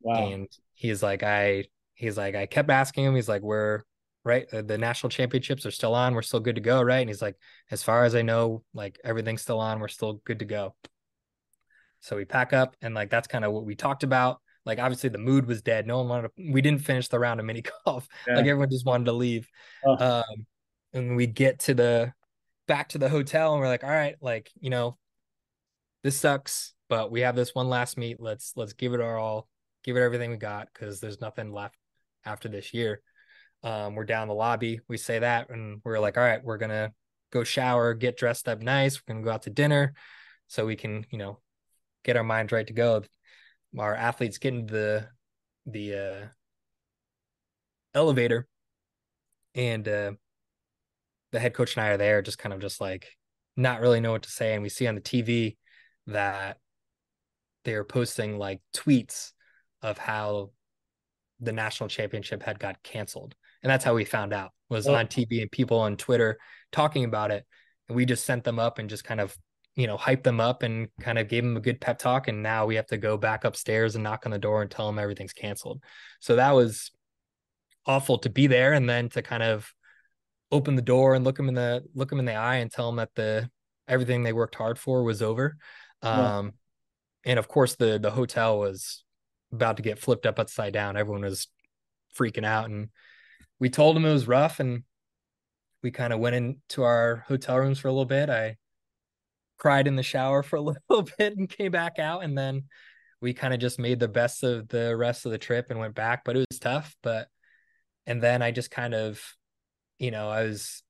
Wow. 0.01 0.29
And 0.29 0.49
he's 0.75 1.03
like, 1.03 1.23
I, 1.23 1.64
he's 1.95 2.17
like, 2.17 2.35
I 2.35 2.47
kept 2.47 2.71
asking 2.71 3.05
him, 3.05 3.14
he's 3.14 3.29
like, 3.29 3.43
we're 3.43 3.83
right. 4.25 4.47
The 4.51 4.79
national 4.79 5.11
championships 5.11 5.67
are 5.67 5.71
still 5.71 5.95
on. 5.95 6.14
We're 6.14 6.23
still 6.23 6.41
good 6.41 6.57
to 6.57 6.61
go. 6.61 6.81
Right. 6.83 6.99
And 7.01 7.09
he's 7.11 7.23
like, 7.23 7.37
as 7.71 7.83
far 7.83 8.05
as 8.05 8.14
I 8.14 8.23
know, 8.23 8.62
like 8.75 9.01
everything's 9.05 9.43
still 9.43 9.59
on. 9.59 9.81
We're 9.81 9.89
still 9.89 10.21
good 10.25 10.41
to 10.41 10.45
go. 10.45 10.77
So 12.01 12.17
we 12.17 12.25
pack 12.25 12.53
up 12.53 12.77
and 12.83 12.95
like, 12.95 13.11
that's 13.11 13.27
kind 13.27 13.45
of 13.45 13.53
what 13.53 13.64
we 13.64 13.75
talked 13.75 14.05
about. 14.05 14.41
like 14.64 14.79
obviously 14.79 15.09
the 15.09 15.19
mood 15.19 15.47
was 15.47 15.62
dead. 15.62 15.87
No 15.87 15.99
one 15.99 16.09
wanted 16.09 16.29
to, 16.37 16.53
we 16.53 16.61
didn't 16.61 16.83
finish 16.83 17.09
the 17.09 17.19
round 17.19 17.41
of 17.41 17.47
mini 17.47 17.64
golf. 17.85 18.07
Yeah. 18.29 18.37
Like 18.37 18.47
everyone 18.47 18.71
just 18.71 18.87
wanted 18.87 19.07
to 19.07 19.12
leave. 19.12 19.49
Oh. 19.85 19.97
Um, 19.99 20.47
and 20.93 21.17
we 21.17 21.27
get 21.27 21.61
to 21.61 21.75
the 21.75 22.12
back 22.67 22.91
to 22.91 22.99
the 22.99 23.09
hotel 23.09 23.53
and 23.53 23.61
we're 23.61 23.69
like, 23.69 23.85
all 23.85 23.91
right, 23.91 24.17
like, 24.21 24.51
you 24.61 24.71
know, 24.71 24.99
this 26.03 26.17
sucks, 26.17 26.75
but 26.89 27.11
we 27.11 27.21
have 27.23 27.37
this 27.37 27.55
one 27.55 27.69
last 27.69 27.99
meet. 27.99 28.21
Let's 28.21 28.53
let's 28.57 28.73
give 28.73 28.95
it 28.95 29.01
our 29.01 29.19
all, 29.19 29.49
give 29.85 29.97
it 29.97 30.03
everything 30.03 30.31
we 30.31 30.37
got 30.37 30.69
because 30.73 31.01
there's 31.01 31.21
nothing 31.21 31.53
left 31.53 31.77
after 32.25 32.49
this 32.49 32.73
year. 32.75 33.03
Um, 33.62 33.95
we're 33.95 34.05
down 34.05 34.29
the 34.29 34.35
lobby. 34.35 34.81
We 34.89 34.97
say 34.97 35.19
that 35.19 35.51
and 35.51 35.81
we're 35.85 35.99
like, 35.99 36.17
all 36.17 36.23
right, 36.23 36.45
we're 36.45 36.59
gonna 36.59 36.93
go 37.33 37.43
shower, 37.45 37.95
get 37.95 38.17
dressed 38.17 38.49
up 38.49 38.61
nice. 38.61 39.01
We're 39.01 39.14
gonna 39.14 39.25
go 39.25 39.33
out 39.33 39.43
to 39.43 39.51
dinner 39.51 39.95
so 40.47 40.67
we 40.67 40.77
can, 40.77 41.05
you 41.11 41.19
know, 41.19 41.41
get 42.05 42.17
our 42.17 42.25
minds 42.25 42.53
right 42.53 42.67
to 42.67 42.73
go. 42.73 43.03
Our 43.77 43.95
athletes 43.95 44.39
get 44.39 44.55
into 44.55 44.73
the 44.73 45.09
the 45.67 45.95
uh, 45.95 46.27
elevator, 47.95 48.47
and 49.55 49.89
uh, 49.89 50.12
the 51.33 51.41
head 51.41 51.55
coach 51.55 51.77
and 51.77 51.85
I 51.85 51.91
are 51.91 51.97
there, 51.97 52.22
just 52.22 52.39
kind 52.39 52.53
of 52.53 52.61
just 52.61 52.81
like 52.81 53.09
not 53.57 53.81
really 53.81 54.01
know 54.01 54.12
what 54.12 54.22
to 54.22 54.31
say. 54.31 54.55
And 54.55 54.62
we 54.62 54.68
see 54.68 54.87
on 54.87 54.95
the 54.95 55.01
TV 55.01 55.57
that 56.07 56.59
they 57.64 57.74
are 57.74 57.85
posting 57.85 58.39
like 58.39 58.61
tweets 58.74 59.33
of 59.83 59.99
how 59.99 60.51
the 61.41 61.53
national 61.53 61.89
championship 61.89 62.43
had 62.43 62.59
got 62.59 62.83
canceled 62.83 63.35
and 63.62 63.70
that's 63.70 63.85
how 63.85 63.95
we 63.95 64.05
found 64.05 64.33
out 64.33 64.53
was 64.70 64.87
oh. 64.87 64.95
on 64.95 65.07
tv 65.07 65.43
and 65.43 65.51
people 65.51 65.79
on 65.79 65.97
twitter 65.97 66.39
talking 66.72 67.05
about 67.05 67.31
it 67.31 67.45
and 67.89 67.97
we 67.97 68.07
just 68.07 68.24
sent 68.24 68.45
them 68.45 68.59
up 68.59 68.79
and 68.79 68.89
just 68.89 69.05
kind 69.05 69.20
of 69.20 69.37
you 69.74 69.87
know 69.87 69.99
hyped 69.99 70.22
them 70.22 70.41
up 70.41 70.62
and 70.62 70.89
kind 71.01 71.18
of 71.18 71.29
gave 71.29 71.43
them 71.43 71.57
a 71.57 71.61
good 71.61 71.81
pep 71.81 71.99
talk 71.99 72.29
and 72.29 72.43
now 72.43 72.64
we 72.64 72.77
have 72.77 72.87
to 72.87 72.97
go 72.97 73.16
back 73.18 73.45
upstairs 73.45 73.95
and 73.95 74.05
knock 74.05 74.24
on 74.24 74.33
the 74.33 74.39
door 74.39 74.62
and 74.62 74.70
tell 74.70 74.87
them 74.87 74.99
everything's 74.99 75.33
canceled 75.33 75.83
so 76.20 76.37
that 76.37 76.53
was 76.53 76.91
awful 77.85 78.18
to 78.18 78.31
be 78.31 78.47
there 78.47 78.72
and 78.72 78.89
then 78.89 79.09
to 79.09 79.20
kind 79.20 79.43
of 79.43 79.70
open 80.53 80.77
the 80.77 80.83
door 80.83 81.15
and 81.15 81.25
look 81.25 81.37
them 81.37 81.49
in 81.49 81.55
the 81.55 81.85
look 81.95 82.11
them 82.11 82.19
in 82.19 82.25
the 82.25 82.35
eye 82.35 82.57
and 82.57 82.71
tell 82.71 82.87
them 82.87 82.97
that 82.97 83.15
the 83.15 83.51
everything 83.89 84.23
they 84.23 84.33
worked 84.33 84.55
hard 84.55 84.79
for 84.79 85.03
was 85.03 85.23
over. 85.23 85.57
Um 86.03 86.19
yeah. 87.25 87.31
and 87.31 87.39
of 87.39 87.49
course 87.49 87.77
the 87.77 87.99
the 87.99 88.11
hotel 88.11 88.59
was 88.59 89.05
about 89.53 89.77
to 89.77 89.83
get 89.83 89.99
flipped 89.99 90.27
up 90.27 90.39
upside 90.39 90.73
down. 90.73 90.97
Everyone 90.97 91.23
was 91.23 91.49
freaking 92.17 92.45
out 92.45 92.69
and 92.71 92.89
we 93.59 93.71
told 93.71 93.97
them 93.97 94.05
it 94.05 94.13
was 94.13 94.29
rough 94.29 94.61
and 94.61 94.83
we 95.83 95.91
kind 95.91 96.13
of 96.13 96.19
went 96.19 96.37
into 96.37 96.83
our 96.83 97.25
hotel 97.29 97.59
rooms 97.59 97.79
for 97.79 97.89
a 97.89 97.93
little 97.93 98.05
bit. 98.05 98.29
I 98.29 98.57
cried 99.59 99.87
in 99.87 99.97
the 99.97 100.03
shower 100.03 100.43
for 100.43 100.57
a 100.57 100.61
little 100.91 101.09
bit 101.19 101.37
and 101.37 101.49
came 101.49 101.73
back 101.73 101.99
out 101.99 102.23
and 102.25 102.37
then 102.37 102.65
we 103.21 103.33
kind 103.33 103.55
of 103.55 103.61
just 103.61 103.79
made 103.79 103.99
the 103.99 104.09
best 104.09 104.43
of 104.43 104.69
the 104.69 104.97
rest 104.97 105.25
of 105.27 105.33
the 105.33 105.39
trip 105.39 105.67
and 105.71 105.81
went 105.81 105.95
back 105.95 106.25
but 106.25 106.37
it 106.37 106.45
was 106.51 106.59
tough 106.59 106.95
but 107.03 107.29
and 108.07 108.23
then 108.23 108.43
i 108.43 108.51
just 108.51 108.71
kind 108.71 108.95
of 108.95 109.23
you 109.99 110.11
know 110.11 110.29
i 110.29 110.43
was 110.43 110.83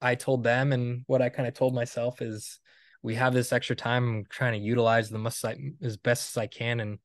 i 0.00 0.14
told 0.14 0.42
them 0.42 0.72
and 0.72 1.02
what 1.06 1.22
i 1.22 1.28
kind 1.28 1.48
of 1.48 1.54
told 1.54 1.74
myself 1.74 2.22
is 2.22 2.60
we 3.02 3.14
have 3.14 3.34
this 3.34 3.52
extra 3.52 3.76
time 3.76 4.08
i'm 4.08 4.24
trying 4.28 4.52
to 4.52 4.66
utilize 4.66 5.08
the 5.08 5.18
most 5.18 5.44
as 5.82 5.96
best 5.96 6.30
as 6.30 6.40
i 6.40 6.46
can 6.46 6.80
and 6.80 6.98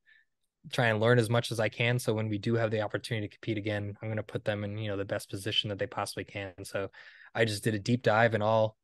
try 0.72 0.86
and 0.86 1.00
learn 1.00 1.18
as 1.18 1.28
much 1.28 1.52
as 1.52 1.60
i 1.60 1.68
can 1.68 1.98
so 1.98 2.14
when 2.14 2.28
we 2.28 2.38
do 2.38 2.54
have 2.54 2.70
the 2.70 2.80
opportunity 2.80 3.28
to 3.28 3.36
compete 3.36 3.58
again 3.58 3.94
i'm 4.00 4.08
going 4.08 4.16
to 4.16 4.22
put 4.22 4.44
them 4.44 4.64
in 4.64 4.78
you 4.78 4.88
know 4.88 4.96
the 4.96 5.04
best 5.04 5.28
position 5.28 5.68
that 5.68 5.78
they 5.78 5.86
possibly 5.86 6.24
can. 6.24 6.52
So 6.64 6.88
i 7.34 7.44
just 7.44 7.64
did 7.64 7.74
a 7.74 7.78
deep 7.78 8.02
dive 8.02 8.34
in 8.34 8.42
all 8.42 8.76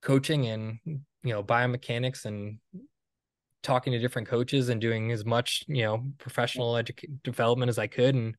coaching 0.00 0.46
and 0.46 0.78
you 0.84 1.00
know 1.24 1.42
biomechanics 1.42 2.24
and 2.24 2.58
talking 3.62 3.92
to 3.92 3.98
different 3.98 4.28
coaches 4.28 4.68
and 4.68 4.80
doing 4.80 5.10
as 5.10 5.24
much 5.24 5.64
you 5.66 5.82
know 5.82 6.04
professional 6.18 6.74
edu- 6.74 7.20
development 7.24 7.68
as 7.68 7.78
I 7.78 7.88
could 7.88 8.14
and 8.14 8.36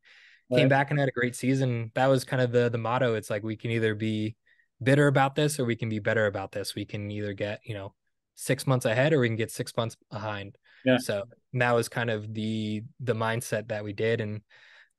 right. 0.50 0.60
came 0.60 0.70
back 0.70 0.90
and 0.90 1.00
had 1.00 1.10
a 1.10 1.14
great 1.14 1.36
season. 1.36 1.92
That 1.96 2.08
was 2.08 2.24
kind 2.24 2.42
of 2.42 2.52
the 2.52 2.70
the 2.70 2.78
motto. 2.78 3.16
It's 3.16 3.30
like 3.30 3.44
we 3.44 3.56
can 3.56 3.72
either 3.72 3.96
be 3.96 4.36
bitter 4.82 5.08
about 5.08 5.36
this 5.36 5.60
or 5.60 5.66
we 5.66 5.76
can 5.76 5.90
be 5.90 6.00
better 6.00 6.28
about 6.28 6.52
this. 6.52 6.76
We 6.76 6.86
can 6.86 7.10
either 7.12 7.34
get 7.34 7.62
you 7.64 7.74
know 7.74 7.94
six 8.36 8.68
months 8.68 8.86
ahead 8.86 9.14
or 9.14 9.20
we 9.20 9.28
can 9.28 9.36
get 9.36 9.52
six 9.52 9.76
months 9.76 9.98
behind. 10.12 10.58
Yeah. 10.86 10.98
So 10.98 11.24
that 11.54 11.72
was 11.72 11.90
kind 11.90 12.10
of 12.10 12.34
the 12.34 12.84
the 13.00 13.16
mindset 13.16 13.70
that 13.70 13.84
we 13.84 13.94
did 13.94 14.22
and 14.22 14.42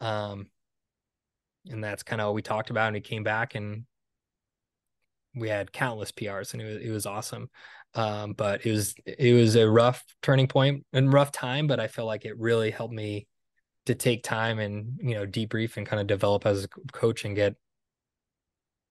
um 0.01 0.47
and 1.67 1.83
that's 1.83 2.03
kind 2.03 2.21
of 2.21 2.29
what 2.29 2.35
we 2.35 2.43
talked 2.43 2.71
about 2.71 2.89
and 2.89 2.95
we 2.95 3.01
came 3.01 3.23
back 3.23 3.55
and 3.55 3.85
we 5.35 5.49
had 5.49 5.73
countless 5.73 6.13
PRs 6.13 6.53
and 6.53 6.63
it 6.63 6.67
was, 6.67 6.77
it 6.77 6.91
was 6.91 7.07
awesome. 7.07 7.51
Um, 7.95 8.33
but 8.33 8.67
it 8.67 8.73
was 8.73 8.95
it 9.07 9.35
was 9.35 9.57
a 9.57 9.69
rough 9.69 10.05
turning 10.23 10.47
point 10.47 10.85
and 10.93 11.13
rough 11.13 11.33
time, 11.33 11.67
but 11.67 11.81
I 11.81 11.87
feel 11.89 12.05
like 12.07 12.25
it 12.25 12.39
really 12.39 12.71
helped 12.71 12.95
me 12.95 13.27
to 13.89 13.95
take 13.95 14.22
time 14.22 14.59
and 14.59 14.99
you 15.03 15.14
know 15.14 15.26
debrief 15.26 15.76
and 15.76 15.86
kind 15.86 16.01
of 16.01 16.07
develop 16.07 16.47
as 16.47 16.64
a 16.64 16.68
coach 16.93 17.24
and 17.24 17.34
get 17.34 17.57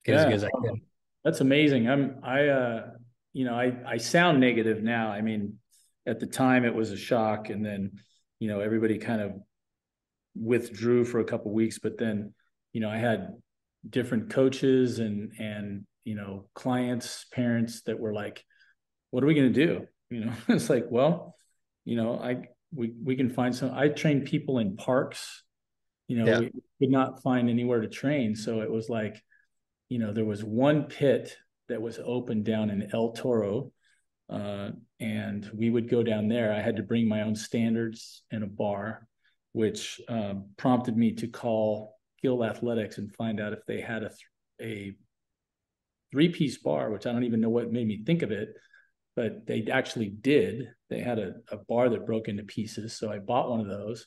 get 0.03 0.13
yeah. 0.13 0.19
as 0.19 0.25
good 0.25 0.33
as 0.33 0.43
I 0.43 0.49
can. 0.63 0.81
That's 1.23 1.41
amazing. 1.41 1.89
I'm 1.89 2.19
I 2.23 2.47
uh 2.47 2.87
you 3.33 3.45
know 3.45 3.55
I 3.55 3.73
I 3.85 3.97
sound 3.97 4.39
negative 4.39 4.83
now. 4.83 5.09
I 5.09 5.21
mean, 5.21 5.59
at 6.05 6.19
the 6.19 6.27
time 6.27 6.65
it 6.65 6.73
was 6.73 6.91
a 6.91 6.97
shock, 6.97 7.49
and 7.49 7.65
then 7.65 7.91
you 8.39 8.47
know 8.47 8.59
everybody 8.59 8.97
kind 8.97 9.21
of 9.21 9.31
withdrew 10.35 11.05
for 11.05 11.19
a 11.19 11.25
couple 11.25 11.53
weeks, 11.53 11.79
but 11.79 11.97
then 11.97 12.33
you 12.73 12.81
know 12.81 12.89
I 12.89 12.97
had 12.97 13.29
different 13.89 14.31
coaches 14.31 14.99
and 14.99 15.31
and 15.39 15.85
you 16.03 16.15
know 16.15 16.49
clients 16.55 17.25
parents 17.31 17.83
that 17.83 17.99
were 17.99 18.13
like 18.13 18.43
what 19.11 19.23
are 19.23 19.27
we 19.27 19.33
going 19.33 19.53
to 19.53 19.65
do 19.65 19.85
you 20.09 20.25
know 20.25 20.33
it's 20.49 20.69
like 20.69 20.85
well 20.89 21.35
you 21.85 21.95
know 21.95 22.19
i 22.19 22.47
we 22.73 22.93
we 23.03 23.15
can 23.15 23.29
find 23.29 23.55
some 23.55 23.71
i 23.73 23.87
trained 23.87 24.25
people 24.25 24.59
in 24.59 24.75
parks 24.75 25.43
you 26.07 26.17
know 26.17 26.25
yeah. 26.25 26.39
we 26.39 26.51
could 26.79 26.91
not 26.91 27.21
find 27.21 27.49
anywhere 27.49 27.81
to 27.81 27.87
train. 27.87 28.35
So 28.35 28.61
it 28.61 28.71
was 28.71 28.89
like 28.89 29.21
you 29.89 29.99
know 29.99 30.13
there 30.13 30.25
was 30.25 30.43
one 30.43 30.83
pit 30.83 31.35
that 31.69 31.81
was 31.81 31.99
open 32.03 32.43
down 32.43 32.69
in 32.69 32.89
el 32.93 33.11
toro 33.11 33.71
uh, 34.29 34.71
and 34.99 35.49
we 35.53 35.69
would 35.69 35.89
go 35.89 36.03
down 36.03 36.27
there. 36.27 36.53
I 36.53 36.61
had 36.61 36.77
to 36.77 36.83
bring 36.83 37.07
my 37.07 37.21
own 37.21 37.35
standards 37.35 38.23
and 38.31 38.43
a 38.43 38.47
bar 38.47 39.07
which 39.53 39.99
um, 40.07 40.49
prompted 40.57 40.95
me 40.95 41.13
to 41.13 41.27
call 41.27 41.97
gill 42.21 42.43
athletics 42.43 42.99
and 42.99 43.15
find 43.15 43.39
out 43.39 43.53
if 43.53 43.65
they 43.67 43.81
had 43.81 44.03
a, 44.03 44.11
a 44.61 44.93
three 46.11 46.29
piece 46.29 46.57
bar, 46.57 46.91
which 46.91 47.05
I 47.05 47.11
don't 47.11 47.23
even 47.23 47.41
know 47.41 47.49
what 47.49 47.71
made 47.71 47.87
me 47.87 48.03
think 48.05 48.21
of 48.21 48.31
it, 48.31 48.49
but 49.17 49.47
they 49.47 49.65
actually 49.71 50.09
did. 50.09 50.69
They 50.91 50.99
had 50.99 51.17
a, 51.17 51.33
a 51.51 51.57
bar 51.57 51.89
that 51.89 52.05
broke 52.05 52.27
into 52.27 52.43
pieces. 52.43 52.99
So 52.99 53.11
I 53.11 53.17
bought 53.17 53.49
one 53.49 53.59
of 53.59 53.67
those 53.67 54.05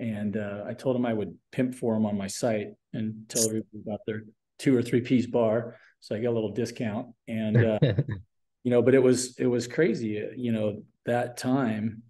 and 0.00 0.36
uh, 0.36 0.64
I 0.66 0.74
told 0.74 0.96
them 0.96 1.06
I 1.06 1.14
would 1.14 1.36
pimp 1.52 1.76
for 1.76 1.94
them 1.94 2.04
on 2.04 2.18
my 2.18 2.26
site 2.26 2.70
and 2.92 3.14
tell 3.28 3.44
everybody 3.44 3.78
about 3.86 4.00
their 4.08 4.24
two 4.58 4.76
or 4.76 4.82
three 4.82 5.02
piece 5.02 5.26
bar. 5.26 5.76
So 6.00 6.16
I 6.16 6.18
got 6.18 6.30
a 6.30 6.32
little 6.32 6.52
discount 6.52 7.14
and, 7.28 7.64
uh, 7.64 7.78
you 8.64 8.72
know, 8.72 8.82
but 8.82 8.96
it 8.96 9.02
was, 9.02 9.38
it 9.38 9.46
was 9.46 9.68
crazy. 9.68 10.20
You 10.36 10.50
know, 10.50 10.82
that 11.06 11.36
time, 11.36 12.02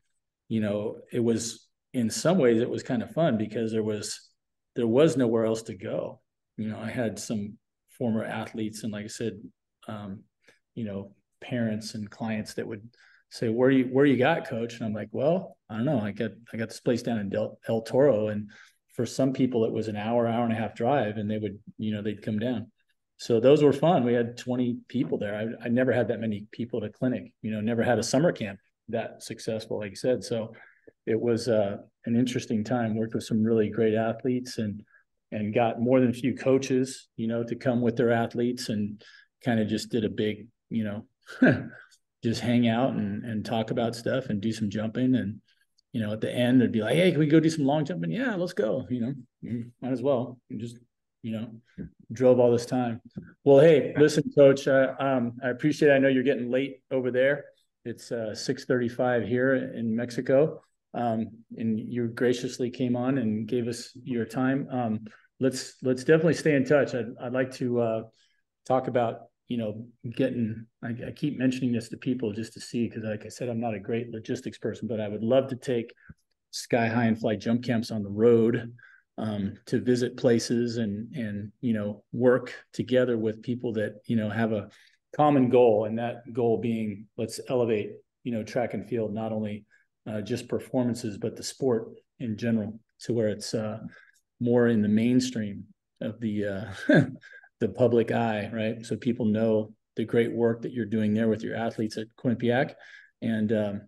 you 0.48 0.60
know, 0.60 0.96
it 1.12 1.20
was 1.22 1.68
in 1.92 2.08
some 2.08 2.38
ways 2.38 2.62
it 2.62 2.70
was 2.70 2.82
kind 2.82 3.02
of 3.02 3.10
fun 3.12 3.36
because 3.36 3.70
there 3.70 3.84
was, 3.84 4.30
there 4.76 4.86
was 4.86 5.18
nowhere 5.18 5.44
else 5.44 5.60
to 5.64 5.74
go. 5.74 6.22
You 6.56 6.68
know, 6.68 6.78
I 6.78 6.88
had 6.88 7.18
some 7.18 7.58
former 7.98 8.24
athletes 8.24 8.82
and 8.82 8.94
like 8.94 9.04
I 9.04 9.08
said, 9.08 9.34
um, 9.88 10.20
you 10.74 10.86
know, 10.86 11.12
parents 11.48 11.94
and 11.94 12.10
clients 12.10 12.54
that 12.54 12.66
would 12.66 12.88
say, 13.30 13.48
"Where 13.48 13.70
you 13.70 13.84
where 13.86 14.06
you 14.06 14.16
got, 14.16 14.48
coach?" 14.48 14.74
And 14.74 14.84
I'm 14.84 14.94
like, 14.94 15.08
"Well, 15.12 15.56
I 15.68 15.76
don't 15.76 15.86
know. 15.86 16.00
I 16.00 16.12
got 16.12 16.32
I 16.52 16.56
got 16.56 16.68
this 16.68 16.80
place 16.80 17.02
down 17.02 17.18
in 17.18 17.28
Del, 17.28 17.58
El 17.68 17.82
Toro, 17.82 18.28
and 18.28 18.50
for 18.94 19.06
some 19.06 19.32
people 19.32 19.64
it 19.64 19.72
was 19.72 19.88
an 19.88 19.96
hour, 19.96 20.26
hour 20.26 20.44
and 20.44 20.52
a 20.52 20.56
half 20.56 20.74
drive, 20.74 21.16
and 21.16 21.30
they 21.30 21.38
would, 21.38 21.58
you 21.78 21.92
know, 21.92 22.02
they'd 22.02 22.22
come 22.22 22.38
down. 22.38 22.70
So 23.16 23.40
those 23.40 23.62
were 23.62 23.72
fun. 23.72 24.04
We 24.04 24.12
had 24.12 24.36
20 24.36 24.78
people 24.88 25.18
there. 25.18 25.36
I, 25.36 25.66
I 25.66 25.68
never 25.68 25.92
had 25.92 26.08
that 26.08 26.20
many 26.20 26.46
people 26.52 26.82
at 26.82 26.88
a 26.88 26.92
clinic. 26.92 27.32
You 27.42 27.52
know, 27.52 27.60
never 27.60 27.82
had 27.82 27.98
a 27.98 28.02
summer 28.02 28.32
camp 28.32 28.58
that 28.88 29.22
successful, 29.22 29.78
like 29.78 29.90
you 29.90 29.96
said. 29.96 30.22
So 30.22 30.52
it 31.06 31.20
was 31.20 31.48
uh, 31.48 31.78
an 32.06 32.16
interesting 32.16 32.64
time. 32.64 32.96
Worked 32.96 33.14
with 33.14 33.24
some 33.24 33.42
really 33.42 33.68
great 33.68 33.94
athletes 33.94 34.58
and 34.58 34.82
and 35.32 35.52
got 35.52 35.80
more 35.80 36.00
than 36.00 36.10
a 36.10 36.14
few 36.14 36.34
coaches, 36.34 37.08
you 37.16 37.26
know, 37.26 37.42
to 37.42 37.56
come 37.56 37.80
with 37.80 37.96
their 37.96 38.12
athletes 38.12 38.68
and 38.68 39.02
kind 39.44 39.58
of 39.58 39.66
just 39.66 39.90
did 39.90 40.04
a 40.04 40.08
big, 40.08 40.46
you 40.70 40.84
know, 40.84 41.06
just 42.22 42.40
hang 42.40 42.68
out 42.68 42.94
and, 42.94 43.24
and 43.24 43.44
talk 43.44 43.70
about 43.70 43.94
stuff 43.94 44.26
and 44.26 44.40
do 44.40 44.52
some 44.52 44.70
jumping. 44.70 45.14
And, 45.14 45.40
you 45.92 46.00
know, 46.00 46.12
at 46.12 46.20
the 46.20 46.32
end, 46.32 46.60
it'd 46.60 46.72
be 46.72 46.82
like, 46.82 46.96
Hey, 46.96 47.10
can 47.10 47.20
we 47.20 47.26
go 47.26 47.40
do 47.40 47.50
some 47.50 47.64
long 47.64 47.84
jumping? 47.84 48.10
Yeah, 48.10 48.34
let's 48.34 48.52
go. 48.52 48.86
You 48.88 49.00
know, 49.00 49.14
mm, 49.44 49.70
might 49.80 49.92
as 49.92 50.02
well. 50.02 50.38
You 50.48 50.58
just, 50.58 50.78
you 51.22 51.32
know, 51.32 51.86
drove 52.12 52.40
all 52.40 52.50
this 52.50 52.66
time. 52.66 53.00
Well, 53.44 53.60
Hey, 53.60 53.94
listen, 53.96 54.24
coach, 54.36 54.66
um, 54.68 55.32
I 55.42 55.48
appreciate, 55.48 55.90
it. 55.90 55.94
I 55.94 55.98
know 55.98 56.08
you're 56.08 56.22
getting 56.22 56.50
late 56.50 56.82
over 56.90 57.10
there. 57.10 57.44
It's 57.84 58.10
uh, 58.10 58.34
635 58.34 59.26
here 59.26 59.54
in 59.54 59.94
Mexico. 59.94 60.62
Um, 60.94 61.44
and 61.56 61.78
you 61.78 62.06
graciously 62.06 62.70
came 62.70 62.96
on 62.96 63.18
and 63.18 63.48
gave 63.48 63.66
us 63.66 63.90
your 64.04 64.24
time. 64.24 64.68
Um, 64.70 65.00
let's 65.40 65.74
let's 65.82 66.04
definitely 66.04 66.34
stay 66.34 66.54
in 66.54 66.64
touch. 66.64 66.94
I'd, 66.94 67.06
I'd 67.20 67.32
like 67.32 67.52
to 67.54 67.80
uh, 67.80 68.02
talk 68.66 68.86
about 68.86 69.22
you 69.48 69.56
know 69.58 69.86
getting. 70.16 70.66
I, 70.82 71.08
I, 71.08 71.10
keep 71.14 71.38
mentioning 71.38 71.72
this 71.72 71.88
to 71.90 71.96
people 71.96 72.32
just 72.32 72.52
to 72.54 72.60
see 72.60 72.88
because, 72.88 73.04
like 73.04 73.26
I 73.26 73.28
said, 73.28 73.48
I'm 73.48 73.60
not 73.60 73.74
a 73.74 73.80
great 73.80 74.10
logistics 74.10 74.58
person, 74.58 74.88
but 74.88 75.00
I 75.00 75.08
would 75.08 75.22
love 75.22 75.48
to 75.48 75.56
take 75.56 75.92
sky 76.50 76.86
high 76.86 77.04
and 77.04 77.18
fly 77.18 77.36
jump 77.36 77.64
camps 77.64 77.90
on 77.90 78.02
the 78.02 78.08
road 78.08 78.72
um, 79.18 79.54
to 79.66 79.80
visit 79.80 80.16
places 80.16 80.78
and 80.78 81.14
and 81.14 81.52
you 81.60 81.74
know 81.74 82.02
work 82.12 82.54
together 82.72 83.18
with 83.18 83.42
people 83.42 83.72
that 83.74 84.00
you 84.06 84.16
know 84.16 84.30
have 84.30 84.52
a 84.52 84.68
common 85.16 85.48
goal, 85.48 85.84
and 85.84 85.98
that 85.98 86.22
goal 86.32 86.60
being 86.60 87.06
let's 87.16 87.40
elevate 87.48 87.92
you 88.24 88.32
know 88.32 88.42
track 88.42 88.74
and 88.74 88.88
field 88.88 89.12
not 89.12 89.32
only 89.32 89.64
uh, 90.08 90.20
just 90.20 90.48
performances 90.48 91.18
but 91.18 91.36
the 91.36 91.42
sport 91.42 91.88
in 92.20 92.36
general 92.36 92.78
to 93.00 93.12
where 93.12 93.28
it's 93.28 93.54
uh, 93.54 93.78
more 94.40 94.68
in 94.68 94.82
the 94.82 94.88
mainstream 94.88 95.64
of 96.00 96.18
the 96.20 96.46
uh, 96.88 97.04
the 97.66 97.72
public 97.72 98.12
eye, 98.12 98.50
right? 98.52 98.84
So 98.84 98.96
people 98.96 99.24
know 99.24 99.72
the 99.96 100.04
great 100.04 100.32
work 100.32 100.62
that 100.62 100.72
you're 100.72 100.84
doing 100.84 101.14
there 101.14 101.28
with 101.28 101.42
your 101.42 101.56
athletes 101.56 101.96
at 101.96 102.08
Quinnipiac, 102.18 102.74
and 103.22 103.52
um, 103.52 103.80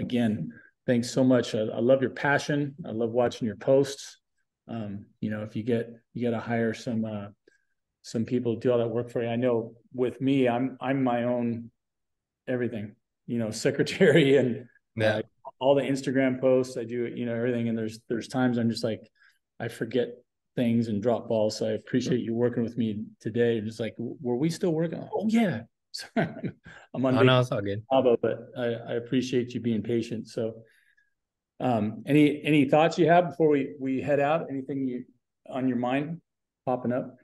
again, 0.00 0.52
thanks 0.86 1.10
so 1.10 1.22
much. 1.22 1.54
I, 1.54 1.60
I, 1.60 1.78
love 1.78 2.00
your 2.00 2.10
passion. 2.10 2.74
I 2.84 2.90
love 2.90 3.10
watching 3.10 3.46
your 3.46 3.56
posts. 3.56 4.18
Um, 4.66 5.06
you 5.20 5.30
know, 5.30 5.42
if 5.42 5.54
you 5.54 5.62
get 5.62 5.90
you 6.12 6.28
got 6.28 6.36
to 6.36 6.42
hire 6.42 6.74
some 6.74 7.04
uh, 7.04 7.28
some 8.02 8.24
people 8.24 8.54
to 8.54 8.60
do 8.60 8.72
all 8.72 8.78
that 8.78 8.88
work 8.88 9.10
for 9.10 9.22
you. 9.22 9.28
I 9.28 9.36
know 9.36 9.74
with 9.94 10.20
me, 10.20 10.48
I'm 10.48 10.76
I'm 10.80 11.04
my 11.04 11.24
own 11.24 11.70
everything. 12.48 12.96
You 13.26 13.38
know, 13.38 13.50
secretary 13.68 14.36
and 14.36 14.66
yeah. 14.96 15.16
Uh, 15.18 15.22
all 15.60 15.76
the 15.76 15.82
Instagram 15.82 16.40
posts. 16.40 16.76
I 16.76 16.82
do 16.82 17.06
you 17.06 17.26
know 17.26 17.34
everything, 17.34 17.68
and 17.68 17.78
there's 17.78 18.00
there's 18.08 18.26
times 18.26 18.58
I'm 18.58 18.70
just 18.70 18.82
like 18.82 19.08
I 19.60 19.68
forget 19.68 20.08
things 20.56 20.88
and 20.88 21.02
drop 21.02 21.28
balls. 21.28 21.58
So 21.58 21.66
I 21.66 21.72
appreciate 21.72 22.20
you 22.20 22.34
working 22.34 22.62
with 22.62 22.76
me 22.76 23.04
today. 23.20 23.60
Just 23.60 23.80
like, 23.80 23.94
were 23.98 24.36
we 24.36 24.50
still 24.50 24.72
working? 24.72 25.08
Oh 25.14 25.26
yeah. 25.28 25.62
I'm 26.16 27.06
on. 27.06 27.18
Oh, 27.18 27.22
no, 27.22 27.40
it's 27.40 27.52
all 27.52 27.60
good. 27.60 27.82
but 27.90 28.38
I, 28.56 28.64
I 28.64 28.92
appreciate 28.94 29.52
you 29.52 29.60
being 29.60 29.82
patient. 29.82 30.26
So, 30.28 30.54
um, 31.60 32.02
any 32.06 32.42
any 32.42 32.64
thoughts 32.64 32.98
you 32.98 33.06
have 33.08 33.30
before 33.30 33.48
we 33.48 33.74
we 33.78 34.00
head 34.00 34.20
out? 34.20 34.46
Anything 34.50 34.88
you 34.88 35.04
on 35.50 35.68
your 35.68 35.76
mind 35.76 36.20
popping 36.64 36.92
up? 36.92 37.16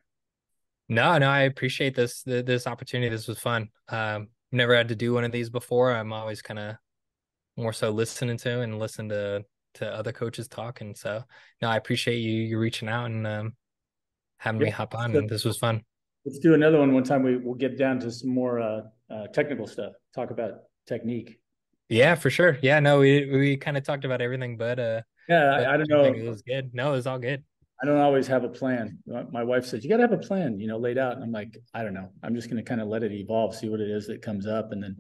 No, 0.89 1.17
no, 1.19 1.29
I 1.29 1.43
appreciate 1.43 1.95
this 1.95 2.23
this 2.25 2.67
opportunity. 2.67 3.09
This 3.09 3.27
was 3.27 3.39
fun. 3.39 3.69
Um, 3.89 4.29
never 4.53 4.75
had 4.75 4.89
to 4.89 4.97
do 4.97 5.15
one 5.15 5.25
of 5.25 5.33
these 5.33 5.51
before. 5.51 5.93
I'm 5.93 6.13
always 6.13 6.43
kind 6.43 6.59
of 6.59 6.77
more 7.57 7.73
so 7.73 7.91
listening 7.91 8.37
to 8.39 8.61
and 8.61 8.79
listen 8.79 9.09
to 9.09 9.45
to 9.75 9.87
other 9.87 10.13
coaches 10.13 10.49
talk. 10.49 10.81
And 10.81 10.97
so, 10.97 11.23
no, 11.63 11.69
I 11.69 11.77
appreciate 11.77 12.19
you 12.19 12.43
you 12.43 12.59
reaching 12.59 12.89
out 12.89 13.07
and 13.07 13.27
um, 13.27 13.53
having 14.39 14.61
yeah, 14.61 14.67
me 14.67 14.71
hop 14.71 14.95
on. 14.95 15.15
And 15.15 15.29
this 15.29 15.45
was 15.45 15.59
fun. 15.59 15.83
Let's 16.25 16.39
do 16.39 16.55
another 16.55 16.79
one. 16.79 16.93
One 16.93 17.05
time 17.05 17.23
we 17.23 17.37
will 17.37 17.55
get 17.55 17.79
down 17.79 18.01
to 18.01 18.11
some 18.11 18.31
more 18.31 18.61
uh, 18.61 18.81
uh, 19.11 19.27
technical 19.29 19.67
stuff. 19.67 19.93
Talk 20.15 20.31
about 20.31 20.53
technique. 20.87 21.41
Yeah, 21.89 22.15
for 22.17 22.29
sure. 22.29 22.59
Yeah, 22.63 22.81
no, 22.81 22.99
we 23.01 23.31
we 23.31 23.57
kind 23.57 23.77
of 23.77 23.85
talked 23.85 24.05
about 24.05 24.21
everything, 24.21 24.57
but 24.57 24.79
uh, 24.79 25.01
yeah, 25.29 25.53
I, 25.53 25.75
I 25.75 25.77
don't 25.77 25.89
know. 25.89 26.05
It 26.05 26.29
was 26.29 26.43
good. 26.43 26.75
No, 26.75 26.89
it 26.89 26.97
was 26.97 27.07
all 27.07 27.19
good. 27.19 27.45
I 27.81 27.87
don't 27.87 28.01
always 28.01 28.27
have 28.27 28.43
a 28.43 28.49
plan. 28.49 28.99
My 29.31 29.45
wife 29.45 29.65
says 29.65 29.85
you 29.85 29.91
got 29.91 29.99
to 29.99 30.03
have 30.03 30.13
a 30.13 30.19
plan, 30.19 30.59
you 30.59 30.67
know, 30.67 30.79
laid 30.79 30.99
out. 30.99 31.13
And 31.13 31.23
I'm 31.23 31.31
like, 31.31 31.57
I 31.73 31.85
don't 31.85 31.95
know. 31.95 32.11
I'm 32.25 32.35
just 32.35 32.51
going 32.51 32.57
to 32.57 32.69
kind 32.69 32.81
of 32.81 32.89
let 32.89 33.05
it 33.05 33.13
evolve, 33.13 33.55
see 33.55 33.69
what 33.69 33.79
it 33.79 33.89
is 33.89 34.09
that 34.09 34.21
comes 34.21 34.49
up, 34.49 34.73
and 34.73 34.83
then, 34.83 34.97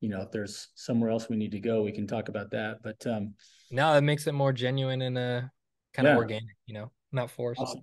you 0.00 0.08
know, 0.08 0.22
if 0.22 0.32
there's 0.32 0.68
somewhere 0.74 1.10
else 1.10 1.28
we 1.28 1.36
need 1.36 1.52
to 1.52 1.60
go, 1.60 1.82
we 1.82 1.92
can 1.92 2.06
talk 2.06 2.28
about 2.28 2.50
that. 2.50 2.78
But 2.82 3.06
um, 3.06 3.34
no, 3.70 3.94
it 3.94 4.02
makes 4.02 4.26
it 4.26 4.32
more 4.32 4.52
genuine 4.52 5.02
and 5.02 5.18
uh, 5.18 5.40
kind 5.94 6.06
yeah. 6.06 6.12
of 6.12 6.18
organic, 6.18 6.56
you 6.66 6.74
know, 6.74 6.90
not 7.12 7.30
forced. 7.30 7.60
Awesome. 7.60 7.82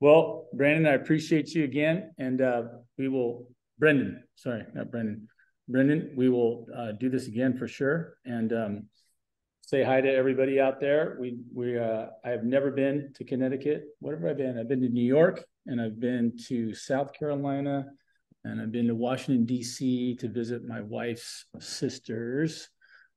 Well, 0.00 0.46
Brandon, 0.52 0.86
I 0.86 0.94
appreciate 0.94 1.54
you 1.54 1.64
again, 1.64 2.12
and 2.18 2.40
uh, 2.40 2.62
we 2.96 3.08
will. 3.08 3.48
Brendan, 3.78 4.24
sorry, 4.34 4.64
not 4.74 4.90
Brandon. 4.90 5.28
Brendan, 5.68 6.12
we 6.16 6.28
will 6.28 6.66
uh, 6.76 6.92
do 6.92 7.08
this 7.10 7.26
again 7.26 7.56
for 7.56 7.68
sure, 7.68 8.14
and 8.24 8.52
um, 8.52 8.86
say 9.60 9.82
hi 9.82 10.00
to 10.00 10.10
everybody 10.10 10.60
out 10.60 10.80
there. 10.80 11.16
We 11.20 11.38
we 11.52 11.78
uh, 11.78 12.06
I 12.24 12.30
have 12.30 12.44
never 12.44 12.70
been 12.70 13.12
to 13.16 13.24
Connecticut. 13.24 13.84
Whatever 13.98 14.30
I've 14.30 14.38
been, 14.38 14.58
I've 14.58 14.68
been 14.68 14.82
to 14.82 14.88
New 14.88 15.04
York, 15.04 15.44
and 15.66 15.80
I've 15.80 15.98
been 15.98 16.32
to 16.46 16.74
South 16.74 17.12
Carolina, 17.12 17.86
and 18.44 18.60
I've 18.60 18.72
been 18.72 18.86
to 18.86 18.94
Washington 18.94 19.46
D.C. 19.46 20.16
to 20.16 20.28
visit 20.28 20.64
my 20.64 20.80
wife's 20.80 21.44
sisters, 21.58 22.68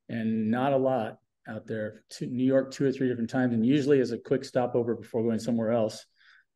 and 0.10 0.50
not 0.50 0.74
a 0.74 0.78
lot 0.78 1.18
out 1.48 1.68
there. 1.68 2.04
To 2.18 2.26
New 2.26 2.44
York 2.44 2.72
two 2.72 2.86
or 2.86 2.92
three 2.92 3.08
different 3.08 3.30
times, 3.30 3.54
and 3.54 3.66
usually 3.66 4.00
as 4.00 4.12
a 4.12 4.18
quick 4.18 4.46
stopover 4.46 4.96
before 4.96 5.24
going 5.24 5.40
somewhere 5.40 5.72
else. 5.72 6.06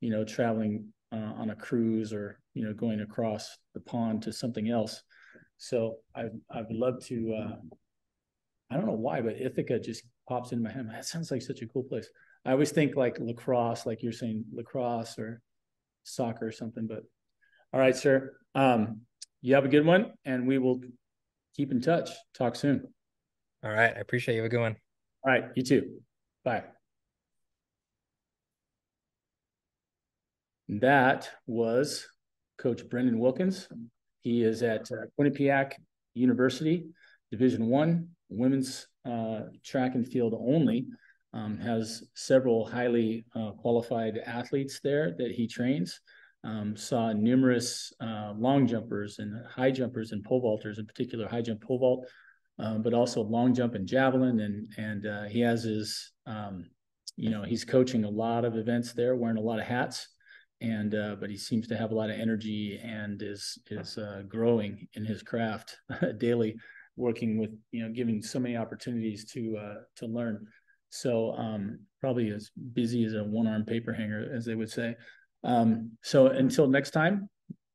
You 0.01 0.11
know, 0.11 0.23
traveling 0.23 0.93
uh, 1.11 1.33
on 1.37 1.49
a 1.49 1.55
cruise 1.55 2.13
or 2.13 2.39
you 2.53 2.63
know 2.63 2.73
going 2.73 3.01
across 3.01 3.57
the 3.73 3.79
pond 3.79 4.23
to 4.23 4.33
something 4.33 4.69
else. 4.69 5.01
So 5.57 5.97
I 6.15 6.25
I'd 6.51 6.71
love 6.71 7.03
to. 7.05 7.33
Uh, 7.33 7.55
I 8.71 8.77
don't 8.77 8.87
know 8.87 8.93
why, 8.93 9.21
but 9.21 9.39
Ithaca 9.39 9.79
just 9.79 10.03
pops 10.27 10.51
into 10.51 10.63
my 10.63 10.71
head. 10.71 10.89
That 10.89 11.05
sounds 11.05 11.29
like 11.31 11.41
such 11.41 11.61
a 11.61 11.67
cool 11.67 11.83
place. 11.83 12.09
I 12.45 12.51
always 12.51 12.71
think 12.71 12.95
like 12.95 13.19
lacrosse, 13.19 13.85
like 13.85 14.03
you're 14.03 14.11
saying 14.11 14.45
lacrosse 14.51 15.17
or 15.17 15.41
soccer 16.03 16.47
or 16.47 16.51
something. 16.51 16.87
But 16.87 17.03
all 17.73 17.79
right, 17.79 17.95
sir. 17.95 18.33
Um, 18.53 19.01
you 19.41 19.55
have 19.55 19.65
a 19.65 19.69
good 19.69 19.85
one, 19.85 20.13
and 20.25 20.47
we 20.47 20.57
will 20.57 20.81
keep 21.55 21.71
in 21.71 21.81
touch. 21.81 22.09
Talk 22.33 22.55
soon. 22.55 22.87
All 23.65 23.71
right. 23.71 23.93
I 23.97 23.99
appreciate 23.99 24.35
you. 24.35 24.41
Have 24.41 24.45
a 24.45 24.49
good 24.49 24.61
one. 24.61 24.75
All 25.25 25.31
right. 25.31 25.45
You 25.55 25.63
too. 25.63 26.01
Bye. 26.43 26.65
That 30.69 31.29
was 31.47 32.07
Coach 32.59 32.87
Brendan 32.87 33.17
Wilkins. 33.17 33.67
He 34.21 34.43
is 34.43 34.61
at 34.61 34.91
uh, 34.91 35.07
Quinnipiac 35.19 35.73
University, 36.13 36.85
Division 37.31 37.65
One, 37.67 38.09
women's 38.29 38.87
uh, 39.03 39.41
track 39.63 39.95
and 39.95 40.07
field 40.07 40.35
only. 40.37 40.85
Um, 41.33 41.57
has 41.57 42.03
several 42.13 42.65
highly 42.65 43.25
uh, 43.35 43.51
qualified 43.51 44.19
athletes 44.25 44.79
there 44.83 45.13
that 45.17 45.31
he 45.31 45.47
trains. 45.47 45.99
Um, 46.45 46.77
saw 46.77 47.11
numerous 47.11 47.91
uh, 47.99 48.33
long 48.37 48.67
jumpers 48.67 49.19
and 49.19 49.45
high 49.45 49.71
jumpers 49.71 50.11
and 50.11 50.23
pole 50.23 50.41
vaulters, 50.41 50.77
in 50.77 50.85
particular 50.85 51.27
high 51.27 51.41
jump 51.41 51.61
pole 51.61 51.79
vault, 51.79 52.07
um, 52.59 52.81
but 52.81 52.93
also 52.93 53.21
long 53.21 53.53
jump 53.53 53.75
and 53.75 53.87
javelin. 53.87 54.39
And 54.39 54.67
and 54.77 55.05
uh, 55.05 55.23
he 55.23 55.41
has 55.41 55.63
his, 55.63 56.11
um, 56.25 56.69
you 57.15 57.29
know, 57.29 57.43
he's 57.43 57.65
coaching 57.65 58.03
a 58.03 58.09
lot 58.09 58.45
of 58.45 58.57
events 58.57 58.93
there, 58.93 59.15
wearing 59.15 59.37
a 59.37 59.41
lot 59.41 59.59
of 59.59 59.65
hats 59.65 60.07
and 60.61 60.95
uh, 60.95 61.15
but 61.19 61.29
he 61.29 61.37
seems 61.37 61.67
to 61.67 61.77
have 61.77 61.91
a 61.91 61.95
lot 61.95 62.09
of 62.09 62.19
energy 62.19 62.79
and 62.81 63.21
is 63.21 63.57
is 63.69 63.97
uh, 63.97 64.23
growing 64.27 64.87
in 64.93 65.03
his 65.05 65.21
craft 65.21 65.77
daily, 66.17 66.55
working 66.95 67.37
with 67.37 67.51
you 67.71 67.83
know 67.83 67.91
giving 67.91 68.21
so 68.21 68.39
many 68.39 68.55
opportunities 68.55 69.25
to 69.33 69.57
uh, 69.57 69.75
to 69.97 70.05
learn. 70.05 70.47
So 70.89 71.33
um, 71.33 71.79
probably 71.99 72.29
as 72.29 72.51
busy 72.73 73.03
as 73.03 73.13
a 73.13 73.23
one 73.23 73.47
arm 73.47 73.65
paper 73.65 73.91
hanger, 73.91 74.31
as 74.33 74.45
they 74.45 74.55
would 74.55 74.71
say. 74.71 74.95
Um, 75.43 75.91
so 76.01 76.27
until 76.27 76.67
next 76.67 76.91
time, 76.91 77.29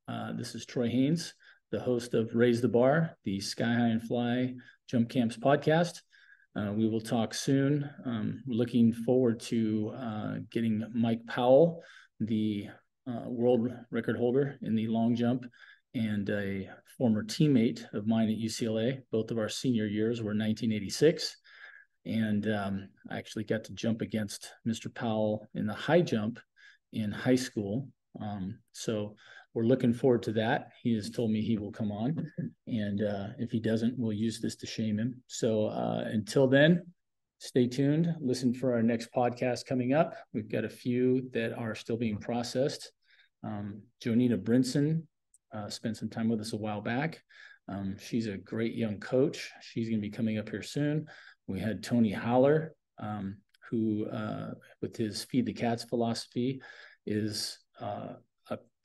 uh, 0.09 0.33
this 0.33 0.55
is 0.55 0.65
Troy 0.65 0.89
Haynes, 0.89 1.35
the 1.71 1.81
host 1.81 2.15
of 2.15 2.35
Raise 2.35 2.61
the 2.61 2.69
Bar, 2.69 3.17
the 3.25 3.41
Sky 3.41 3.73
High 3.73 3.89
and 3.89 4.03
Fly 4.03 4.55
Jump 4.89 5.09
Camps 5.09 5.37
podcast. 5.37 6.01
Uh, 6.57 6.73
we 6.73 6.89
will 6.89 7.01
talk 7.01 7.33
soon. 7.33 7.89
Um, 8.05 8.43
we're 8.47 8.57
looking 8.57 8.93
forward 8.93 9.39
to 9.41 9.93
uh, 9.97 10.35
getting 10.51 10.85
Mike 10.93 11.25
Powell 11.29 11.83
the 12.19 12.69
uh, 13.07 13.29
world 13.29 13.69
record 13.91 14.17
holder 14.17 14.59
in 14.63 14.75
the 14.75 14.89
long 14.89 15.15
jump 15.15 15.47
and 15.95 16.29
a 16.31 16.69
former 16.99 17.23
teammate 17.23 17.85
of 17.95 18.07
mine 18.07 18.29
at 18.29 18.37
UCLA. 18.37 19.03
Both 19.11 19.31
of 19.31 19.39
our 19.39 19.49
senior 19.49 19.87
years 19.87 20.21
were 20.21 20.31
1986. 20.31 21.37
And 22.05 22.49
um, 22.49 22.89
I 23.11 23.19
actually 23.19 23.45
got 23.45 23.65
to 23.65 23.73
jump 23.75 24.01
against 24.01 24.53
Mr. 24.67 24.93
Powell 24.93 25.49
in 25.55 25.67
the 25.67 25.75
high 25.75 26.03
jump 26.03 26.41
in 26.93 27.13
high 27.13 27.37
school. 27.37 27.89
Um, 28.21 28.59
so 28.73 29.17
we're 29.55 29.65
looking 29.65 29.93
forward 29.93 30.23
to 30.25 30.33
that. 30.33 30.71
He 30.83 30.95
has 30.95 31.11
told 31.11 31.31
me 31.31 31.41
he 31.41 31.59
will 31.59 31.73
come 31.73 31.91
on. 31.91 32.31
And 32.67 33.03
uh, 33.03 33.29
if 33.39 33.51
he 33.51 33.59
doesn't, 33.59 33.99
we'll 33.99 34.13
use 34.13 34.41
this 34.41 34.55
to 34.57 34.67
shame 34.67 34.99
him. 34.99 35.23
So 35.27 35.67
uh, 35.67 36.05
until 36.07 36.47
then, 36.47 36.87
stay 37.39 37.67
tuned. 37.67 38.15
Listen 38.21 38.55
for 38.55 38.75
our 38.75 38.83
next 38.83 39.13
podcast 39.13 39.67
coming 39.67 39.93
up. 39.93 40.15
We've 40.33 40.51
got 40.51 40.65
a 40.65 40.69
few 40.69 41.29
that 41.33 41.53
are 41.59 41.75
still 41.75 41.97
being 41.97 42.19
processed. 42.19 42.93
Um, 43.43 43.83
Jonita 44.05 44.41
Brinson 44.41 45.03
uh, 45.53 45.69
spent 45.69 45.97
some 45.97 46.09
time 46.09 46.29
with 46.29 46.41
us 46.41 46.53
a 46.53 46.57
while 46.57 46.81
back. 46.81 47.23
Um, 47.69 47.97
she's 47.99 48.27
a 48.27 48.37
great 48.37 48.75
young 48.75 49.01
coach. 49.01 49.51
She's 49.61 49.89
going 49.89 50.01
to 50.01 50.09
be 50.09 50.11
coming 50.11 50.39
up 50.39 50.49
here 50.49 50.63
soon. 50.63 51.07
We 51.47 51.59
had 51.59 51.83
Tony 51.83 52.13
Holler, 52.13 52.75
um, 52.99 53.39
who, 53.69 54.07
uh, 54.07 54.53
with 54.81 54.97
his 54.97 55.25
Feed 55.25 55.47
the 55.47 55.53
Cats 55.53 55.85
philosophy, 55.85 56.61
is 57.07 57.59
uh, 57.81 58.15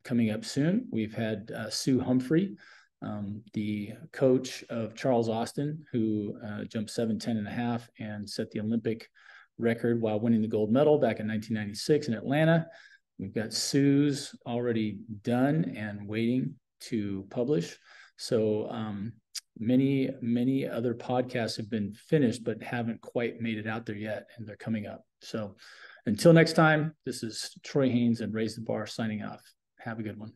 coming 0.05 0.29
up 0.29 0.45
soon. 0.45 0.87
We've 0.91 1.13
had 1.13 1.51
uh, 1.51 1.69
Sue 1.69 1.99
Humphrey, 1.99 2.55
um, 3.01 3.41
the 3.53 3.91
coach 4.13 4.63
of 4.69 4.95
Charles 4.95 5.27
Austin, 5.27 5.83
who 5.91 6.37
uh, 6.45 6.63
jumped 6.63 6.91
7, 6.91 7.19
10 7.19 7.37
and 7.37 7.47
a 7.47 7.51
half 7.51 7.89
and 7.99 8.29
set 8.29 8.51
the 8.51 8.61
Olympic 8.61 9.09
record 9.57 10.01
while 10.01 10.19
winning 10.19 10.41
the 10.41 10.47
gold 10.47 10.71
medal 10.71 10.97
back 10.97 11.19
in 11.19 11.27
1996 11.27 12.07
in 12.07 12.13
Atlanta. 12.13 12.67
We've 13.19 13.33
got 13.33 13.53
Sue's 13.53 14.35
already 14.45 14.99
done 15.23 15.73
and 15.75 16.07
waiting 16.07 16.55
to 16.81 17.25
publish. 17.29 17.77
So 18.17 18.69
um, 18.69 19.13
many, 19.57 20.09
many 20.21 20.67
other 20.67 20.93
podcasts 20.93 21.57
have 21.57 21.69
been 21.69 21.93
finished, 21.93 22.43
but 22.43 22.61
haven't 22.61 23.01
quite 23.01 23.41
made 23.41 23.57
it 23.57 23.67
out 23.67 23.85
there 23.85 23.95
yet, 23.95 24.27
and 24.37 24.47
they're 24.47 24.57
coming 24.57 24.85
up. 24.85 25.03
So 25.21 25.55
until 26.05 26.33
next 26.33 26.53
time, 26.53 26.93
this 27.05 27.23
is 27.23 27.57
Troy 27.63 27.89
Haynes 27.89 28.21
and 28.21 28.33
Raise 28.33 28.55
the 28.55 28.61
Bar 28.61 28.85
signing 28.85 29.23
off. 29.23 29.41
Have 29.85 29.99
a 29.99 30.03
good 30.03 30.17
one. 30.19 30.33